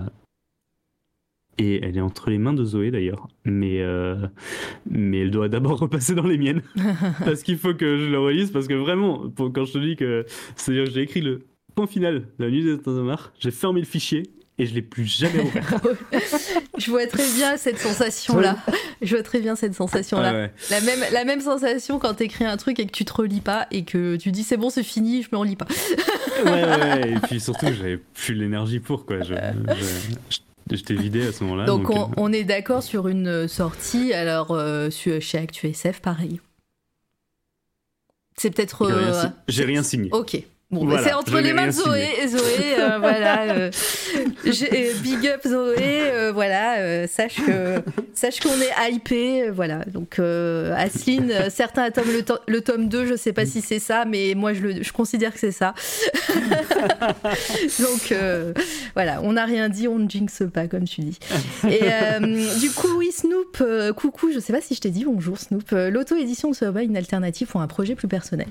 [1.57, 4.27] et elle est entre les mains de Zoé d'ailleurs, mais euh,
[4.91, 6.63] mais elle doit d'abord repasser dans les miennes
[7.25, 9.97] parce qu'il faut que je le relise parce que vraiment, pour- quand je te dis
[9.97, 10.27] que
[10.67, 11.47] j'ai écrit le
[11.77, 14.25] point final, de la nuit des Tintamarres, j'ai fermé le fichier
[14.59, 15.81] et je l'ai plus jamais ouvert.
[16.79, 18.57] Je vois très bien cette sensation-là.
[19.03, 20.29] Je vois très bien cette sensation-là.
[20.31, 20.53] Ah ouais.
[20.71, 23.67] La, même, la même sensation quand t'écris un truc et que tu te relis pas
[23.71, 25.67] et que tu dis c'est bon, c'est fini, je me relis pas.
[26.45, 27.11] ouais, ouais, ouais.
[27.17, 29.23] Et puis surtout, j'avais plus l'énergie pour quoi.
[29.23, 30.39] Je, je-
[30.71, 31.67] J'étais vidé à ce moment-là.
[31.67, 36.01] donc Donc, on, euh, on est d'accord sur une euh, sortie, alors euh, chez ActuSF,
[36.01, 36.41] pareil.
[38.37, 38.87] C'est peut-être.
[38.89, 40.09] j'ai rien, euh, si- j'ai rien signé.
[40.13, 40.43] Ok.
[40.75, 42.09] Bon, Voilà, bah, c'est entre les mains de Zoé.
[42.23, 42.41] Et Zoé,
[42.79, 43.43] euh, voilà.
[43.53, 43.71] euh,
[45.03, 45.77] big up Zoé.
[45.81, 47.07] euh, voilà.
[47.07, 47.81] sache que
[48.15, 49.51] sache qu'on est hypé.
[49.51, 49.81] voilà.
[49.87, 50.19] Donc,
[50.77, 53.07] Asline, certains attendent le, to- le tome 2.
[53.07, 55.75] Je sais pas si c'est ça, mais moi, je, le, je considère que c'est ça.
[57.81, 58.15] Donc,
[58.95, 59.21] voilà.
[59.23, 61.19] On n'a rien dit, on ne jinxe pas, comme tu dis.
[61.69, 61.81] Et
[62.61, 63.63] du coup, oui, Snoop,
[63.97, 64.31] coucou.
[64.33, 65.71] Je sais pas si je t'ai dit bonjour, Snoop.
[65.71, 68.49] L'auto-édition ne pas une alternative pour un projet plus personnel.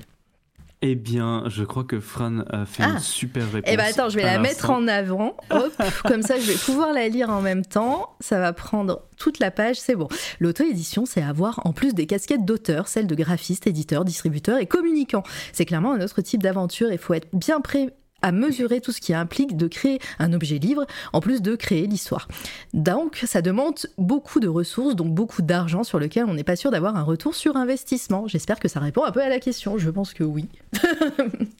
[0.86, 2.90] Eh bien, je crois que Fran a fait Ah.
[2.90, 3.70] une super réponse.
[3.72, 5.34] Eh ben attends, je vais la mettre en avant.
[5.48, 5.72] Hop,
[6.04, 8.14] comme ça je vais pouvoir la lire en même temps.
[8.20, 10.08] Ça va prendre toute la page, c'est bon.
[10.40, 15.22] L'auto-édition, c'est avoir en plus des casquettes d'auteur, celles de graphiste, éditeur, distributeur et communicant.
[15.54, 18.90] C'est clairement un autre type d'aventure et il faut être bien prêt à mesurer tout
[18.90, 22.26] ce qui implique de créer un objet livre, en plus de créer l'histoire.
[22.72, 26.70] Donc, ça demande beaucoup de ressources, donc beaucoup d'argent sur lequel on n'est pas sûr
[26.70, 28.26] d'avoir un retour sur investissement.
[28.26, 29.76] J'espère que ça répond un peu à la question.
[29.76, 30.48] Je pense que oui.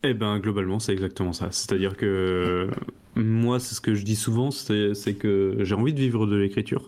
[0.07, 1.49] Eh ben, globalement, c'est exactement ça.
[1.51, 2.68] C'est-à-dire que
[3.17, 6.86] moi, c'est ce que je dis souvent, c'est que j'ai envie de vivre de l'écriture,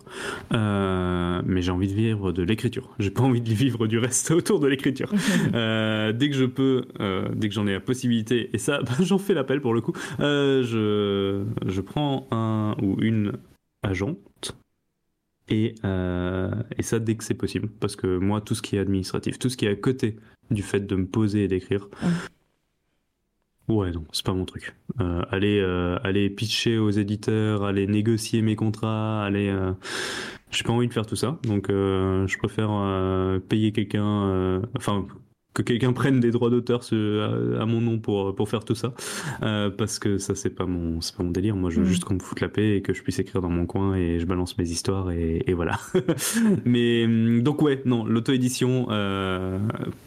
[0.53, 2.93] euh, mais j'ai envie de vivre de l'écriture.
[2.99, 5.13] J'ai pas envie de vivre du reste autour de l'écriture.
[5.53, 9.17] Euh, dès que je peux, euh, dès que j'en ai la possibilité, et ça, j'en
[9.17, 13.33] fais l'appel pour le coup, je, je prends un ou une
[13.83, 14.57] agente.
[15.49, 17.69] Et, euh, et ça dès que c'est possible.
[17.79, 20.17] Parce que moi, tout ce qui est administratif, tout ce qui est à côté
[20.51, 21.89] du fait de me poser et d'écrire,
[23.67, 24.75] Ouais, non, c'est pas mon truc.
[25.01, 29.49] Euh, aller, euh, aller pitcher aux éditeurs, aller négocier mes contrats, aller.
[29.49, 29.73] euh,
[30.51, 34.61] J'ai pas envie de faire tout ça, donc euh, je préfère euh, payer quelqu'un, euh,
[34.77, 35.05] enfin
[35.57, 38.93] que quelqu'un prenne des droits d'auteur à, à mon nom pour pour faire tout ça,
[39.41, 41.55] euh, parce que ça c'est pas mon c'est pas mon délire.
[41.55, 41.89] Moi, je veux Mm.
[41.89, 44.19] juste qu'on me foute la paix et que je puisse écrire dans mon coin et
[44.19, 45.79] je balance mes histoires et, et voilà.
[46.65, 49.57] Mais hum, donc ouais, non, l'auto-édition, euh,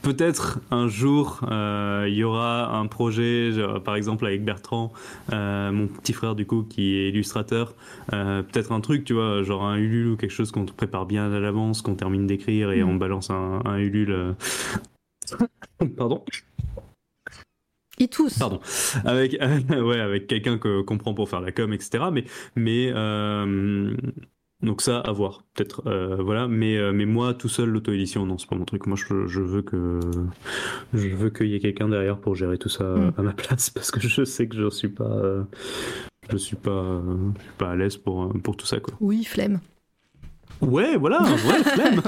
[0.03, 4.93] peut-être un jour euh, il y aura un projet, genre, par exemple avec Bertrand,
[5.33, 7.75] euh, mon petit frère du coup qui est illustrateur,
[8.13, 11.07] euh, peut-être un truc, tu vois, genre un Ulule ou quelque chose qu'on te prépare
[11.07, 12.89] bien à l'avance, qu'on termine d'écrire et Mm.
[12.89, 14.35] on balance un, un Ulule.
[15.97, 16.25] Pardon.
[17.99, 18.39] Ils tous.
[18.39, 18.61] Pardon.
[19.05, 19.33] Avec,
[19.71, 22.05] ouais, avec quelqu'un que- qu'on prend pour faire la com, etc.
[22.13, 22.25] Mais,
[22.57, 23.95] mais euh,
[24.63, 25.45] donc ça, à voir.
[25.55, 26.49] Peut-être, euh, voilà.
[26.49, 28.87] Mais, euh, mais moi, tout seul, l'auto-édition, non, c'est pas mon truc.
[28.87, 30.01] Moi, je, je veux que
[30.95, 33.13] je veux qu'il y ait quelqu'un derrière pour gérer tout ça Mm.
[33.19, 35.45] à ma place, parce que je sais que je suis pas,
[36.33, 38.95] je suis pas, je suis pas à l'aise pour pour tout ça, quoi.
[39.01, 39.61] Oui, flemme.
[40.61, 42.03] Ouais, voilà, ouais, flemme.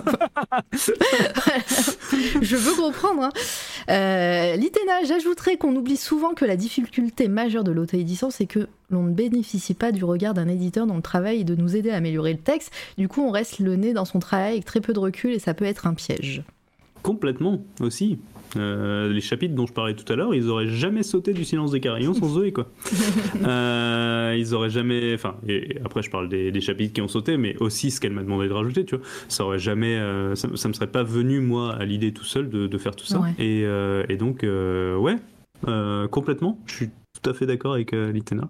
[2.43, 3.23] Je veux comprendre.
[3.25, 3.31] Hein.
[3.89, 9.05] Euh, Litena, j'ajouterais qu'on oublie souvent que la difficulté majeure de l'auto-édition, c'est que l'on
[9.05, 11.97] ne bénéficie pas du regard d'un éditeur dont le travail est de nous aider à
[11.97, 12.73] améliorer le texte.
[12.99, 15.39] Du coup, on reste le nez dans son travail avec très peu de recul et
[15.39, 16.43] ça peut être un piège.
[17.03, 18.19] Complètement aussi.
[18.57, 21.71] Euh, les chapitres dont je parlais tout à l'heure, ils auraient jamais sauté du silence
[21.71, 22.69] des carillons sans Zoé, quoi.
[23.45, 25.15] Euh, ils auraient jamais.
[25.15, 28.13] Enfin, et après, je parle des, des chapitres qui ont sauté, mais aussi ce qu'elle
[28.13, 29.05] m'a demandé de rajouter, tu vois.
[29.29, 29.97] Ça aurait jamais.
[29.97, 32.95] euh, ça, ça me serait pas venu, moi, à l'idée tout seul de, de faire
[32.95, 33.21] tout ça.
[33.21, 33.33] Ouais.
[33.39, 33.63] Et,
[34.09, 35.17] et donc, ouais,
[36.11, 36.59] complètement.
[36.67, 38.49] Je suis tout à fait d'accord avec Litena.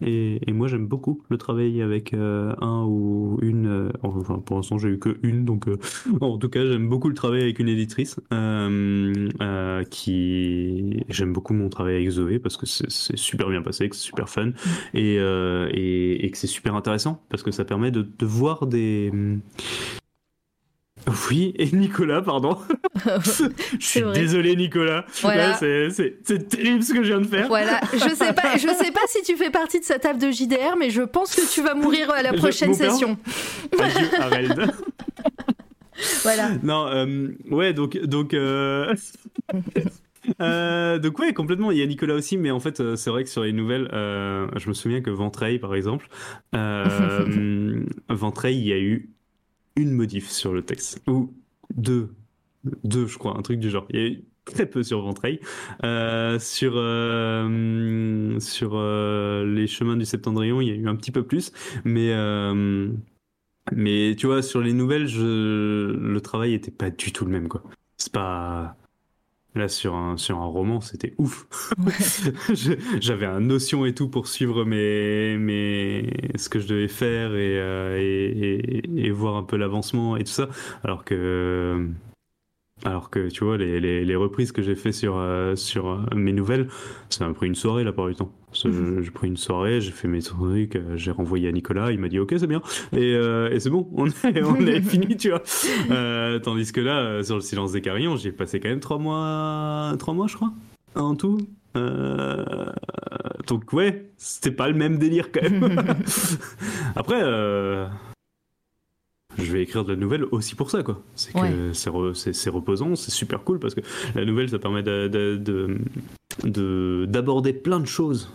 [0.00, 3.66] Et, et moi, j'aime beaucoup le travail avec euh, un ou une.
[3.66, 5.76] euh, enfin, pour l'instant, j'ai eu que une, donc euh,
[6.20, 8.20] en tout cas, j'aime beaucoup le travail avec une éditrice.
[8.32, 13.96] euh, qui j'aime beaucoup mon travail avec Zoé parce que c'est super bien passé, que
[13.96, 14.52] c'est super fun
[14.94, 19.10] et, et, et que c'est super intéressant parce que ça permet de, de voir des.
[21.30, 22.58] Oui, et Nicolas, pardon.
[23.78, 24.12] Je suis vrai.
[24.18, 25.04] désolé, Nicolas.
[25.22, 25.48] Voilà.
[25.48, 25.54] Là,
[25.90, 27.48] c'est- terrible ce que je viens de faire.
[27.48, 30.30] Voilà, je sais pas, je sais pas si tu fais partie de sa table de
[30.30, 33.16] JDR, mais je pense que tu vas mourir à la Je- prochaine père- session.
[34.30, 34.66] Adieu.
[36.22, 36.50] Voilà.
[36.62, 38.94] Non, euh, ouais, donc, donc, euh,
[40.42, 41.70] Euh, donc ouais, complètement.
[41.70, 44.46] Il y a Nicolas aussi, mais en fait, c'est vrai que sur les nouvelles, euh,
[44.56, 46.06] je me souviens que Ventreil, par exemple,
[46.54, 49.08] euh, Ventreil, il y a eu
[49.78, 51.32] une modif sur le texte ou
[51.74, 52.10] deux,
[52.84, 53.86] deux, je crois, un truc du genre.
[53.90, 55.40] Il y a eu très peu sur Ventreil.
[55.84, 61.12] Euh, sur euh, sur euh, les chemins du Septendrion, il y a eu un petit
[61.12, 61.52] peu plus,
[61.84, 62.12] mais
[63.72, 67.62] mais tu vois, sur les nouvelles, le travail était pas du tout le même, quoi.
[67.98, 68.76] C'est pas.
[69.58, 71.46] Là, sur un, sur un roman, c'était ouf.
[73.00, 76.12] J'avais un notion et tout pour suivre mes, mes...
[76.36, 80.24] ce que je devais faire et, euh, et, et- et voir un peu l'avancement et
[80.24, 80.48] tout ça.
[80.84, 81.88] Alors que,
[82.84, 85.98] alors que tu vois, les, les, les reprises que j'ai fait sur, euh, sur euh,
[86.14, 86.68] mes nouvelles,
[87.10, 88.30] ça m'a pris une soirée la plupart du temps.
[88.54, 91.98] Je- J'ai pris une soirée, j'ai fait mes trucs, euh, j'ai renvoyé à Nicolas, il
[91.98, 92.62] m'a dit ok, c'est bien.
[92.96, 95.42] Et, et c'est bon, on est, on est fini, tu vois.
[96.40, 100.14] Tandis que là, sur le silence des carillons, j'ai passé quand même trois mois, trois
[100.14, 100.52] mois, je crois,
[100.94, 101.38] en tout.
[103.46, 105.76] Donc ouais, c'était pas le même délire quand même.
[106.96, 107.22] Après,
[109.38, 111.02] je vais écrire de la nouvelle aussi pour ça, quoi.
[111.16, 111.52] C'est que Ouais.
[111.72, 113.80] c'est re- c'est- c'est reposant, c'est super cool parce que
[114.14, 115.78] la nouvelle, ça permet de- de- de-
[116.44, 118.30] de- d'aborder plein de choses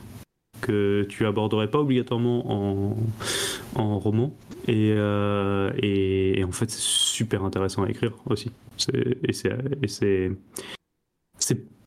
[0.61, 2.97] que tu aborderais pas obligatoirement en,
[3.75, 4.33] en roman.
[4.67, 8.51] Et, euh, et, et en fait, c'est super intéressant à écrire aussi.
[9.27, 10.31] Et c'est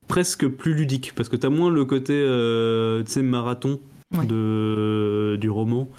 [0.08, 3.80] presque plus ludique parce que tu as moins le côté euh, marathon
[4.16, 4.24] Ouais.
[4.24, 5.90] de, du roman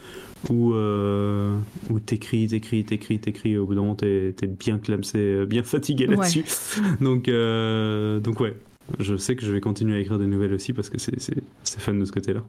[0.50, 1.58] où, euh,
[1.90, 3.58] où t'écris, t'écris, t'écris, t'écris.
[3.58, 6.16] Au bout d'un moment, t'es es bien clamsé, bien fatigué Ouais.
[6.16, 6.46] là-dessus.
[7.02, 8.56] Donc, euh, donc ouais,
[9.00, 11.44] je sais que je vais continuer à écrire des nouvelles aussi parce que c'est c'est-
[11.64, 12.42] c'est fan de ce côté-là.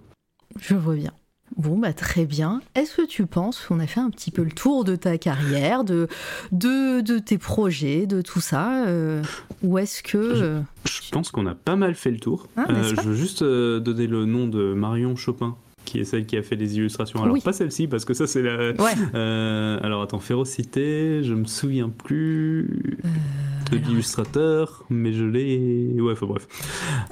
[0.60, 1.12] Je vois bien.
[1.57, 2.60] Bon, bah très bien.
[2.75, 5.83] Est-ce que tu penses qu'on a fait un petit peu le tour de ta carrière,
[5.83, 6.07] de,
[6.52, 9.23] de, de tes projets, de tout ça euh,
[9.62, 10.18] Ou est-ce que...
[10.18, 12.49] euh, Je pense qu'on a pas mal fait le tour.
[12.58, 15.57] Ah, je veux juste euh, donner le nom de Marion Chopin,
[15.89, 17.23] qui est celle qui a fait les illustrations.
[17.23, 17.41] Alors Oui.
[17.41, 18.70] pas celle-ci, parce que ça c'est la...
[18.73, 18.92] Ouais.
[19.15, 22.68] Euh, alors attends, Férocité, je me souviens plus
[23.02, 25.92] de alors- l'illustrateur, mais je l'ai...
[26.00, 26.47] Ouais, enfin bref.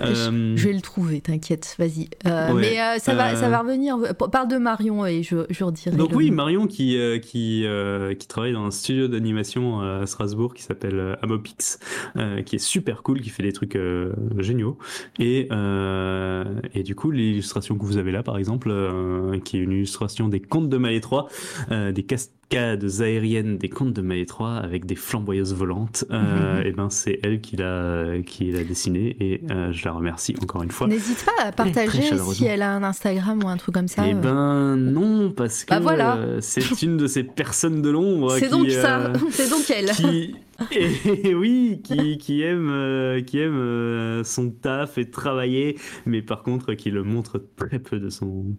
[0.02, 2.08] Euh, Je vais le trouver, t'inquiète, vas-y.
[2.26, 2.60] Euh, Ouais.
[2.60, 3.96] Mais euh, ça, va, Euh, ça va revenir.
[4.30, 5.96] Parle de Marion et je, je redirai.
[5.96, 6.36] Donc oui, nom.
[6.36, 10.98] Marion qui, euh, qui, euh, qui travaille dans un studio d'animation à Strasbourg qui s'appelle
[10.98, 11.78] euh, Amopix,
[12.16, 14.78] euh, qui est super cool, qui fait des trucs euh, géniaux.
[15.18, 16.44] Et, euh,
[16.74, 20.28] et du coup, l'illustration que vous avez là, par exemple, euh, qui est une illustration
[20.28, 21.28] des contes de Malétroit,
[21.70, 22.02] euh, des
[22.48, 27.40] cascades aériennes des contes de Malétroit avec des flamboyeuses volantes, euh, et ben c'est elle
[27.40, 30.86] qui l'a qui l'a dessiné et euh, je la remercie encore une fois.
[30.86, 32.02] N'hésite pas à partager
[32.32, 34.04] si elle a un Instagram ou un truc comme ça.
[34.06, 34.14] Eh euh.
[34.14, 36.16] ben non, parce que Bah voilà.
[36.16, 39.70] euh, c'est une de ces personnes de l'ombre c'est qui, donc ça, euh, c'est donc
[39.70, 39.90] elle.
[39.90, 40.34] qui
[40.72, 46.42] et, oui, qui, qui aime, euh, qui aime euh, son taf et travailler, mais par
[46.42, 48.56] contre qui le montre très peu de son.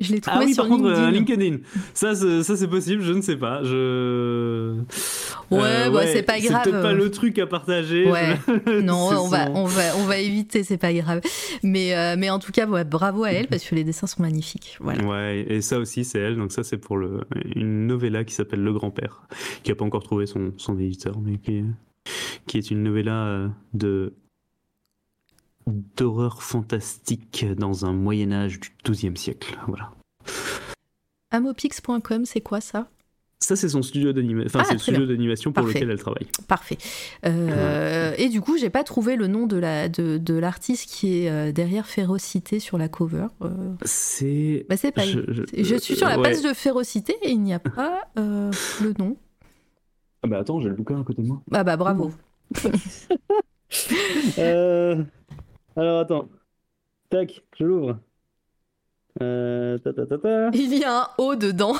[0.00, 1.06] Je l'ai trouvé Ah oui, sur par contre, LinkedIn.
[1.06, 1.56] euh, LinkedIn.
[1.94, 3.62] Ça, c'est- ça c'est possible, je ne sais pas.
[3.62, 4.76] Je.
[5.50, 6.62] Ouais, bah, c'est pas grave.
[6.64, 8.10] C'est pas le truc à partager.
[8.10, 8.36] Ouais.
[8.82, 11.20] Non, on va, on, va, on va éviter, c'est pas grave.
[11.62, 14.22] Mais, euh, mais en tout cas, ouais, bravo à elle parce que les dessins sont
[14.22, 14.76] magnifiques.
[14.80, 15.04] Voilà.
[15.04, 16.36] Ouais, et ça aussi, c'est elle.
[16.36, 17.20] Donc ça, c'est pour le,
[17.54, 19.22] une novella qui s'appelle Le Grand-Père,
[19.62, 21.62] qui a pas encore trouvé son, son éditeur, mais qui,
[22.46, 24.14] qui est une novella euh, de
[25.66, 29.58] d'horreur fantastique dans un Moyen Âge du XIIe siècle.
[29.68, 29.90] Voilà.
[31.30, 32.88] Amopix.com, c'est quoi ça?
[33.40, 35.80] Ça, c'est son studio d'animation, enfin, Ah, c'est le très studio d'animation pour Parfait.
[35.80, 36.28] lequel elle travaille.
[36.46, 36.78] Parfait.
[37.26, 41.24] Euh, Et du coup, j'ai pas trouvé le nom de la de, de l'artiste qui
[41.24, 43.26] est euh, derrière Férocité sur la cover.
[43.42, 43.48] Euh,
[43.84, 44.64] C'est.
[44.68, 45.02] bah, c'est pas.
[45.02, 46.22] Je- Je, je- suis sur la ouais.
[46.22, 49.16] page de Férocité et il n'y a pas euh, le nom.
[50.22, 51.42] Ah bah attends, j'ai le bouquin à côté de moi.
[51.50, 52.12] Ah bah bravo.
[55.76, 56.28] Alors attends.
[57.08, 57.98] Tac, je l'ouvre.
[59.20, 60.50] Euh, ta, ta, ta, ta.
[60.54, 61.74] Il y a un O dedans.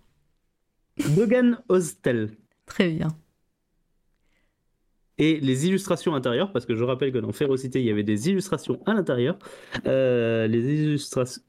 [1.16, 2.30] Dogan Hostel.
[2.66, 3.08] Très bien.
[5.18, 8.28] Et les illustrations intérieures, parce que je rappelle que dans Férocité, il y avait des
[8.28, 9.38] illustrations à l'intérieur.
[9.86, 11.42] Euh, les illustrations.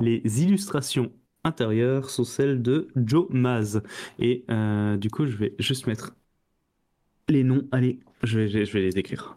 [0.00, 1.12] Les illustrations
[1.44, 3.82] intérieures sont celles de Joe Maz.
[4.18, 6.14] Et euh, du coup, je vais juste mettre
[7.28, 7.66] les noms.
[7.72, 9.36] Allez, je vais, je vais les écrire.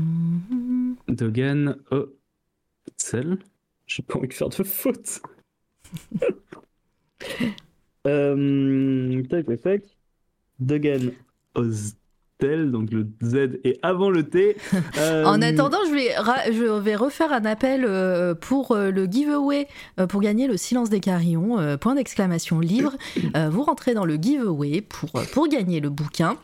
[0.00, 0.96] Mhm.
[1.08, 3.38] Dogan Hostel.
[3.86, 5.20] J'ai pas envie de faire de faute.
[8.06, 9.82] euh, tac, tac, tac.
[10.60, 11.12] Dogan
[11.54, 14.56] Hostel, donc le Z est avant le T.
[14.98, 19.66] Euh, En attendant, je vais, je vais refaire un appel euh, pour le giveaway
[20.08, 21.76] pour gagner le silence des carillons.
[21.78, 22.96] point d'exclamation livre.
[23.50, 26.36] Vous rentrez dans le giveaway pour, pour gagner le bouquin.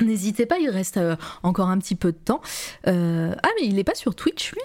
[0.00, 0.98] N'hésitez pas, il reste
[1.42, 2.40] encore un petit peu de temps.
[2.86, 4.62] ah, mais il n'est pas sur Twitch, lui?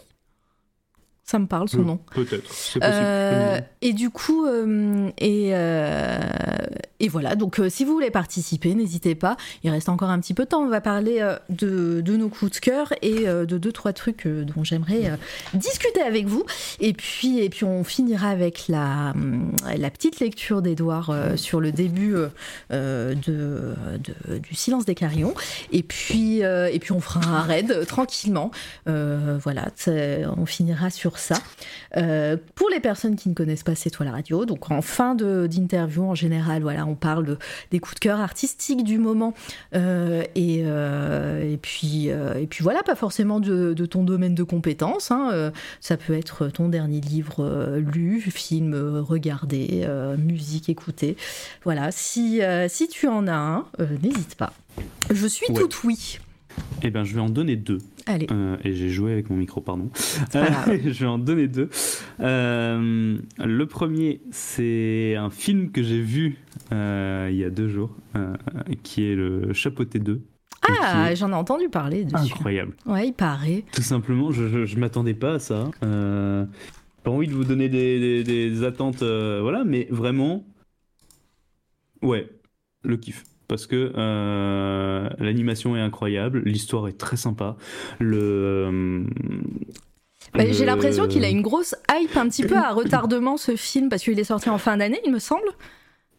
[1.29, 1.99] Ça me parle son nom.
[2.11, 2.81] Peut-être, c'est possible.
[2.83, 6.17] Euh, et du coup, euh, et, euh,
[6.99, 9.37] et voilà, donc si vous voulez participer, n'hésitez pas.
[9.63, 10.63] Il reste encore un petit peu de temps.
[10.63, 14.63] On va parler de, de, nos coups de cœur et de deux, trois trucs dont
[14.63, 15.11] j'aimerais
[15.53, 16.45] discuter avec vous.
[16.79, 19.13] Et puis, et puis on finira avec la,
[19.77, 22.15] la petite lecture d'Edouard sur le début
[22.71, 23.75] de,
[24.39, 25.35] du Silence des Carillons.
[25.71, 28.49] Et puis, et puis on fera un raid tranquillement.
[28.87, 29.67] voilà,
[30.37, 31.35] on finira sur ça.
[31.97, 35.15] Euh, pour les personnes qui ne connaissent pas C'est toi la radio, donc en fin
[35.15, 37.37] d'interview en général, voilà, on parle
[37.71, 39.33] des coups de cœur artistiques du moment
[39.75, 45.11] euh, et, euh, et, puis, et puis voilà, pas forcément de, ton domaine de compétences.
[45.11, 51.17] Hein, ça peut être ton dernier livre lu, film regardé, musique écoutée.
[51.63, 53.65] Voilà, si, si tu en as un,
[54.01, 54.53] n'hésite pas.
[55.09, 56.19] Je suis toute oui.
[56.83, 57.79] Eh bien, je vais en donner deux.
[58.09, 58.25] Allez.
[58.31, 59.91] Euh, et j'ai joué avec mon micro, pardon.
[60.33, 61.69] je vais en donner deux.
[62.19, 66.39] Euh, le premier, c'est un film que j'ai vu
[66.71, 67.95] euh, il y a deux jours,
[68.81, 70.23] qui est le Chapeauté 2.
[70.81, 72.33] Ah, j'en ai entendu parler dessus.
[72.33, 72.73] Incroyable.
[72.87, 73.63] Ouais, il paraît.
[73.73, 75.69] Tout simplement, je, ne m'attendais pas à ça.
[75.79, 80.43] pas envie de vous donner des, des attentes, voilà, mais vraiment,
[82.01, 82.27] ouais,
[82.81, 87.57] le kiff parce que euh, l'animation est incroyable, l'histoire est très sympa.
[87.99, 89.03] Le,
[90.33, 93.89] bah, J'ai l'impression qu'il a une grosse hype un petit peu à retardement ce film
[93.89, 95.49] parce qu'il est sorti en fin d'année, il me semble.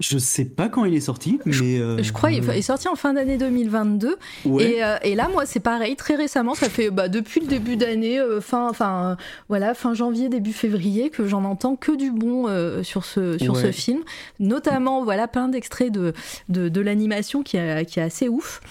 [0.00, 1.78] Je sais pas quand il est sorti, mais.
[1.78, 4.16] Euh, je crois qu'il est sorti en fin d'année 2022.
[4.58, 7.76] Et, euh, et, là, moi, c'est pareil, très récemment, ça fait bah, depuis le début
[7.76, 9.18] d'année, euh, fin, enfin,
[9.50, 12.46] voilà, fin janvier, début février, que j'en entends que du bon
[12.82, 14.00] sur, ce, sur ce film.
[14.38, 16.14] Notamment, voilà, plein d'extraits de,
[16.48, 18.62] de, de l'animation qui, qui est assez ouf.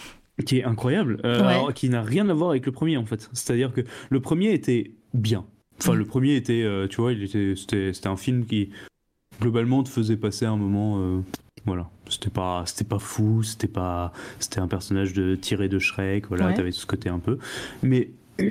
[0.45, 3.29] Qui est incroyable, alors, qui n'a rien à voir avec le premier, en fait.
[3.33, 5.45] C'est-à-dire que le premier était bien.
[5.79, 5.97] Enfin, mm.
[5.97, 7.11] le premier était, tu vois,
[7.55, 8.71] c'était un film qui
[9.39, 11.19] globalement te faisait passer un moment euh,
[11.65, 11.89] voilà.
[12.09, 16.53] C'était pas c'était pas fou c'était pas c'était un personnage de tiré de Shrek voilà
[16.53, 17.37] t'avais ce côté un peu.
[17.83, 18.09] Mais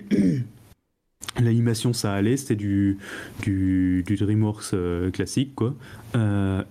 [1.40, 2.98] l'animation ça allait c'était du,
[3.42, 5.74] du, du DreamWorks euh, classique quoi.
[6.14, 6.62] Euh,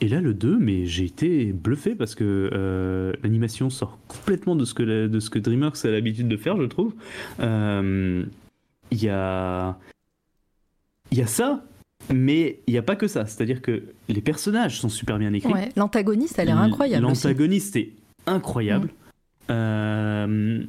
[0.00, 4.72] et là, le 2, mais j'ai été bluffé parce que l'animation sort complètement de ce
[4.72, 6.94] que, de ce que DreamWorks a l'habitude de faire, je trouve.
[7.40, 9.76] Il y, a,
[11.10, 11.64] y a ça,
[12.12, 15.52] mais il n'y a pas que ça, c'est-à-dire que les personnages sont super bien écrits.
[15.76, 17.04] L'antagoniste a l'air incroyable.
[17.04, 17.92] L'antagoniste est
[18.26, 18.88] incroyable.
[18.88, 19.50] Mm.
[19.50, 20.64] Euh,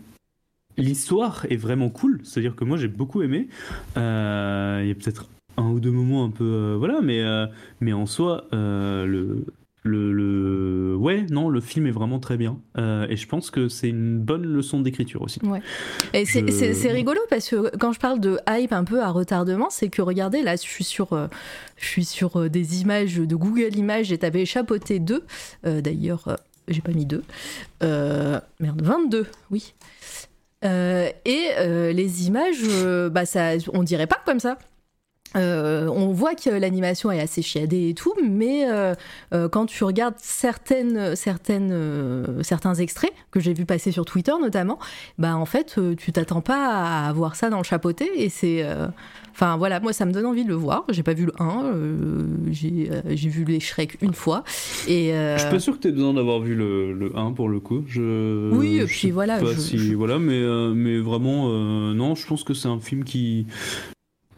[0.78, 3.48] l'histoire est vraiment cool, c'est-à-dire que moi j'ai beaucoup aimé.
[3.98, 6.46] Euh, il y a peut-être un ou deux moments un peu.
[6.46, 7.24] Euh, voilà, mais,
[7.82, 9.46] mais en soi, le,
[9.84, 12.60] le, ouais non le film est vraiment très bien.
[12.78, 15.40] Euh, et je pense que c'est une bonne leçon d'écriture aussi.
[15.44, 15.62] Ouais.
[16.14, 19.90] et c'est rigolo parce que quand je parle de hype un peu à retardement c'est
[19.90, 21.28] que regardez là je suis sur euh,
[21.78, 25.24] je suis sur euh, des images de Google Images j'ai tapé chapeauté 2
[25.64, 27.24] d'ailleurs j'ai pas mis 2
[27.82, 29.74] merde 22 oui.
[30.64, 31.48] Et
[31.94, 32.64] les images
[33.12, 34.58] bah ça on dirait pas comme ça
[35.36, 38.96] euh, on voit que l'animation est assez chiadée et tout, mais euh,
[39.34, 44.80] euh, quand tu regardes certaines, certaines, certains extraits que j'ai vu passer sur Twitter notamment,
[45.18, 48.66] bah en fait tu t'attends pas à voir ça dans le chapeauté et c'est,
[49.32, 50.86] enfin voilà, moi ça me donne envie de le voir.
[50.90, 51.74] J'ai pas vu le 1,
[52.52, 54.44] j'ai vu les Shrek une fois
[54.88, 55.12] et.
[55.12, 57.60] Je suis pas sûr que tu aies besoin d'avoir vu le, le, 1 pour le
[57.60, 57.84] coup.
[57.88, 59.40] Je, oui, et puis voilà.
[59.56, 60.42] si, voilà, mais
[60.74, 63.46] mais vraiment non, je pense que c'est un film qui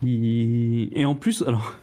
[0.03, 1.75] et en plus, alors,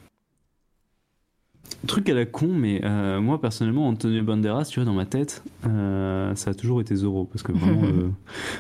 [1.87, 5.43] truc à la con, mais euh, moi personnellement, Antonio Banderas, tu vois, dans ma tête,
[5.67, 7.25] euh, ça a toujours été Zoro.
[7.25, 8.09] Parce que vraiment, euh,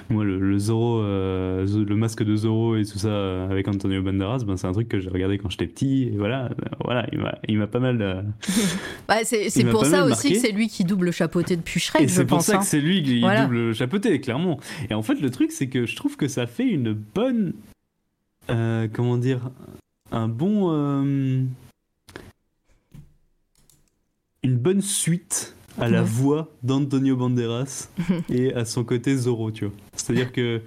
[0.08, 4.66] moi, le, Zoro, le masque de Zoro et tout ça avec Antonio Banderas, ben, c'est
[4.66, 6.04] un truc que j'ai regardé quand j'étais petit.
[6.04, 6.50] Et voilà,
[6.84, 7.06] voilà
[7.48, 8.24] il m'a pas mal.
[9.08, 12.14] bah, c'est pour ça aussi que c'est lui qui double chapeauté depuis Shrek, je pense.
[12.14, 14.58] C'est pour ça que c'est lui qui double chapeauté, clairement.
[14.90, 17.52] Et en fait, le truc, c'est que je trouve que ça fait une bonne
[18.50, 19.50] euh, comment dire,
[20.10, 21.44] un bon, euh,
[24.42, 27.88] une bonne suite à la voix d'Antonio Banderas
[28.28, 29.74] et à son côté Zoro, tu vois.
[29.94, 30.60] C'est-à-dire que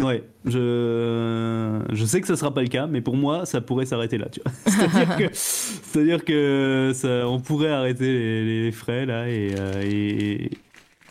[0.00, 3.86] Ouais, je, je sais que ça sera pas le cas, mais pour moi, ça pourrait
[3.86, 4.52] s'arrêter là, tu vois.
[4.64, 10.50] C'est-à-dire que, c'est-à-dire que ça, on pourrait arrêter les, frais là, et, euh, et,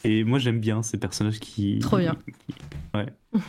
[0.05, 1.79] et, moi j'aime bien ces personnages qui.
[1.79, 2.15] Trop bien.
[2.93, 3.07] ouais.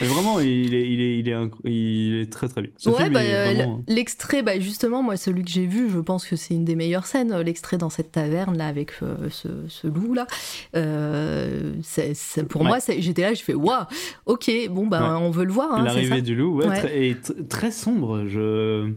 [0.00, 2.70] Vraiment, il est, il est, il est, il est très très bien.
[2.76, 5.88] Ce ouais, film bah, est euh, vraiment- l'extrait, bah, justement, moi, celui que j'ai vu,
[5.90, 8.92] je pense que c'est une des meilleures scènes, euh, l'extrait dans cette taverne là avec
[9.02, 10.26] euh, ce, ce loup là.
[10.74, 12.68] Euh, c'est- c'est- pour Ouais.
[12.68, 13.84] moi, c'est- j'étais là, je fais waouh,
[14.26, 15.72] ok, bon, bah, on veut le voir.
[15.72, 16.78] hein, c'est ça L'arrivée du loup, ouais, Ouais.
[16.80, 18.24] très- et tr- très sombre.
[18.26, 18.90] Je.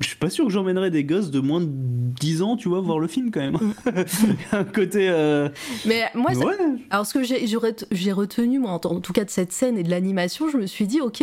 [0.00, 2.80] Je suis pas sûr que j'emmènerais des gosses de moins de 10 ans, tu vois,
[2.80, 3.56] voir le film quand même.
[4.52, 5.08] A un côté.
[5.08, 5.48] euh,
[5.86, 6.54] Mais moi, ouais,
[6.90, 9.52] Alors, ce que j'ai j'ai ret- j'ai retenu, moi, en, en tout cas de cette
[9.52, 11.22] scène et de l'animation, je me suis dit, ok,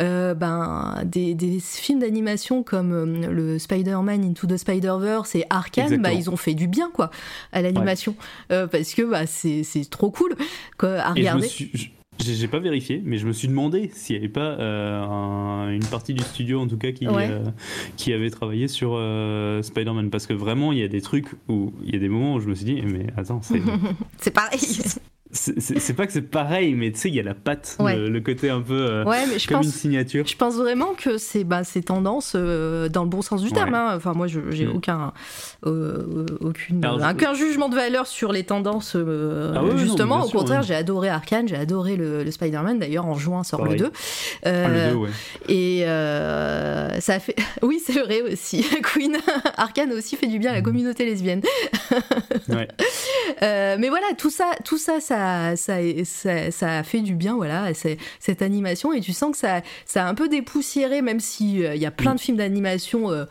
[0.00, 6.00] euh, ben, des, des films d'animation comme euh, le Spider-Man Into the Spider-Verse et Arkane,
[6.00, 7.10] bah, ils ont fait du bien, quoi,
[7.52, 8.14] à l'animation.
[8.48, 10.34] Parce que bah, c'est trop cool
[10.78, 11.46] quoi, à Et je me regarder.
[11.48, 11.70] suis.
[11.74, 11.88] je-
[12.20, 15.84] J'ai pas vérifié, mais je me suis demandé s'il n'y avait pas euh, un- une
[15.84, 17.28] partie du studio, en tout cas, qui, Ouais.
[17.30, 17.44] euh,
[17.96, 20.10] qui avait travaillé sur euh, Spider-Man.
[20.10, 22.40] Parce que vraiment, il y a des trucs où il y a des moments où
[22.40, 23.60] je me suis dit, mais attends, c'est
[24.20, 24.60] C'est pareil.
[25.34, 27.96] C'est- pas que c'est pareil, mais tu sais, il y a la patte, Ouais.
[27.96, 29.66] le, le côté un peu euh, ouais, mais je comme pense.
[29.66, 30.26] une signature.
[30.26, 33.70] Je pense vraiment que c'est bah, ces tendances euh, dans le bon sens du terme.
[33.72, 33.78] Ouais.
[33.78, 33.92] hein.
[33.96, 34.76] Enfin, moi, je- j'ai Mm.
[34.76, 35.12] aucun,
[35.66, 38.94] euh, aucune, Alors, aucun jugement de valeur sur les tendances.
[38.96, 42.78] euh, Ah justement, non, au sûr, contraire, j'ai adoré Arkane, j'ai adoré le, le Spider-Man.
[42.78, 43.78] D'ailleurs, en juin sort Pareil.
[43.78, 43.92] le 2.
[44.44, 45.08] Ah, le.
[45.52, 45.80] Et
[47.00, 47.34] ça a fait.
[47.62, 48.64] Oui, c'est vrai aussi.
[48.82, 49.16] Queen
[49.56, 51.40] Arkane aussi fait du bien à la communauté lesbienne.
[53.40, 55.23] Mais voilà, tout ça, tout ça, ça,
[55.56, 57.72] ça, ça, ça a fait du bien, voilà,
[58.18, 61.74] cette animation, et tu sens que ça, ça a un peu dépoussiéré, même si euh,
[61.76, 63.24] y a plein de films d'animation euh,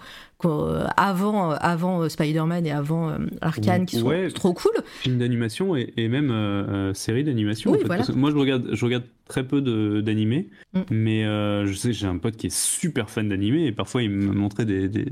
[0.46, 4.30] euh, avant, avant Spider-Man et avant euh, Arkane qui sont Ouais.
[4.30, 4.74] trop cool.
[5.00, 7.72] Film d'animation et, et même euh, euh, série d'animation.
[7.72, 8.04] Oui, en fait, voilà.
[8.14, 9.62] moi, je regarde, je regarde très peu
[10.02, 10.80] d'animés, Mm.
[10.90, 14.10] mais euh, je sais j'ai un pote qui est super fan d'animé et parfois il
[14.10, 15.06] me montrait des, des,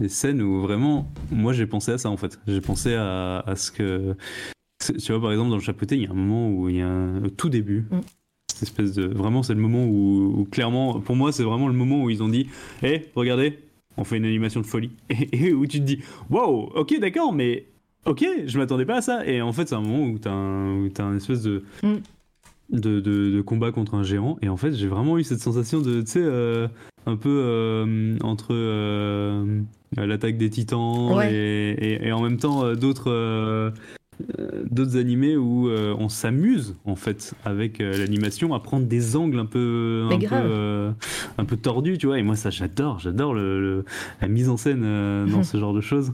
[0.00, 2.38] des scènes où vraiment, moi, j'ai pensé à ça en fait.
[2.46, 4.14] J'ai pensé à, à ce que.
[4.80, 6.80] Tu vois, par exemple, dans le chapeauté, il y a un moment où il y
[6.80, 7.86] a un, tout début.
[7.90, 8.00] Mm.
[8.52, 9.04] Cette espèce de.
[9.06, 12.22] Vraiment, c'est le moment où, où clairement, pour moi, c'est vraiment le moment où ils
[12.22, 12.48] ont dit
[12.82, 13.58] Hé, regardez,
[13.96, 14.90] on fait une animation de folie.
[15.32, 15.98] Et, où tu te dis
[16.30, 17.66] Waouh, ok, d'accord, mais
[18.06, 19.26] ok, je m'attendais pas à ça.
[19.26, 21.94] Et en fait, c'est un moment où t'as un, où t'as un espèce de, Mm.
[22.70, 24.38] de, de, de combat contre un géant.
[24.42, 26.68] Et en fait, j'ai vraiment eu cette sensation de, tu sais, euh,
[27.06, 29.60] un peu euh, entre euh,
[29.96, 31.32] l'attaque des titans Ouais.
[31.32, 33.72] et, et- et en même temps d'autres.
[34.38, 39.16] Euh, d'autres animés où euh, on s'amuse en fait avec euh, l'animation à prendre des
[39.16, 40.90] angles un peu un peu, euh,
[41.38, 42.18] un peu tordus tu vois.
[42.18, 43.84] Et moi ça j'adore j'adore le, le-
[44.20, 44.82] la mise en scène
[45.30, 46.12] dans ce genre de choses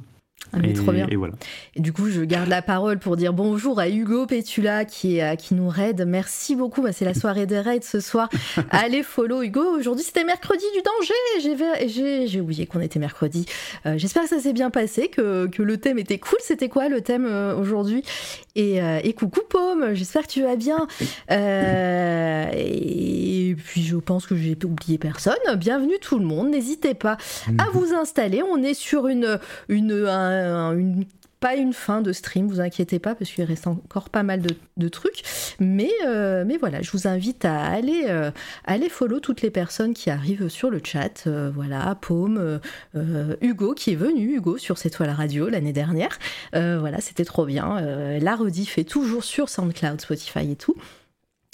[0.52, 1.06] mais et, trop bien.
[1.10, 1.34] et voilà
[1.74, 5.32] Et du coup, je garde la parole pour dire bonjour à Hugo Pétula qui, est,
[5.32, 6.04] euh, qui nous raid.
[6.06, 6.82] Merci beaucoup.
[6.82, 8.28] Bah, c'est la soirée des raids ce soir.
[8.70, 9.62] Allez, follow Hugo.
[9.76, 12.26] Aujourd'hui, c'était mercredi du danger.
[12.26, 13.46] J'ai oublié qu'on était mercredi.
[13.86, 16.38] Euh, J'espère que ça s'est bien passé, que, que le thème était cool.
[16.40, 18.04] C'était quoi le thème euh, aujourd'hui?
[18.56, 20.86] Et, euh, et coucou Paume, j'espère que tu vas bien.
[21.30, 25.34] Euh, et puis, je pense que j'ai oublié personne.
[25.56, 26.50] Bienvenue tout le monde.
[26.50, 27.16] N'hésitez pas
[27.58, 28.42] à vous installer.
[28.42, 31.04] On est sur une, une, un- une
[31.44, 34.40] pas une fin de stream, vous inquiétez pas, parce qu'il reste encore pas mal
[34.78, 35.22] de, trucs.
[35.60, 38.30] Mais, euh, mais voilà, je vous invite à aller, euh,
[38.64, 41.26] aller follow toutes les personnes qui arrivent sur le chat.
[41.26, 42.60] Euh, voilà, Paume,
[43.42, 46.18] Hugo qui est venu, Hugo, sur cette toile radio l'année dernière.
[46.54, 47.78] Voilà, c'était trop bien.
[48.18, 50.76] La rediff est toujours sur SoundCloud, Spotify et tout.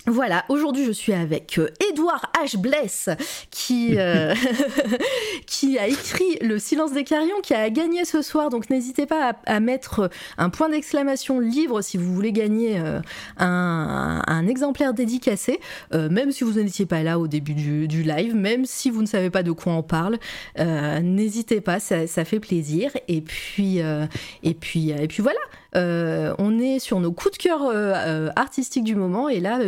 [0.06, 2.56] Voilà, aujourd'hui je suis avec euh, Edouard H.
[2.56, 3.10] Bless
[3.50, 4.34] qui, euh,
[5.46, 8.48] qui a écrit Le silence des carillons, qui a gagné ce soir.
[8.48, 13.00] Donc n'hésitez pas à, à mettre un point d'exclamation livre si vous voulez gagner euh,
[13.36, 15.60] un, un exemplaire dédicacé,
[15.94, 19.02] euh, même si vous n'étiez pas là au début du, du live, même si vous
[19.02, 20.18] ne savez pas de quoi on parle.
[20.58, 22.90] euh, n'hésitez pas, ça, ça fait plaisir.
[23.06, 24.06] Et puis, euh,
[24.42, 25.40] et puis, et puis voilà.
[25.76, 29.60] Euh, on est sur nos coups de cœur euh, euh, artistiques du moment et là,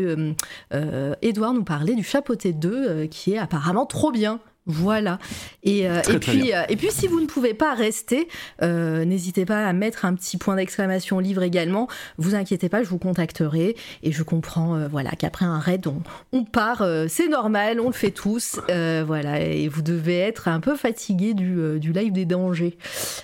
[1.22, 4.40] Edouard nous parlait du Chapeauté 2 euh, qui est apparemment trop bien.
[4.66, 5.18] Voilà.
[5.64, 8.28] Et, euh, Très, et, très puis, euh, et puis, si vous ne pouvez pas rester,
[8.62, 11.88] euh, n'hésitez pas à mettre un petit point d'exclamation livre également.
[12.16, 16.44] Vous inquiétez pas, je vous contacterai et je comprends voilà, qu'après un raid, on, on
[16.44, 18.60] part, c'est normal, on le fait tous.
[18.68, 22.76] voilà, et vous devez être un peu fatigué du, du live des dangers.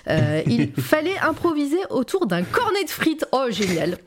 [0.07, 3.25] Il fallait improviser autour d'un cornet de frites.
[3.31, 3.97] Oh, génial!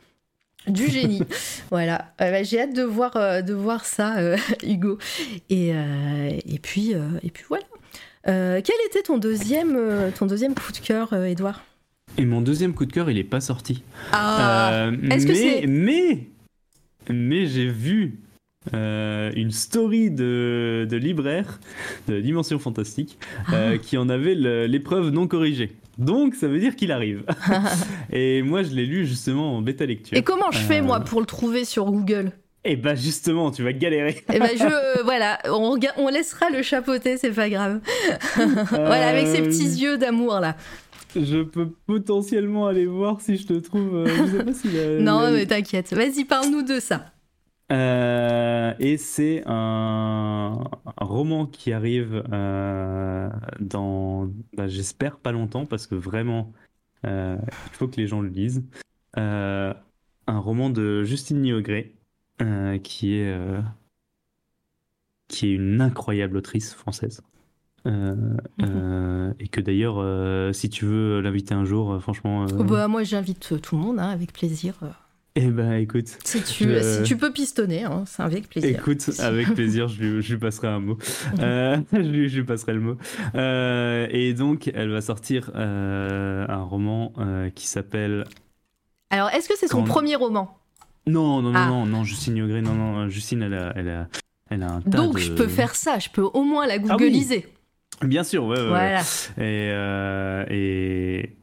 [0.68, 1.23] Du génie,
[1.70, 2.12] voilà.
[2.20, 4.99] Euh, bah, J'ai hâte de voir, euh, de voir ça, euh, Hugo.
[5.50, 7.65] Et, euh, et puis, euh, et puis voilà.
[8.28, 11.62] Euh, quel était ton deuxième, euh, ton deuxième coup de cœur, euh, Edouard
[12.18, 13.82] et mon deuxième coup de cœur il est pas sorti
[14.12, 16.26] Ah, Euh, est-ce que mais c'est- mais
[17.08, 18.18] mais j'ai vu
[18.74, 21.58] euh, une story de, de libraire
[22.08, 23.55] de Dimension Fantastique Ah.
[23.55, 25.73] euh, qui en avait le- l'épreuve non corrigée.
[25.99, 27.25] Donc ça veut dire qu'il arrive.
[28.12, 30.17] et moi je l'ai lu justement en bêta lecture.
[30.17, 32.33] Et comment je fais Euh, moi pour le trouver sur Google?
[32.65, 34.25] Et bah justement, tu vas galérer.
[34.33, 37.81] Et bah je, voilà, on, on laissera le chapeauter, c'est pas grave.
[38.71, 40.57] voilà, avec ses petits yeux d'amour là.
[41.15, 44.07] Je peux potentiellement aller voir si je te trouve.
[44.07, 44.69] je sais pas si
[45.03, 45.93] non, mais t'inquiète.
[45.93, 47.07] Vas-y, parle-nous de ça.
[47.73, 50.65] Euh, et c'est un,
[50.99, 56.52] roman qui arrive euh, dans, bah, j'espère pas longtemps, parce que vraiment,
[57.07, 57.36] euh,
[57.70, 58.62] il faut que les gens le lisent.
[59.17, 61.94] un roman de Justine Niogré,
[62.83, 63.36] qui est
[65.28, 67.23] qui est une incroyable autrice française.
[67.84, 69.34] Mhm.
[69.41, 72.44] et que d'ailleurs, si tu veux l'inviter un jour, franchement.
[72.44, 74.75] Bah, moi, j'invite tout le monde, hein, avec plaisir.
[75.35, 76.19] Eh ben, écoute.
[76.25, 78.78] Si tu, si tu peux pistonner, hein, c'est avec plaisir.
[78.78, 80.99] Écoute, avec plaisir, je lui, je lui, passerai un mot.
[81.39, 82.97] Euh, je, lui, je, lui, passerai le mot.
[83.35, 87.12] Euh, et donc, elle va sortir euh, un roman
[87.55, 88.25] qui s'appelle.
[89.09, 90.59] Alors, est-ce que c'est son premier roman?
[91.07, 91.67] Non, non, non, ah.
[91.67, 94.09] non, non, Justine Yogré, non, non, Justine, elle a, elle a,
[94.51, 96.78] elle a un tas Donc, je peux faire ça, je peux au moins la ah
[96.97, 97.47] googliser.
[98.02, 98.69] Bien sûr, ouais, ouais.
[98.69, 99.02] Voilà.
[99.39, 99.73] Et,
[100.55, 101.36] et,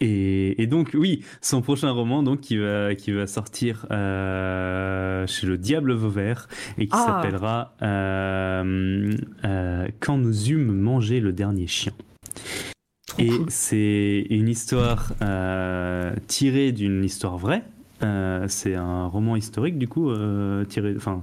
[0.00, 5.56] et, donc, oui, son prochain roman, donc, qui va, qui va sortir euh, chez le
[5.56, 6.48] Diable Vauvert
[6.78, 7.06] et qui ah.
[7.06, 11.92] s'appellera euh, euh, Quand nous eûmes mangé le dernier chien.
[13.18, 15.12] et c'est une histoire
[16.26, 17.62] tirée d'une histoire vraie.
[18.48, 20.12] c'est un roman historique du coup
[20.68, 21.20] tiré enfin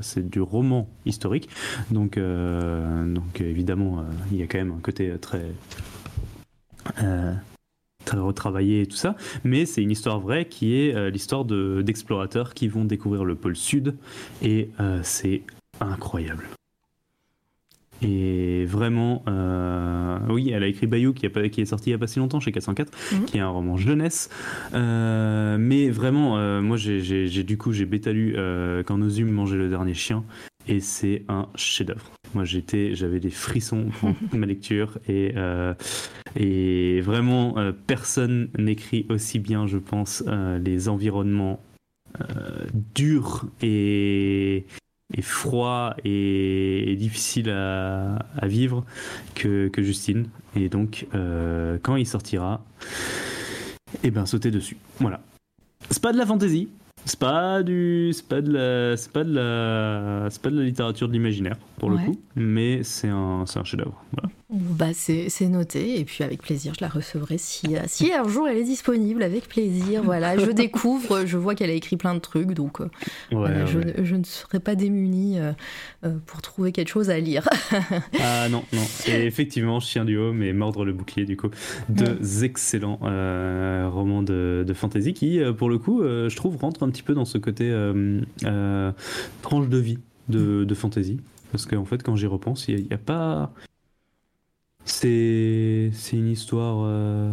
[0.00, 1.48] c'est du roman historique
[1.90, 5.44] donc donc évidemment il y a quand même un côté très
[6.96, 7.53] très
[8.12, 12.68] retravaillé et tout ça, mais c'est une histoire vraie qui est euh, l'histoire d'explorateurs qui
[12.68, 13.96] vont découvrir le pôle sud
[14.42, 15.42] et euh, c'est
[15.80, 16.44] incroyable.
[18.02, 21.94] Et vraiment, euh, oui, elle a écrit Bayou qui, a, qui, est sorti il n'y
[21.94, 23.24] a pas si longtemps chez 404, mhm.
[23.24, 24.28] qui est un roman jeunesse.
[24.72, 28.36] mais vraiment, moi j'ai du coup j'ai bêta lu
[28.84, 30.24] quand nos humes mangeaient le dernier chien
[30.68, 32.10] et c'est un chef-d'œuvre.
[32.34, 35.74] Moi, j'étais, j'avais des frissons pendant ma lecture et, euh,
[36.36, 41.60] et vraiment, euh, personne n'écrit aussi bien, je pense, euh, les environnements
[42.94, 44.66] durs et,
[45.12, 48.84] et froids et, difficiles à, à, vivre
[49.34, 50.28] que, que, Justine.
[50.54, 51.08] Et donc,
[51.82, 52.64] quand il sortira,
[54.04, 54.76] eh ben, sautez dessus.
[55.00, 55.20] Voilà.
[55.90, 56.68] C'est pas de la fantaisie,
[57.04, 60.64] c'est pas du, c'est pas de la, c'est pas de la, c'est pas de la
[60.64, 64.02] littérature de l'imaginaire pour le coup, mais c'est un, c'est un chef-d'œuvre.
[64.12, 64.30] Voilà.
[64.54, 68.48] Bah c'est, c'est noté et puis avec plaisir je la recevrai si, si un jour
[68.48, 70.02] elle est disponible avec plaisir.
[70.02, 72.88] Voilà, je découvre, je vois qu'elle a écrit plein de trucs donc euh,
[73.32, 75.52] je, je, ne serai pas démunie euh,
[76.04, 77.48] euh, pour trouver quelque chose à lire.
[78.20, 81.50] ah non non, et effectivement Chien du Homme et Mordre le bouclier du coup
[81.88, 82.98] deux excellents
[83.90, 87.24] romans de, de fantasy qui pour le coup je trouve rentrent un petit peu dans
[87.24, 88.92] ce côté euh, euh,
[89.42, 91.20] tranche de vie de, de fantasy.
[91.52, 93.52] Parce qu'en fait, quand j'y repense, il n'y a, pas.
[94.84, 96.84] C'est une histoire.
[96.86, 97.32] Euh,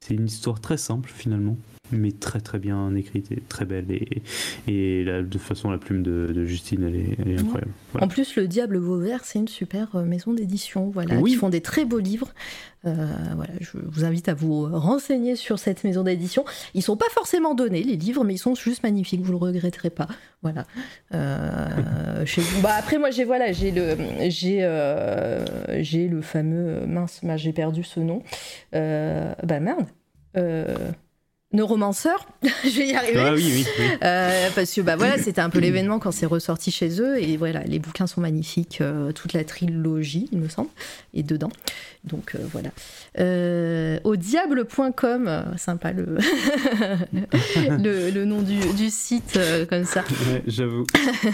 [0.00, 1.56] c'est une histoire très simple finalement
[1.92, 3.90] mais très très bien écrite et très belle.
[3.90, 4.22] Et,
[4.66, 7.72] et de toute façon, la plume de, Justine, elle est, incroyable.
[8.00, 11.60] En plus, Le Diable Vauvert, c'est une super euh, maison d'édition, voilà, qui font des
[11.60, 12.32] très beaux livres.
[12.86, 16.44] Euh, voilà, je vous invite à vous renseigner sur cette maison d'édition.
[16.74, 19.90] Ils sont pas forcément donnés, les livres, mais ils sont juste magnifiques, vous le regretterez
[19.90, 20.08] pas.
[20.42, 20.66] Voilà.
[21.14, 22.60] Euh, chez vous.
[22.62, 23.96] Bah, après, moi, j'ai voilà, j'ai le,
[24.28, 24.68] j'ai,
[25.82, 28.22] j'ai le fameux mince, j'ai perdu ce nom.
[28.72, 29.86] bah merde
[31.54, 33.20] neuromanceur, je vais y arriver.
[33.20, 36.70] Ah oui, oui, euh, parce que bah voilà, c'était un peu l'événement quand c'est ressorti
[36.70, 40.68] chez eux et voilà, les bouquins sont magnifiques, euh, toute la trilogie, il me semble,
[41.14, 41.50] est dedans.
[42.04, 42.70] Donc euh, voilà.
[44.04, 46.18] au diable.com, sympa le,
[48.10, 49.38] le, nom du, du site
[49.70, 50.04] comme ça.
[50.46, 50.84] J'avoue.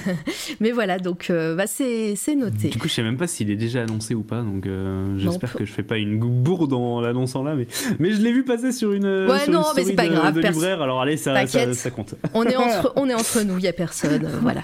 [0.61, 2.69] Mais voilà, donc bah, c'est noté.
[2.69, 4.69] Du coup, je sais même pas s'il est déjà annoncé ou pas, donc
[5.17, 7.67] j'espère que je fais pas une bourde en l'annonçant là, mais,
[7.99, 9.07] mais je l'ai vu passer sur une.
[9.07, 10.35] Ouais, non, mais c'est pas grave.
[10.35, 12.15] De libraire, alors allez, ça, ça, compte.
[12.35, 14.63] On est entre, on est entre nous, il y a personne, voilà.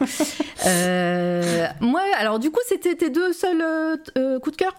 [0.67, 4.75] Euh, moi, alors du coup, c'était tes deux seuls euh, coups de cœur?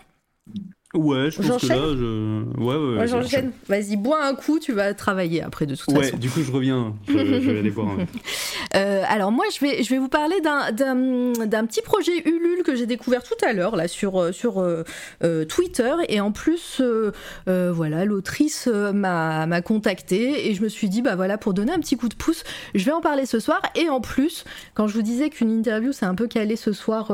[0.94, 2.62] Ouais, je pense que là, je...
[2.62, 3.52] Ouais, ouais, ouais j'enchaîne.
[3.68, 6.14] Vas-y, bois un coup, tu vas travailler après de toute ouais, façon.
[6.14, 6.96] Ouais, du coup, je reviens.
[7.10, 8.06] Je, vais aller boire un
[8.80, 12.86] euh, Alors, moi, je vais, je vais vous parler d'un petit projet Ulule que j'ai
[12.86, 14.86] découvert tout à l'heure, là, sur, euh, sur euh,
[15.26, 15.94] euh, Twitter.
[16.08, 16.82] Et en plus,
[17.46, 21.98] voilà, l'autrice m'a contacté et je me suis dit, bah voilà, pour donner un petit
[21.98, 23.62] coup de pouce, je vais en parler ce soir.
[23.76, 27.12] Et en plus, quand je vous disais qu'une interview, c'est un peu calé ce soir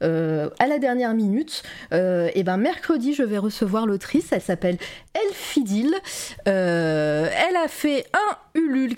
[0.00, 4.28] à la dernière minute, et ben mercredi, je vais recevoir l'autrice.
[4.32, 4.78] Elle s'appelle
[5.14, 5.94] Elfidil.
[6.48, 8.94] Euh, elle a fait un Ulule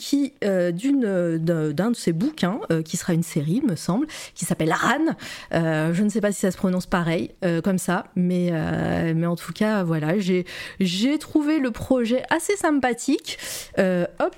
[0.72, 5.14] d'une d'un de ses bouquins qui sera une série, me semble, qui s'appelle Ran.
[5.52, 7.30] je ne sais pas si ça se prononce pareil
[7.62, 13.38] comme ça, mais en tout cas, voilà, j'ai trouvé le projet assez sympathique.
[13.78, 14.34] hop,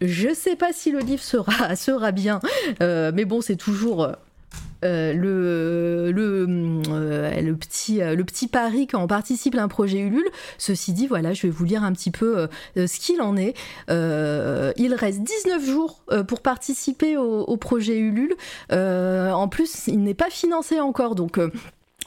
[0.00, 2.40] je sais pas si le livre sera, sera bien,
[2.82, 4.12] euh, mais bon, c'est toujours.
[4.84, 6.46] Euh, le, le,
[6.90, 10.28] euh, le, petit, le petit pari quand on participe à un projet Ulule.
[10.58, 13.54] Ceci dit, voilà, je vais vous lire un petit peu ce qu'il en est.
[13.88, 18.34] il reste 19 jours pour participer au projet Ulule.
[18.70, 21.38] en plus, il n'est pas financé encore, donc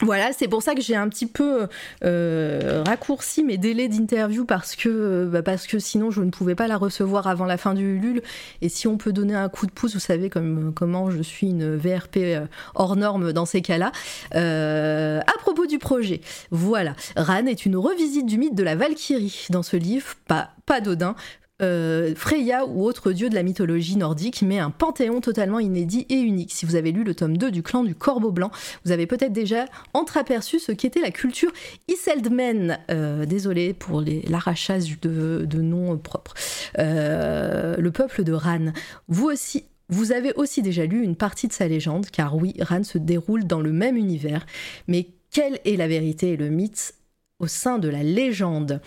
[0.01, 1.67] voilà, c'est pour ça que j'ai un petit peu
[2.03, 6.67] euh, raccourci mes délais d'interview parce que bah, parce que sinon je ne pouvais pas
[6.67, 8.22] la recevoir avant la fin du Ulule.
[8.61, 11.47] Et si on peut donner un coup de pouce, vous savez comme comment je suis
[11.47, 13.91] une VRP euh, hors norme dans ces cas-là.
[14.35, 19.47] Euh, à propos du projet, voilà, Ran est une revisite du mythe de la Valkyrie
[19.51, 21.15] dans ce livre, pas pas d'Odin,
[21.61, 26.19] euh, Freya ou autre dieu de la mythologie nordique, mais un panthéon totalement inédit et
[26.19, 26.51] unique.
[26.51, 28.51] Si vous avez lu le tome 2 du clan du Corbeau Blanc,
[28.85, 31.51] vous avez peut-être déjà entreaperçu ce qu'était la culture
[31.88, 32.80] Iseldmen.
[32.90, 36.33] Euh, désolé pour l'arrachage de, de, noms propres.
[36.80, 38.73] Euh, le peuple de Ran.
[39.07, 42.83] Vous aussi, vous avez aussi déjà lu une partie de sa légende, car oui, Ran
[42.83, 44.45] se déroule dans le même univers.
[44.88, 46.95] Mais quelle est la vérité et le mythe
[47.40, 48.82] au sein de la légende?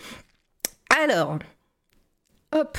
[1.02, 1.38] Alors,
[2.52, 2.78] Hop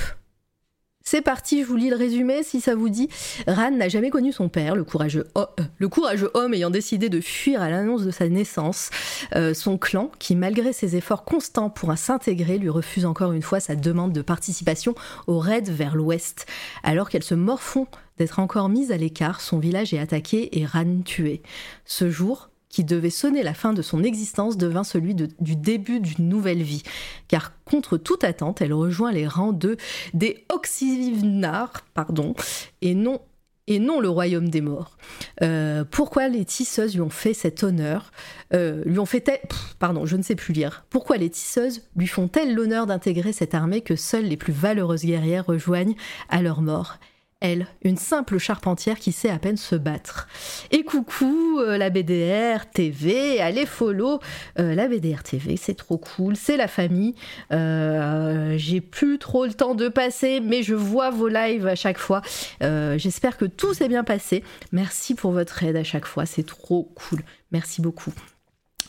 [1.09, 3.07] c'est parti, je vous lis le résumé si ça vous dit.
[3.47, 7.69] Ran n'a jamais connu son père, le courageux, euh, homme ayant décidé de fuir à
[7.69, 8.89] l'annonce de sa naissance.
[9.33, 13.61] Euh, son clan, qui malgré ses efforts constants pour s'intégrer, lui refuse encore une fois
[13.61, 14.95] sa demande de participation
[15.27, 16.45] au raid vers l'ouest.
[16.83, 17.87] Alors qu'elles se morfont
[18.17, 21.41] d'être encore mises à l'écart, son village est attaqué et Ran tué.
[21.85, 26.27] Ce jour, qui devait sonner la fin de son existence devint celui du début d'une
[26.27, 26.83] nouvelle vie.
[27.27, 29.77] Car contre toute attente, elle rejoint les rangs de
[30.13, 32.35] des Oxyvnar, pardon,
[32.81, 33.21] et non
[33.67, 34.97] et non le royaume des morts.
[35.43, 38.11] Euh, pourquoi les tisseuses lui ont fait cet honneur
[38.53, 39.29] euh, Lui ont fait
[39.77, 40.85] pardon, je ne sais plus lire.
[40.89, 45.45] Pourquoi les tisseuses lui font-elles l'honneur d'intégrer cette armée que seules les plus valeureuses guerrières
[45.45, 45.95] rejoignent
[46.29, 46.97] à leur mort?
[47.39, 50.27] Elle, une simple charpentière qui sait à peine se battre.
[50.71, 54.19] Et coucou, euh, la BDR TV, allez follow
[54.59, 57.15] euh, la BDR TV, c'est trop cool, c'est la famille.
[57.51, 61.99] Euh, j'ai plus trop le temps de passer, mais je vois vos lives à chaque
[61.99, 62.21] fois.
[62.61, 64.43] J'espère que tout s'est bien passé.
[64.71, 67.21] Merci pour votre aide à chaque fois, c'est trop cool.
[67.51, 68.13] Merci beaucoup.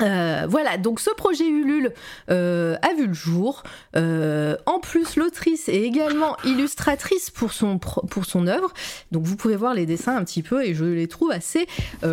[0.01, 1.93] Euh, voilà, donc ce projet Ulule
[2.31, 3.63] euh, a vu le jour.
[3.97, 8.73] Euh, en plus, l'autrice est également illustratrice pour son, pour son œuvre.
[9.13, 11.67] Donc vous pouvez voir les dessins un petit peu et je les trouve assez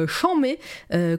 [0.08, 0.60] chamés,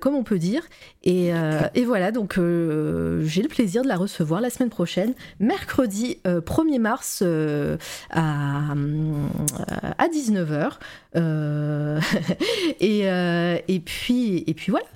[0.00, 0.62] comme on peut dire.
[1.04, 1.30] Et,
[1.74, 7.22] et voilà, donc j'ai le plaisir de la recevoir la semaine prochaine, mercredi 1er mars
[8.10, 8.72] à,
[9.98, 10.72] à 19h.
[12.80, 13.00] et,
[13.68, 14.86] et, puis, et puis voilà.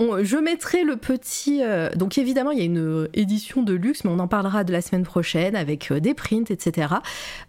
[0.00, 1.62] Euh, je mettrai le petit.
[1.62, 4.72] Euh, donc évidemment, il y a une édition de luxe, mais on en parlera de
[4.72, 6.88] la semaine prochaine avec euh, des prints, etc.,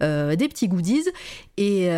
[0.02, 1.10] des petits goodies.
[1.58, 1.90] Et,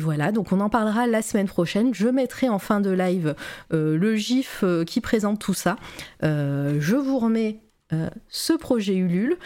[0.00, 1.94] voilà, donc on en parlera la semaine prochaine.
[1.94, 3.34] Je mettrai en fin de live
[3.70, 5.76] le GIF qui présente tout ça.
[6.22, 7.60] je vous remets
[8.28, 9.36] ce projet Ulule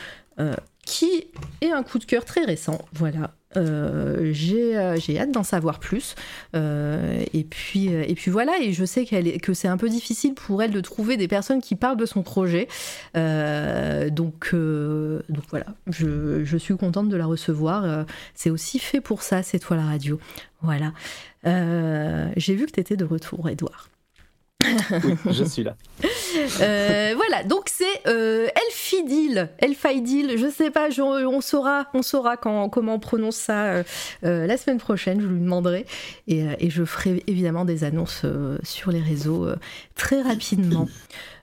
[0.85, 1.27] qui
[1.61, 2.79] est un coup de cœur très récent.
[2.93, 6.15] Voilà, euh, euh, j'ai hâte d'en savoir plus.
[6.55, 10.35] Euh, et, puis, et puis voilà, et je sais qu'elle que c'est un peu difficile
[10.35, 12.69] pour elle de trouver des personnes qui parlent de son projet.
[13.15, 18.07] donc, donc voilà, je, je, suis contente de la recevoir.
[18.35, 20.19] c'est aussi fait pour ça, c'est toi la radio.
[20.63, 20.93] Voilà.
[22.37, 23.89] j'ai vu que tu étais de retour, Edouard
[25.31, 25.77] je suis là.
[26.61, 32.69] Euh, voilà, donc c'est euh, Elfidil, Elfidil, je sais pas, on saura, on saura quand,
[32.69, 33.83] comment on prononce ça euh,
[34.25, 35.87] euh, la semaine prochaine, je lui demanderai.
[36.27, 38.27] Et, et je ferai évidemment des annonces
[38.65, 39.49] sur les réseaux
[39.95, 40.89] très rapidement.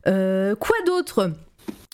[0.05, 1.31] quoi d'autre?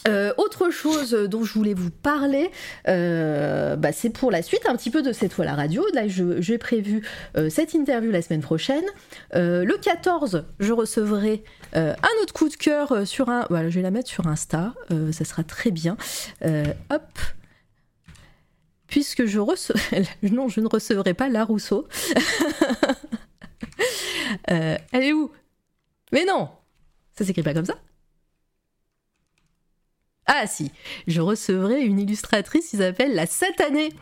[0.08, 2.50] Euh, autre chose dont je voulais vous parler,
[2.88, 5.84] euh, bah, c'est pour la suite un petit peu de cette fois la radio.
[5.93, 8.85] Là, j'ai prévu euh, cette interview la semaine prochaine.
[9.34, 11.43] le 14, je recevrai
[11.74, 13.45] un autre coup de cœur sur un.
[13.50, 14.74] Voilà, je vais la mettre sur Insta,
[15.11, 15.98] ça sera très bien.
[16.90, 17.19] hop.
[18.88, 20.08] Puisque je recevrai.
[20.24, 21.88] non, je ne recevrai pas la Rousseau.
[24.45, 25.32] elle est où?
[26.14, 26.50] Mais non
[27.17, 27.76] Ça s'écrit pas comme ça?
[30.28, 30.72] Ah si,
[31.08, 33.94] je recevrai une illustratrice qui s'appelle la Satanée.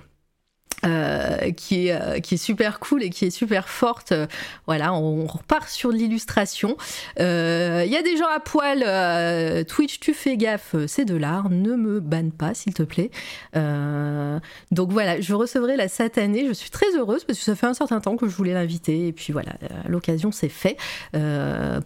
[0.86, 4.12] euh, qui, est, euh, qui est super cool et qui est super forte.
[4.12, 4.28] Euh,
[4.68, 6.78] voilà, on, repart sur l'illustration.
[7.18, 8.84] Il y a des gens à poil.
[9.66, 11.50] Twitch, tu fais gaffe, c'est de l'art.
[11.50, 13.10] Ne me banne pas, s'il te plaît.
[13.54, 16.46] donc voilà, je recevrai la satanée.
[16.48, 19.08] Je suis très heureuse parce que ça fait un certain temps que je voulais l'inviter.
[19.08, 19.54] Et puis voilà,
[19.88, 20.78] l'occasion s'est fait.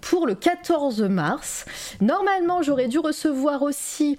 [0.02, 1.66] pour le 14 mars,
[2.02, 4.18] normalement, j'aurais dû recevoir aussi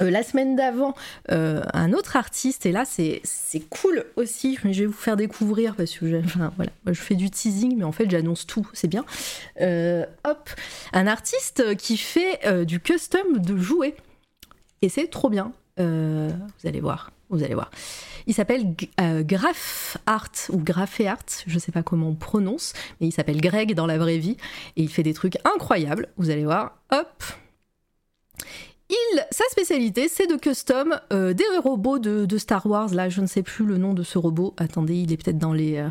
[0.00, 0.94] euh, la semaine d'avant,
[1.30, 3.22] euh, un autre artiste, et là c'est
[3.70, 6.22] cool aussi, je vais vous faire découvrir parce que
[6.86, 9.04] je fais du teasing, mais en fait j'annonce tout, c'est bien.
[9.60, 10.50] Euh, hop,
[10.92, 13.96] un artiste qui fait du custom de jouets,
[14.82, 15.52] et c'est trop bien.
[15.78, 17.70] vous allez voir, vous allez voir.
[18.26, 23.12] Il s'appelle Graph Art ou Graphé Art, je sais pas comment on prononce, mais il
[23.12, 24.36] s'appelle Greg dans la vraie vie,
[24.76, 26.76] et il fait des trucs incroyables, vous allez voir.
[26.92, 27.24] Hop,
[28.90, 32.94] il, sa spécialité, c'est de custom euh, des robots de, Star Wars.
[32.94, 34.54] Là, je ne sais plus le nom de ce robot.
[34.56, 35.88] Attendez, il est peut-être dans les euh,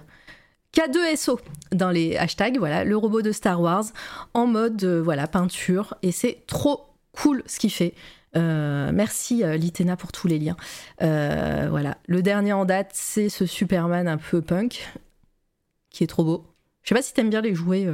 [0.73, 1.39] K2SO,
[1.71, 2.57] dans les hashtags.
[2.57, 3.85] Voilà, le robot de Star Wars
[4.33, 5.93] en mode euh, voilà peinture.
[6.01, 7.93] Et c'est trop cool ce qu'il fait.
[8.35, 10.57] merci Litena pour tous les liens.
[10.99, 14.87] voilà, le dernier en date, c'est ce Superman un peu punk,
[15.89, 16.45] qui est trop beau.
[16.83, 17.87] Je sais pas si t'aimes bien les jouer,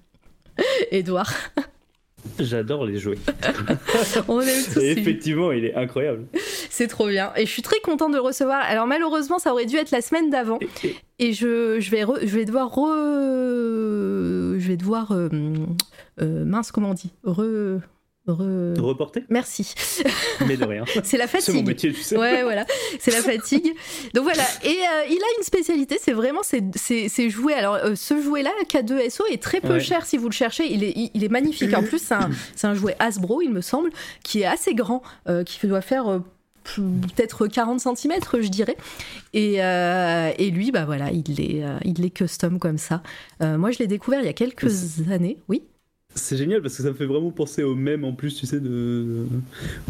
[0.90, 1.32] Edouard.
[2.38, 3.18] J'adore les jouer.
[4.28, 4.80] On aime tous.
[4.80, 6.26] Et effectivement, il est incroyable.
[6.70, 7.32] C'est trop bien.
[7.36, 8.60] Et je suis très contente de le recevoir.
[8.62, 10.58] Alors malheureusement, ça aurait dû être la semaine d'avant.
[11.18, 12.86] Et, je, je, vais je vais devoir re...
[14.58, 15.12] Je vais devoir...
[15.12, 15.28] Euh,
[16.20, 17.12] euh, mince, comment on dit?
[17.24, 17.80] Re...
[18.32, 19.74] Reporter Merci.
[20.46, 20.84] Mais de rien.
[21.02, 21.46] c'est la fatigue.
[21.46, 22.16] C'est mon métier, tu sais.
[22.16, 22.66] Ouais, voilà.
[22.98, 23.72] C'est la fatigue.
[24.14, 24.42] Donc voilà.
[24.64, 27.54] Et euh, il a une spécialité, c'est vraiment ces, jouets.
[27.54, 30.70] Alors, euh, ce jouet-là, K2SO, est très peu cher si vous le cherchez.
[30.70, 31.74] Il est, il, est magnifique.
[31.74, 32.02] En plus,
[32.54, 33.90] c'est un, jouet Hasbro, il me semble,
[34.22, 36.20] qui est assez grand, euh, qui doit faire
[36.64, 38.76] peut-être 40 cm, je dirais.
[39.32, 43.02] Et, et, lui, bah voilà, il est, il est custom comme ça.
[43.40, 45.38] moi, je l'ai découvert il y a quelques années.
[45.48, 45.62] Oui.
[46.18, 48.60] C'est génial parce que ça me fait vraiment penser au même en plus, tu sais,
[48.60, 49.26] de...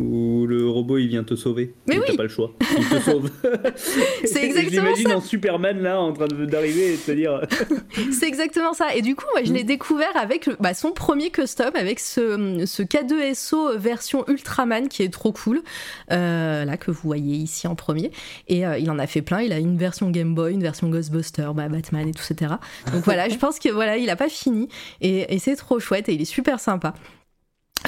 [0.00, 1.74] où le robot il vient te sauver.
[1.86, 2.04] Mais oui.
[2.06, 2.52] T'as pas le choix.
[2.78, 3.30] Il te sauve.
[4.24, 4.94] C'est exactement ça.
[4.96, 7.40] J'imagine en Superman là en train d'arriver et de te dire.
[8.12, 8.94] C'est exactement ça.
[8.94, 9.68] Et du coup, moi je l'ai mm.
[9.68, 15.32] découvert avec bah, son premier custom, avec ce, ce K2SO version Ultraman qui est trop
[15.32, 15.62] cool.
[16.10, 18.10] Euh, là que vous voyez ici en premier.
[18.48, 19.40] Et euh, il en a fait plein.
[19.40, 22.54] Il a une version Game Boy, une version Ghostbuster, bah, Batman et tout, etc.
[22.92, 24.68] Donc voilà, je pense que voilà, il a pas fini.
[25.00, 26.08] Et, et c'est trop chouette.
[26.08, 26.94] Et il est super sympa.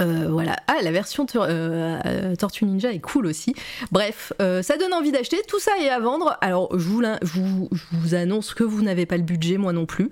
[0.01, 0.57] Euh, voilà.
[0.69, 3.55] Ah, la version euh, euh, Tortue Ninja est cool aussi.
[3.91, 5.39] Bref, ça donne envie d'acheter.
[5.49, 6.39] Tout ça est à vendre.
[6.41, 10.11] Alors, je vous, vous, annonce que vous n'avez pas le budget, moi non plus.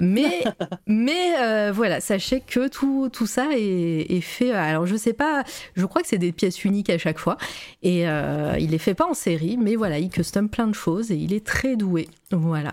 [0.00, 0.44] Mais,
[0.86, 4.52] mais voilà, sachez que tout, tout ça est, fait.
[4.52, 5.44] Alors, je sais pas,
[5.76, 7.36] je crois que c'est des pièces uniques à chaque fois.
[7.82, 11.16] Et il les fait pas en série, mais voilà, il custom plein de choses et
[11.16, 12.08] il est très doué.
[12.32, 12.72] Voilà.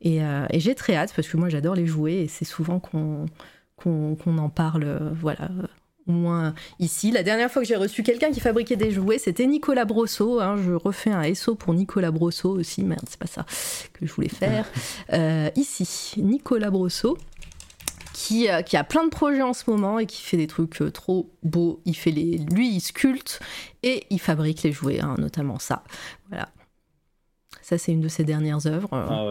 [0.00, 3.26] Et, et j'ai très hâte parce que moi j'adore les jouer et c'est souvent qu'on
[3.84, 5.50] qu'on en parle, euh, voilà,
[6.06, 7.10] au moins ici.
[7.10, 10.40] La dernière fois que j'ai reçu quelqu'un qui fabriquait des jouets, c'était Nicolas Brosseau.
[10.40, 10.56] Hein.
[10.56, 12.82] je refais un SO pour Nicolas Brosseau aussi.
[12.82, 13.44] Merde, c'est pas ça
[13.92, 14.66] que je voulais faire.
[15.12, 17.18] Euh, ici, Nicolas Brosseau.
[18.12, 20.80] Qui, euh, qui, a plein de projets en ce moment et qui fait des trucs
[20.92, 21.80] trop beaux.
[21.84, 23.40] Il fait les, lui, il sculpte
[23.82, 25.82] et il fabrique les jouets, hein, notamment ça.
[26.28, 26.48] Voilà.
[27.64, 28.90] Ça, c'est une de ses dernières œuvres.
[28.92, 29.26] Ah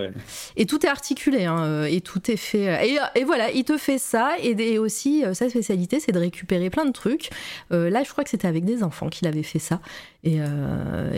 [0.57, 2.67] et tout est articulé, hein, euh, et tout est fait.
[2.67, 6.71] Euh, et, voilà, il te fait ça, et, aussi, euh, sa spécialité, c'est de récupérer
[6.71, 7.29] plein de trucs.
[7.69, 9.81] là, je crois que c'était avec des enfants qu'il avait fait ça.
[10.23, 10.39] Et,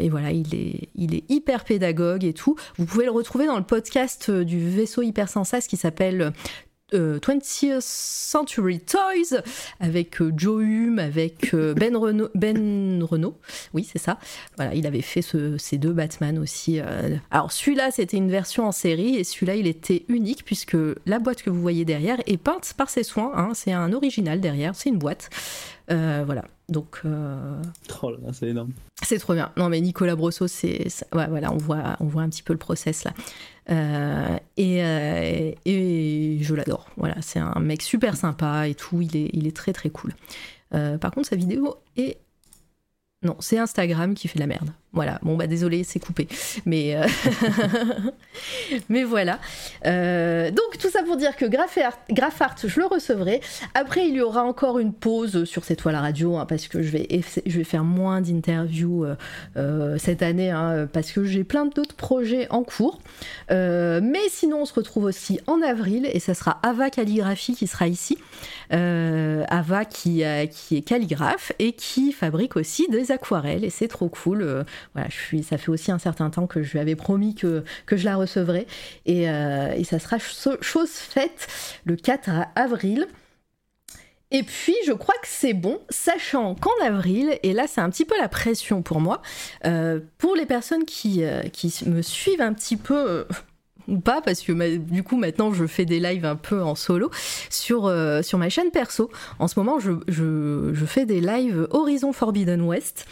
[0.10, 2.58] voilà, il est, il est hyper pédagogue et tout.
[2.78, 6.34] Vous pouvez le retrouver dans le podcast du vaisseau hypersensas qui s'appelle
[6.94, 9.42] 20th euh, Century Toys
[9.80, 13.38] avec euh, Joe Hume, avec euh, Ben Renault, ben Renault.
[13.74, 14.20] Oui, c'est ça.
[14.58, 16.80] Voilà, il avait fait ces deux Batman aussi.
[17.32, 21.42] Alors celui-là, c'était une version en série et celui-là, il était unique puisque la boîte
[21.42, 23.32] que vous voyez derrière est peinte par ses soins.
[23.36, 23.52] Hein.
[23.54, 25.30] C'est un original derrière, c'est une boîte.
[25.88, 26.44] voilà.
[26.70, 27.02] Donc.
[28.02, 28.72] Oh là c'est énorme.
[29.04, 29.52] C'est trop bien.
[29.58, 30.88] Non, mais Nicolas Brosseau, c'est.
[31.14, 33.14] Ouais, voilà, on voit, on voit un petit peu le process là.
[33.70, 36.90] Euh, euh, et, je l'adore.
[36.98, 39.02] Voilà, c'est un mec super sympa et tout.
[39.02, 40.14] Il est, il est très très cool.
[40.74, 42.18] Euh, par contre, sa vidéo est
[43.24, 44.70] non, c'est Instagram qui fait la merde.
[44.96, 46.26] Voilà, bon bah désolé, c'est coupé.
[46.66, 47.06] Mais, euh,
[49.06, 49.40] voilà.
[49.86, 53.42] Euh, donc tout ça pour dire que Graphart, je le recevrai.
[53.74, 56.92] Après, il y aura encore une pause sur cette toile radio, hein, parce que je
[56.92, 57.22] vais,
[57.66, 59.06] faire moins d'interviews
[59.58, 63.00] euh, cette année, hein, parce que j'ai plein d'autres projets en cours.
[63.50, 67.90] mais sinon, on se retrouve aussi en avril, et ça sera Ava Calligraphie qui sera
[67.90, 68.18] ici.
[68.72, 75.10] Ava qui est calligraphe et qui fabrique aussi des aquarelles, et c'est trop cool voilà,
[75.44, 78.68] ça fait aussi un certain temps que je lui avais promis que, je la recevrais.
[79.06, 81.48] Et, euh, ça sera chose faite
[81.86, 83.08] le 4 avril.
[84.32, 88.06] Et puis, je crois que c'est bon, sachant qu'en avril, et là c'est un petit
[88.06, 89.22] peu la pression pour moi,
[89.66, 93.28] euh, pour les personnes qui, euh, qui me suivent un petit peu,
[93.88, 97.10] ou pas, parce que du coup maintenant je fais des lives un peu en solo
[97.50, 99.10] sur, euh, sur ma chaîne perso.
[99.40, 103.06] En ce moment, je, je, fais des lives Horizon Forbidden West,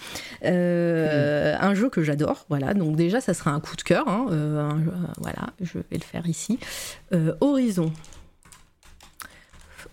[0.46, 2.46] euh, un jeu que j'adore.
[2.50, 4.08] Voilà, donc déjà ça sera un coup de cœur.
[4.08, 4.70] hein, euh,
[5.18, 6.60] voilà, je vais le faire ici.
[7.42, 7.92] Horizon.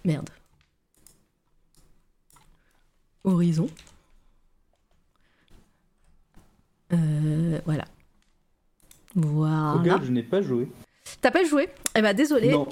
[0.05, 0.31] Merde.
[3.25, 3.69] Horizon.
[7.67, 7.85] Voilà.
[9.15, 9.73] Voilà.
[9.73, 10.69] Regarde, je n'ai pas joué.
[11.23, 11.69] T'as pas joué?
[11.97, 12.53] Eh ben désolé.
[12.53, 12.69] Non.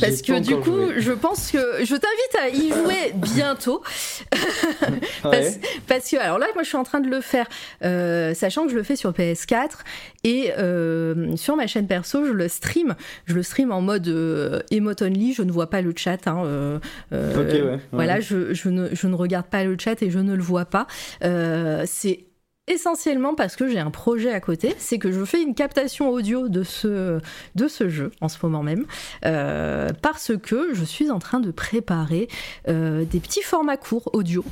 [0.00, 0.94] Parce que du coup, joué.
[1.00, 3.82] je pense que je t'invite à y jouer bientôt.
[5.22, 5.60] Parce, Ouais.
[5.86, 7.46] parce que, alors là, moi je suis en train de le faire,
[7.84, 9.78] euh, sachant que je le fais sur PS4
[10.24, 12.94] et euh, sur ma chaîne perso, je le stream.
[13.26, 16.26] Je le stream en mode euh, emote only, je ne vois pas le chat.
[16.26, 16.78] hein, euh,
[17.12, 17.62] euh, Ok, ouais.
[17.62, 17.80] ouais.
[17.92, 20.64] voilà, je, je ne, je ne regarde pas le chat et je ne le vois
[20.66, 20.86] pas.
[21.86, 22.20] C'est
[22.70, 26.48] essentiellement parce que j'ai un projet à côté, c'est que je fais une captation audio
[26.48, 27.20] de ce,
[27.88, 28.86] jeu en ce moment même,
[29.24, 32.28] euh, parce que je suis en train de préparer
[32.68, 34.44] euh, des petits formats courts audio.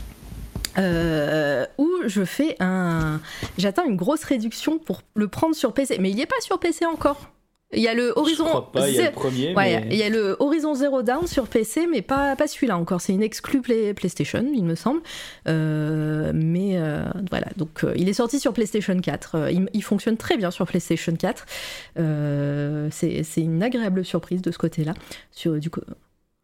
[0.76, 3.20] euh, où je fais un.
[3.56, 5.98] J'atteins une grosse réduction pour le prendre sur PC.
[5.98, 7.30] Mais il n'y est pas sur PC encore.
[7.74, 8.44] Il y a le Horizon.
[8.44, 9.54] Je crois pas, il y a le premier.
[9.54, 9.88] Ouais, mais...
[9.90, 13.02] il y a le Horizon Zero Dawn sur PC, mais pas, pas celui-là encore.
[13.02, 15.00] C'est une exclue Play- PlayStation, il me semble.
[15.48, 19.34] Euh, mais euh, voilà, donc euh, il est sorti sur PlayStation 4.
[19.34, 21.44] Euh, il, il fonctionne très bien sur PlayStation 4.
[21.98, 24.94] Euh, c'est c'est une agréable surprise de ce côté-là.
[25.30, 25.68] Sur du.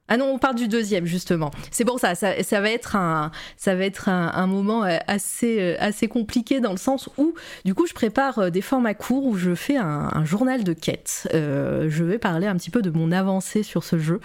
[0.07, 1.51] Ah non, on part du deuxième justement.
[1.71, 5.77] C'est pour ça, ça, va être un, ça va être un, moment euh, assez, euh,
[5.79, 7.35] assez compliqué dans le sens où,
[7.65, 11.29] du coup, je prépare euh, des formats courts où je fais un, journal de quête.
[11.33, 14.21] Je vais parler un petit peu de mon avancée sur ce jeu,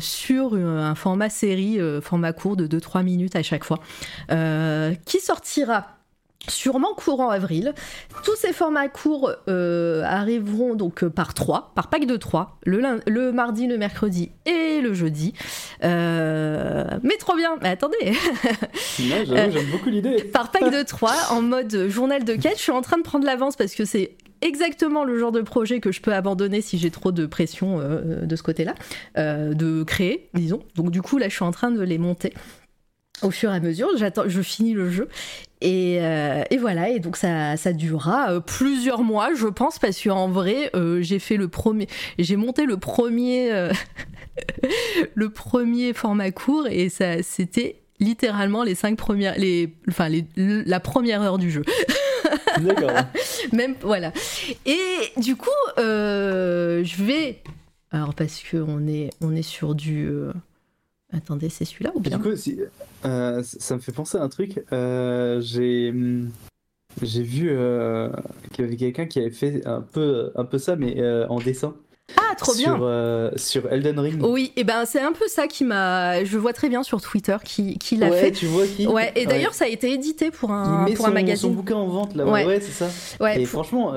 [0.00, 3.80] sur un format série, format court de 2-3 minutes à chaque fois,
[5.04, 5.98] qui sortira
[6.48, 7.74] sûrement courant avril.
[8.24, 13.32] Tous ces formats courts euh, arriveront donc euh, par 3, par pack de 3, le,
[13.32, 15.34] mardi, le mercredi et le jeudi.
[15.82, 18.12] Euh, mais trop bien, mais attendez,
[18.98, 20.24] j'aime beaucoup l'idée.
[20.24, 23.24] par pack de 3 en mode journal de quête, je suis en train de prendre
[23.24, 26.90] l'avance parce que c'est exactement le genre de projet que je peux abandonner si j'ai
[26.90, 28.74] trop de pression euh, de ce côté-là,
[29.16, 30.62] de créer, disons.
[30.74, 32.34] Donc du coup là je suis en train de les monter
[33.24, 35.08] au fur et à mesure, j'attends, je finis le jeu
[35.60, 40.02] et, euh, et voilà et donc ça, ça durera euh, plusieurs mois je pense parce
[40.02, 41.88] qu'en vrai euh, j'ai fait le premier,
[42.18, 43.72] j'ai monté le premier, euh,
[45.14, 50.80] le premier format court et ça c'était littéralement les cinq premières, les, enfin les, la
[50.80, 51.62] première heure du jeu.
[52.60, 52.90] D'accord.
[53.52, 54.12] Même voilà.
[54.66, 54.78] Et
[55.16, 57.42] du coup, je vais.
[57.90, 60.10] Alors parce que on est on est sur du.
[61.14, 62.58] Attendez, c'est celui-là ou bien Du coup, si-
[63.04, 64.64] euh, ça me fait penser à un truc.
[64.72, 66.30] Euh, j'ai hum,
[67.02, 68.10] j'ai vu euh,
[68.52, 70.96] qu'il y avait quelqu'un qui avait fait un peu, un peu ça, mais
[71.28, 71.74] en dessin.
[72.18, 72.76] Ah, trop bien.
[72.76, 73.30] sur,
[73.62, 74.22] sur Elden Ring.
[74.22, 76.22] Oui, et ben c'est un peu ça qui m'a.
[76.24, 78.32] Je vois très bien sur Twitter qui, qui l'a ouais, fait.
[78.32, 81.10] tu vois qui Ouais, et d'ailleurs ça a été édité pour un pour son, un
[81.12, 81.48] magazine.
[81.48, 82.44] son bouquin en vente là, Ouais.
[82.44, 82.88] ouais, c'est ça.
[83.24, 83.94] Ouais, et pour- franchement,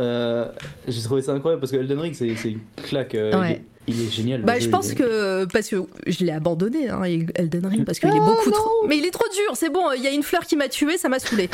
[0.87, 3.13] j'ai trouvé ça incroyable parce que Elden Ring, c'est une claque.
[3.13, 4.41] il, il est génial.
[4.41, 7.01] Bah, jeu, je pense est- que parce que je l'ai abandonné hein,
[7.35, 8.87] Elden Ring parce qu'il est Oh, beaucoup non trop.
[8.87, 9.55] Mais il est trop dur.
[9.55, 9.91] C'est bon.
[9.95, 11.49] Il y a une fleur qui m'a tué, ça m'a saoulé.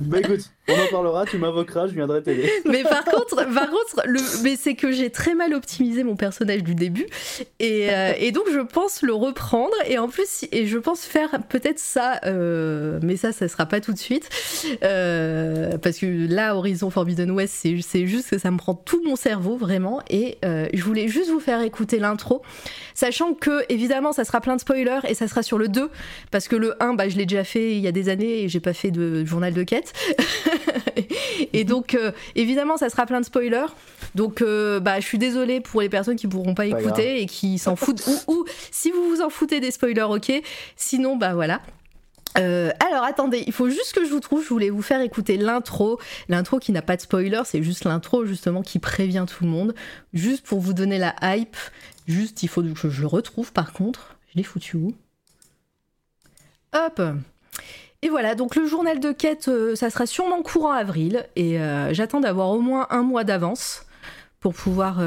[0.00, 2.50] Bah écoute, on en parlera, tu m'invoqueras, je viendrai t'aider.
[2.64, 6.64] mais par contre, par contre, le, mais c'est que j'ai très mal optimisé mon personnage
[6.64, 7.06] du début,
[7.60, 11.30] et, euh, et donc je pense le reprendre, et en plus, et je pense faire
[11.48, 14.28] peut-être ça, euh, mais ça, ça sera pas tout de suite,
[14.82, 19.02] euh, parce que là, Horizon Forbidden West, c'est c'est juste que ça me prend tout
[19.04, 22.42] mon cerveau vraiment, et euh, je voulais juste vous faire écouter l'intro,
[22.94, 25.90] sachant que évidemment, ça sera plein de spoilers, et ça sera sur le 2,
[26.30, 28.48] parce que le 1, bah, je l'ai déjà fait il y a des années, et
[28.48, 29.92] j'ai pas fait de journal de quête.
[31.52, 33.66] et donc, euh, évidemment, ça sera plein de spoilers.
[34.14, 37.26] Donc, euh, bah, je suis désolée pour les personnes qui pourront pas Pas écouter et
[37.26, 38.06] qui s'en foutent.
[38.06, 40.32] ou, ou si vous vous en foutez des spoilers, ok.
[40.76, 41.60] Sinon, bah voilà.
[42.38, 45.36] Euh, alors attendez, il faut juste que je vous trouve, je voulais vous faire écouter
[45.36, 49.50] l'intro, l'intro qui n'a pas de spoiler, c'est juste l'intro justement qui prévient tout le
[49.50, 49.74] monde,
[50.14, 51.56] juste pour vous donner la hype,
[52.06, 54.94] juste il faut que je le retrouve par contre, je l'ai foutu où?
[56.74, 57.02] Hop
[58.04, 61.94] et voilà, donc le journal de quête, euh, ça sera sûrement courant avril, et euh,
[61.94, 63.86] j'attends d'avoir au moins un mois d'avance
[64.40, 65.00] pour pouvoir,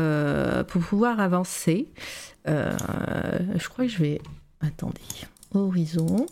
[0.68, 1.90] pour pouvoir avancer.
[2.46, 4.22] Je crois que je vais...
[4.62, 5.02] Attendez.
[5.54, 6.26] Horizon.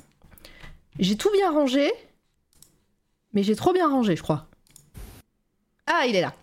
[1.00, 1.92] J'ai tout bien rangé.
[3.34, 4.48] Mais j'ai trop bien rangé, je crois.
[5.88, 6.36] Ah, il est là.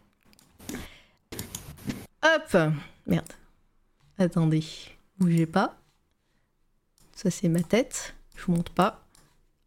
[2.22, 2.74] Hop
[3.06, 3.32] Merde.
[4.18, 4.64] Attendez.
[5.18, 5.78] Bougez pas.
[7.14, 8.14] Ça, c'est ma tête.
[8.34, 9.06] Je vous montre pas.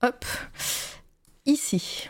[0.02, 0.26] Hop.
[1.46, 2.10] Ici.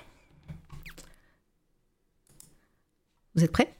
[3.36, 3.74] Vous êtes prêts?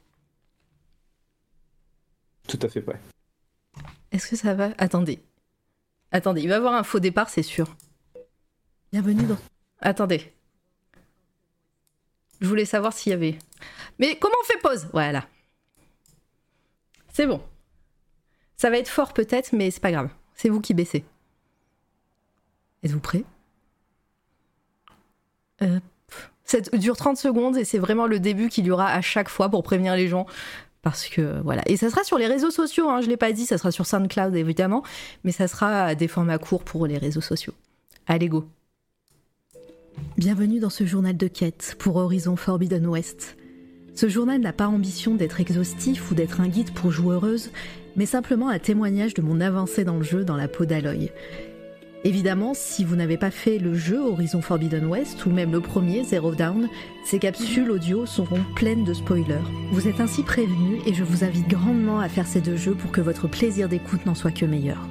[2.48, 3.00] Tout à fait prêt.
[4.12, 4.70] Est-ce que ça va?
[4.78, 5.22] Attendez.
[6.12, 7.74] Attendez, il va y avoir un faux départ, c'est sûr.
[8.94, 9.38] Bienvenue dans...
[9.80, 10.32] Attendez.
[12.40, 13.36] Je voulais savoir s'il y avait...
[13.98, 14.86] Mais comment on fait pause?
[14.92, 15.26] Voilà.
[17.12, 17.42] C'est bon.
[18.54, 20.10] Ça va être fort peut-être, mais c'est pas grave.
[20.36, 21.04] C'est vous qui baissez.
[22.84, 23.24] Êtes-vous prêts?
[25.60, 25.82] Hop.
[26.44, 29.48] Ça dure 30 secondes et c'est vraiment le début qu'il y aura à chaque fois
[29.48, 30.26] pour prévenir les gens.
[30.82, 31.62] Parce que voilà.
[31.66, 33.72] Et ça sera sur les réseaux sociaux, hein, je ne l'ai pas dit, ça sera
[33.72, 34.84] sur SoundCloud évidemment,
[35.24, 37.54] mais ça sera des formats courts pour les réseaux sociaux.
[38.06, 38.48] Allez, go
[40.16, 43.36] Bienvenue dans ce journal de quête pour Horizon Forbidden West.
[43.94, 47.50] Ce journal n'a pas ambition d'être exhaustif ou d'être un guide pour joueuses,
[47.96, 51.10] mais simplement un témoignage de mon avancée dans le jeu dans la peau d'Aloy.
[52.04, 56.04] Évidemment, si vous n'avez pas fait le jeu Horizon Forbidden West ou même le premier
[56.04, 56.68] Zero Down,
[57.04, 59.42] ces capsules audio seront pleines de spoilers.
[59.72, 62.92] Vous êtes ainsi prévenus et je vous invite grandement à faire ces deux jeux pour
[62.92, 64.86] que votre plaisir d'écoute n'en soit que meilleur.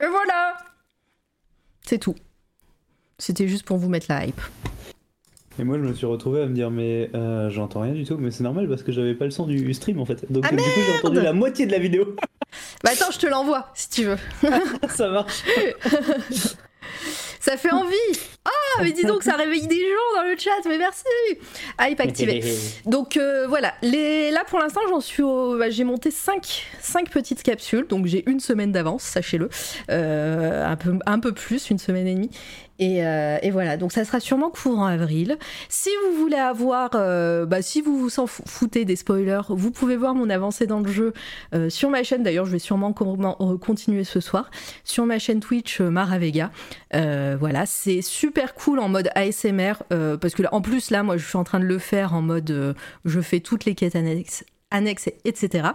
[0.00, 0.56] Et voilà
[1.84, 2.14] C'est tout.
[3.18, 4.40] C'était juste pour vous mettre la hype.
[5.60, 8.16] Et moi, je me suis retrouvé à me dire, mais euh, j'entends rien du tout.
[8.16, 10.30] Mais c'est normal parce que j'avais pas le son du stream en fait.
[10.30, 12.14] Donc Ah, du coup, j'ai entendu la moitié de la vidéo.
[12.82, 14.16] Bah attends, je te l'envoie si tu veux.
[14.88, 15.42] Ça marche.
[17.40, 17.94] Ça fait envie
[18.44, 18.50] Ah,
[18.82, 21.04] mais dis donc, ça réveille des gens dans le chat, mais merci
[21.80, 22.42] Hype activé.
[22.86, 24.30] Donc euh, voilà, les...
[24.30, 25.58] là pour l'instant j'en suis au...
[25.58, 26.70] bah, j'ai monté 5,
[27.10, 29.48] petites capsules, donc j'ai une semaine d'avance, sachez-le,
[29.90, 32.30] Euh, un, peu, un peu plus, une semaine et demie.
[32.78, 35.36] Et, euh, et voilà, donc ça sera sûrement courant avril.
[35.68, 39.96] Si vous voulez avoir, euh, bah, si vous vous fou- foutez des spoilers, vous pouvez
[39.96, 41.12] voir mon avancée dans le jeu
[41.54, 42.22] euh, sur ma chaîne.
[42.22, 44.50] D'ailleurs, je vais sûrement continuer ce soir
[44.84, 46.50] sur ma chaîne Twitch Mara Vega.
[46.94, 49.74] Euh, voilà, c'est super cool en mode ASMR
[50.20, 52.22] parce que là, en plus là, moi, je suis en train de le faire en
[52.22, 54.44] mode, je fais toutes les quêtes annexes
[55.24, 55.68] etc.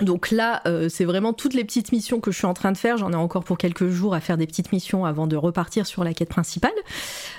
[0.00, 2.78] Donc là, euh, c'est vraiment toutes les petites missions que je suis en train de
[2.78, 2.96] faire.
[2.96, 6.04] J'en ai encore pour quelques jours à faire des petites missions avant de repartir sur
[6.04, 6.72] la quête principale.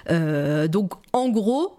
[0.10, 1.78] Euh, donc en gros,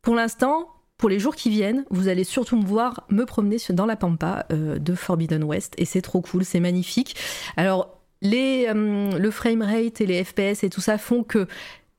[0.00, 3.86] pour l'instant, pour les jours qui viennent, vous allez surtout me voir me promener dans
[3.86, 7.16] la pampa euh, de Forbidden West et c'est trop cool, c'est magnifique.
[7.56, 11.48] Alors les, le framerate et les FPS et tout ça font que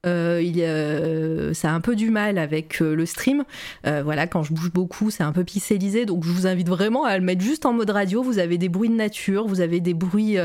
[0.06, 3.44] euh, il euh, ça a un peu du mal avec euh, le stream.
[3.86, 6.06] Euh, voilà, quand je bouge beaucoup, c'est un peu pixelisé.
[6.06, 8.24] Donc, je vous invite vraiment à le mettre juste en mode radio.
[8.24, 10.38] Vous avez des bruits de nature, vous avez des bruits,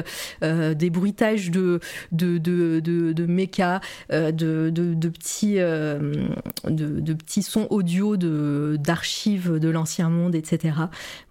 [0.43, 1.81] euh, des bruitages de
[2.13, 3.81] de de de, de méca,
[4.11, 10.75] de, de de petits de, petits sons audio d'archives de l'ancien monde, etc.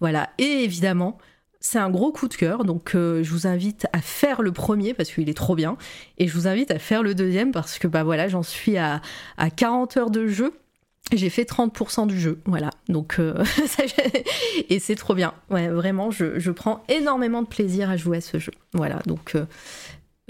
[0.00, 0.30] Voilà.
[0.38, 1.18] Et évidemment.
[1.60, 4.94] C'est un gros coup de cœur, donc euh, je vous invite à faire le premier
[4.94, 5.76] parce qu'il est trop bien,
[6.16, 9.00] et je vous invite à faire le deuxième parce que bah voilà, j'en suis à,
[9.36, 10.52] à 40 heures de jeu.
[11.12, 12.68] J'ai fait 30% du jeu, voilà.
[12.88, 13.42] Donc, euh,
[14.68, 15.32] et c'est trop bien.
[15.48, 18.52] Ouais, vraiment, je, je prends énormément de plaisir à jouer à ce jeu.
[18.74, 19.46] Voilà, donc, euh,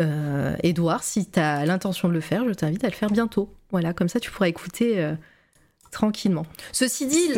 [0.00, 3.52] euh, Edouard, si tu as l'intention de le faire, je t'invite à le faire bientôt.
[3.70, 5.15] Voilà, comme ça, tu pourras écouter euh,
[5.90, 6.47] tranquillement.
[6.73, 7.28] Ceci dit.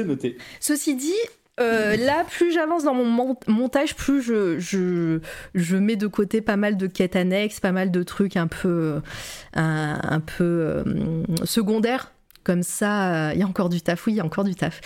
[0.60, 1.15] Ceci dit,
[1.59, 5.20] euh, là, plus j'avance dans mon mon- montage, plus je, je,
[5.55, 9.01] je mets de côté pas mal de quêtes annexes, pas mal de trucs un peu,
[9.55, 10.85] un, un peu euh,
[11.45, 12.12] secondaires.
[12.43, 14.81] Comme ça, il y a encore du taf, oui, il y a encore du taf.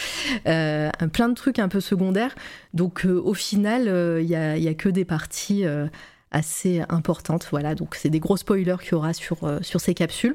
[0.49, 2.35] Euh, plein de trucs un peu secondaires.
[2.73, 5.87] Donc, euh, au final, euh, il y, a, a que des parties euh,
[6.33, 7.47] assez importantes.
[7.53, 10.35] Voilà, donc c'est des gros spoilers qu'il y aura sur, euh, sur ces capsules.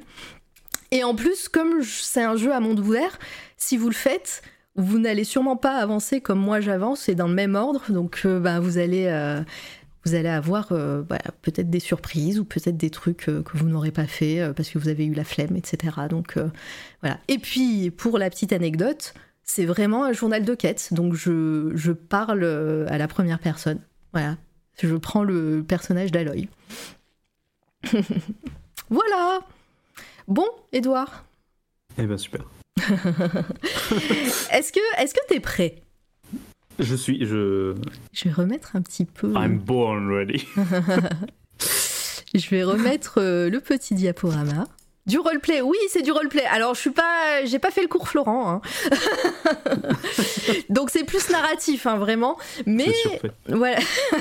[0.91, 3.19] Et en plus, comme c'est un jeu à monde ouvert,
[3.58, 4.41] si vous le faites,
[4.80, 7.91] vous n'allez sûrement pas avancer comme moi j'avance et dans le même ordre.
[7.91, 9.41] Donc, euh, bah, vous allez, euh,
[10.06, 13.91] vous allez avoir euh, bah, peut-être des surprises ou peut-être des trucs que vous n'aurez
[13.91, 15.95] pas fait parce que vous avez eu la flemme, etc.
[16.09, 16.38] Donc,
[17.01, 17.19] voilà.
[17.27, 20.93] Et puis, pour la petite anecdote, c'est vraiment un journal de quête.
[20.93, 22.45] Donc, je, je parle
[22.88, 23.80] à la première personne.
[24.14, 24.38] Voilà.
[24.82, 26.48] Je prends le personnage d'Aloy.
[28.90, 29.40] voilà.
[30.27, 31.25] Bon, Edouard,
[31.98, 32.45] Eh ben super.
[34.51, 35.82] est-ce que est-ce que t'es prêt?
[36.80, 37.75] Je suis, je.
[38.14, 39.33] Je vais remettre un petit peu.
[39.35, 40.45] I'm born ready.
[42.35, 44.67] Je vais remettre euh, le petit diaporama
[45.09, 46.45] Du roleplay, oui, c'est du roleplay.
[46.45, 48.61] Alors, je suis pas, j'ai pas fait le cours Florent, hein.
[50.69, 52.38] donc c'est plus narratif, hein, vraiment.
[52.65, 53.31] Mais surfait.
[53.47, 53.77] voilà,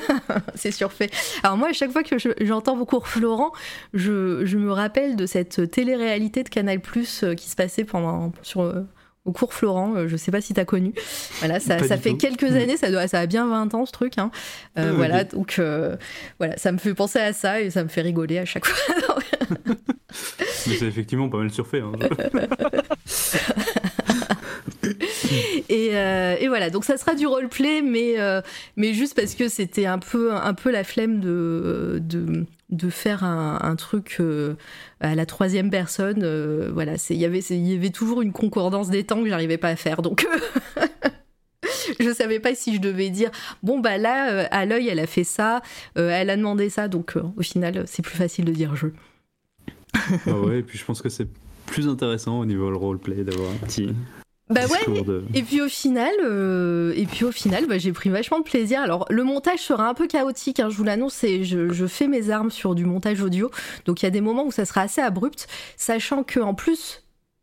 [0.55, 1.11] c'est surfait.
[1.43, 3.53] Alors moi, à chaque fois que je- j'entends vos cours Florent,
[3.95, 8.63] je, je me rappelle de cette télé-réalité de Canal Plus qui se passait pendant sur
[8.63, 8.83] euh,
[9.29, 9.95] au cours Florent.
[9.95, 10.93] Euh, Je sais pas si t'as connu.
[11.41, 12.17] Voilà, ça, ça fait tout.
[12.17, 14.19] quelques années, ça doit, ça a bien 20 ans ce truc.
[14.19, 14.31] Hein.
[14.79, 15.97] Euh, Ah, voilà, donc euh,
[16.39, 19.17] voilà, ça me fait penser à ça et ça me fait rigoler à chaque fois.
[20.67, 21.81] Mais c'est effectivement pas mal surfait.
[21.81, 21.93] Hein.
[25.69, 28.41] Et, euh, et voilà, donc ça sera du roleplay, mais, euh,
[28.77, 33.25] mais juste parce que c'était un peu, un peu la flemme de, de, de faire
[33.25, 34.55] un, un truc euh,
[35.01, 36.21] à la troisième personne.
[36.23, 39.29] euh, voilà, c'est- il y avait- il y avait toujours une concordance des temps que
[39.29, 40.03] j'arrivais pas à faire.
[40.03, 40.27] Donc.
[42.01, 43.31] Je savais pas si je devais dire
[43.63, 45.63] bon bah là euh, à l'œil elle a fait ça,
[45.97, 48.89] euh, elle a demandé ça donc euh, au final c'est plus facile de dire je.
[50.27, 51.27] ah ouais, et puis je pense que c'est
[51.67, 53.89] plus intéressant au niveau le roleplay d'avoir un petit
[54.51, 55.25] Bah ouais, de.
[55.35, 58.81] Et puis au final, euh, et puis au final, bah, j'ai pris vachement de plaisir.
[58.81, 61.15] Alors le montage sera un peu chaotique, hein, je vous l'annonce.
[61.15, 63.51] c'est- Je, je fais mes armes sur du montage audio,
[63.85, 65.47] donc il y a des moments où ça sera assez abrupt,
[65.77, 67.03] sachant que en plus.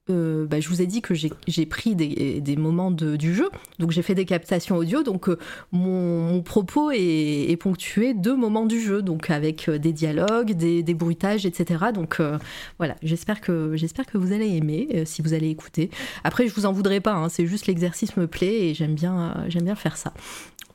[0.09, 3.49] Euh, bah, je vous ai dit que j'ai pris des, des moments de- du jeu,
[3.79, 5.37] donc j'ai fait des captations audio, donc euh,
[5.71, 10.51] mon, mon propos est, est ponctué de moments du jeu, donc avec euh, des dialogues,
[10.53, 11.85] des, des bruitages, etc.
[11.93, 12.37] Donc euh,
[12.77, 15.89] voilà, j'espère que j'espère que vous allez aimer si vous allez écouter.
[16.23, 19.45] Après, je vous en voudrais pas, hein, c'est juste l'exercice me plaît et j'aime bien,
[19.47, 20.13] j'aime bien faire ça.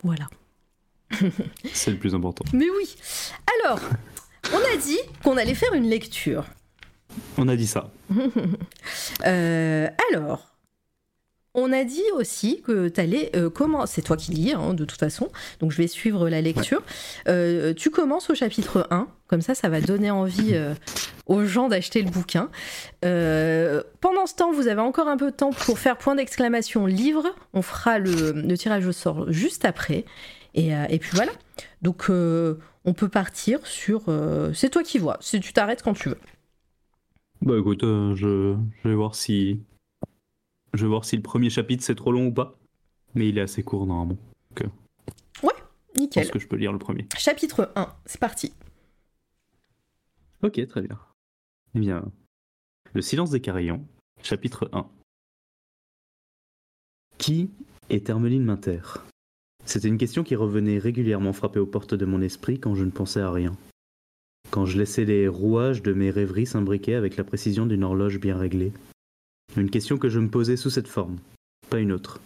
[0.02, 0.26] Voilà.
[1.72, 2.44] C'est le plus important.
[2.52, 2.94] Mais oui.
[3.64, 3.80] Alors,
[4.52, 6.44] on a dit qu'on allait faire une lecture.
[7.38, 7.90] On a dit ça.
[9.26, 10.46] Euh, alors,
[11.54, 13.94] on a dit aussi que tu allais commencer.
[13.96, 15.28] C'est toi qui lis, hein, de toute façon.
[15.60, 16.82] Donc, je vais suivre la lecture.
[17.28, 19.08] Euh, tu commences au chapitre 1.
[19.26, 20.74] Comme ça, ça va donner envie euh,
[21.26, 22.50] aux gens d'acheter le bouquin.
[23.04, 26.86] Euh, pendant ce temps, vous avez encore un peu de temps pour faire point d'exclamation
[26.86, 27.26] livre.
[27.52, 30.04] On fera le, le tirage au sort juste après.
[30.54, 31.32] Et, euh, et puis voilà.
[31.82, 34.04] Donc, euh, on peut partir sur.
[34.08, 35.18] euh, c'est toi qui vois.
[35.22, 36.18] Tu t'arrêtes quand tu veux.
[37.42, 38.56] Bah écoute, euh, je...
[38.82, 39.60] je vais voir si.
[40.74, 42.58] Je vais voir si le premier chapitre c'est trop long ou pas.
[43.14, 44.18] Mais il est assez court normalement.
[44.56, 46.22] Je Nickel.
[46.22, 47.06] pense que je peux lire le premier.
[47.18, 48.54] Chapitre 1, c'est parti.
[50.42, 50.98] Ok, très bien.
[51.74, 52.04] Eh bien,
[52.94, 53.84] Le silence des carillons,
[54.22, 54.88] chapitre 1.
[57.18, 57.50] Qui
[57.90, 58.80] est Hermeline Minter?
[59.66, 62.90] C'était une question qui revenait régulièrement frapper aux portes de mon esprit quand je ne
[62.90, 63.52] pensais à rien.
[64.50, 68.36] Quand je laissais les rouages de mes rêveries s'imbriquer avec la précision d'une horloge bien
[68.36, 68.72] réglée.
[69.56, 71.18] Une question que je me posais sous cette forme,
[71.68, 72.20] pas une autre.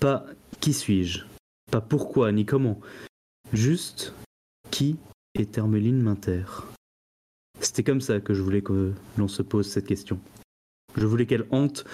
[0.00, 0.24] Pas
[0.60, 1.24] qui suis-je?
[1.70, 2.80] Pas pourquoi ni comment.
[3.52, 4.14] Juste
[4.70, 4.96] qui
[5.34, 6.44] est Hermeline Minter?
[7.60, 10.18] C'était comme ça que je voulais que l'on se pose cette question.
[10.96, 11.84] Je voulais qu'elle hante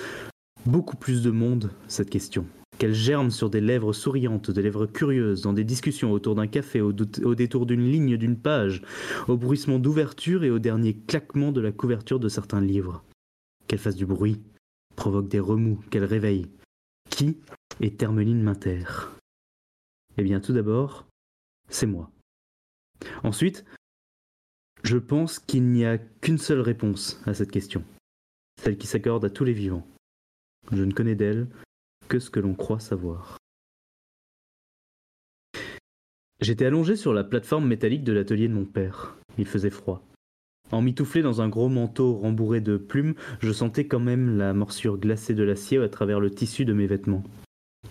[0.67, 2.47] beaucoup plus de monde, cette question.
[2.81, 6.81] Qu'elle germe sur des lèvres souriantes, des lèvres curieuses, dans des discussions autour d'un café,
[6.81, 8.81] au, détour d'une ligne, d'une page,
[9.29, 13.05] au bruissement d'ouverture et au dernier claquement de la couverture de certains livres.
[13.69, 14.41] Qu'elle fasse du bruit,
[14.97, 16.47] provoque des remous, qu'elle réveille.
[17.11, 17.37] Qui
[17.83, 18.85] est Hermeline Minter?
[20.17, 21.07] Eh bien, tout d'abord,
[21.69, 22.11] c'est moi.
[23.23, 23.67] Ensuite,
[24.85, 27.85] je pense qu'il n'y a qu'une seule réponse à cette question,
[28.59, 29.87] celle qui s'accorde à tous les vivants.
[30.73, 31.47] Je ne connais d'elle
[32.11, 33.39] que ce que l'on croit savoir.
[36.41, 39.17] J'étais allongé sur la plateforme métallique de l'atelier de mon père.
[39.39, 40.03] Il faisait froid.
[40.73, 45.35] Emmitouflé dans un gros manteau rembourré de plumes, je sentais quand même la morsure glacée
[45.35, 47.23] de l'acier à travers le tissu de mes vêtements.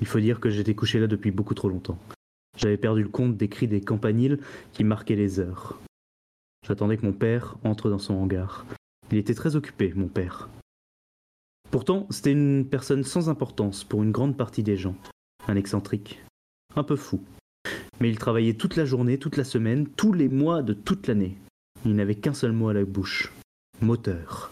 [0.01, 1.99] Il faut dire que j'étais couché là depuis beaucoup trop longtemps.
[2.57, 4.39] J'avais perdu le compte des cris des campaniles
[4.73, 5.79] qui marquaient les heures.
[6.67, 8.65] J'attendais que mon père entre dans son hangar.
[9.11, 10.49] Il était très occupé, mon père.
[11.71, 14.95] Pourtant, c'était une personne sans importance pour une grande partie des gens.
[15.47, 16.19] Un excentrique.
[16.75, 17.21] Un peu fou.
[17.99, 21.37] Mais il travaillait toute la journée, toute la semaine, tous les mois de toute l'année.
[21.85, 23.31] Il n'avait qu'un seul mot à la bouche.
[23.81, 24.51] Moteur.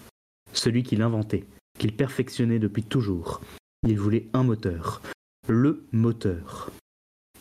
[0.54, 1.46] Celui qu'il inventait,
[1.80, 3.42] qu'il perfectionnait depuis toujours.
[3.88, 5.02] Il voulait un moteur.
[5.48, 6.72] Le moteur.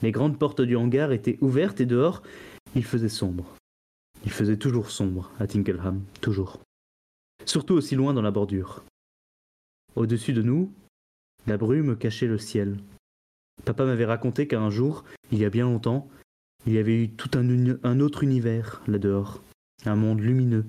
[0.03, 2.23] Les grandes portes du hangar étaient ouvertes et dehors,
[2.75, 3.55] il faisait sombre.
[4.25, 6.61] Il faisait toujours sombre à Tinkelham, toujours.
[7.45, 8.83] Surtout aussi loin dans la bordure.
[9.97, 10.71] Au-dessus de nous,
[11.47, 12.79] la brume cachait le ciel.
[13.65, 16.09] Papa m'avait raconté qu'un jour, il y a bien longtemps,
[16.67, 19.43] il y avait eu tout un, autre univers là-dehors.
[19.87, 20.67] Un monde lumineux.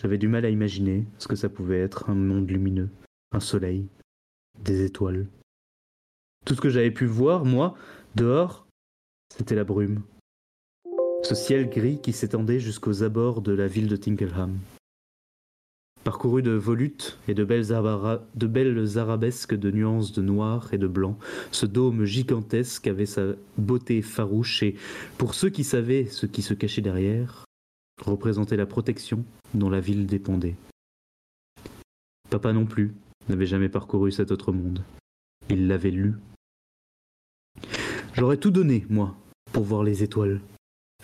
[0.00, 2.88] J'avais du mal à imaginer ce que ça pouvait être un monde lumineux.
[3.32, 3.86] Un soleil.
[4.60, 5.26] Des étoiles.
[6.46, 7.76] Tout ce que j'avais pu voir, moi,
[8.14, 8.66] dehors,
[9.36, 10.02] c'était la brume.
[11.22, 14.58] Ce ciel gris qui s'étendait jusqu'aux abords de la ville de Tinkelham.
[16.10, 17.72] Parcouru de volutes et de belles,
[18.98, 21.16] arabesques de nuances de noir et de blanc.
[21.52, 23.26] Ce dôme gigantesque avait sa
[23.58, 24.74] beauté farouche et,
[25.18, 27.44] pour ceux qui savaient ce qui se cachait derrière,
[28.04, 29.24] représentait la protection
[29.54, 30.56] dont la ville dépendait.
[32.28, 32.92] Papa non plus
[33.28, 34.82] n'avait jamais parcouru cet autre monde.
[35.48, 36.14] Il l'avait lu.
[38.14, 39.14] J'aurais tout donné, moi,
[39.52, 40.40] pour voir les étoiles.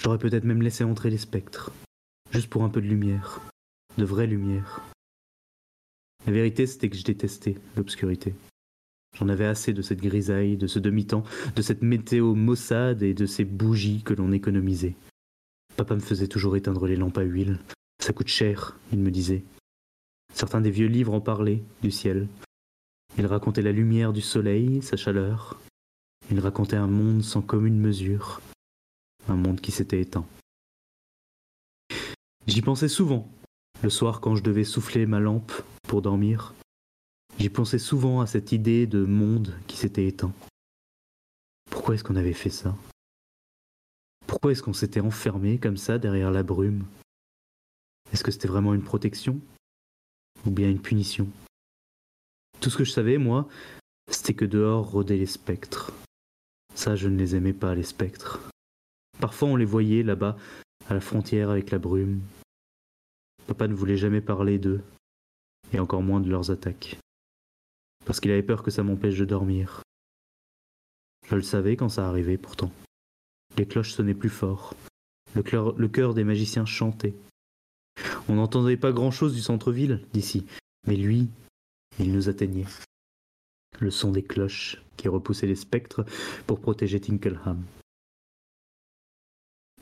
[0.01, 1.71] J'aurais peut-être même laissé entrer les spectres,
[2.33, 3.41] juste pour un peu de lumière,
[3.99, 4.83] de vraie lumière.
[6.27, 8.35] La vérité, c'était que je détestais l'obscurité.
[9.17, 11.23] J'en avais assez de cette grisaille, de ce demi-temps,
[11.55, 14.97] de cette météo maussade et de ces bougies que l'on économisait.
[15.77, 17.61] Papa me faisait toujours éteindre les lampes à huile.
[18.03, 19.45] Ça coûte cher, il me disait.
[20.35, 22.29] Certains des vieux livres en parlaient, du ciel.
[23.19, 25.61] Il racontait la lumière du soleil, sa chaleur.
[26.31, 28.43] Il racontait un monde sans commune mesure,
[29.29, 30.27] un monde qui s'était éteint.
[32.47, 33.31] J'y pensais souvent,
[33.83, 35.53] le soir quand je devais souffler ma lampe
[35.87, 36.55] pour dormir.
[37.39, 40.33] J'y pensais souvent à cette idée de monde qui s'était éteint.
[41.71, 42.77] Pourquoi est-ce qu'on avait fait ça?
[44.27, 46.85] Pourquoi est-ce qu'on s'était enfermé comme ça derrière la brume?
[48.13, 49.41] Est-ce que c'était vraiment une protection?
[50.47, 51.29] Ou bien une punition?
[52.61, 53.49] Tout ce que je savais, moi,
[54.11, 55.93] c'était que dehors rôdaient les spectres.
[56.75, 58.41] Ça, je ne les aimais pas, les spectres.
[59.21, 60.37] Parfois, on les voyait là-bas,
[60.89, 62.21] à la frontière avec la brume.
[63.47, 64.83] Papa ne voulait jamais parler d'eux,
[65.73, 66.99] et encore moins de leurs attaques.
[68.05, 69.83] Parce qu'il avait peur que ça m'empêche de dormir.
[71.29, 72.71] Je le savais quand ça arrivait pourtant.
[73.57, 74.75] Les cloches sonnaient plus fort.
[75.35, 75.43] Le
[75.77, 77.15] le cœur des magiciens chantait.
[78.29, 80.47] On n'entendait pas grand-chose du centre-ville d'ici,
[80.87, 81.29] mais lui,
[81.99, 82.67] il nous atteignait.
[83.81, 86.05] Le son des cloches qui repoussaient les spectres
[86.47, 87.63] pour protéger Tinkelham.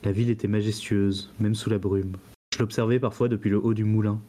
[0.03, 2.17] La ville était majestueuse, même sous la brume.
[2.53, 4.21] Je l'observais parfois depuis le haut du moulin.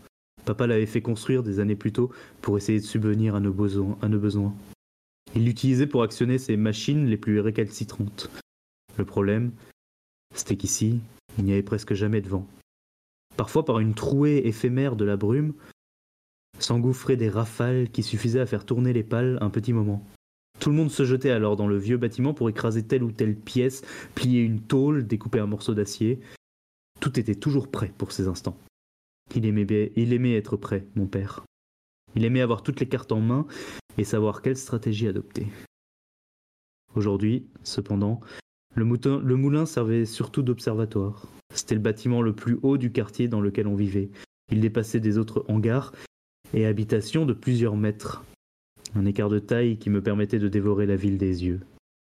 [0.46, 2.10] Papa l'avait fait construire des années plus tôt
[2.40, 4.54] pour essayer de subvenir à nos besoins.
[5.34, 8.30] Il l'utilisait pour actionner ses machines les plus récalcitrantes.
[8.96, 9.50] Le problème,
[10.34, 11.00] c'était qu'ici,
[11.36, 12.46] il n'y avait presque jamais de vent.
[13.36, 15.52] Parfois, par une trouée éphémère de la brume,
[16.60, 20.06] s'engouffraient des rafales qui suffisaient à faire tourner les pales un petit moment.
[20.60, 23.34] Tout le monde se jetait alors dans le vieux bâtiment pour écraser telle ou telle
[23.34, 23.82] pièce,
[24.14, 26.20] plier une tôle, découper un morceau d'acier.
[27.00, 28.56] Tout était toujours prêt pour ces instants.
[29.34, 31.44] Il aimait, être prêt, mon père.
[32.14, 33.46] Il aimait avoir toutes les cartes en main
[33.98, 35.46] et savoir quelle stratégie adopter.
[36.94, 38.20] Aujourd'hui, cependant,
[38.74, 41.26] le, le moulin servait surtout d'observatoire.
[41.54, 44.10] C'était le bâtiment le plus haut du quartier dans lequel on vivait.
[44.50, 45.92] Il dépassait des autres hangars
[46.54, 48.24] et habitations de plusieurs mètres.
[48.94, 51.60] Un écart de taille qui me permettait de dévorer la ville des yeux.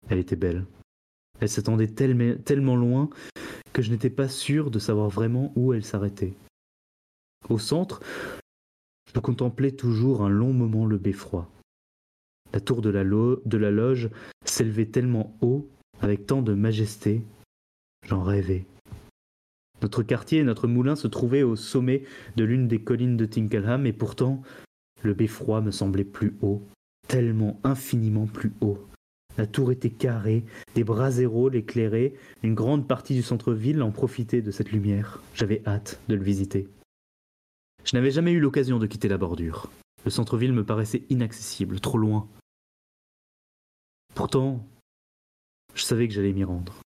[0.08, 0.65] Elle était belle.
[1.40, 3.10] Elle s'attendait tellement loin
[3.73, 6.34] que je n'étais pas sûr de savoir vraiment où elle s'arrêtait.
[7.49, 8.01] Au centre,
[9.15, 11.51] je contemplais toujours un long moment le beffroi.
[12.52, 13.02] La tour de la,
[13.70, 14.10] loge
[14.44, 15.69] s'élevait tellement haut,
[16.01, 17.23] avec tant de majesté,
[18.07, 18.67] j'en rêvais.
[19.83, 22.05] Notre quartier et notre moulin se trouvaient au sommet
[22.36, 24.43] de l'une des collines de Tinkelham, et pourtant,
[25.02, 26.62] le beffroi me semblait plus haut,
[27.09, 28.86] tellement infiniment plus haut.
[29.39, 30.44] La tour était carrée,
[30.75, 35.23] des braséros l'éclairaient, une grande partie du centre-ville en profitait de cette lumière.
[35.35, 36.69] J'avais hâte de le visiter.
[37.84, 39.70] Je n'avais jamais eu l'occasion de quitter la bordure.
[40.05, 42.28] Le centre-ville me paraissait inaccessible, trop loin.
[44.15, 44.67] Pourtant,
[45.75, 46.81] je savais que j'allais m'y rendre.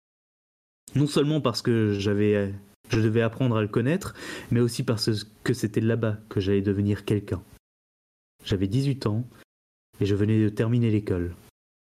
[0.95, 2.53] Non seulement parce que j'avais,
[2.89, 4.15] je devais apprendre à le connaître,
[4.51, 7.43] mais aussi parce que c'était là-bas que j'allais devenir quelqu'un.
[8.45, 9.25] J'avais 18 ans
[10.01, 11.35] et je venais de terminer l'école.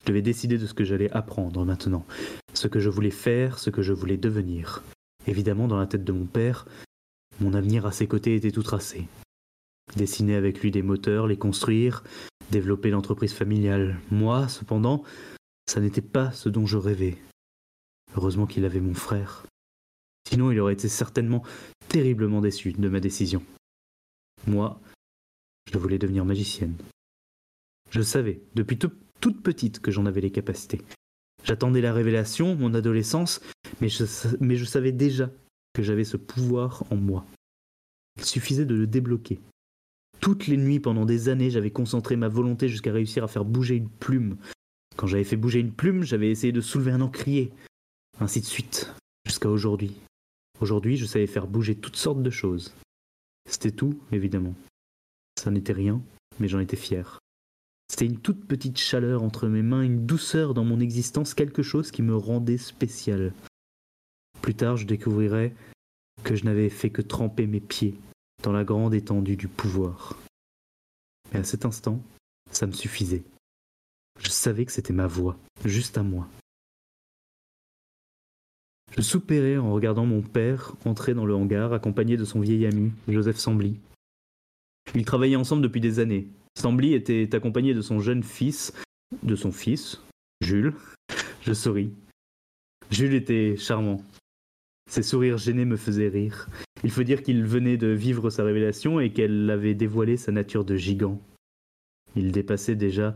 [0.02, 2.04] Je devais décider de ce que j'allais apprendre maintenant,
[2.52, 4.82] ce que je voulais faire, ce que je voulais devenir.
[5.26, 6.66] Évidemment, dans la tête de mon père,
[7.40, 9.08] mon avenir à ses côtés était tout tracé.
[9.96, 12.02] Dessiner avec lui des moteurs, les construire,
[12.50, 14.00] développer l'entreprise familiale.
[14.10, 15.04] Moi, cependant,
[15.66, 17.18] ça n'était pas ce dont je rêvais.
[18.16, 19.46] Heureusement qu'il avait mon frère.
[20.28, 21.42] Sinon, il aurait été certainement
[21.88, 23.42] terriblement déçu de ma décision.
[24.46, 24.80] Moi,
[25.72, 26.76] je voulais devenir magicienne.
[27.90, 30.80] Je savais, depuis tout- toute petite, que j'en avais les capacités.
[31.44, 33.40] J'attendais la révélation, mon adolescence,
[33.80, 35.30] mais je savais déjà
[35.74, 37.26] que j'avais ce pouvoir en moi.
[38.16, 39.40] Il suffisait de le débloquer.
[40.20, 43.74] Toutes les nuits pendant des années, j'avais concentré ma volonté jusqu'à réussir à faire bouger
[43.76, 44.38] une plume.
[44.96, 47.52] Quand j'avais fait bouger une plume, j'avais essayé de soulever un encrier.
[48.20, 48.94] Ainsi de suite,
[49.26, 49.96] jusqu'à aujourd'hui.
[50.60, 52.72] Aujourd'hui, je savais faire bouger toutes sortes de choses.
[53.46, 54.54] C'était tout, évidemment.
[55.38, 56.00] Ça n'était rien,
[56.38, 57.18] mais j'en étais fier.
[57.90, 61.90] C'était une toute petite chaleur entre mes mains, une douceur dans mon existence, quelque chose
[61.90, 63.34] qui me rendait spécial.
[64.44, 65.54] Plus tard, je découvrirais
[66.22, 67.94] que je n'avais fait que tremper mes pieds
[68.42, 70.18] dans la grande étendue du pouvoir.
[71.32, 71.98] Mais à cet instant,
[72.50, 73.22] ça me suffisait.
[74.20, 76.28] Je savais que c'était ma voix, juste à moi.
[78.94, 82.92] Je soupirais en regardant mon père entrer dans le hangar accompagné de son vieil ami,
[83.08, 83.80] Joseph Sambly.
[84.94, 86.28] Ils travaillaient ensemble depuis des années.
[86.60, 88.74] Sambly était accompagné de son jeune fils,
[89.22, 90.02] de son fils,
[90.42, 90.74] Jules.
[91.40, 91.94] Je souris.
[92.90, 94.04] Jules était charmant.
[94.90, 96.48] Ses sourires gênés me faisaient rire.
[96.82, 100.64] Il faut dire qu'il venait de vivre sa révélation et qu'elle avait dévoilé sa nature
[100.64, 101.20] de gigant.
[102.16, 103.14] Il dépassait déjà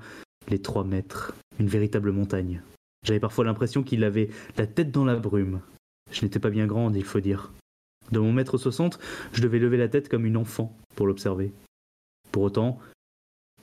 [0.49, 2.63] les trois mètres, une véritable montagne.
[3.05, 5.61] J'avais parfois l'impression qu'il avait la tête dans la brume.
[6.11, 7.53] Je n'étais pas bien grande, il faut dire.
[8.11, 8.99] De mon mètre soixante,
[9.33, 11.53] je devais lever la tête comme une enfant pour l'observer.
[12.33, 12.79] Pour autant,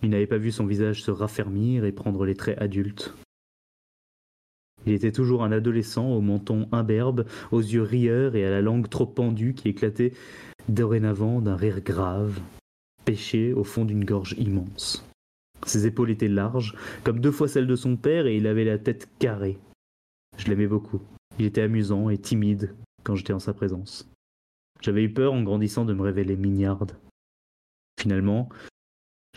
[0.03, 3.15] il n'avait pas vu son visage se raffermir et prendre les traits adultes.
[4.85, 8.87] Il était toujours un adolescent au menton imberbe, aux yeux rieurs et à la langue
[8.89, 10.13] trop pendue qui éclatait
[10.69, 12.39] dorénavant d'un rire grave,
[13.03, 15.05] pêché au fond d'une gorge immense.
[15.65, 18.77] Ses épaules étaient larges, comme deux fois celles de son père, et il avait la
[18.77, 19.57] tête carrée.
[20.37, 21.01] Je l'aimais beaucoup.
[21.39, 24.09] Il était amusant et timide quand j'étais en sa présence.
[24.81, 26.95] J'avais eu peur en grandissant de me révéler mignarde.
[27.99, 28.49] Finalement,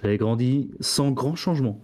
[0.02, 1.80] j'avais grandi sans grand changement,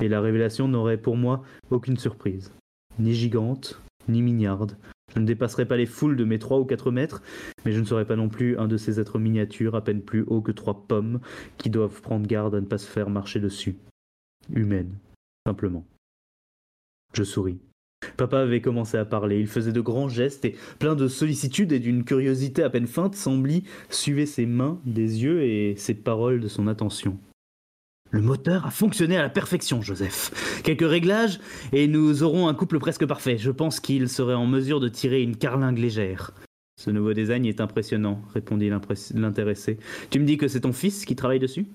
[0.00, 2.52] et la révélation n'aurait pour moi aucune surprise.
[3.00, 4.76] Ni gigante, ni mignarde.
[5.14, 7.22] Je ne dépasserai pas les foules de mes trois ou quatre mètres,
[7.64, 10.22] mais je ne serai pas non plus un de ces êtres miniatures à peine plus
[10.26, 11.18] hauts que trois pommes
[11.56, 13.76] qui doivent prendre garde à ne pas se faire marcher dessus.
[14.52, 14.92] Humaine,
[15.46, 15.86] simplement.
[17.14, 17.58] Je souris.
[18.18, 21.80] Papa avait commencé à parler, il faisait de grands gestes et plein de sollicitude et
[21.80, 26.48] d'une curiosité à peine feinte, Sambly suivait ses mains des yeux et ses paroles de
[26.48, 27.18] son attention.
[28.12, 30.62] Le moteur a fonctionné à la perfection, Joseph.
[30.64, 31.38] Quelques réglages
[31.72, 33.38] et nous aurons un couple presque parfait.
[33.38, 36.32] Je pense qu'il serait en mesure de tirer une carlingue légère.
[36.76, 38.70] Ce nouveau design est impressionnant, répondit
[39.14, 39.78] l'intéressé.
[40.10, 41.66] Tu me dis que c'est ton fils qui travaille dessus?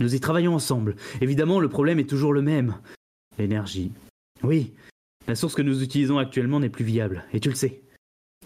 [0.00, 0.96] Nous y travaillons ensemble.
[1.20, 2.76] Évidemment, le problème est toujours le même.
[3.38, 3.92] L'énergie.
[4.42, 4.72] Oui,
[5.28, 7.82] la source que nous utilisons actuellement n'est plus viable, et tu le sais.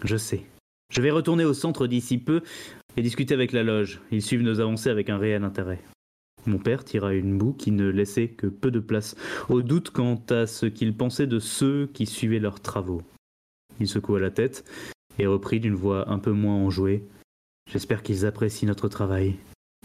[0.03, 0.45] Je sais.
[0.91, 2.41] Je vais retourner au centre d'ici peu
[2.97, 4.01] et discuter avec la loge.
[4.11, 5.81] Ils suivent nos avancées avec un réel intérêt.
[6.45, 9.15] Mon père tira une boue qui ne laissait que peu de place
[9.49, 13.01] au doute quant à ce qu'il pensait de ceux qui suivaient leurs travaux.
[13.79, 14.65] Il secoua la tête
[15.19, 17.03] et reprit d'une voix un peu moins enjouée.
[17.69, 19.35] J'espère qu'ils apprécient notre travail.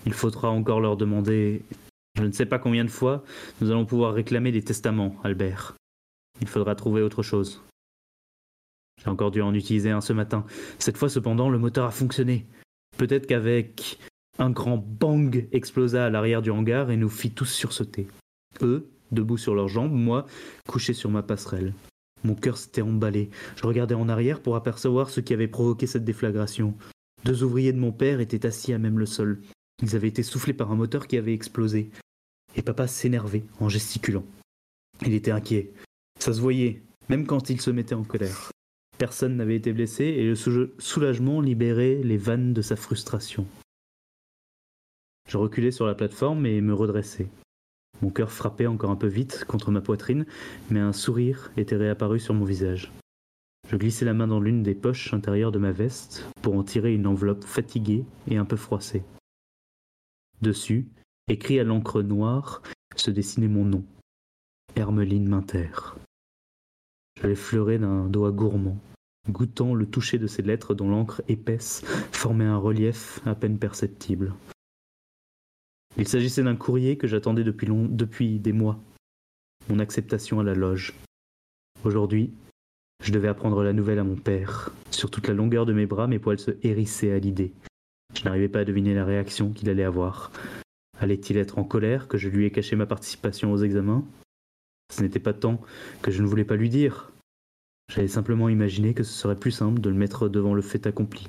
[0.06, 1.62] Il faudra encore leur demander.
[2.16, 3.24] Je ne sais pas combien de fois
[3.60, 5.74] nous allons pouvoir réclamer des testaments, Albert.
[6.40, 7.62] Il faudra trouver autre chose.
[9.02, 10.46] J'ai encore dû en utiliser un ce matin.
[10.78, 12.46] Cette fois cependant, le moteur a fonctionné.
[12.96, 13.98] Peut-être qu'avec
[14.38, 18.06] un grand bang explosa à l'arrière du hangar et nous fit tous sursauter.
[18.62, 20.26] Eux, debout sur leurs jambes, moi,
[20.68, 21.72] couché sur ma passerelle.
[22.24, 23.30] Mon cœur s'était emballé.
[23.56, 26.74] Je regardais en arrière pour apercevoir ce qui avait provoqué cette déflagration.
[27.24, 29.40] Deux ouvriers de mon père étaient assis à même le sol.
[29.82, 31.90] Ils avaient été soufflés par un moteur qui avait explosé.
[32.56, 34.24] Et papa s'énervait en gesticulant.
[35.04, 35.72] Il était inquiet.
[36.18, 38.50] Ça se voyait, même quand il se mettait en colère.
[38.98, 40.34] Personne n'avait été blessé et le
[40.78, 43.46] soulagement libérait les vannes de sa frustration.
[45.26, 47.28] Je reculai sur la plateforme et me redressai.
[48.02, 50.26] Mon cœur frappait encore un peu vite contre ma poitrine,
[50.70, 52.92] mais un sourire était réapparu sur mon visage.
[53.68, 56.94] Je glissai la main dans l'une des poches intérieures de ma veste pour en tirer
[56.94, 59.02] une enveloppe fatiguée et un peu froissée.
[60.40, 60.86] Dessus,
[61.28, 62.62] écrit à l'encre noire,
[62.94, 63.84] se dessinait mon nom.
[64.76, 65.70] Hermeline Minter.
[67.20, 68.78] Je l'effleurai d'un doigt gourmand,
[69.28, 71.82] goûtant le toucher de ces lettres dont l'encre épaisse
[72.12, 74.34] formait un relief à peine perceptible.
[75.98, 78.78] Il s'agissait d'un courrier que j'attendais depuis, des mois.
[79.68, 80.92] Mon acceptation à la loge.
[81.84, 82.32] Aujourd'hui,
[83.02, 84.70] je devais apprendre la nouvelle à mon père.
[84.90, 87.52] Sur toute la longueur de mes bras, mes poils se hérissaient à l'idée.
[88.14, 90.30] Je n'arrivais pas à deviner la réaction qu'il allait avoir.
[91.00, 94.04] Allait-il être en colère que je lui ai caché ma participation aux examens?
[94.92, 95.60] Ce n'était pas tant
[96.02, 97.12] que je ne voulais pas lui dire.
[97.90, 101.28] J'avais simplement imaginé que ce serait plus simple de le mettre devant le fait accompli.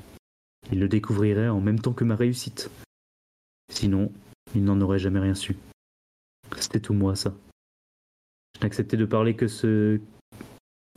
[0.71, 2.69] Il le découvrirait en même temps que ma réussite.
[3.69, 4.11] Sinon,
[4.55, 5.57] il n'en aurait jamais rien su.
[6.57, 7.35] C'était tout moi, ça.
[8.55, 9.99] Je n'acceptais de parler que ce.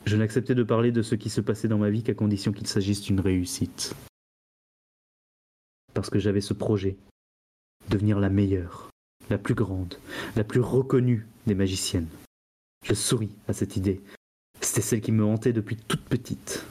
[0.07, 2.67] Je n'acceptais de parler de ce qui se passait dans ma vie qu'à condition qu'il
[2.67, 3.95] s'agisse d'une réussite.
[5.93, 6.97] Parce que j'avais ce projet.
[7.89, 8.91] Devenir la meilleure,
[9.31, 9.97] la plus grande,
[10.37, 12.09] la plus reconnue des magiciennes.
[12.85, 14.01] Je souris à cette idée.
[14.61, 16.67] C'était celle qui me hantait depuis toute petite.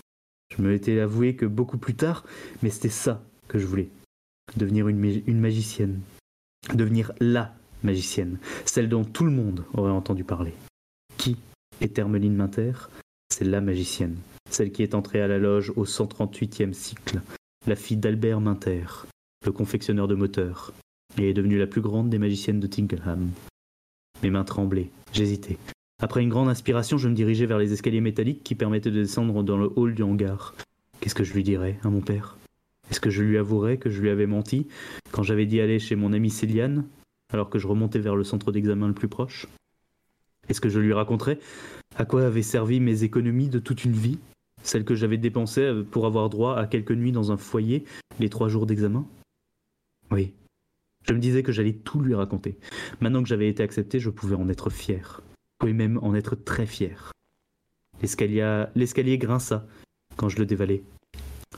[0.56, 2.26] Je me l'étais avoué que beaucoup plus tard,
[2.64, 3.90] mais c'était ça que je voulais.
[4.56, 6.02] Devenir une, une magicienne,
[6.74, 10.54] devenir LA magicienne, celle dont tout le monde aurait entendu parler.
[11.18, 11.38] Qui
[11.82, 12.74] est Hermeline Minter?
[13.30, 14.18] C'est la magicienne,
[14.50, 17.22] celle qui est entrée à la loge au 138e cycle,
[17.68, 18.86] la fille d'Albert Minter,
[19.46, 20.74] le confectionneur de moteurs,
[21.18, 23.30] et est devenue la plus grande des magiciennes de Tinkelham.
[24.24, 25.58] Mes mains tremblaient, j'hésitais.
[26.02, 29.44] Après une grande inspiration, je me dirigeais vers les escaliers métalliques qui permettaient de descendre
[29.44, 30.56] dans le hall du hangar.
[31.00, 32.39] Qu'est-ce que je lui dirais à mon père?
[32.90, 34.68] Est-ce que je lui avouerais que je lui avais menti
[35.12, 36.86] quand j'avais dit aller chez mon amie Céliane,
[37.32, 39.48] alors que je remontais vers le centre d'examen le plus proche?
[40.48, 41.40] Est-ce que je lui raconterais
[41.96, 44.20] à quoi avaient servi mes économies de toute une vie
[44.64, 47.84] Celles que j'avais dépensées pour avoir droit à quelques nuits dans un foyer
[48.20, 49.06] les trois jours d'examen?
[50.12, 50.34] Oui.
[51.08, 52.58] Je me disais que j'allais tout lui raconter.
[53.00, 55.22] Maintenant que j'avais été accepté, je pouvais en être fier.
[55.64, 57.12] Oui, même en être très fier.
[58.02, 59.68] L'escalier grinça
[60.16, 60.84] quand je le dévalais.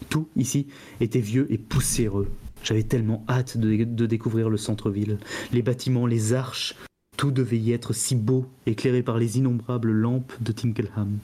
[0.10, 0.68] Tout ici
[1.00, 2.30] était vieux et poussiéreux.
[2.64, 5.18] J'avais tellement hâte de, de découvrir le centre-ville,
[5.52, 6.76] les bâtiments, les arches.
[7.18, 11.20] Tout devait y être si beau, éclairé par les innombrables lampes de Tinkelham.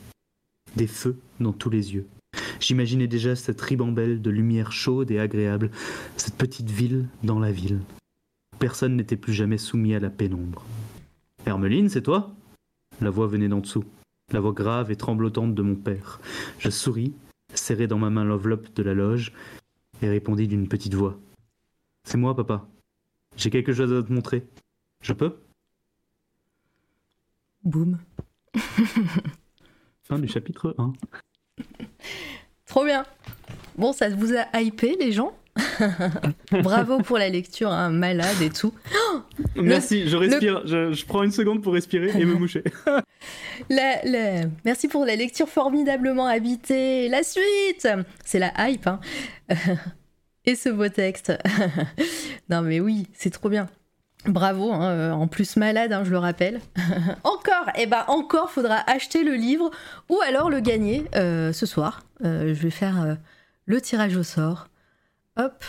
[0.75, 2.07] Des feux dans tous les yeux.
[2.59, 5.71] J'imaginais déjà cette ribambelle de lumière chaude et agréable,
[6.17, 7.79] cette petite ville dans la ville.
[8.59, 10.65] Personne n'était plus jamais soumis à la pénombre.
[11.45, 12.33] Hermeline, c'est toi?
[12.99, 13.85] La voix venait d'en dessous,
[14.33, 16.19] la voix grave et tremblotante de mon père.
[16.57, 17.13] Je souris,
[17.67, 19.33] serrai dans ma main l'enveloppe de la loge,
[20.01, 21.19] et répondis d'une petite voix.
[22.03, 22.65] C'est moi, papa.
[23.35, 24.47] J'ai quelque chose à te montrer.
[25.01, 25.35] Je peux?
[27.63, 27.99] Boum.
[30.03, 30.93] Fin du chapitre 1.
[32.65, 33.05] Trop bien.
[33.77, 35.37] Bon, ça vous a hypé, les gens?
[36.63, 38.73] Bravo pour la lecture, hein, malade et tout.
[39.55, 40.61] Merci, je respire.
[40.65, 42.63] Je, je prends une seconde pour respirer et me moucher.
[43.69, 47.09] La- la- Merci pour la lecture formidablement habitée.
[47.09, 47.87] La suite
[48.23, 48.87] C'est la hype.
[48.87, 48.99] hein.
[50.45, 51.33] Et ce beau texte.
[52.49, 53.67] non mais oui, c'est trop bien.
[54.25, 56.59] Bravo, hein, euh, en plus malade, hein, je le rappelle.
[57.23, 59.71] encore, et ben encore, faudra acheter le livre
[60.09, 62.03] ou alors le gagner euh, ce soir.
[62.23, 63.15] Euh, je vais faire euh,
[63.65, 64.67] le tirage au sort.
[65.37, 65.63] Hop,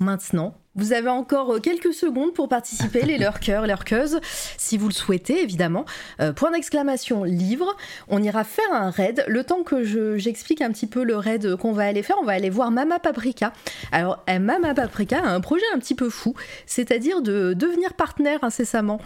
[0.00, 0.54] maintenant.
[0.76, 4.18] Vous avez encore euh, quelques secondes pour participer, les lurkers, lurkeuses,
[4.58, 5.84] si vous le souhaitez, évidemment.
[6.20, 7.76] Euh, point d'exclamation, livre.
[8.08, 9.24] On ira faire un raid.
[9.28, 12.24] Le temps que je- j'explique un petit peu le raid qu'on va aller faire, on
[12.24, 13.52] va aller voir Mama Paprika.
[13.92, 16.34] Alors, euh, Mama Paprika a un projet un petit peu fou,
[16.66, 19.00] c'est-à-dire de devenir partenaire incessamment.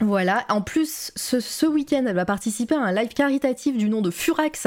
[0.00, 4.10] Voilà, en plus, ce, week-end, elle va participer à un live caritatif du nom de
[4.10, 4.66] Furax,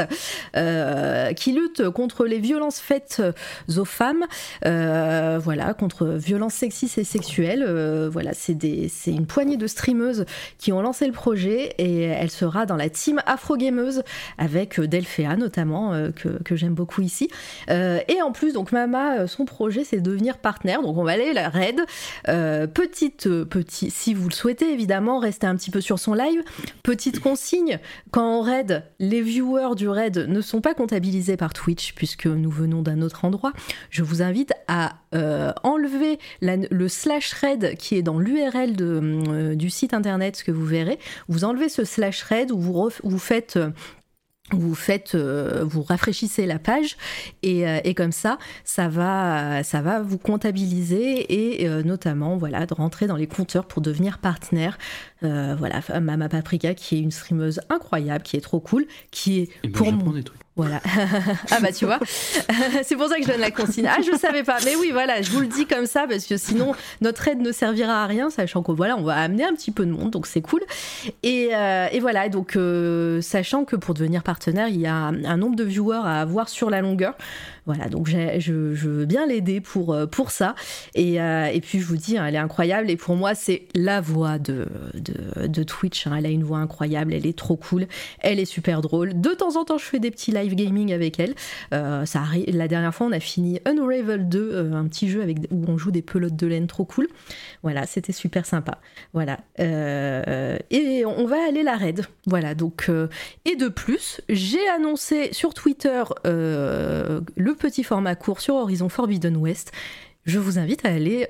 [0.56, 3.22] euh, qui lutte contre les violences faites
[3.78, 4.26] aux femmes,
[4.66, 7.64] euh, voilà, contre violences sexistes et sexuelles.
[7.68, 8.58] Euh, voilà, c'est
[9.06, 10.26] une poignée de streameuses
[10.58, 14.04] qui ont lancé le projet et elle sera dans la team Afro-Gameuse
[14.38, 17.30] avec euh, Delphea notamment, euh, que, j'aime beaucoup ici.
[17.70, 21.04] Euh, et en plus, donc Mama, euh, son projet, c'est de devenir partenaire, donc on
[21.04, 21.80] va aller la raid.
[22.28, 26.14] Euh, petite, euh, petit, si vous le souhaitez évidemment, restez un petit peu sur son
[26.14, 26.42] live.
[26.84, 27.80] Petite consigne,
[28.12, 32.50] quand on raid, les viewers du raid ne sont pas comptabilisés par Twitch puisque nous
[32.52, 33.54] venons d'un autre endroit.
[33.90, 39.56] Je vous invite à euh, enlever la- le slash raid qui est dans l'URL euh,
[39.56, 41.00] du site internet, ce que vous verrez.
[41.28, 43.58] Vous enlevez ce slash raid où vous, faites...
[43.58, 43.70] euh,
[44.52, 46.98] vous faites, euh, vous rafraîchissez la page
[47.44, 52.66] et, euh, et comme ça, ça va, ça va vous comptabiliser et euh, notamment voilà
[52.66, 54.80] de rentrer dans les compteurs pour devenir partenaire.
[55.24, 59.50] Euh, voilà, Mama Paprika qui est une streameuse incroyable, qui est trop cool, qui est
[59.64, 60.14] ben, pour moi
[60.60, 60.82] voilà.
[61.52, 62.00] ah bah tu vois,
[62.84, 63.88] c'est pour ça que je donne la consigne.
[63.88, 66.36] Ah je savais pas, mais oui voilà, je vous le dis comme ça parce que
[66.36, 69.72] sinon notre aide ne servira à rien, sachant que voilà on va amener un petit
[69.72, 70.60] peu de monde, donc c'est cool.
[71.24, 75.24] Et, euh, et voilà, donc euh, sachant que pour devenir partenaire, il y a un,
[75.24, 77.16] un nombre de viewers à avoir sur la longueur.
[77.70, 80.56] Voilà, donc je, veux bien l'aider pour, euh, ça.
[80.96, 82.90] Et, euh, et puis je vous dis, hein, elle est incroyable.
[82.90, 84.66] Et pour moi, c'est la voix de,
[85.68, 86.08] Twitch.
[86.08, 86.16] hein.
[86.18, 87.86] Elle a une voix incroyable, elle est trop cool,
[88.22, 89.22] elle est super drôle.
[89.22, 91.36] De temps en temps, je fais des petits live gaming avec elle.
[91.72, 92.06] Euh.
[92.48, 95.78] La dernière fois, on a fini Unravel 2, euh, un petit jeu avec, où on
[95.78, 97.08] joue des pelotes de laine trop cool.
[97.62, 98.80] Voilà, c'était super sympa.
[99.14, 99.40] Voilà.
[99.60, 102.06] Euh, et on va aller la raid.
[102.26, 102.86] Voilà, donc.
[102.90, 103.08] euh,
[103.46, 109.38] et de plus, j'ai annoncé sur Twitter euh, le petit format court sur Horizon Forbidden
[109.38, 109.72] West.
[110.26, 111.28] Je vous invite à aller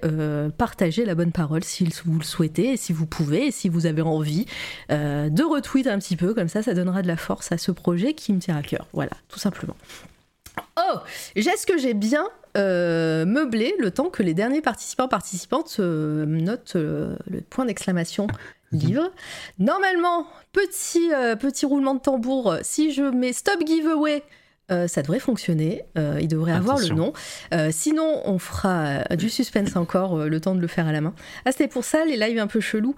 [0.58, 4.45] partager la bonne parole si vous le souhaitez, si vous pouvez, si vous avez envie
[4.90, 8.14] de retweet un petit peu, comme ça, ça donnera de la force à ce projet
[8.14, 8.88] qui me tient à cœur.
[8.91, 9.75] Voilà, tout simplement.
[10.77, 10.98] Oh,
[11.35, 12.27] est-ce que j'ai bien
[12.58, 18.28] euh, meublé le temps que les derniers participants participantes euh, notent euh, le point d'exclamation
[18.72, 19.11] livre.
[19.58, 24.24] Normalement, petit, petit roulement de tambour, si je mets stop giveaway,
[24.72, 25.84] euh, ça devrait fonctionner.
[25.98, 27.14] Euh, il devrait avoir le nom.
[27.53, 31.14] Euh, sinon, on fera du suspense encore, le temps de le faire à la main.
[31.45, 32.95] Ah, c'était pour ça, les lives un peu chelous.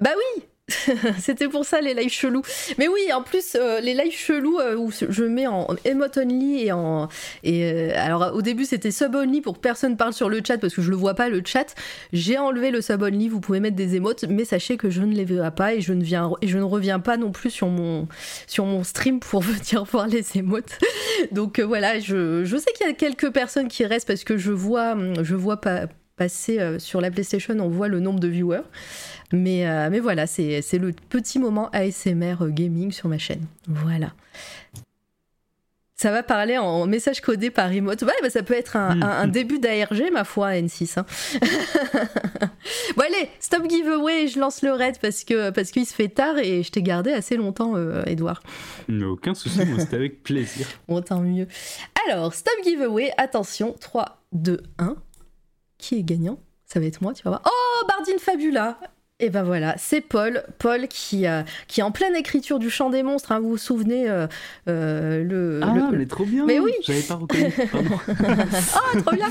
[0.00, 0.44] Bah oui
[1.18, 2.42] C'était pour ça les lives chelous.
[2.78, 6.66] Mais oui, en plus, euh, les lives chelous euh, où je mets en emote only
[6.66, 7.08] et en.
[7.42, 10.58] Et, euh, alors au début c'était sub only pour que personne parle sur le chat
[10.58, 11.74] parce que je le vois pas le chat.
[12.12, 15.14] J'ai enlevé le sub only, vous pouvez mettre des émotes, mais sachez que je ne
[15.14, 17.68] les verrai pas et je ne, viens, et je ne reviens pas non plus sur
[17.68, 18.06] mon,
[18.46, 20.78] sur mon stream pour venir voir les émotes.
[21.32, 24.52] Donc voilà, je, je sais qu'il y a quelques personnes qui restent parce que je
[24.52, 28.64] vois, je vois pas passer sur la PlayStation, on voit le nombre de viewers.
[29.32, 33.46] Mais, euh, mais voilà, c'est le petit moment ASMR gaming sur ma chaîne.
[33.66, 34.12] Voilà.
[36.00, 38.00] Ça va parler en message codé par remote.
[38.02, 41.00] Ouais, bah ça peut être un, un, début d'ARG, ma foi, N6.
[41.00, 41.06] Hein.
[42.96, 46.38] bon, allez, stop giveaway, je lance le raid parce que parce qu'il se fait tard
[46.38, 48.44] et je t'ai gardé assez longtemps, euh, Edouard.
[48.88, 50.68] Aucun souci, c'était avec plaisir.
[50.88, 51.48] Bon, tant mieux.
[52.08, 54.94] Alors, stop giveaway, attention, 3, 2, 1.
[55.78, 56.38] Qui est gagnant?
[56.64, 57.42] Ça va être moi, tu vas voir.
[57.44, 58.78] Oh, Bardine Fabula
[59.20, 62.88] et ben voilà, c'est Paul, Paul qui, euh, qui est en pleine écriture du chant
[62.88, 63.32] des monstres.
[63.32, 64.28] Hein, vous vous souvenez euh,
[64.68, 66.46] euh, le, Ah, mais trop bien.
[66.46, 66.70] Mais oui.
[66.82, 67.52] J'avais pas reconnu.
[68.74, 69.28] Ah, trop bien.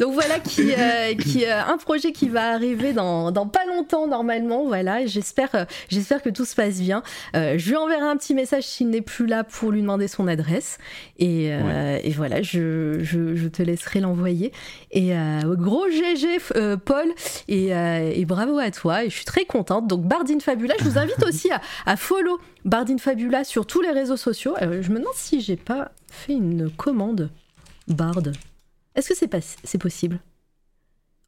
[0.00, 0.72] Donc voilà qui,
[1.18, 4.64] qui un projet qui va arriver dans, dans pas longtemps normalement.
[4.66, 7.02] Voilà, j'espère j'espère que tout se passe bien.
[7.34, 10.78] je lui enverrai un petit message s'il n'est plus là pour lui demander son adresse.
[11.18, 14.52] Et, et voilà, je, je, je, te laisserai l'envoyer.
[14.90, 15.12] Et
[15.44, 16.38] gros GG
[16.84, 17.06] Paul
[17.48, 19.04] et, et bravo à toi.
[19.04, 19.86] Et je suis très contente.
[19.86, 21.50] Donc Bardine Fabula, je vous invite aussi
[21.86, 24.54] à, follow Bardine Fabula sur tous les réseaux sociaux.
[24.62, 27.30] Euh, je me demande si j'ai pas fait une commande
[27.88, 28.22] Bard.
[28.94, 30.18] Est-ce que c'est pas c'est possible?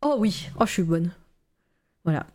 [0.03, 1.11] Oh oui, oh je suis bonne.
[2.05, 2.27] Voilà.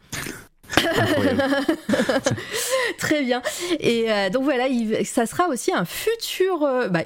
[2.98, 3.42] Très bien.
[3.80, 4.66] Et euh, donc voilà,
[5.04, 7.04] ça sera aussi un futur, euh, bah,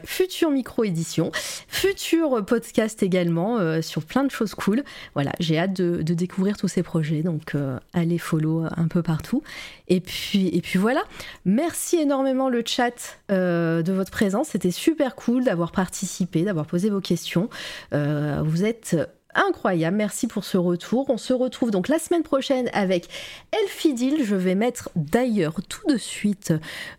[0.51, 1.32] micro-édition,
[1.67, 4.83] futur podcast également euh, sur plein de choses cool.
[5.14, 7.56] Voilà, j'ai hâte de, découvrir tous ces projets, donc
[7.93, 9.43] allez follow un peu partout.
[9.88, 11.03] Et puis, et puis voilà,
[11.45, 17.01] merci énormément le chat de votre présence, c'était super cool d'avoir participé, d'avoir posé vos
[17.01, 17.50] questions.
[17.91, 18.98] vous êtes
[19.35, 19.98] incroyable.
[19.98, 21.10] Merci pour ce retour.
[21.10, 23.08] On se retrouve donc la semaine prochaine avec
[23.51, 24.24] Elfidil.
[24.24, 26.53] Je vais mettre d'ailleurs tout de suite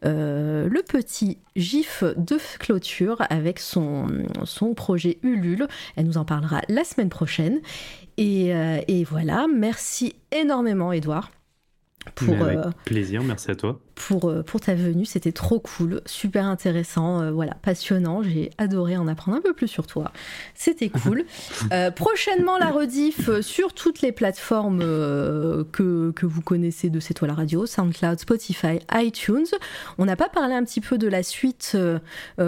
[0.05, 4.07] euh, le petit gif de clôture avec son,
[4.44, 5.67] son projet Ulule.
[5.97, 7.61] Elle nous en parlera la semaine prochaine.
[8.17, 11.31] Et, euh, et voilà, merci énormément Edouard.
[12.15, 13.81] Pour, avec euh, plaisir, merci à toi.
[13.95, 18.23] Pour, euh, pour ta venue, c'était trop cool, super intéressant, euh, voilà, passionnant.
[18.23, 20.11] J'ai adoré en apprendre un peu plus sur toi.
[20.55, 21.25] C'était cool.
[21.95, 27.35] prochainement, la rediff sur toutes les plateformes que, que, vous connaissez de C'est toi la
[27.35, 29.47] radio, SoundCloud, Spotify, iTunes.
[29.99, 31.77] On n'a pas parlé un petit peu de la suite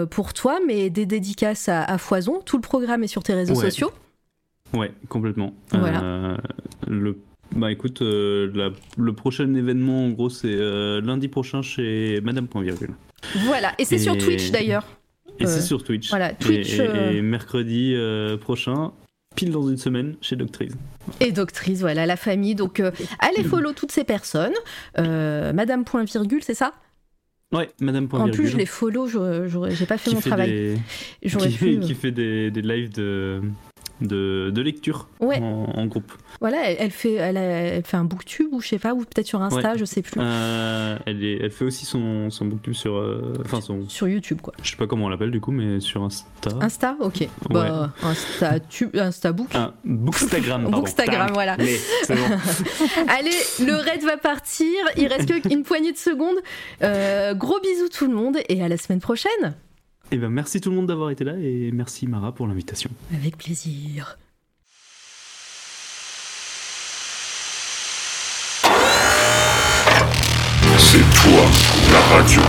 [0.09, 2.41] pour toi, mais des dédicaces à, foison.
[2.45, 3.91] Tout le programme est sur tes réseaux sociaux.
[4.73, 5.53] Ouais, complètement.
[5.71, 6.37] Voilà.
[6.87, 7.17] le
[7.53, 12.63] bah écoute, euh, le prochain événement en gros c'est euh, lundi prochain chez Madame Point
[12.63, 12.91] Virgule.
[13.45, 14.85] Voilà, et c'est sur Twitch d'ailleurs.
[15.39, 16.09] Et c'est euh, sur Twitch.
[16.09, 16.79] Voilà, Twitch.
[16.79, 17.95] Et, mercredi
[18.41, 18.91] prochain,
[19.35, 20.73] pile dans une semaine, chez Doctrice.
[21.19, 22.55] Et Doctrice, voilà, la famille.
[22.55, 22.81] Donc
[23.19, 24.53] allez follow toutes ces personnes.
[24.97, 26.73] Madame Point Virgule, c'est ça?
[27.53, 30.77] Ouais, Madame Point En plus, je les follow, j'ai pas fait mon travail.
[31.21, 33.41] Qui, fait, qui fait des, des lives de
[34.01, 36.11] de, lecture en, groupe.
[36.41, 39.77] Voilà, elle, fait, elle, fait un booktube ou je sais pas, ou peut-être sur Insta,
[39.77, 40.19] je sais plus.
[40.21, 44.39] Euh, elle, est, elle fait aussi son, son booktube sur, euh, enfin son, sur YouTube
[44.41, 44.53] quoi.
[44.61, 46.25] Je sais pas comment on l'appelle du coup, mais sur Insta.
[46.61, 47.27] Insta, ok.
[47.49, 49.53] Bah, Insta, tu, Insta book.
[49.55, 50.69] Un bookstagram.
[50.69, 51.53] bookstagram, voilà.
[53.07, 54.67] Allez, le raid va partir.
[54.97, 56.37] Il reste qu'une poignée de secondes.
[56.83, 59.55] Euh, gros bisous tout le monde et à la semaine prochaine.
[60.11, 62.89] Eh ben, merci tout le monde d'avoir été là et merci Mara pour l'invitation.
[63.13, 64.17] Avec plaisir.
[70.77, 71.43] C'est toi,
[71.91, 72.41] la radio.